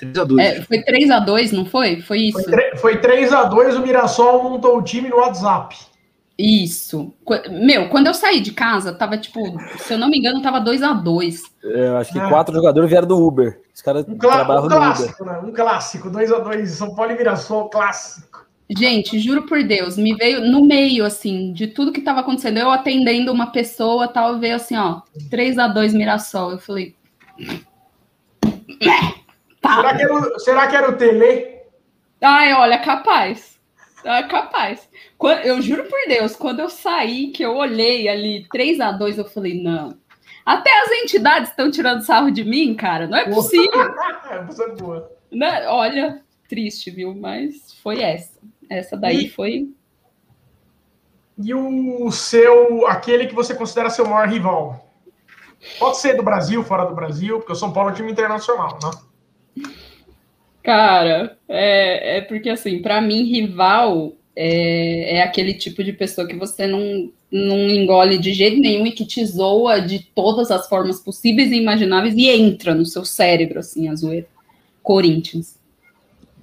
3x2. 0.00 0.40
É, 0.40 0.62
foi 0.62 0.82
3x2, 0.82 1.52
não 1.52 1.64
foi? 1.64 2.00
Foi 2.00 2.18
isso. 2.18 2.44
Foi 2.78 3.00
3x2, 3.00 3.76
o 3.76 3.82
Mirassol 3.82 4.42
montou 4.42 4.78
o 4.78 4.82
time 4.82 5.08
no 5.08 5.16
WhatsApp. 5.16 5.76
Isso. 6.38 7.12
Meu, 7.50 7.88
quando 7.88 8.08
eu 8.08 8.14
saí 8.14 8.40
de 8.40 8.52
casa, 8.52 8.92
tava 8.92 9.16
tipo, 9.18 9.40
se 9.78 9.92
eu 9.92 9.98
não 9.98 10.08
me 10.08 10.18
engano, 10.18 10.42
tava 10.42 10.60
2x2. 10.60 11.40
É, 11.62 11.88
eu 11.88 11.96
acho 11.98 12.12
que 12.12 12.18
é. 12.18 12.28
quatro 12.28 12.54
jogadores 12.54 12.90
vieram 12.90 13.06
do 13.06 13.16
Uber. 13.16 13.60
Os 13.72 13.80
caras 13.80 14.04
um, 14.08 14.16
clá 14.16 14.42
um 14.42 14.68
clássico, 14.68 15.24
né? 15.24 15.38
Um 15.38 15.52
clássico, 15.52 16.10
2x2, 16.10 16.66
São 16.66 16.94
Paulo 16.94 17.12
e 17.12 17.16
Mirassol, 17.16 17.68
clássico. 17.68 18.46
Gente, 18.76 19.18
juro 19.18 19.42
por 19.42 19.62
Deus, 19.62 19.98
me 19.98 20.14
veio 20.14 20.40
no 20.40 20.64
meio, 20.64 21.04
assim, 21.04 21.52
de 21.52 21.66
tudo 21.66 21.92
que 21.92 22.00
tava 22.00 22.20
acontecendo. 22.20 22.58
Eu 22.58 22.70
atendendo 22.70 23.30
uma 23.30 23.52
pessoa, 23.52 24.08
tal, 24.08 24.38
veio 24.38 24.56
assim, 24.56 24.76
ó, 24.76 25.02
3x2 25.30 25.92
Mirassol. 25.92 26.52
Eu 26.52 26.58
falei. 26.58 26.96
Será, 29.60 29.96
que 29.96 30.02
era, 30.02 30.14
o, 30.14 30.38
será 30.38 30.66
que 30.66 30.76
era 30.76 30.90
o 30.90 30.96
Tele? 30.96 31.58
Ai, 32.20 32.52
olha, 32.52 32.78
capaz. 32.78 33.60
É 34.04 34.22
capaz. 34.24 34.88
Quando, 35.16 35.40
eu 35.40 35.62
juro 35.62 35.84
por 35.84 35.98
Deus, 36.08 36.34
quando 36.34 36.60
eu 36.60 36.68
saí, 36.68 37.28
que 37.28 37.44
eu 37.44 37.54
olhei 37.54 38.08
ali 38.08 38.46
3 38.50 38.80
a 38.80 38.92
2 38.92 39.18
eu 39.18 39.24
falei, 39.24 39.62
não. 39.62 39.96
Até 40.44 40.70
as 40.82 40.90
entidades 40.90 41.50
estão 41.50 41.70
tirando 41.70 42.02
sarro 42.02 42.30
de 42.30 42.44
mim, 42.44 42.74
cara. 42.74 43.06
Não 43.06 43.18
é 43.18 43.24
possível. 43.28 43.70
É 44.32 44.68
boa. 44.74 45.10
Né? 45.30 45.66
Olha, 45.68 46.22
triste, 46.48 46.90
viu? 46.90 47.14
Mas 47.14 47.72
foi 47.82 48.02
essa. 48.02 48.38
Essa 48.68 48.96
daí 48.96 49.26
e, 49.26 49.30
foi. 49.30 49.68
E 51.38 51.54
o 51.54 52.10
seu, 52.10 52.86
aquele 52.86 53.26
que 53.26 53.34
você 53.34 53.54
considera 53.54 53.90
seu 53.90 54.06
maior 54.06 54.28
rival? 54.28 54.91
Pode 55.78 55.98
ser 55.98 56.16
do 56.16 56.22
Brasil, 56.22 56.62
fora 56.64 56.84
do 56.84 56.94
Brasil, 56.94 57.38
porque 57.38 57.52
o 57.52 57.56
São 57.56 57.72
Paulo 57.72 57.90
é 57.90 57.92
um 57.92 57.96
time 57.96 58.10
internacional, 58.10 58.78
né? 58.82 59.62
Cara, 60.62 61.36
é, 61.48 62.18
é 62.18 62.20
porque 62.20 62.48
assim, 62.48 62.80
para 62.80 63.00
mim, 63.00 63.24
rival 63.24 64.12
é, 64.34 65.16
é, 65.16 65.22
aquele 65.22 65.54
tipo 65.54 65.82
de 65.82 65.92
pessoa 65.92 66.26
que 66.26 66.36
você 66.36 66.66
não, 66.66 67.10
não 67.30 67.68
engole 67.68 68.18
de 68.18 68.32
jeito 68.32 68.60
nenhum 68.60 68.86
e 68.86 68.92
que 68.92 69.04
te 69.04 69.24
zoa 69.24 69.80
de 69.80 70.00
todas 70.14 70.50
as 70.50 70.68
formas 70.68 71.00
possíveis 71.00 71.50
e 71.50 71.56
imagináveis 71.56 72.14
e 72.16 72.28
entra 72.28 72.74
no 72.74 72.86
seu 72.86 73.04
cérebro, 73.04 73.58
assim, 73.58 73.88
a 73.88 73.94
zoeira. 73.94 74.26
Corinthians. 74.82 75.58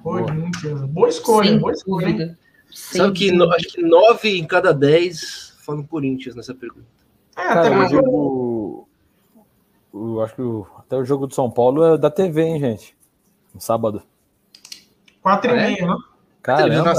Corinthians. 0.02 0.82
Boa 0.82 1.10
escolha, 1.10 1.50
Sem 1.50 1.60
boa 1.60 1.74
escolha. 1.74 2.38
Sabe 2.72 3.14
que 3.14 3.32
no, 3.32 3.52
acho 3.52 3.68
que 3.68 3.82
nove 3.82 4.38
em 4.38 4.46
cada 4.46 4.72
dez 4.72 5.54
falam 5.66 5.84
Corinthians 5.84 6.36
nessa 6.36 6.54
pergunta. 6.54 6.88
É, 7.36 7.42
até 7.42 7.70
mais 7.70 7.92
o, 7.94 8.00
o, 9.92 10.22
acho 10.22 10.36
que 10.36 10.42
o, 10.42 10.68
até 10.78 10.96
o 10.96 11.06
jogo 11.06 11.28
do 11.28 11.34
São 11.34 11.50
Paulo 11.50 11.84
é 11.84 11.98
da 11.98 12.10
TV, 12.10 12.44
hein, 12.44 12.60
gente? 12.60 12.96
No 13.54 13.62
sábado. 13.62 14.04
Quatro 15.22 15.52
e 15.52 15.54
ah, 15.54 15.62
é? 15.62 15.68
meia, 15.68 15.88
né? 15.88 15.98
Caramba, 16.42 16.94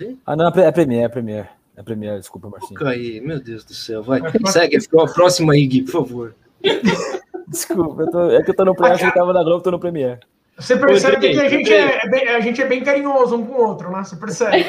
é... 0.00 0.14
Ah, 0.26 0.36
não, 0.36 0.48
é 0.48 0.72
Premier, 0.72 1.04
é 1.04 1.08
Premier. 1.08 1.50
É 1.76 1.82
Premier, 1.82 2.18
desculpa, 2.18 2.48
Marcinho. 2.48 2.86
Aí, 2.86 3.20
meu 3.20 3.40
Deus 3.40 3.64
do 3.64 3.74
céu, 3.74 4.02
vai. 4.02 4.20
Segue, 4.46 4.76
a 4.76 5.06
próxima 5.12 5.54
aí, 5.54 5.66
Gui, 5.66 5.82
por 5.82 5.92
favor. 5.92 6.34
Desculpa, 7.46 8.10
tô... 8.10 8.30
é 8.30 8.42
que 8.42 8.50
eu 8.50 8.56
tô 8.56 8.64
no 8.64 8.74
Premier, 8.74 8.94
achei 8.94 9.08
que 9.08 9.18
tava 9.18 9.32
na 9.32 9.44
Globo, 9.44 9.62
tô 9.62 9.70
no 9.70 9.78
Premier. 9.78 10.20
Você 10.56 10.76
percebe 10.76 11.18
que 11.18 11.40
a 11.40 11.48
gente 11.48 11.72
é, 11.72 12.08
bem, 12.08 12.28
a 12.28 12.40
gente 12.40 12.62
é 12.62 12.66
bem 12.66 12.82
carinhoso 12.82 13.36
um 13.36 13.44
com 13.44 13.54
o 13.54 13.66
outro, 13.66 13.90
né? 13.90 14.02
Você 14.02 14.16
percebe. 14.16 14.64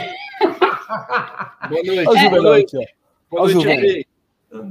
boa 1.69 1.81
noite. 1.83 2.07
Olha 2.07 2.27
o 2.27 2.29
Boa 2.29 2.41
noite. 2.41 2.77
Boa 3.29 3.47
noite, 3.47 4.07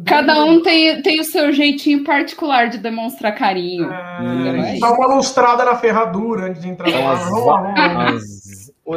Cada 0.07 0.45
um 0.45 0.63
tem, 0.63 1.03
tem 1.03 1.21
o 1.21 1.25
seu 1.25 1.53
jeitinho 1.53 2.05
particular 2.05 2.69
de 2.69 2.79
demonstrar 2.79 3.35
carinho. 3.35 3.91
É, 3.93 4.79
dá 4.79 4.93
uma 4.93 5.15
lustrada 5.15 5.65
na 5.65 5.77
ferradura 5.77 6.47
antes 6.47 6.63
de 6.63 6.69
entrar 6.69 6.91
no 6.91 7.51
ar. 7.51 8.15
As, 8.15 8.23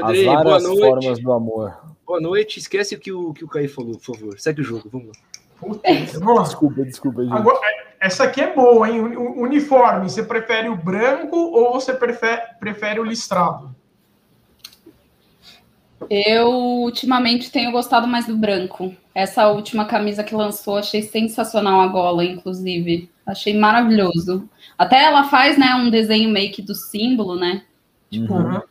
as 0.03 0.23
várias 0.25 0.65
formas 0.65 1.19
do 1.19 1.31
amor. 1.31 1.77
Boa 2.05 2.21
noite. 2.21 2.59
Esquece 2.59 2.95
o 2.95 2.99
que 2.99 3.11
o, 3.11 3.33
que 3.33 3.43
o 3.43 3.47
Caí 3.47 3.67
falou, 3.67 3.97
por 3.97 4.15
favor. 4.15 4.39
Segue 4.39 4.61
o 4.61 4.63
jogo, 4.63 4.89
vamos 4.91 5.07
lá. 5.07 5.13
Puta, 5.59 5.91
desculpa, 5.91 6.83
desculpa, 6.83 7.23
gente. 7.23 7.33
Agora, 7.33 7.59
essa 7.99 8.25
aqui 8.25 8.41
é 8.41 8.53
boa, 8.53 8.87
hein? 8.87 8.99
Uniforme, 9.17 10.09
você 10.09 10.21
prefere 10.21 10.69
o 10.69 10.75
branco 10.75 11.35
ou 11.35 11.73
você 11.73 11.93
prefere, 11.93 12.41
prefere 12.59 12.99
o 12.99 13.03
listrado? 13.03 13.75
Eu 16.09 16.47
ultimamente 16.47 17.51
tenho 17.51 17.71
gostado 17.71 18.07
mais 18.07 18.27
do 18.27 18.37
branco. 18.37 18.95
Essa 19.17 19.47
última 19.47 19.85
camisa 19.85 20.23
que 20.23 20.35
lançou, 20.35 20.77
achei 20.77 21.01
sensacional 21.01 21.81
a 21.81 21.87
gola, 21.87 22.23
inclusive. 22.23 23.09
Achei 23.25 23.57
maravilhoso. 23.57 24.47
Até 24.77 25.05
ela 25.05 25.23
faz, 25.23 25.57
né, 25.57 25.73
um 25.73 25.89
desenho 25.89 26.29
meio 26.29 26.51
que 26.51 26.61
do 26.61 26.75
símbolo, 26.75 27.35
né? 27.35 27.63
Tipo, 28.11 28.35
uhum. 28.35 28.61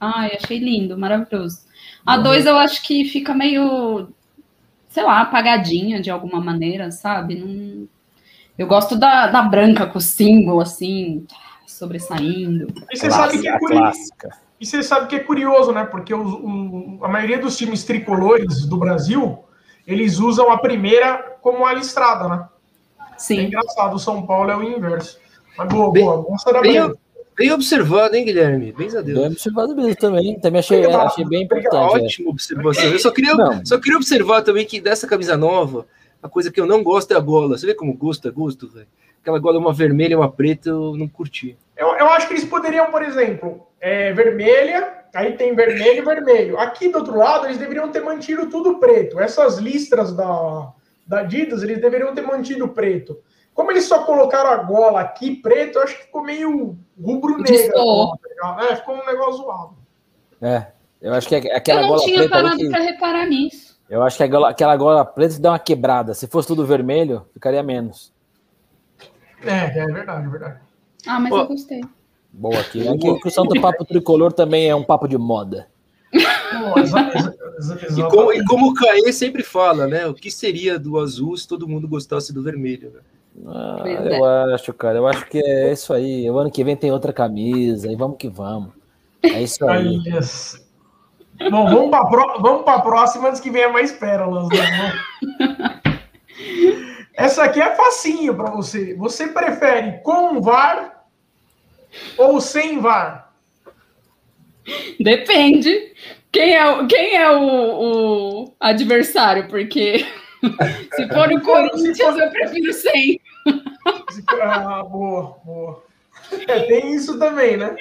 ai, 0.00 0.36
achei 0.40 0.60
lindo, 0.60 0.96
maravilhoso. 0.96 1.62
A 2.06 2.16
2 2.16 2.46
eu 2.46 2.56
acho 2.56 2.80
que 2.84 3.06
fica 3.06 3.34
meio, 3.34 4.08
sei 4.88 5.02
lá, 5.02 5.20
apagadinha 5.20 6.00
de 6.00 6.12
alguma 6.12 6.40
maneira, 6.40 6.92
sabe? 6.92 7.34
Não... 7.34 7.88
Eu 8.56 8.68
gosto 8.68 8.94
da, 8.94 9.26
da 9.26 9.42
branca 9.42 9.84
com 9.84 9.98
o 9.98 10.00
símbolo, 10.00 10.60
assim, 10.60 11.26
sobressaindo. 11.66 12.72
E 12.88 12.96
você 12.96 13.08
clássica, 13.08 13.32
sabe 13.32 13.42
que 13.42 13.48
é 13.48 13.58
clássica. 13.58 14.30
E 14.60 14.64
você 14.64 14.80
sabe 14.80 15.08
que 15.08 15.16
é 15.16 15.20
curioso, 15.24 15.72
né? 15.72 15.84
Porque 15.84 16.14
o, 16.14 16.22
o, 16.22 17.04
a 17.04 17.08
maioria 17.08 17.40
dos 17.40 17.56
times 17.56 17.82
tricolores 17.82 18.64
do 18.64 18.76
Brasil, 18.76 19.44
eles 19.88 20.18
usam 20.18 20.52
a 20.52 20.58
primeira 20.58 21.38
como 21.40 21.64
a 21.64 21.72
listrada, 21.72 22.28
né? 22.28 22.48
Sim. 23.16 23.38
É 23.38 23.42
engraçado, 23.44 23.96
o 23.96 23.98
São 23.98 24.26
Paulo 24.26 24.50
é 24.50 24.56
o 24.56 24.62
inverso. 24.62 25.18
Mas 25.56 25.68
boa, 25.68 25.90
bem, 25.90 26.04
boa. 26.04 26.22
Gosta 26.22 26.52
da 26.52 26.60
bem, 26.60 26.94
Bem 27.34 27.52
observado, 27.52 28.16
hein, 28.16 28.24
Guilherme? 28.24 28.72
Bem 28.72 28.88
a 28.88 29.00
Deus. 29.00 29.18
Bem 29.18 29.28
observado 29.28 29.74
mesmo 29.74 29.94
também. 29.94 30.38
Também 30.40 30.58
achei, 30.58 30.84
achei 30.84 31.24
bem 31.24 31.44
importante. 31.44 31.74
É. 31.74 32.04
Ótima 32.04 32.28
é. 32.28 32.30
observação. 32.30 32.84
Eu 32.84 32.98
só 32.98 33.10
queria, 33.12 33.34
só 33.64 33.78
queria 33.78 33.96
observar 33.96 34.42
também 34.42 34.66
que 34.66 34.80
dessa 34.80 35.06
camisa 35.06 35.36
nova, 35.36 35.86
a 36.22 36.28
coisa 36.28 36.50
que 36.50 36.60
eu 36.60 36.66
não 36.66 36.82
gosto 36.82 37.12
é 37.12 37.16
a 37.16 37.20
gola. 37.20 37.56
Você 37.56 37.64
vê 37.64 37.74
como 37.74 37.94
gosto 37.94 38.26
é 38.26 38.30
gosto, 38.30 38.68
velho? 38.68 38.88
Aquela 39.22 39.38
gola 39.38 39.58
uma 39.58 39.72
vermelha 39.72 40.14
e 40.14 40.16
uma 40.16 40.30
preta, 40.30 40.68
eu 40.68 40.96
não 40.96 41.08
curti. 41.08 41.56
Eu, 41.78 41.96
eu 41.96 42.08
acho 42.10 42.26
que 42.26 42.34
eles 42.34 42.44
poderiam, 42.44 42.90
por 42.90 43.02
exemplo, 43.02 43.68
é, 43.80 44.12
vermelha, 44.12 45.04
aí 45.14 45.36
tem 45.36 45.54
vermelho 45.54 45.98
e 45.98 46.04
vermelho. 46.04 46.58
Aqui 46.58 46.88
do 46.88 46.98
outro 46.98 47.16
lado, 47.16 47.46
eles 47.46 47.56
deveriam 47.56 47.88
ter 47.92 48.00
mantido 48.00 48.50
tudo 48.50 48.80
preto. 48.80 49.20
Essas 49.20 49.58
listras 49.58 50.12
da, 50.12 50.72
da 51.06 51.20
Adidas, 51.20 51.62
eles 51.62 51.80
deveriam 51.80 52.12
ter 52.12 52.22
mantido 52.22 52.68
preto. 52.68 53.16
Como 53.54 53.70
eles 53.70 53.84
só 53.84 54.02
colocaram 54.04 54.50
a 54.50 54.56
gola 54.56 55.00
aqui 55.00 55.36
preto, 55.36 55.78
eu 55.78 55.82
acho 55.84 55.96
que 55.96 56.04
ficou 56.04 56.24
meio 56.24 56.76
rubro-negra. 57.00 57.72
É, 58.70 58.76
ficou 58.76 58.96
um 58.96 59.06
negócio 59.06 59.42
zoado. 59.42 59.76
É, 60.42 60.66
eu 61.00 61.14
acho 61.14 61.28
que 61.28 61.36
aquela 61.36 61.86
gola 61.86 62.02
preta. 62.02 62.12
Eu 62.12 62.18
não 62.18 62.26
tinha 62.26 62.28
parado 62.28 62.56
que... 62.56 62.70
para 62.70 62.80
reparar 62.80 63.26
nisso. 63.26 63.78
Eu 63.88 64.02
acho 64.02 64.16
que 64.16 64.22
aquela 64.22 64.76
gola 64.76 65.04
preta 65.04 65.40
dá 65.40 65.52
uma 65.52 65.58
quebrada. 65.60 66.12
Se 66.12 66.26
fosse 66.26 66.48
tudo 66.48 66.66
vermelho, 66.66 67.26
ficaria 67.32 67.62
menos. 67.62 68.12
É, 69.44 69.78
é 69.78 69.86
verdade, 69.86 70.26
é 70.26 70.28
verdade. 70.28 70.67
Ah, 71.06 71.20
mas 71.20 71.32
eu 71.32 71.46
gostei. 71.46 71.80
Boa 72.32 72.58
aqui. 72.60 72.86
Aqui 72.86 73.08
o 73.08 73.30
Santo 73.30 73.60
Papo 73.60 73.84
Tricolor 73.84 74.32
também 74.32 74.68
é 74.68 74.74
um 74.74 74.84
papo 74.84 75.08
de 75.08 75.16
moda. 75.16 75.68
e, 76.12 78.02
como, 78.10 78.32
e 78.32 78.44
como 78.44 78.70
o 78.70 78.74
Caê 78.74 79.12
sempre 79.12 79.42
fala, 79.42 79.86
né? 79.86 80.06
O 80.06 80.14
que 80.14 80.30
seria 80.30 80.78
do 80.78 80.98
azul 80.98 81.36
se 81.36 81.46
todo 81.46 81.68
mundo 81.68 81.88
gostasse 81.88 82.32
do 82.32 82.42
vermelho? 82.42 82.92
Né? 82.94 83.00
Ah, 83.46 83.82
eu 83.84 84.26
é. 84.26 84.54
acho, 84.54 84.72
cara. 84.72 84.98
Eu 84.98 85.06
acho 85.06 85.26
que 85.26 85.38
é 85.38 85.72
isso 85.72 85.92
aí. 85.92 86.30
O 86.30 86.38
ano 86.38 86.50
que 86.50 86.64
vem 86.64 86.76
tem 86.76 86.90
outra 86.90 87.12
camisa 87.12 87.90
e 87.90 87.96
vamos 87.96 88.16
que 88.18 88.28
vamos. 88.28 88.70
É 89.22 89.42
isso 89.42 89.66
aí. 89.68 89.98
Bom, 91.50 91.68
vamos 91.68 91.90
para 91.90 92.06
pro... 92.06 92.64
a 92.66 92.80
próxima 92.80 93.28
antes 93.28 93.40
que 93.40 93.50
venha 93.50 93.68
mais 93.68 93.92
pérolas. 93.92 94.48
Né? 94.48 94.92
Essa 97.18 97.42
aqui 97.42 97.60
é 97.60 97.74
facinho 97.74 98.32
para 98.32 98.48
você. 98.48 98.94
Você 98.94 99.26
prefere 99.26 99.98
com 100.04 100.40
VAR 100.40 101.04
ou 102.16 102.40
sem 102.40 102.78
VAR? 102.78 103.34
Depende. 105.00 105.94
Quem 106.30 106.54
é, 106.54 106.86
quem 106.86 107.16
é 107.16 107.28
o, 107.28 108.44
o 108.44 108.54
adversário? 108.60 109.48
Porque 109.48 109.98
se 110.94 111.08
for 111.08 111.32
o 111.32 111.40
Corinthians, 111.42 111.98
eu 111.98 112.30
prefiro 112.30 112.72
sem. 112.72 113.20
Ah, 114.40 114.84
boa, 114.84 115.40
boa. 115.44 115.84
É, 116.46 116.60
tem 116.60 116.94
isso 116.94 117.18
também, 117.18 117.56
né? 117.56 117.74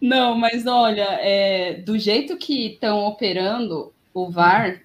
Não, 0.00 0.36
mas 0.36 0.66
olha, 0.66 1.06
é, 1.20 1.74
do 1.74 1.96
jeito 1.96 2.36
que 2.36 2.72
estão 2.72 3.04
operando 3.06 3.92
o 4.12 4.28
VAR, 4.28 4.82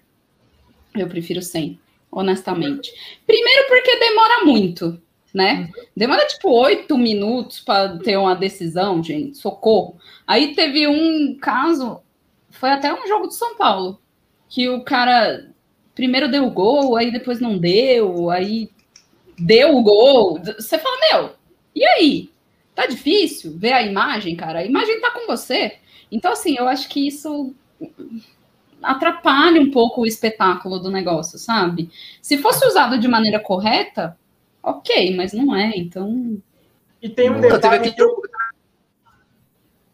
eu 0.96 1.08
prefiro 1.08 1.42
sem, 1.42 1.80
honestamente. 2.16 2.92
Primeiro 3.26 3.68
porque 3.68 4.00
demora 4.00 4.46
muito, 4.46 5.02
né? 5.34 5.70
Demora 5.96 6.26
tipo 6.28 6.50
oito 6.50 6.98
minutos 6.98 7.60
para 7.60 7.98
ter 7.98 8.18
uma 8.18 8.36
decisão, 8.36 9.04
gente. 9.04 9.38
Socorro. 9.38 9.98
Aí 10.26 10.56
teve 10.56 10.88
um 10.88 11.38
caso, 11.40 12.02
foi 12.50 12.70
até 12.70 12.94
um 12.94 13.08
jogo 13.08 13.28
de 13.28 13.36
São 13.36 13.56
Paulo, 13.56 14.00
que 14.48 14.70
o 14.70 14.84
cara 14.84 15.50
primeiro 15.96 16.30
deu 16.30 16.46
o 16.46 16.52
gol, 16.52 16.96
aí 16.96 17.12
depois 17.12 17.40
não 17.40 17.58
deu, 17.58 18.30
aí 18.30 18.70
deu 19.38 19.76
o 19.76 19.84
gol. 19.84 20.40
Você 20.40 20.78
fala, 20.78 20.96
meu, 21.12 21.30
e 21.76 21.86
aí? 21.86 22.30
Tá 22.76 22.88
difícil 22.88 23.56
ver 23.56 23.74
a 23.74 23.84
imagem, 23.84 24.36
cara? 24.36 24.60
A 24.60 24.66
imagem 24.66 25.00
tá 25.00 25.12
com 25.12 25.28
você. 25.28 25.78
Então, 26.12 26.32
assim, 26.32 26.56
eu 26.58 26.68
acho 26.68 26.90
que 26.90 27.08
isso 27.08 27.54
atrapalha 28.84 29.62
um 29.62 29.72
pouco 29.72 30.02
o 30.02 30.06
espetáculo 30.06 30.80
do 30.80 30.92
negócio, 30.92 31.40
sabe? 31.40 31.90
Se 32.22 32.38
fosse 32.38 32.66
usado 32.68 33.00
de 33.00 33.08
maneira 33.08 33.40
correta, 33.40 34.18
ok, 34.62 35.16
mas 35.16 35.34
não 35.34 35.56
é, 35.56 35.72
então. 35.76 36.38
E 37.02 37.10
tem 37.10 37.30
um 37.30 37.40
detalhe. 37.40 37.62
Teve 37.62 37.76
aquele, 37.76 37.96
jogo... 37.98 38.22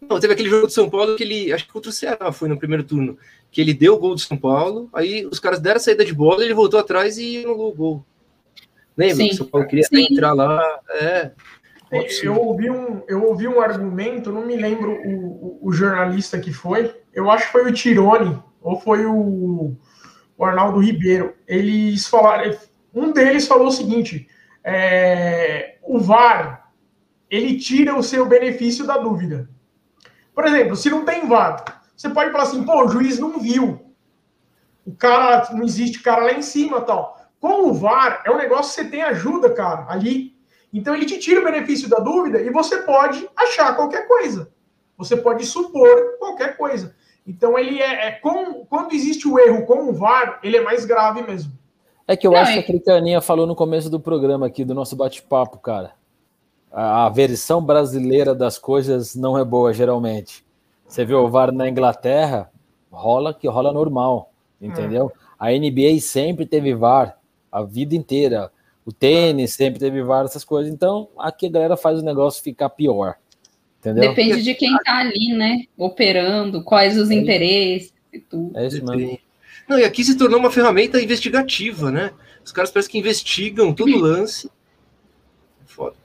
não, 0.02 0.20
teve 0.20 0.34
aquele 0.34 0.50
jogo 0.50 0.68
de 0.68 0.74
São 0.74 0.90
Paulo 0.90 1.16
que 1.16 1.24
ele, 1.24 1.54
acho 1.54 1.66
que 1.66 1.72
contra 1.72 1.90
o 1.90 1.94
Ceará 1.94 2.32
foi 2.32 2.50
no 2.50 2.58
primeiro 2.58 2.84
turno, 2.84 3.18
que 3.52 3.62
ele 3.62 3.74
deu 3.74 3.96
o 3.96 4.00
gol 4.00 4.16
do 4.16 4.22
São 4.22 4.38
Paulo, 4.38 4.90
aí 4.94 5.26
os 5.26 5.40
caras 5.40 5.60
deram 5.60 5.78
a 5.78 5.80
saída 5.80 6.06
de 6.06 6.14
bola, 6.14 6.44
ele 6.44 6.54
voltou 6.54 6.80
atrás 6.80 7.18
e 7.18 7.44
anulou 7.44 7.72
o 7.72 7.76
gol. 7.76 8.06
Lembra? 8.98 9.16
Sim. 9.16 9.34
São 9.34 9.48
Paulo 9.48 9.66
queria 9.68 9.86
Sim. 9.86 10.08
entrar 10.12 10.34
lá. 10.34 10.62
É. 10.90 11.32
Eu 12.24 12.36
ouvi, 12.36 12.70
um, 12.70 13.02
eu 13.08 13.24
ouvi 13.24 13.48
um 13.48 13.60
argumento, 13.60 14.32
não 14.32 14.46
me 14.46 14.56
lembro 14.56 14.92
o, 14.92 15.60
o, 15.64 15.68
o, 15.70 15.72
jornalista 15.72 16.40
que 16.40 16.54
foi, 16.54 16.96
eu 17.14 17.32
acho 17.32 17.48
que 17.48 17.52
foi 17.52 17.68
o 17.68 17.74
Tirone, 17.74 18.42
ou 18.62 18.80
foi 18.80 19.06
o, 19.06 19.76
o 20.38 20.46
Arnaldo 20.46 20.80
Ribeiro. 20.80 21.34
Eles 21.48 22.08
falaram, 22.08 22.56
um 22.94 23.12
deles 23.12 23.48
falou 23.48 23.68
o 23.68 23.72
seguinte: 23.72 24.28
é, 24.64 25.78
o 25.82 26.00
VAR 26.00 26.72
ele 27.30 27.58
tira 27.58 27.96
o 27.96 28.04
seu 28.04 28.26
benefício 28.26 28.86
da 28.86 28.98
dúvida. 28.98 29.50
Por 30.34 30.46
exemplo, 30.46 30.76
se 30.76 30.90
não 30.90 31.06
tem 31.06 31.28
VAR, 31.28 31.84
você 31.96 32.10
pode 32.10 32.32
falar 32.32 32.44
assim, 32.44 32.64
pô, 32.64 32.86
o 32.86 32.88
juiz 32.88 33.20
não 33.20 33.40
viu. 33.40 33.94
O 34.86 34.96
cara, 34.96 35.54
não 35.54 35.64
existe 35.64 36.02
cara 36.02 36.24
lá 36.24 36.34
em 36.34 36.42
cima 36.42 36.82
tal. 36.82 37.20
Com 37.40 37.70
o 37.70 37.74
VAR, 37.74 38.24
é 38.26 38.32
um 38.32 38.38
negócio 38.38 38.74
que 38.74 38.82
você 38.82 38.90
tem 38.90 39.04
ajuda, 39.04 39.54
cara, 39.54 39.86
ali. 39.90 40.39
Então 40.74 40.94
ele 40.94 41.06
te 41.06 41.18
tira 41.18 41.42
o 41.42 41.44
benefício 41.44 41.90
da 41.90 41.98
dúvida 41.98 42.42
e 42.42 42.50
você 42.50 42.78
pode 42.78 43.28
achar 43.36 43.76
qualquer 43.76 44.08
coisa. 44.08 44.52
Você 44.98 45.18
pode 45.18 45.46
supor 45.46 46.18
qualquer 46.20 46.58
coisa. 46.58 46.96
Então 47.26 47.58
ele 47.58 47.82
é, 47.82 48.08
é 48.08 48.12
com, 48.12 48.66
quando 48.66 48.94
existe 48.94 49.28
o 49.28 49.40
erro 49.40 49.66
com 49.66 49.90
o 49.90 49.94
VAR, 49.94 50.40
ele 50.44 50.58
é 50.58 50.62
mais 50.62 50.86
grave 50.86 51.22
mesmo. 51.22 51.52
É 52.08 52.18
que 52.18 52.26
eu 52.26 52.32
Não, 52.32 52.40
acho 52.40 52.52
é... 52.52 52.54
que 52.56 52.60
aquele 52.60 52.80
que 52.80 52.90
a 52.90 52.96
Aninha 52.96 53.22
falou 53.22 53.46
no 53.46 53.56
começo 53.56 53.90
do 53.90 54.00
programa 54.00 54.48
aqui, 54.48 54.66
do 54.66 54.74
nosso 54.74 54.96
bate-papo, 54.96 55.60
cara. 55.60 55.94
A, 56.72 57.06
a 57.06 57.10
versão 57.10 57.64
brasileira 57.64 58.34
das 58.34 58.58
coisas 58.58 59.16
não 59.16 59.38
é 59.38 59.46
boa, 59.46 59.74
geralmente. 59.74 60.44
Você 60.88 61.06
vê 61.06 61.14
o 61.14 61.30
VAR 61.30 61.52
na 61.52 61.70
Inglaterra, 61.70 62.52
rola 62.92 63.32
que 63.32 63.48
rola 63.48 63.72
normal, 63.72 64.32
entendeu? 64.60 65.12
É. 65.16 65.30
A 65.40 65.52
NBA 65.52 66.00
sempre 66.02 66.48
teve 66.48 66.74
VAR 66.74 67.16
a 67.52 67.62
vida 67.62 67.96
inteira. 67.96 68.52
O 68.90 68.92
tênis 68.92 69.54
sempre 69.54 69.80
teve 69.80 70.02
várias 70.02 70.32
essas 70.32 70.44
coisas. 70.44 70.74
Então, 70.74 71.10
aqui 71.20 71.46
a 71.46 71.52
galera 71.52 71.78
faz 71.78 72.00
o 72.00 72.04
negócio 72.04 72.42
ficar 72.42 72.70
pior. 72.70 73.18
Entendeu? 73.78 74.10
Depende 74.10 74.42
de 74.42 74.56
quem 74.56 74.76
tá 74.80 74.98
ali, 74.98 75.32
né? 75.38 75.66
Operando, 75.78 76.64
quais 76.64 76.98
os 76.98 77.12
é 77.12 77.14
interesses 77.14 77.94
e 78.12 78.18
tudo. 78.18 78.58
É 78.58 78.66
isso 78.66 78.84
mesmo. 78.84 79.20
Não, 79.68 79.78
e 79.78 79.84
aqui 79.84 80.04
se 80.04 80.18
tornou 80.18 80.40
uma 80.40 80.50
ferramenta 80.50 81.00
investigativa, 81.00 81.92
né? 81.92 82.12
Os 82.44 82.52
caras 82.52 82.72
parecem 82.72 82.94
que 82.94 82.98
investigam 82.98 83.76
todo 83.76 83.96
lance. 83.96 84.50
Foda. 85.68 85.96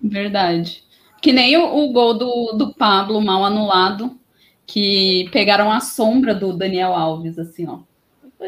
Verdade. 0.00 0.84
Que 1.20 1.32
nem 1.32 1.56
o, 1.56 1.76
o, 1.76 1.92
gol 1.92 2.14
do, 2.14 2.52
do 2.52 2.72
Pablo 2.72 3.20
mal 3.20 3.44
anulado, 3.44 4.16
que 4.64 5.28
pegaram 5.32 5.72
a 5.72 5.80
sombra 5.80 6.32
do 6.36 6.52
Daniel 6.52 6.94
Alves, 6.94 7.36
assim, 7.36 7.66
ó. 7.66 7.80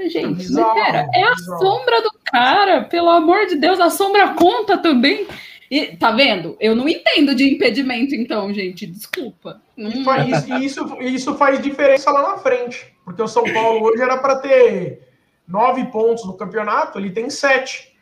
Gente, 0.08 0.36
bizarro, 0.36 0.74
pera, 0.74 1.08
é 1.14 1.22
a 1.22 1.36
sombra 1.36 2.02
do 2.02 2.10
cara, 2.24 2.84
pelo 2.84 3.10
amor 3.10 3.46
de 3.46 3.56
Deus, 3.56 3.80
a 3.80 3.90
sombra 3.90 4.34
conta 4.34 4.78
também. 4.78 5.26
E, 5.70 5.96
tá 5.96 6.10
vendo? 6.10 6.56
Eu 6.60 6.76
não 6.76 6.88
entendo 6.88 7.34
de 7.34 7.44
impedimento, 7.52 8.14
então, 8.14 8.52
gente, 8.52 8.86
desculpa. 8.86 9.60
Hum. 9.76 10.04
E 10.58 10.64
isso, 10.64 11.00
isso 11.00 11.34
faz 11.34 11.60
diferença 11.60 12.10
lá 12.10 12.22
na 12.32 12.38
frente, 12.38 12.94
porque 13.04 13.22
o 13.22 13.28
São 13.28 13.44
Paulo 13.52 13.84
hoje 13.84 14.02
era 14.02 14.18
para 14.18 14.36
ter 14.36 15.00
nove 15.48 15.84
pontos 15.86 16.24
no 16.26 16.36
campeonato, 16.36 16.98
ele 16.98 17.10
tem 17.10 17.30
sete. 17.30 17.92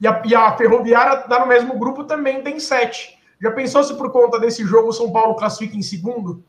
E 0.00 0.06
a, 0.06 0.22
e 0.24 0.34
a 0.34 0.56
Ferroviária, 0.56 1.18
tá 1.18 1.40
no 1.40 1.46
mesmo 1.46 1.78
grupo, 1.78 2.04
também 2.04 2.42
tem 2.42 2.58
sete. 2.58 3.18
Já 3.40 3.50
pensou 3.50 3.84
se 3.84 3.94
por 3.94 4.10
conta 4.10 4.38
desse 4.38 4.64
jogo 4.64 4.88
o 4.88 4.92
São 4.92 5.12
Paulo 5.12 5.34
classifica 5.34 5.76
em 5.76 5.82
segundo? 5.82 6.42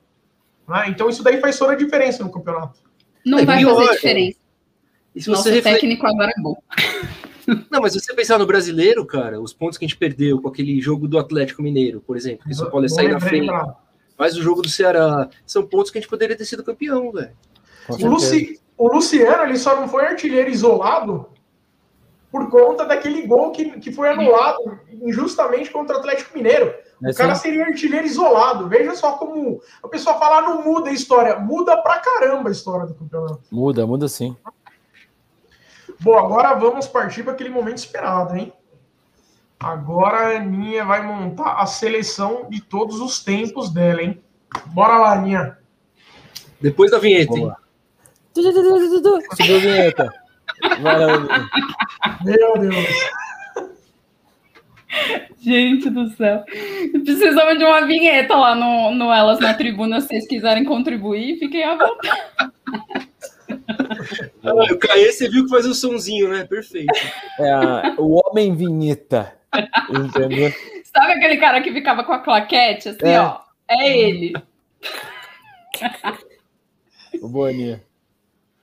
Ah, 0.68 0.88
então 0.88 1.10
isso 1.10 1.24
daí 1.24 1.40
faz 1.40 1.58
toda 1.58 1.74
a 1.74 1.78
diferença 1.78 2.24
no 2.24 2.32
campeonato. 2.32 2.80
Não 3.26 3.40
é, 3.40 3.46
vai 3.46 3.64
fazer 3.64 3.92
diferença. 3.92 4.41
E 5.16 5.22
se 5.22 5.30
Nosso 5.30 5.44
você 5.44 5.52
reflete... 5.52 5.82
técnico 5.82 6.08
agora 6.08 6.32
é 6.36 6.42
bom. 6.42 6.56
Não, 7.70 7.82
mas 7.82 7.94
se 7.94 8.00
você 8.00 8.14
pensar 8.14 8.38
no 8.38 8.46
brasileiro, 8.46 9.06
cara, 9.06 9.42
os 9.42 9.54
pontos 9.54 9.78
que 9.78 9.86
a 9.86 9.88
gente 9.88 9.98
perdeu 9.98 10.42
com 10.42 10.48
aquele 10.48 10.80
jogo 10.80 11.08
do 11.08 11.20
Atlético 11.20 11.62
Mineiro, 11.62 12.02
por 12.02 12.16
exemplo, 12.16 12.46
que 12.46 12.52
o 12.52 12.56
São 12.56 12.70
Paulo 12.70 12.86
ia 12.86 12.90
sair 12.90 13.12
na 13.12 13.20
frente, 13.20 13.52
mas 14.18 14.38
o 14.38 14.42
jogo 14.42 14.62
do 14.62 14.70
Ceará, 14.70 15.30
são 15.46 15.66
pontos 15.66 15.92
que 15.92 15.98
a 15.98 16.02
gente 16.02 16.10
poderia 16.10 16.36
ter 16.36 16.46
sido 16.46 16.64
campeão, 16.64 17.12
velho. 17.12 17.32
O, 17.90 18.08
Luci... 18.08 18.62
o 18.78 18.88
Luciano, 18.88 19.44
ele 19.44 19.58
só 19.58 19.76
não 19.76 19.88
foi 19.88 20.06
artilheiro 20.06 20.50
isolado 20.50 21.28
por 22.32 22.50
conta 22.50 22.86
daquele 22.86 23.28
gol 23.28 23.52
que, 23.52 23.80
que 23.80 23.92
foi 23.92 24.10
anulado 24.10 24.80
injustamente 25.02 25.70
contra 25.70 25.98
o 25.98 26.00
Atlético 26.00 26.38
Mineiro. 26.38 26.74
O 27.02 27.14
cara 27.14 27.36
seria 27.36 27.66
artilheiro 27.66 28.06
isolado. 28.06 28.70
Veja 28.70 28.96
só 28.96 29.14
como 29.14 29.62
a 29.84 29.88
pessoa 29.88 30.18
falar 30.18 30.44
não 30.44 30.64
muda 30.64 30.92
a 30.92 30.94
história. 30.94 31.38
Muda 31.40 31.76
pra 31.82 32.00
caramba 32.00 32.50
a 32.50 32.52
história 32.52 32.86
do 32.86 32.94
campeonato. 32.94 33.42
Muda, 33.52 33.86
muda 33.86 34.08
sim. 34.08 34.38
Bom, 36.02 36.18
agora 36.18 36.56
vamos 36.56 36.88
partir 36.88 37.24
para 37.24 37.34
aquele 37.34 37.50
momento 37.50 37.78
esperado, 37.78 38.36
hein? 38.36 38.52
Agora 39.60 40.18
a 40.18 40.38
Aninha 40.38 40.84
vai 40.84 41.06
montar 41.06 41.62
a 41.62 41.66
seleção 41.68 42.48
de 42.50 42.60
todos 42.60 43.00
os 43.00 43.24
tempos 43.24 43.72
dela, 43.72 44.02
hein? 44.02 44.20
Bora 44.68 44.98
lá, 44.98 45.14
Aninha. 45.14 45.58
Depois 46.60 46.90
da 46.90 46.98
vinheta, 46.98 47.38
hein? 47.38 47.52
Subiu 49.36 49.58
a 49.58 49.60
vinheta. 49.60 50.14
Meu 52.26 52.58
Deus. 52.58 52.76
Gente 55.40 55.90
do 55.90 56.10
céu. 56.16 56.44
Precisamos 57.04 57.60
de 57.60 57.64
uma 57.64 57.86
vinheta 57.86 58.36
lá 58.36 58.56
no, 58.56 58.92
no 58.96 59.12
Elas 59.12 59.40
na 59.40 59.54
Tribuna, 59.54 60.02
se 60.02 60.08
vocês 60.08 60.28
quiserem 60.28 60.66
contribuir, 60.66 61.38
fiquem 61.38 61.64
à 61.64 61.78
vontade. 61.78 63.11
Ah, 64.44 64.74
o 64.74 64.78
Caê, 64.78 65.12
você 65.12 65.30
viu 65.30 65.44
que 65.46 65.50
faz 65.50 65.66
o 65.66 65.74
sonzinho, 65.74 66.30
né? 66.30 66.44
Perfeito. 66.46 66.94
É, 67.40 67.94
o 68.00 68.22
Homem 68.26 68.56
Vinheta. 68.56 69.34
Entendeu? 69.90 70.52
Sabe 70.86 71.14
aquele 71.14 71.38
cara 71.38 71.62
que 71.62 71.72
ficava 71.72 72.04
com 72.04 72.14
a 72.14 72.20
claquete, 72.20 72.90
assim, 72.90 73.00
É. 73.08 73.20
ó? 73.20 73.40
É 73.68 73.98
ele. 73.98 74.34
Boninha. 77.22 77.82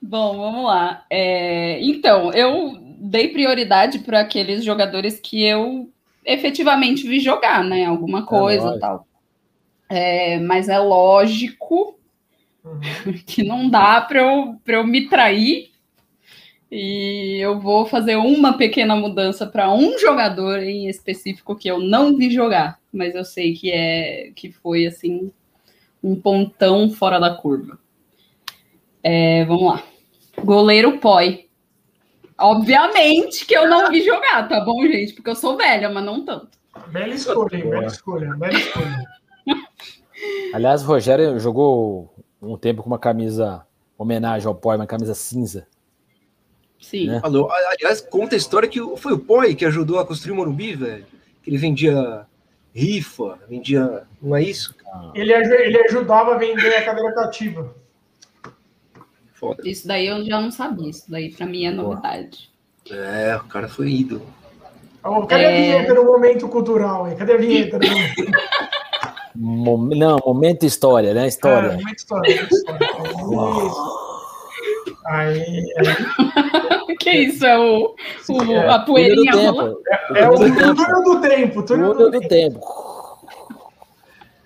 Bom, 0.01 0.37
vamos 0.37 0.65
lá. 0.65 1.05
É, 1.09 1.79
então, 1.81 2.31
eu 2.33 2.77
dei 2.99 3.29
prioridade 3.29 3.99
para 3.99 4.21
aqueles 4.21 4.63
jogadores 4.63 5.19
que 5.19 5.43
eu 5.45 5.89
efetivamente 6.25 7.07
vi 7.07 7.19
jogar, 7.19 7.63
né? 7.63 7.85
Alguma 7.85 8.25
coisa 8.25 8.65
lógico. 8.65 8.77
e 8.77 8.81
tal. 8.81 9.07
É, 9.89 10.39
mas 10.39 10.69
é 10.69 10.77
lógico 10.79 11.98
Uhum. 12.63 12.79
que 13.25 13.43
não 13.43 13.69
dá 13.69 14.01
para 14.01 14.21
eu, 14.21 14.55
pra 14.63 14.75
eu 14.75 14.85
me 14.85 15.07
trair. 15.07 15.71
E 16.71 17.39
eu 17.41 17.59
vou 17.59 17.87
fazer 17.87 18.15
uma 18.15 18.55
pequena 18.55 18.95
mudança 18.95 19.47
para 19.47 19.73
um 19.73 19.97
jogador 19.97 20.59
em 20.61 20.87
específico 20.87 21.55
que 21.55 21.67
eu 21.67 21.79
não 21.79 22.15
vi 22.15 22.29
jogar, 22.29 22.79
mas 22.93 23.15
eu 23.15 23.25
sei 23.25 23.53
que 23.55 23.71
é 23.71 24.31
que 24.35 24.51
foi 24.51 24.85
assim 24.85 25.31
um 26.03 26.15
pontão 26.15 26.91
fora 26.91 27.19
da 27.19 27.33
curva. 27.33 27.79
É, 29.03 29.45
vamos 29.45 29.63
lá. 29.63 29.83
Goleiro 30.43 30.99
Poi. 30.99 31.47
Obviamente 32.37 33.45
que 33.45 33.57
eu 33.57 33.67
não 33.67 33.89
vi 33.89 34.03
jogar, 34.03 34.47
tá 34.47 34.61
bom, 34.61 34.81
gente? 34.85 35.13
Porque 35.13 35.29
eu 35.31 35.35
sou 35.35 35.57
velha, 35.57 35.89
mas 35.89 36.05
não 36.05 36.23
tanto. 36.23 36.57
Bela 36.87 37.13
escolha, 37.13 37.57
hein? 37.57 37.69
Bela 37.69 37.87
escolha, 37.87 38.33
bela 38.35 38.57
escolha. 38.57 39.05
Aliás, 40.53 40.83
o 40.83 40.87
Rogério 40.87 41.39
jogou 41.39 42.13
um 42.41 42.57
tempo 42.57 42.81
com 42.83 42.89
uma 42.89 42.99
camisa 42.99 43.65
homenagem 43.97 44.47
ao 44.47 44.55
Poi, 44.55 44.75
uma 44.75 44.87
camisa 44.87 45.13
cinza. 45.13 45.67
Sim. 46.79 47.07
Né? 47.07 47.19
Falou. 47.19 47.49
Aliás, 47.51 47.99
conta 48.01 48.35
a 48.35 48.37
história 48.37 48.69
que 48.69 48.79
foi 48.97 49.13
o 49.13 49.19
Poi 49.19 49.53
que 49.55 49.65
ajudou 49.65 49.99
a 49.99 50.05
construir 50.05 50.31
o 50.31 50.35
Morumbi, 50.35 50.75
velho. 50.75 51.05
Que 51.43 51.49
ele 51.49 51.57
vendia 51.57 52.25
rifa, 52.73 53.37
vendia. 53.49 54.03
Não 54.21 54.35
é 54.35 54.41
isso? 54.43 54.73
Ele, 55.13 55.33
aju- 55.33 55.53
ele 55.53 55.77
ajudava 55.83 56.35
a 56.35 56.37
vender 56.37 56.73
a 56.75 56.85
cadeira 56.85 57.13
cativa. 57.13 57.75
Foda. 59.33 59.67
Isso 59.67 59.87
daí 59.87 60.07
eu 60.07 60.23
já 60.25 60.39
não 60.41 60.51
sabia. 60.51 60.89
Isso 60.89 61.09
daí 61.09 61.31
pra 61.31 61.45
mim 61.45 61.65
é 61.65 61.71
novidade. 61.71 62.49
É, 62.89 63.35
o 63.35 63.43
cara 63.47 63.67
foi 63.67 63.89
ídolo. 63.91 64.25
Ô, 65.03 65.25
cadê 65.25 65.45
a 65.45 65.51
É. 65.51 65.61
vinheta 65.61 65.93
do 65.95 66.03
momento 66.03 66.47
cultural? 66.49 67.07
Hein? 67.09 67.15
Cadê 67.17 67.33
a 67.33 67.37
vinheta? 67.37 67.79
Mom- 69.41 69.95
Não, 69.95 70.19
momento 70.25 70.65
história, 70.65 71.13
né? 71.13 71.27
História. 71.27 71.69
momento 71.77 71.95
história. 71.97 72.35
momento 72.35 72.53
história. 72.53 72.87
Isso. 73.67 74.09
Aí, 75.05 75.63
aí, 75.77 76.95
que 76.97 77.09
isso? 77.11 77.45
É 77.45 77.57
o, 77.57 77.95
o- 78.29 78.51
É, 78.51 78.69
a 78.69 78.79
poeirinha 78.79 79.31
tempo. 79.31 79.81
é 80.15 80.29
o 80.29 80.35
Túnel 80.35 81.03
do 81.03 81.21
tempo. 81.21 81.63
túnel 81.63 81.93
do 81.93 82.01
tempo. 82.01 82.05
Do 82.05 82.11
do 82.11 82.11
tempo. 82.11 82.27
tempo. 82.27 82.79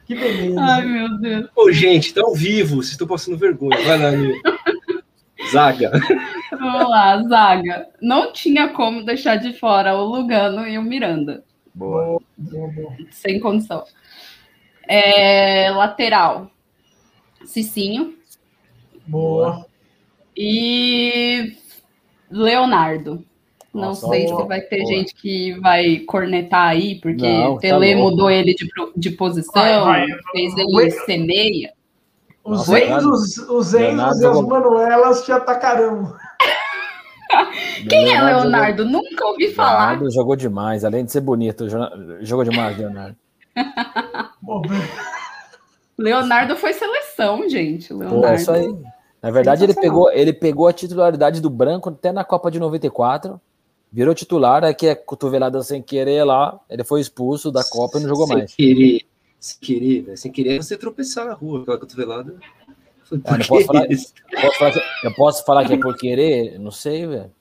Que 0.05 0.15
beleza. 0.15 0.59
Ai, 0.61 0.85
meu 0.85 1.17
Deus. 1.19 1.47
Ô, 1.55 1.71
gente, 1.71 2.13
tá 2.13 2.21
ao 2.21 2.33
vivo, 2.35 2.75
vocês 2.75 2.91
estão 2.91 3.07
passando 3.07 3.37
vergonha. 3.37 3.77
Vai 3.85 3.97
lá, 3.97 4.11
Nil. 4.11 4.35
Zaga. 5.51 5.91
Vamos 6.51 6.89
lá, 6.89 7.21
zaga. 7.23 7.87
Não 8.01 8.31
tinha 8.31 8.69
como 8.69 9.03
deixar 9.03 9.37
de 9.37 9.53
fora 9.57 9.95
o 9.95 10.03
Lugano 10.05 10.67
e 10.67 10.77
o 10.77 10.83
Miranda. 10.83 11.43
Boa. 11.73 12.19
Boa, 12.37 12.67
boa. 12.71 12.91
Sem 13.11 13.39
condição. 13.39 13.83
É, 14.87 15.69
lateral. 15.71 16.49
Cicinho 17.45 18.13
Boa. 19.07 19.65
e 20.35 21.55
Leonardo. 22.31 23.23
Não 23.73 23.85
Nossa, 23.87 24.07
sei 24.07 24.25
boa, 24.27 24.41
se 24.43 24.47
vai 24.47 24.61
ter 24.61 24.81
boa. 24.83 24.87
gente 24.93 25.15
que 25.15 25.53
vai 25.59 25.97
cornetar 25.99 26.69
aí, 26.69 26.99
porque 27.01 27.23
Não, 27.27 27.55
tá 27.55 27.61
Tele 27.61 27.95
louco. 27.95 28.11
mudou 28.11 28.29
ele 28.29 28.53
de, 28.53 28.67
de 28.95 29.09
posição, 29.11 29.51
Vai, 29.85 30.07
vai. 30.07 30.19
fez 30.31 30.53
Oi. 30.55 30.83
ele 30.83 30.91
ser 30.91 31.17
meia. 31.17 31.73
Os 32.43 32.67
Enzos, 32.69 33.37
os 33.49 33.71
Leonardo 33.73 34.11
Enzos 34.11 34.21
e 34.21 34.25
as 34.27 34.35
jogou- 34.35 34.49
Manuelas 34.49 35.25
te 35.25 35.31
atacarão. 35.31 36.13
Quem 37.89 38.11
é 38.13 38.17
jogou- 38.19 38.25
Leonardo? 38.25 38.85
Nunca 38.85 39.25
ouvi 39.25 39.51
falar. 39.53 39.87
Leonardo 39.91 40.11
jogou 40.11 40.35
demais, 40.35 40.85
além 40.85 41.03
de 41.05 41.11
ser 41.11 41.21
bonito, 41.21 41.67
jo- 41.67 42.19
jogou 42.21 42.43
demais, 42.45 42.77
Leonardo. 42.77 43.15
Pô, 44.45 44.61
Leonardo 45.97 46.55
foi 46.55 46.73
seleção, 46.73 47.47
gente. 47.47 47.89
Pô, 47.89 47.99
Leonardo. 47.99 48.25
é 48.27 48.35
isso 48.35 48.51
aí. 48.51 48.75
Na 49.21 49.31
verdade, 49.31 49.63
ele 49.63 49.73
pegou, 49.73 50.11
ele 50.11 50.33
pegou 50.33 50.67
a 50.67 50.73
titularidade 50.73 51.39
do 51.39 51.49
Branco 51.49 51.89
até 51.89 52.11
na 52.11 52.25
Copa 52.25 52.51
de 52.51 52.59
94, 52.59 53.39
virou 53.91 54.13
titular, 54.13 54.63
aí 54.65 54.73
que 54.73 54.87
é 54.87 54.95
cotovelada 54.95 55.61
sem 55.63 55.81
querer 55.81 56.25
lá, 56.25 56.59
ele 56.69 56.83
foi 56.83 56.99
expulso 56.99 57.49
da 57.51 57.63
Copa 57.63 57.97
e 57.99 58.01
não 58.01 58.09
jogou 58.09 58.27
sem 58.27 58.37
mais. 58.37 58.53
Querer, 58.53 59.01
sem 59.39 59.57
querer, 59.61 60.01
velho. 60.01 60.17
Sem 60.17 60.31
querer 60.31 60.61
você 60.61 60.75
tropeçar 60.75 61.25
na 61.25 61.33
rua, 61.33 61.61
aquela 61.61 61.77
cotovelada. 61.77 62.35
Foi 63.05 63.21
Ah, 63.23 63.37
por 63.37 63.47
posso 63.47 63.65
falar- 63.65 63.91
isso. 63.91 64.13
Posso 64.41 64.57
falar 64.59 64.73
eu 65.03 65.13
posso 65.13 65.45
falar 65.45 65.65
que 65.65 65.73
é 65.73 65.77
por 65.77 65.95
querer? 65.95 66.59
Não 66.59 66.71
sei, 66.71 67.05
velho. 67.07 67.31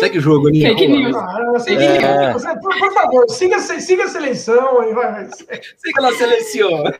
Segue 0.00 0.18
o 0.18 0.20
jogo, 0.20 0.48
Aninha. 0.48 0.68
Fake 0.70 0.86
lá. 0.86 0.98
news. 0.98 1.16
Ah, 1.16 1.72
É. 1.72 2.32
você- 2.32 2.54
por, 2.60 2.78
por 2.78 2.92
favor, 2.94 3.30
siga, 3.30 3.58
siga 3.60 4.04
a 4.04 4.08
seleção 4.08 4.80
aí, 4.80 4.92
vai. 4.94 5.28
Siga 5.30 6.00
lá, 6.02 6.12
seleciona. 6.12 6.94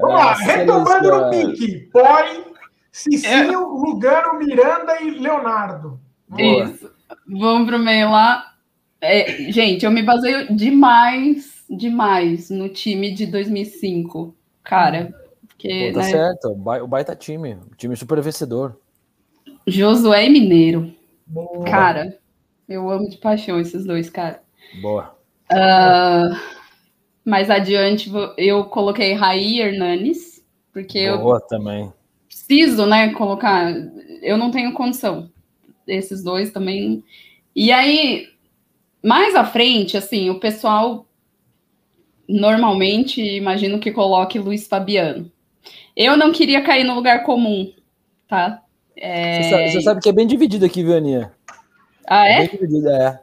Vamos 0.00 0.14
lá, 0.16 0.34
retomando 0.34 1.10
no 1.10 1.30
pique. 1.30 1.88
Poi, 1.92 2.44
Cicinho, 2.90 3.68
Lugano, 3.68 4.38
Miranda 4.38 5.00
e 5.02 5.10
Leonardo. 5.10 5.98
Boa. 6.28 6.64
Isso. 6.64 6.90
Vamos 7.26 7.66
pro 7.68 7.78
meio 7.78 8.10
lá. 8.10 8.44
É, 9.00 9.50
gente, 9.50 9.84
eu 9.84 9.90
me 9.90 10.02
baseio 10.02 10.54
demais, 10.54 11.64
demais 11.68 12.50
no 12.50 12.68
time 12.68 13.12
de 13.12 13.26
2005. 13.26 14.34
Cara, 14.62 15.12
porque 15.48 15.88
Pô, 15.92 15.98
tá 16.00 16.06
né, 16.06 16.10
certo, 16.10 16.48
o 16.50 16.54
bai- 16.54 16.80
o 16.82 16.86
baita 16.86 17.16
time, 17.16 17.54
um 17.54 17.74
time 17.76 17.96
super 17.96 18.20
vencedor. 18.20 18.76
Josué 19.66 20.28
Mineiro. 20.28 20.92
Boa. 21.32 21.64
Cara, 21.64 22.18
eu 22.68 22.90
amo 22.90 23.08
de 23.08 23.16
paixão 23.16 23.58
esses 23.58 23.86
dois, 23.86 24.10
cara. 24.10 24.42
Boa. 24.82 25.18
Ah, 25.50 26.38
mais 27.24 27.48
adiante, 27.48 28.12
eu 28.36 28.64
coloquei 28.66 29.14
Raí 29.14 29.58
Hernanes, 29.58 30.44
porque 30.74 30.98
eu 30.98 31.18
Boa 31.18 31.40
também. 31.40 31.90
preciso, 32.28 32.84
né, 32.84 33.14
colocar. 33.14 33.72
Eu 34.20 34.36
não 34.36 34.50
tenho 34.50 34.74
condição. 34.74 35.30
Esses 35.86 36.22
dois 36.22 36.52
também. 36.52 37.02
E 37.56 37.72
aí, 37.72 38.28
mais 39.02 39.34
à 39.34 39.44
frente, 39.44 39.96
assim, 39.96 40.28
o 40.28 40.38
pessoal 40.38 41.06
normalmente 42.28 43.20
imagino 43.22 43.78
que 43.78 43.90
coloque 43.90 44.38
Luiz 44.38 44.68
Fabiano. 44.68 45.32
Eu 45.96 46.14
não 46.14 46.30
queria 46.30 46.62
cair 46.62 46.84
no 46.84 46.94
lugar 46.94 47.24
comum, 47.24 47.72
tá? 48.28 48.61
É, 48.96 49.42
Você, 49.42 49.50
sabe, 49.50 49.70
você 49.70 49.80
sabe 49.80 50.00
que 50.00 50.08
é 50.08 50.12
bem 50.12 50.26
dividido 50.26 50.64
aqui, 50.64 50.82
viu, 50.82 50.96
Aninha? 50.96 51.32
Ah, 52.06 52.26
é? 52.26 52.38
Bem 52.40 52.48
dividido, 52.50 52.88
é. 52.88 53.20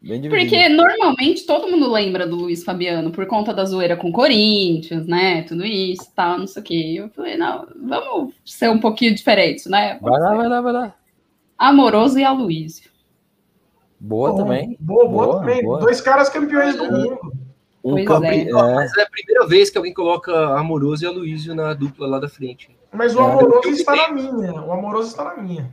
Bem 0.00 0.20
dividido. 0.20 0.50
Porque 0.50 0.68
normalmente 0.68 1.46
todo 1.46 1.68
mundo 1.70 1.90
lembra 1.90 2.26
do 2.26 2.34
Luiz 2.34 2.64
Fabiano 2.64 3.12
por 3.12 3.24
conta 3.26 3.54
da 3.54 3.64
zoeira 3.64 3.96
com 3.96 4.08
o 4.08 4.12
Corinthians, 4.12 5.06
né? 5.06 5.42
Tudo 5.42 5.64
isso 5.64 6.10
tal, 6.14 6.38
não 6.38 6.46
sei 6.46 6.60
o 6.60 6.64
quê. 6.64 6.94
Eu 6.96 7.08
falei, 7.10 7.36
não, 7.36 7.66
vamos 7.80 8.34
ser 8.44 8.68
um 8.68 8.78
pouquinho 8.80 9.14
diferentes, 9.14 9.66
né? 9.66 9.98
Vai 10.00 10.20
lá, 10.20 10.34
vai 10.34 10.48
lá, 10.48 10.60
vai 10.60 10.72
lá. 10.72 10.94
Amoroso 11.56 12.18
e 12.18 12.24
Aloysio. 12.24 12.90
Boa 14.00 14.34
também. 14.34 14.76
Boa, 14.80 15.08
boa, 15.08 15.26
Boa, 15.26 15.38
também. 15.38 15.62
boa. 15.62 15.78
Dois 15.78 16.00
caras 16.00 16.28
campeões 16.28 16.74
do 16.74 16.90
mundo. 16.90 17.32
Um 17.84 18.04
campo. 18.04 18.26
é. 18.26 18.42
É. 18.42 18.52
Mas 18.52 18.96
é 18.96 19.02
a 19.02 19.10
primeira 19.10 19.46
vez 19.46 19.70
que 19.70 19.76
alguém 19.78 19.92
coloca 19.94 20.32
Amoroso 20.58 21.04
e 21.04 21.06
Aloysio 21.06 21.54
na 21.54 21.74
dupla 21.74 22.06
lá 22.06 22.18
da 22.18 22.28
frente. 22.28 22.70
Mas 22.92 23.14
o 23.16 23.20
É. 23.20 23.22
Amoroso 23.24 23.68
está 23.70 23.96
na 23.96 24.08
minha. 24.10 24.52
O 24.52 24.72
Amoroso 24.72 25.08
está 25.08 25.24
na 25.24 25.42
minha. 25.42 25.72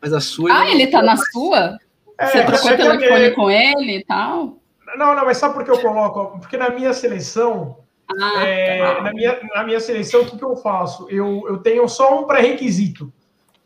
Mas 0.00 0.12
a 0.12 0.20
sua. 0.20 0.52
Ah, 0.52 0.70
ele 0.70 0.86
tá 0.86 1.02
na 1.02 1.16
sua? 1.16 1.76
É, 2.18 2.26
Você 2.26 2.44
trocou 2.44 2.70
é 2.70 2.76
que- 2.76 2.82
telefone 2.82 3.30
com 3.32 3.50
ele 3.50 3.96
e 3.98 4.04
tal? 4.04 4.58
Não, 4.96 5.14
não, 5.14 5.24
mas 5.24 5.36
sabe 5.38 5.54
por 5.54 5.64
que 5.64 5.70
eu 5.70 5.80
coloco? 5.80 6.38
Porque 6.38 6.56
na 6.56 6.70
minha 6.70 6.92
seleção, 6.92 7.78
Ah, 8.20 8.42
é, 8.44 8.78
tá. 8.94 9.02
na, 9.02 9.12
minha, 9.12 9.38
na 9.54 9.64
minha 9.64 9.78
seleção, 9.80 10.22
o 10.22 10.26
que, 10.26 10.36
que 10.38 10.44
eu 10.44 10.56
faço? 10.56 11.06
Eu, 11.10 11.44
eu 11.48 11.58
tenho 11.58 11.86
só 11.88 12.20
um 12.20 12.24
pré-requisito. 12.26 13.12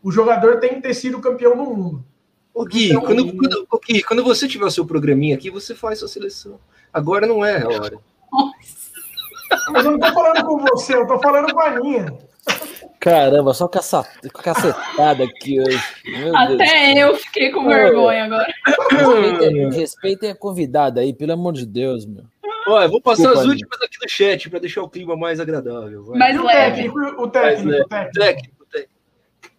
O 0.03 0.11
jogador 0.11 0.59
tem 0.59 0.75
que 0.75 0.81
ter 0.81 0.95
sido 0.95 1.21
campeão 1.21 1.57
do 1.57 1.65
mundo. 1.65 2.05
Ô 2.55 2.65
Gui, 2.65 2.91
então, 2.91 3.01
quando, 3.01 3.37
quando, 3.37 3.67
ô, 3.71 3.79
Gui, 3.79 4.03
quando 4.03 4.23
você 4.23 4.47
tiver 4.47 4.67
o 4.67 4.71
seu 4.71 4.85
programinha 4.85 5.35
aqui, 5.35 5.51
você 5.51 5.75
faz 5.75 5.99
sua 5.99 6.09
seleção. 6.09 6.59
Agora 6.93 7.27
não 7.27 7.45
é 7.45 7.63
a 7.63 7.69
hora. 7.69 7.99
Mas 9.71 9.85
eu 9.85 9.93
não 9.93 9.99
tô 9.99 10.13
falando 10.13 10.45
com 10.45 10.59
você, 10.59 10.95
eu 10.95 11.07
tô 11.07 11.19
falando 11.19 11.53
com 11.53 11.61
a 11.61 11.69
Aninha. 11.69 12.19
Caramba, 13.01 13.53
só 13.53 13.67
caça... 13.67 14.07
cacetada 14.43 15.25
aqui 15.25 15.61
hoje. 15.61 15.83
Meu 16.05 16.37
Até 16.37 16.95
Deus. 16.95 16.99
eu 16.99 17.17
fiquei 17.17 17.51
com 17.51 17.67
vergonha 17.67 18.25
agora. 18.25 18.53
Respeitem, 18.91 19.71
respeitem 19.71 20.31
a 20.31 20.35
convidada 20.37 21.01
aí, 21.01 21.13
pelo 21.13 21.33
amor 21.33 21.53
de 21.53 21.67
Deus, 21.67 22.07
meu. 22.07 22.25
Olha, 22.69 22.87
vou 22.87 23.01
passar 23.01 23.23
Desculpa, 23.23 23.41
as 23.41 23.47
últimas 23.47 23.83
aqui 23.83 23.97
no 24.01 24.09
chat 24.09 24.49
para 24.49 24.61
deixar 24.61 24.83
o 24.83 24.89
clima 24.89 25.17
mais 25.17 25.41
agradável. 25.41 26.05
Vai. 26.05 26.19
Mais 26.19 26.41
leve. 26.41 26.89
O 26.89 27.27
técnico, 27.29 27.83
o 27.83 28.11
técnico. 28.13 28.52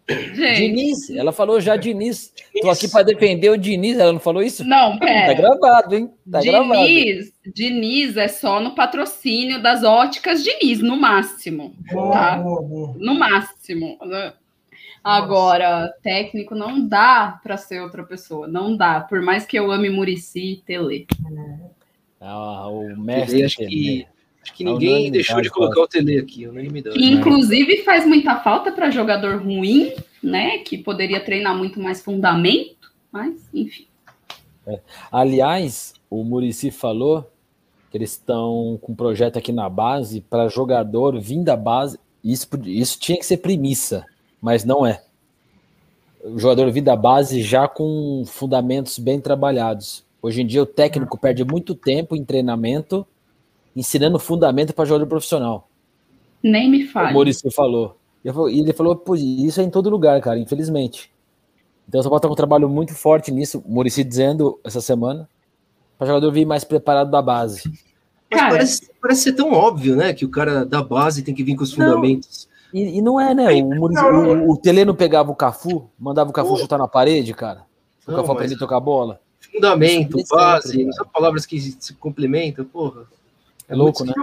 Gente. 0.10 0.68
Diniz, 0.68 1.10
ela 1.12 1.32
falou 1.32 1.62
já 1.62 1.78
Diniz. 1.78 2.34
Diniz. 2.36 2.62
Tô 2.62 2.70
aqui 2.70 2.90
para 2.90 3.04
defender 3.04 3.50
o 3.50 3.58
Diniz, 3.58 3.98
ela 3.98 4.12
não 4.12 4.20
falou 4.20 4.44
isso? 4.44 4.64
Não, 4.64 5.00
pera. 5.00 5.34
Tá 5.34 5.42
gravado, 5.42 5.96
hein? 5.96 6.12
Tá 6.30 6.40
Diniz, 6.40 6.52
gravado. 6.52 7.54
Diniz 7.54 8.18
é 8.18 8.28
só 8.28 8.60
no 8.60 8.76
patrocínio 8.76 9.62
das 9.62 9.84
óticas 9.84 10.44
Diniz, 10.44 10.82
no 10.82 10.98
máximo. 10.98 11.74
Boa, 11.92 12.12
tá? 12.12 12.36
boa, 12.38 12.62
boa. 12.62 12.96
No 12.98 13.14
máximo. 13.16 13.98
Agora, 15.02 15.82
Nossa. 15.82 15.94
técnico 16.02 16.54
não 16.54 16.86
dá 16.86 17.40
para 17.42 17.58
ser 17.58 17.82
outra 17.82 18.04
pessoa, 18.04 18.48
não 18.48 18.76
dá. 18.76 19.02
Por 19.02 19.22
mais 19.22 19.46
que 19.46 19.58
eu 19.58 19.72
ame 19.72 19.90
Murici 19.90 20.54
e 20.54 20.58
Tele. 20.58 21.08
Ah, 22.20 22.68
o 22.70 22.96
mestre. 22.98 23.44
Acho 23.44 23.58
que 23.58 24.06
Acho 24.44 24.54
que 24.54 24.66
ninguém 24.66 25.10
deixou 25.10 25.42
de 25.42 25.50
colocar 25.50 25.82
o 25.82 25.88
Tele 25.88 26.20
aqui, 26.20 26.46
unanimidade. 26.46 26.98
Que, 26.98 27.06
inclusive 27.06 27.82
faz 27.84 28.06
muita 28.06 28.36
falta 28.42 28.74
para 28.74 28.92
jogador 28.92 29.42
ruim, 29.42 29.94
né? 30.22 30.58
Que 30.58 30.78
poderia 30.78 31.24
treinar 31.24 31.58
muito 31.58 31.80
mais 31.80 32.02
fundamento, 32.02 32.92
mas 33.10 33.48
enfim. 33.54 33.88
É. 34.68 34.82
Aliás, 35.10 35.94
o 36.10 36.26
Murici 36.26 36.72
falou 36.72 37.26
que 37.90 37.98
eles 37.98 38.12
estão 38.12 38.78
com 38.82 38.92
um 38.92 38.96
projeto 38.96 39.38
aqui 39.38 39.54
na 39.54 39.70
base 39.70 40.20
para 40.20 40.50
jogador 40.50 41.18
vindo 41.22 41.46
da 41.46 41.56
base. 41.56 41.98
Isso, 42.22 42.48
isso 42.66 43.00
tinha 43.00 43.18
que 43.18 43.26
ser 43.26 43.38
premissa, 43.38 44.06
mas 44.42 44.66
não 44.66 44.86
é. 44.86 45.04
O 46.22 46.38
jogador 46.38 46.70
vindo 46.70 46.86
da 46.86 46.98
base 46.98 47.42
já 47.42 47.66
com 47.66 48.26
fundamentos 48.26 49.00
bem 49.00 49.22
trabalhados. 49.22 50.04
Hoje 50.22 50.42
em 50.42 50.46
dia 50.46 50.64
o 50.64 50.66
técnico 50.66 51.18
perde 51.18 51.46
muito 51.46 51.74
tempo 51.76 52.14
em 52.14 52.26
treinamento 52.26 53.08
ensinando 53.76 54.20
fundamento 54.20 54.74
para 54.74 54.86
jogador 54.86 55.08
profissional. 55.08 55.70
Nem 56.42 56.70
me 56.70 56.86
fale. 56.86 57.12
O 57.12 57.14
Maurício 57.14 57.52
falou. 57.52 57.98
E 58.24 58.60
ele 58.60 58.74
falou, 58.74 58.96
pô, 58.96 59.16
isso 59.16 59.60
é 59.60 59.64
em 59.64 59.70
todo 59.70 59.90
lugar, 59.90 60.20
cara, 60.22 60.40
infelizmente. 60.40 61.12
Então 61.88 62.00
o 62.00 62.04
São 62.04 62.10
Paulo 62.10 62.22
tá 62.22 62.28
com 62.28 62.34
um 62.34 62.38
trabalho 62.38 62.70
muito 62.70 62.94
forte 62.94 63.32
nisso, 63.32 63.62
o 63.66 63.74
Maurício 63.74 64.04
dizendo 64.04 64.60
essa 64.64 64.80
semana, 64.80 65.28
para 65.98 66.06
o 66.06 66.08
jogador 66.08 66.32
vir 66.32 66.46
mais 66.46 66.64
preparado 66.64 67.12
da 67.12 67.22
base. 67.22 67.64
Mas 68.32 68.40
cara, 68.40 68.52
parece, 68.52 68.92
parece 69.02 69.22
ser 69.22 69.34
tão 69.34 69.52
óbvio, 69.52 69.96
né? 69.96 70.14
Que 70.14 70.26
o 70.26 70.30
cara 70.30 70.66
da 70.66 70.82
base 70.82 71.22
tem 71.22 71.36
que 71.36 71.44
vir 71.44 71.56
com 71.56 71.64
os 71.64 71.74
fundamentos. 71.74 72.48
Não, 72.74 72.82
e, 72.82 72.98
e, 72.98 73.02
não 73.02 73.20
é, 73.20 73.34
né? 73.34 73.62
O, 73.62 73.70
Maurício, 73.70 74.08
o, 74.08 74.52
o 74.52 74.58
Tele 74.58 74.86
não 74.86 74.96
pegava 74.96 75.30
o 75.30 75.36
Cafu, 75.36 75.90
mandava 76.00 76.30
o 76.30 76.34
Cafu 76.34 76.58
chutar 76.58 76.80
na 76.80 76.88
parede, 76.88 77.34
cara. 77.34 77.66
O 78.08 78.12
não, 78.12 78.20
Cafu 78.20 78.32
aprender 78.32 78.56
a 78.56 78.60
tocar 78.60 78.80
bola. 78.80 79.20
Fundamento, 79.52 80.18
base, 80.32 80.92
são 80.94 81.06
palavras 81.06 81.46
que 81.46 81.60
se 81.60 81.94
complementam, 81.96 82.66
porra. 82.66 83.06
É 83.74 83.76
louco, 83.76 84.06
né? 84.06 84.14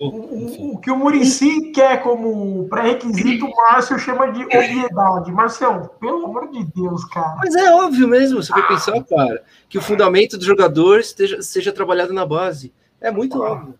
O, 0.00 0.06
o, 0.06 0.74
o, 0.74 0.78
que 0.78 0.90
o 0.92 0.96
Murici 0.96 1.72
quer 1.72 2.02
como 2.02 2.68
pré-requisito, 2.68 3.46
o 3.46 3.56
Márcio 3.56 3.98
chama 3.98 4.30
de 4.30 4.44
obviedade. 4.44 5.32
Marcelo, 5.32 5.88
pelo 6.00 6.26
amor 6.26 6.50
de 6.52 6.64
Deus, 6.72 7.04
cara. 7.06 7.36
Mas 7.38 7.56
é 7.56 7.72
óbvio 7.72 8.06
mesmo, 8.06 8.40
você 8.40 8.52
vai 8.52 8.66
pensar, 8.68 9.02
cara, 9.04 9.42
que 9.68 9.76
o 9.76 9.82
fundamento 9.82 10.38
do 10.38 10.44
jogador 10.44 11.00
esteja, 11.00 11.42
seja 11.42 11.72
trabalhado 11.72 12.12
na 12.12 12.24
base. 12.24 12.72
É 13.00 13.10
muito 13.10 13.42
ah. 13.42 13.52
óbvio. 13.52 13.74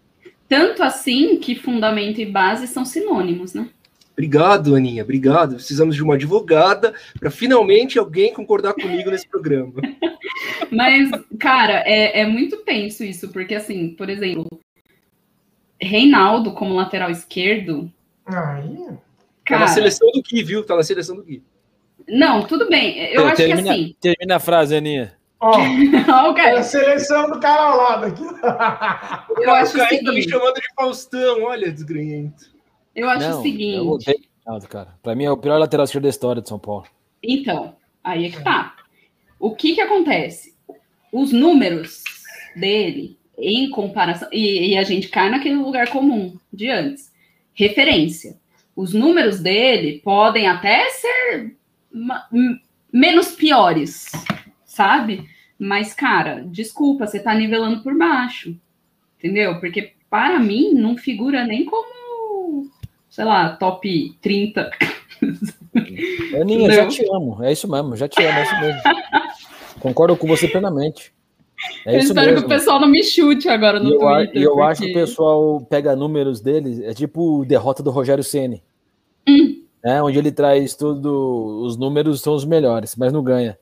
Tanto 0.49 0.83
assim 0.83 1.37
que 1.37 1.55
fundamento 1.55 2.21
e 2.21 2.27
base 2.27 2.67
são 2.67 2.85
sinônimos, 2.85 3.55
né? 3.55 3.69
Obrigado, 4.13 4.75
Aninha, 4.75 5.05
obrigado. 5.05 5.55
Precisamos 5.55 5.95
de 5.95 6.03
uma 6.03 6.15
advogada 6.15 6.93
para 7.21 7.31
finalmente 7.31 7.97
alguém 7.97 8.33
concordar 8.33 8.75
comigo 8.75 9.11
nesse 9.11 9.29
programa. 9.29 9.75
Mas, 10.73 11.11
cara, 11.39 11.85
é, 11.87 12.23
é 12.23 12.27
muito 12.27 12.57
tenso 12.65 13.05
isso, 13.05 13.29
porque, 13.29 13.55
assim, 13.55 13.91
por 13.91 14.11
exemplo, 14.11 14.49
Reinaldo 15.81 16.53
como 16.53 16.75
lateral 16.75 17.11
esquerdo. 17.11 17.91
Aí. 18.27 18.87
Cara, 19.45 19.61
tá 19.61 19.67
na 19.67 19.69
seleção 19.69 20.11
do 20.13 20.23
Gui, 20.23 20.43
viu? 20.43 20.65
Tá 20.65 20.77
na 20.77 20.83
seleção 20.83 21.17
do 21.17 21.23
Gui. 21.23 21.43
Não, 22.09 22.47
tudo 22.47 22.69
bem. 22.69 22.99
Eu 23.13 23.27
acho 23.27 23.37
termina, 23.37 23.63
que 23.63 23.69
assim. 23.69 23.97
Termina 24.01 24.37
a 24.37 24.41
frase, 24.41 24.77
Aninha. 24.77 25.19
Ó, 25.41 25.57
oh, 25.57 26.31
okay. 26.31 26.45
é 26.45 26.59
a 26.59 26.63
seleção 26.63 27.31
do 27.31 27.39
cara 27.39 27.63
ao 27.63 27.77
lado 27.77 28.07
aqui. 28.07 28.23
Eu 29.41 29.53
acho 29.53 29.77
o 29.77 29.79
Caio 29.79 30.05
tá 30.05 30.13
me 30.13 30.29
chamando 30.29 30.55
de 30.55 30.75
Faustão, 30.75 31.45
olha, 31.45 31.71
desgrenhento. 31.71 32.51
Eu 32.95 33.09
acho 33.09 33.29
Não, 33.29 33.39
o 33.39 33.43
seguinte. 33.43 33.77
Eu 33.77 33.89
odeio 33.89 34.29
cara. 34.69 34.99
Pra 35.03 35.15
mim 35.15 35.25
é 35.25 35.31
o 35.31 35.37
pior 35.37 35.59
lateral 35.59 35.85
esquerdo 35.85 36.05
da 36.05 36.11
história 36.11 36.43
de 36.43 36.49
São 36.49 36.59
Paulo. 36.59 36.87
Então, 37.23 37.77
aí 38.03 38.27
é 38.27 38.31
que 38.31 38.43
tá. 38.43 38.75
O 39.39 39.55
que 39.55 39.75
que 39.75 39.81
acontece? 39.81 40.55
Os 41.13 41.33
números 41.33 42.03
dele 42.57 43.18
em 43.39 43.71
comparação. 43.71 44.29
E, 44.33 44.73
e, 44.73 44.77
a 44.77 44.83
gente 44.83 45.09
cai 45.09 45.31
naquele 45.31 45.57
lugar 45.57 45.89
comum 45.89 46.37
de 46.53 46.71
antes. 46.71 47.13
Referência. 47.55 48.37
Os 48.75 48.93
números 48.93 49.41
dele 49.41 50.01
podem 50.05 50.47
até 50.47 50.89
ser 50.91 51.57
menos 52.93 53.33
piores, 53.33 54.11
sabe? 54.65 55.29
Mas, 55.59 55.95
cara, 55.95 56.45
desculpa, 56.47 57.07
você 57.07 57.19
tá 57.19 57.35
nivelando 57.35 57.83
por 57.83 57.97
baixo. 57.97 58.57
Entendeu? 59.19 59.59
Porque 59.59 59.95
para 60.09 60.39
mim 60.39 60.73
não 60.75 60.97
figura 60.97 61.45
nem 61.45 61.65
como, 61.65 62.71
sei 63.11 63.25
lá, 63.25 63.57
top 63.57 64.17
30. 64.21 64.71
Aninha, 66.41 66.71
já 66.71 66.87
te 66.87 67.05
amo. 67.13 67.43
É 67.43 67.53
isso 67.53 67.69
mesmo, 67.69 67.97
já 67.97 68.09
te 68.09 68.23
amo, 68.23 68.39
é 68.39 68.43
isso 68.43 68.61
mesmo. 68.61 68.81
Concordo 69.81 70.17
com 70.17 70.29
você 70.29 70.47
plenamente. 70.47 71.13
É 71.85 71.97
eu 71.97 71.99
espero 71.99 72.27
mesmo. 72.27 72.41
que 72.41 72.47
o 72.47 72.49
pessoal 72.49 72.81
não 72.81 72.89
me 72.89 73.03
chute 73.03 73.49
agora 73.49 73.81
no 73.81 73.95
eu, 73.95 73.99
Twitter. 73.99 74.37
E 74.37 74.45
eu 74.45 74.53
porque... 74.53 74.65
acho 74.65 74.83
que 74.83 74.91
o 74.91 74.95
pessoal 74.95 75.61
pega 75.69 75.97
números 75.97 76.41
dele, 76.41 76.85
é 76.85 76.95
tipo 76.95 77.45
derrota 77.45 77.83
do 77.83 77.91
Rogério 77.91 78.23
Ceni, 78.23 78.63
hum. 79.29 79.63
né, 79.83 80.03
onde 80.03 80.19
ele 80.19 80.31
traz 80.31 80.75
tudo, 80.75 81.63
os 81.65 81.77
números 81.77 82.21
são 82.21 82.35
os 82.35 82.45
melhores, 82.45 82.95
mas 82.97 83.13
não 83.13 83.23
ganha. 83.23 83.59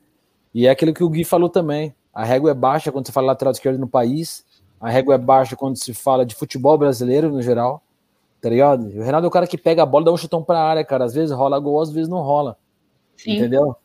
E 0.53 0.67
é 0.67 0.69
aquilo 0.69 0.93
que 0.93 1.03
o 1.03 1.09
Gui 1.09 1.23
falou 1.23 1.49
também. 1.49 1.93
A 2.13 2.23
régua 2.23 2.51
é 2.51 2.53
baixa 2.53 2.91
quando 2.91 3.05
se 3.05 3.11
fala 3.11 3.27
lateral 3.27 3.51
esquerdo 3.51 3.79
no 3.79 3.87
país, 3.87 4.43
a 4.79 4.89
régua 4.89 5.15
é 5.15 5.17
baixa 5.17 5.55
quando 5.55 5.75
se 5.75 5.93
fala 5.93 6.25
de 6.25 6.35
futebol 6.35 6.77
brasileiro 6.77 7.29
no 7.31 7.41
geral, 7.41 7.81
tá 8.41 8.49
ligado? 8.49 8.85
O 8.87 9.03
Renato 9.03 9.25
é 9.25 9.27
o 9.27 9.31
cara 9.31 9.47
que 9.47 9.57
pega 9.57 9.83
a 9.83 9.85
bola 9.85 10.03
e 10.03 10.05
dá 10.05 10.11
um 10.11 10.17
chutão 10.17 10.43
pra 10.43 10.61
área, 10.61 10.83
cara. 10.83 11.05
Às 11.05 11.13
vezes 11.13 11.35
rola 11.35 11.59
gol, 11.59 11.81
às 11.81 11.91
vezes 11.91 12.07
não 12.07 12.21
rola. 12.21 12.57
Sim. 13.15 13.37
Entendeu? 13.37 13.75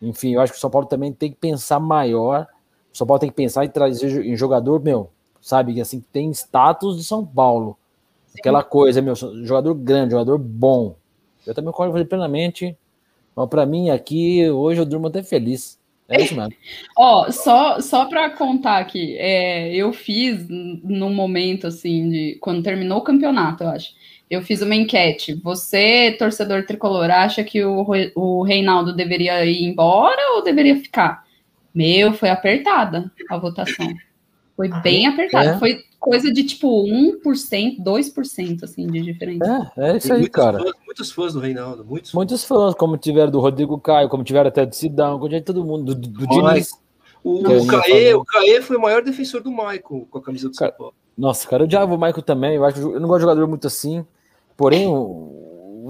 Enfim, 0.00 0.34
eu 0.34 0.40
acho 0.40 0.52
que 0.52 0.58
o 0.58 0.60
São 0.60 0.70
Paulo 0.70 0.86
também 0.86 1.12
tem 1.12 1.30
que 1.30 1.36
pensar 1.36 1.78
maior 1.78 2.46
o 2.92 2.96
São 2.96 3.06
Paulo 3.06 3.20
tem 3.20 3.30
que 3.30 3.36
pensar 3.36 3.64
em 3.64 3.68
trazer 3.68 4.24
em 4.24 4.36
jogador, 4.36 4.82
meu, 4.82 5.10
sabe, 5.40 5.80
assim, 5.80 6.02
tem 6.12 6.30
status 6.30 6.98
de 6.98 7.04
São 7.04 7.24
Paulo. 7.24 7.76
Sim. 8.26 8.38
Aquela 8.38 8.62
coisa, 8.62 9.00
meu, 9.00 9.14
jogador 9.14 9.74
grande, 9.74 10.12
jogador 10.12 10.38
bom. 10.38 10.96
Eu 11.46 11.54
também 11.54 11.72
concordo 11.72 12.06
plenamente. 12.06 12.76
Mas 13.34 13.48
para 13.48 13.66
mim 13.66 13.90
aqui, 13.90 14.48
hoje 14.50 14.80
eu 14.80 14.86
durmo 14.86 15.06
até 15.06 15.22
feliz. 15.22 15.78
É 16.08 16.20
isso 16.20 16.34
mesmo. 16.34 16.52
Ó, 16.96 17.26
oh, 17.26 17.32
só, 17.32 17.80
só 17.80 18.04
para 18.06 18.30
contar 18.30 18.78
aqui, 18.78 19.16
é, 19.16 19.72
eu 19.74 19.92
fiz 19.92 20.46
num 20.48 21.14
momento 21.14 21.68
assim, 21.68 22.10
de 22.10 22.38
quando 22.40 22.62
terminou 22.62 22.98
o 22.98 23.04
campeonato, 23.04 23.62
eu 23.62 23.68
acho. 23.70 23.94
Eu 24.28 24.42
fiz 24.42 24.62
uma 24.62 24.74
enquete. 24.74 25.34
Você, 25.34 26.14
torcedor 26.18 26.64
tricolor, 26.64 27.10
acha 27.10 27.42
que 27.42 27.64
o, 27.64 27.84
o 28.14 28.42
Reinaldo 28.42 28.94
deveria 28.94 29.44
ir 29.44 29.64
embora 29.64 30.34
ou 30.34 30.42
deveria 30.42 30.76
ficar? 30.76 31.24
Meu, 31.74 32.12
foi 32.12 32.28
apertada 32.28 33.10
a 33.28 33.38
votação. 33.38 33.88
Foi 34.56 34.68
ah, 34.70 34.80
bem 34.80 35.06
apertada. 35.06 35.50
É? 35.50 35.58
Foi 35.58 35.82
coisa 35.98 36.32
de 36.32 36.42
tipo 36.44 36.84
1%, 36.84 37.78
2% 37.78 38.62
assim 38.64 38.86
de 38.86 39.02
diferença. 39.02 39.72
É, 39.76 39.90
é 39.90 39.96
isso 39.96 40.12
aí, 40.12 40.20
muitos 40.20 40.42
cara. 40.42 40.58
Fãs, 40.58 40.72
muitos 40.84 41.12
fãs 41.12 41.32
do 41.34 41.40
Reinaldo, 41.40 41.84
muitos. 41.84 42.12
Muitos 42.12 42.44
fãs, 42.44 42.74
como 42.74 42.96
tiveram 42.96 43.30
do 43.30 43.38
Rodrigo 43.38 43.78
Caio, 43.78 44.08
como 44.08 44.24
tiveram 44.24 44.48
até 44.48 44.66
do 44.66 44.74
Sidão, 44.74 45.18
como 45.18 45.28
tiveram 45.28 45.44
todo 45.44 45.64
mundo, 45.64 45.94
do, 45.94 46.08
do 46.08 46.26
Diniz. 46.26 46.72
O, 47.22 47.38
o, 47.38 47.66
Caê, 47.66 48.14
o 48.14 48.24
Caê 48.24 48.62
foi 48.62 48.76
o 48.76 48.80
maior 48.80 49.02
defensor 49.02 49.42
do 49.42 49.50
Michael 49.50 50.06
com 50.10 50.18
a 50.18 50.22
camisa 50.22 50.48
do 50.48 50.54
cara, 50.54 50.70
São 50.70 50.78
Paulo. 50.78 50.94
Nossa, 51.16 51.46
cara, 51.46 51.62
eu 51.62 51.66
odiava 51.66 51.94
o 51.94 51.98
Michael 51.98 52.22
também. 52.22 52.54
Eu, 52.56 52.64
acho, 52.64 52.80
eu 52.80 52.98
não 52.98 53.06
gosto 53.06 53.18
de 53.18 53.24
jogador 53.24 53.46
muito 53.46 53.66
assim. 53.66 54.04
Porém, 54.56 54.86
o, 54.86 55.39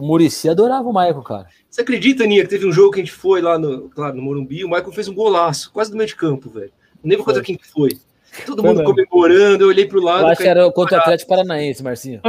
o 0.01 0.07
Murici 0.07 0.49
adorava 0.49 0.89
o 0.89 0.93
Michael, 0.93 1.23
cara. 1.23 1.47
Você 1.69 1.83
acredita, 1.83 2.27
Nia, 2.27 2.43
que 2.43 2.49
teve 2.49 2.67
um 2.67 2.73
jogo 2.73 2.93
que 2.93 3.01
a 3.01 3.05
gente 3.05 3.13
foi 3.13 3.41
lá 3.41 3.59
no, 3.59 3.89
claro, 3.91 4.17
no 4.17 4.23
Morumbi, 4.23 4.65
o 4.65 4.69
Michael 4.69 4.93
fez 4.93 5.09
um 5.09 5.15
golaço, 5.15 5.71
quase 5.73 5.91
do 5.91 5.97
meio 5.97 6.09
de 6.09 6.17
campo, 6.17 6.51
velho. 6.51 6.73
Não 7.03 7.11
lembro 7.11 7.25
contra 7.25 7.43
quem 7.43 7.57
que 7.57 7.67
foi. 7.67 7.91
Todo 8.47 8.63
foi 8.63 8.71
mundo 8.71 8.85
mesmo. 8.85 9.07
comemorando, 9.09 9.65
eu 9.65 9.69
olhei 9.69 9.87
pro 9.87 10.03
lado. 10.03 10.23
Eu 10.23 10.29
acho 10.29 10.43
que 10.43 10.49
era 10.49 10.71
contra 10.73 10.99
o 10.99 11.01
Atlético 11.01 11.29
Paranaense, 11.29 11.83
Marcinho. 11.83 12.21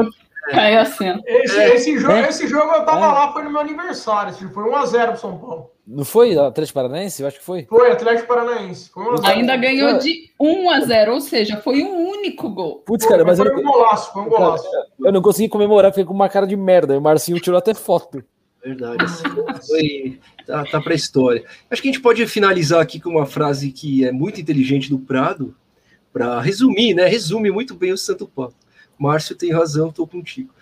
Caiu 0.49 0.80
a 0.80 0.85
cena. 0.85 1.22
Esse, 1.26 1.59
É. 1.59 1.76
esse, 1.76 1.99
jogo, 1.99 2.13
É. 2.13 2.30
esse 2.30 2.47
jogo 2.47 2.72
eu 2.73 2.84
tava 2.84 3.05
É. 3.05 3.07
lá, 3.07 3.31
foi 3.34 3.43
no 3.43 3.51
meu 3.51 3.61
aniversário. 3.61 4.31
esse 4.31 4.47
Foi 4.49 4.63
1x0 4.63 5.11
pro 5.11 5.19
São 5.19 5.38
Paulo. 5.38 5.72
Não 5.85 6.03
foi 6.05 6.38
Atlético 6.38 6.76
Paranaense? 6.76 7.22
Eu 7.22 7.27
acho 7.27 7.39
que 7.39 7.45
foi. 7.45 7.65
Foi, 7.65 7.91
Atlético 7.91 8.27
Paranaense. 8.27 8.89
Foi 8.89 9.03
1x0. 9.03 9.26
Ainda 9.27 9.55
ganhou 9.57 9.97
de 9.99 10.31
1 10.39 10.69
a 10.69 10.80
0, 10.81 11.13
ou 11.13 11.22
seja, 11.22 11.57
foi 11.57 11.84
um 11.84 12.09
único 12.09 12.49
gol. 12.49 12.77
Putz, 12.85 13.05
cara, 13.05 13.23
mas 13.23 13.39
eu 13.39 13.45
foi 13.45 13.55
um 13.55 13.63
não, 13.63 13.72
golaço, 13.72 14.13
foi 14.13 14.22
um 14.23 14.30
golaço. 14.30 14.68
eu 14.99 15.11
não 15.11 15.22
consegui 15.22 15.49
comemorar, 15.49 15.91
fiquei 15.91 16.05
com 16.05 16.13
uma 16.13 16.30
cara 16.30 16.47
de 16.47 16.55
merda. 16.55 16.97
O 16.97 17.01
Marcinho 17.01 17.39
tirou 17.39 17.57
até 17.57 17.73
foto. 17.73 18.23
Verdade, 18.63 19.03
assim, 19.03 19.23
foi, 19.68 20.19
tá, 20.45 20.63
tá 20.65 20.80
para 20.80 20.93
a 20.93 20.95
história. 20.95 21.43
Acho 21.69 21.81
que 21.81 21.89
a 21.89 21.91
gente 21.91 22.01
pode 22.01 22.26
finalizar 22.27 22.80
aqui 22.80 22.99
com 22.99 23.09
uma 23.09 23.26
frase 23.26 23.72
que 23.72 24.05
é 24.05 24.11
muito 24.11 24.39
inteligente 24.39 24.88
do 24.89 24.99
Prado, 24.99 25.55
para 26.13 26.39
resumir, 26.41 26.93
né? 26.93 27.05
Resume 27.07 27.49
muito 27.51 27.73
bem 27.73 27.91
o 27.91 27.97
Santo 27.97 28.27
Papo. 28.27 28.53
Márcio 29.02 29.36
tem 29.36 29.52
razão, 29.52 29.91
tô 29.91 30.06
contigo. 30.06 30.53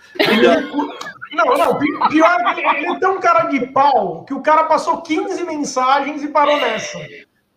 Não, 1.34 1.58
não, 1.58 1.78
pi- 1.78 2.10
pior 2.10 2.40
é 2.40 2.54
que 2.56 2.62
ele, 2.62 2.86
é 2.88 3.00
tão 3.00 3.20
cara 3.20 3.46
de 3.50 3.68
pau 3.68 4.24
que 4.24 4.34
o 4.34 4.42
cara 4.42 4.64
passou 4.64 5.02
15 5.02 5.44
mensagens 5.44 6.24
e 6.24 6.28
parou 6.30 6.58
nessa. 6.58 6.98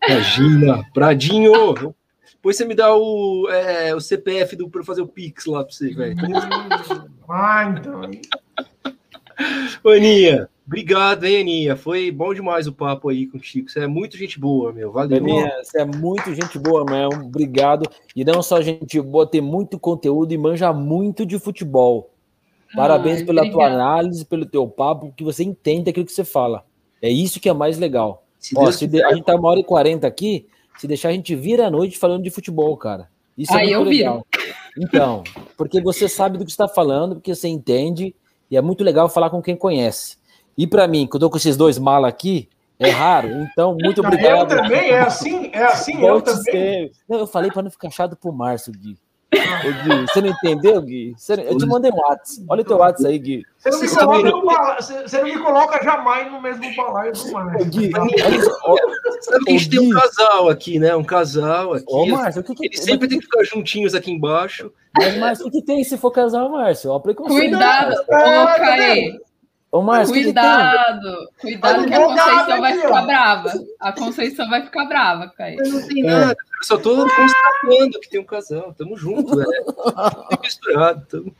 Imagina, 0.07 0.83
Pradinho! 0.93 1.51
Depois 2.33 2.57
você 2.57 2.65
me 2.65 2.75
dá 2.75 2.93
o, 2.93 3.47
é, 3.49 3.95
o 3.95 4.01
CPF 4.01 4.57
do, 4.57 4.69
pra 4.69 4.83
fazer 4.83 5.01
o 5.01 5.07
Pix 5.07 5.45
lá 5.45 5.63
pra 5.63 5.73
você, 5.73 5.93
velho. 5.93 6.17
Ah, 7.29 7.73
então. 7.79 8.01
Aninha, 9.85 10.49
obrigado, 10.65 11.23
hein, 11.25 11.41
Aninha? 11.41 11.75
Foi 11.75 12.11
bom 12.11 12.33
demais 12.33 12.67
o 12.67 12.73
papo 12.73 13.09
aí 13.09 13.27
contigo. 13.27 13.69
Você 13.69 13.81
é 13.81 13.87
muito 13.87 14.17
gente 14.17 14.39
boa, 14.39 14.71
meu. 14.71 14.91
Valeu. 14.91 15.17
Aninha, 15.17 15.51
você 15.63 15.81
é 15.81 15.85
muito 15.85 16.33
gente 16.33 16.57
boa 16.59 16.83
mesmo. 16.85 17.25
Obrigado. 17.25 17.89
E 18.15 18.23
não 18.23 18.41
só 18.41 18.61
gente 18.61 18.99
boa, 19.01 19.25
tem 19.27 19.41
muito 19.41 19.77
conteúdo 19.79 20.33
e 20.33 20.37
manja 20.37 20.71
muito 20.73 21.25
de 21.25 21.37
futebol. 21.39 22.09
Parabéns 22.75 23.19
Ai, 23.19 23.25
pela 23.25 23.41
tua 23.41 23.49
obrigada. 23.51 23.75
análise, 23.75 24.25
pelo 24.25 24.45
teu 24.45 24.67
papo, 24.67 25.13
que 25.15 25.23
você 25.23 25.43
entende 25.43 25.89
aquilo 25.89 26.05
que 26.05 26.11
você 26.11 26.23
fala. 26.23 26.65
É 27.01 27.09
isso 27.09 27.39
que 27.39 27.47
é 27.49 27.53
mais 27.53 27.77
legal. 27.77 28.23
Se 28.39 28.57
Ó, 28.57 28.71
se 28.71 28.87
de- 28.87 29.03
a 29.03 29.13
gente 29.13 29.23
tá 29.25 29.35
uma 29.35 29.49
hora 29.49 29.59
e 29.59 29.63
quarenta 29.63 30.07
aqui, 30.07 30.47
se 30.77 30.87
deixar 30.87 31.09
a 31.09 31.11
gente 31.11 31.35
vira 31.35 31.67
a 31.67 31.69
noite 31.71 31.97
falando 31.99 32.23
de 32.23 32.29
futebol, 32.31 32.75
cara. 32.75 33.07
Isso 33.37 33.53
Aí 33.53 33.69
é 33.69 33.75
eu 33.75 33.79
muito 33.81 33.89
viro. 33.91 34.09
legal. 34.09 34.25
Então, 34.77 35.23
porque 35.55 35.79
você 35.81 36.09
sabe 36.09 36.37
do 36.37 36.45
que 36.45 36.51
está 36.51 36.67
falando, 36.67 37.15
porque 37.15 37.33
você 37.33 37.47
entende, 37.47 38.15
e 38.49 38.57
é 38.57 38.61
muito 38.61 38.83
legal 38.83 39.07
falar 39.07 39.29
com 39.29 39.41
quem 39.41 39.55
conhece. 39.55 40.17
E 40.57 40.67
para 40.67 40.87
mim, 40.87 41.07
que 41.07 41.15
eu 41.15 41.19
tô 41.19 41.29
com 41.29 41.37
esses 41.37 41.57
dois 41.57 41.77
malas 41.79 42.09
aqui, 42.09 42.47
é 42.79 42.89
raro. 42.89 43.29
Então, 43.51 43.75
muito 43.79 44.01
Eu 44.01 44.05
obrigado. 44.07 44.49
também, 44.49 44.89
é 44.91 44.99
assim, 44.99 45.49
é 45.53 45.63
assim, 45.65 46.03
eu 46.05 46.21
também. 46.21 46.91
Não, 47.07 47.19
eu 47.19 47.27
falei 47.27 47.51
para 47.51 47.63
não 47.63 47.71
ficar 47.71 47.89
chato 47.89 48.15
pro 48.15 48.31
Márcio, 48.33 48.71
Gui. 48.73 48.97
Ô, 49.35 49.83
Gui, 49.83 50.05
você 50.07 50.21
não 50.21 50.29
entendeu, 50.29 50.79
Gui? 50.79 51.15
Você 51.17 51.33
Eu 51.33 51.57
te 51.57 51.65
mandei 51.65 51.89
um 51.91 51.95
WhatsApp. 51.95 52.45
Olha 52.47 52.61
o 52.61 52.65
teu 52.65 52.77
WhatsApp 52.77 53.09
aí, 53.11 53.17
Gui. 53.17 53.43
Você 53.57 53.69
não, 53.71 53.79
me 53.81 53.87
coloca 53.89 54.05
também 54.05 54.31
no 54.31 54.45
bala- 54.45 54.77
você 54.79 55.17
não 55.17 55.23
me 55.23 55.39
coloca 55.39 55.83
jamais 55.83 56.31
no 56.31 56.39
mesmo 56.41 56.75
balaio 56.75 57.13
do 57.13 57.31
Márcio. 57.31 57.65
Gui, 57.71 57.89
que 57.89 57.97
a 58.21 58.29
gente 58.29 59.67
Ô, 59.67 59.69
tem 59.71 59.79
um 59.79 59.89
casal 59.89 60.49
aqui, 60.49 60.77
né? 60.77 60.95
Um 60.95 61.03
casal 61.03 61.73
aqui. 61.73 61.85
Ô, 61.87 62.05
Márcio, 62.05 62.41
o 62.41 62.43
que 62.43 62.53
que, 62.53 62.65
Eles 62.67 62.79
sempre 62.81 63.07
têm 63.07 63.17
que 63.17 63.25
ficar 63.25 63.43
juntinhos 63.43 63.95
aqui 63.95 64.11
embaixo. 64.11 64.71
mas, 64.95 65.17
Márcio, 65.17 65.47
o 65.47 65.51
que 65.51 65.63
tem 65.63 65.83
se 65.83 65.97
for 65.97 66.11
casal, 66.11 66.49
Márcio? 66.51 66.91
Ó, 66.91 66.99
preconceito. 66.99 67.39
Cuidado, 67.49 67.95
ô 68.07 68.13
É, 68.13 68.45
Caê. 68.59 69.19
Ô, 69.73 69.81
Márcio? 69.81 70.13
Cuidado, 70.13 71.29
cuidado 71.41 71.87
que 71.87 71.93
a 71.95 72.05
Conceição 72.05 72.61
vai 72.61 72.73
ficar 72.75 73.01
brava. 73.01 73.53
A 73.79 73.91
Conceição 73.91 74.47
vai 74.47 74.61
ficar 74.61 74.85
brava, 74.85 75.33
Caê. 75.35 75.55
Mas 75.55 75.73
não 75.73 75.87
tem 75.87 76.03
nada. 76.03 76.31
Eu 76.31 76.63
só 76.63 76.77
tô 76.77 76.95
constatando 76.95 77.99
que 77.99 78.07
tem 78.07 78.19
um 78.19 78.23
casal. 78.23 78.71
Tamo 78.77 78.95
junto, 78.95 79.35
né? 79.35 79.43
Misturado. 80.43 81.03
Tamo... 81.07 81.35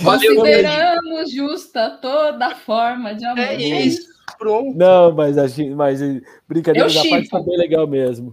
Valeu. 0.00 0.36
Consideramos 0.36 1.32
justa 1.32 1.98
toda 2.00 2.54
forma 2.54 3.16
de 3.16 3.24
amor. 3.26 3.40
É 3.40 3.56
isso. 3.56 4.12
Pronto. 4.38 4.78
Não, 4.78 5.12
mas, 5.12 5.34
mas 5.74 6.00
eh, 6.00 6.20
brincadeira 6.48 6.88
Eu 6.88 6.94
da 6.94 7.10
parte 7.10 7.28
tá 7.30 7.40
bem 7.40 7.58
legal 7.58 7.88
mesmo. 7.88 8.30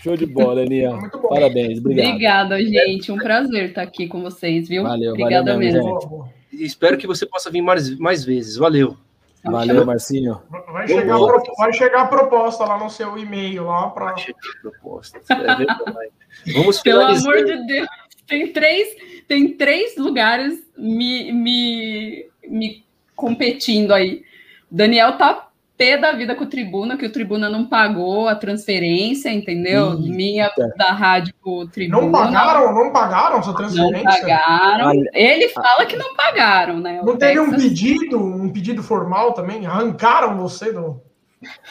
Show 0.00 0.16
de 0.16 0.26
bola, 0.26 0.64
bom. 0.64 1.28
Parabéns, 1.28 1.80
obrigado. 1.80 2.06
Obrigada, 2.06 2.64
gente. 2.64 3.10
Um 3.10 3.16
prazer 3.16 3.70
estar 3.70 3.82
aqui 3.82 4.06
com 4.06 4.22
vocês, 4.22 4.68
viu? 4.68 4.84
Valeu, 4.84 5.10
Obrigada 5.10 5.54
valeu 5.54 5.58
mesmo, 5.58 5.94
mesmo. 5.94 6.41
Espero 6.52 6.98
que 6.98 7.06
você 7.06 7.26
possa 7.26 7.50
vir 7.50 7.62
mais, 7.62 7.96
mais 7.98 8.24
vezes. 8.24 8.56
Valeu. 8.56 8.96
Valeu, 9.44 9.84
Marcinho. 9.84 10.40
Vai 10.72 10.86
chegar, 10.86 11.18
vai 11.58 11.72
chegar 11.72 12.02
a 12.02 12.06
proposta 12.06 12.64
lá 12.64 12.78
no 12.78 12.88
seu 12.88 13.18
e-mail 13.18 13.64
lá 13.64 13.88
para 13.90 14.14
Proposta. 14.60 15.20
É. 15.30 16.52
Vamos 16.52 16.80
Pelo 16.80 17.02
amor 17.02 17.44
de 17.44 17.66
Deus. 17.66 17.88
Tem 18.26 18.52
três, 18.52 18.96
tem 19.26 19.56
três 19.56 19.96
lugares 19.96 20.64
me, 20.76 21.32
me, 21.32 22.30
me 22.46 22.84
competindo 23.16 23.92
aí. 23.92 24.24
O 24.70 24.74
Daniel 24.76 25.18
tá 25.18 25.48
pé 25.82 25.98
da 25.98 26.12
vida 26.12 26.34
com 26.36 26.44
o 26.44 26.46
Tribuna, 26.46 26.96
que 26.96 27.04
o 27.06 27.10
Tribuna 27.10 27.48
não 27.50 27.66
pagou 27.66 28.28
a 28.28 28.34
transferência, 28.36 29.30
entendeu? 29.30 29.90
Eita. 29.94 30.02
Minha 30.02 30.50
da 30.76 30.92
rádio 30.92 31.34
pro 31.42 31.66
Tribuna. 31.66 32.00
Não 32.02 32.12
pagaram, 32.12 32.72
não 32.74 32.92
pagaram 32.92 33.38
essa 33.38 33.48
Não 33.48 33.54
transferência? 33.56 34.04
pagaram. 34.20 34.86
Olha. 34.88 35.10
Ele 35.12 35.48
fala 35.48 35.84
que 35.86 35.96
não 35.96 36.14
pagaram, 36.14 36.78
né? 36.78 37.00
O 37.02 37.06
Não 37.06 37.16
teve 37.16 37.40
um 37.40 37.50
Texas- 37.50 37.62
pedido, 37.68 38.18
um 38.18 38.48
pedido 38.52 38.82
formal 38.82 39.32
também? 39.32 39.66
Arrancaram 39.66 40.36
você 40.38 40.72
do. 40.72 41.00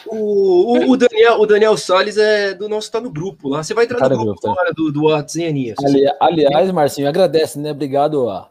O, 0.06 0.78
o, 0.78 0.92
o 0.92 0.98
Daniel, 0.98 1.40
o 1.40 1.46
Daniel 1.46 1.78
Salles 1.78 2.18
é 2.18 2.54
do 2.54 2.68
nosso, 2.68 2.92
tá 2.92 3.00
no 3.00 3.10
grupo 3.10 3.48
lá. 3.48 3.64
Você 3.64 3.74
vai 3.74 3.86
entrar 3.86 4.00
Tá 4.00 4.10
no 4.10 4.16
grupo 4.18 4.42
grupo, 4.42 4.50
agora 4.52 4.74
do, 4.74 4.92
do 4.92 5.04
WhatsApp, 5.06 5.48
Aninha? 5.48 5.76
Ali- 5.82 6.14
aliás, 6.20 6.70
Marcinho, 6.72 7.08
agradece, 7.08 7.58
né? 7.58 7.72
Obrigado 7.72 8.30
a, 8.30 8.50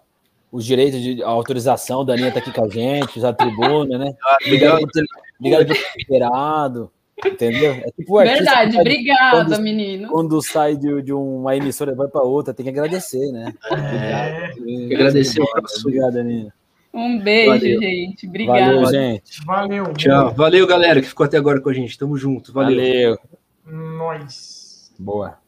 os 0.51 0.65
direitos 0.65 0.99
de 1.03 1.23
a 1.23 1.29
autorização 1.29 2.07
da 2.07 2.15
Aninha 2.15 2.33
tá 2.33 2.39
aqui 2.39 2.51
com 2.51 2.65
a 2.65 2.69
gente, 2.71 3.23
a 3.23 3.35
tribuna, 3.35 3.99
né? 3.99 4.15
Ah, 4.25 4.39
Obrigado 4.47 4.79
obrigado. 4.83 5.07
Obrigado 5.41 5.67
ter 5.67 5.81
liberado, 5.99 6.91
entendeu? 7.27 7.73
É 7.73 7.91
tipo 7.91 8.15
o 8.15 8.19
artista 8.19 8.45
Verdade, 8.45 8.73
sai- 8.73 8.81
obrigada, 8.81 9.45
quando- 9.47 9.61
menino. 9.63 10.09
quando 10.09 10.43
sai 10.43 10.77
de, 10.77 11.03
de 11.03 11.13
uma 11.13 11.57
emissora 11.57 11.93
e 11.93 11.95
vai 11.97 12.07
para 12.09 12.23
outra, 12.23 12.55
tem 12.55 12.65
que 12.65 12.71
agradecer, 12.71 13.31
né? 13.33 13.53
É, 13.71 14.53
Obrigado. 14.59 14.95
agradecer 14.95 15.41
o 15.41 15.49
abraço. 15.57 15.81
Obrigado, 15.81 16.17
Aninha. 16.19 16.53
Um 16.93 17.19
beijo, 17.21 17.51
Valeu. 17.53 17.81
gente. 17.83 18.27
Obrigada. 18.27 18.61
Valeu, 18.75 18.87
gente. 18.91 19.45
valeu. 19.47 19.93
Tchau. 19.95 20.35
Valeu, 20.35 20.67
galera, 20.67 21.01
que 21.01 21.07
ficou 21.09 21.25
até 21.25 21.37
agora 21.37 21.61
com 21.61 21.71
a 21.71 21.73
gente. 21.73 21.97
Tamo 21.99 22.17
junto. 22.17 22.53
Valeu. 22.53 22.77
Valeu. 22.77 23.19
Nós. 23.97 24.93
Boa. 24.99 25.40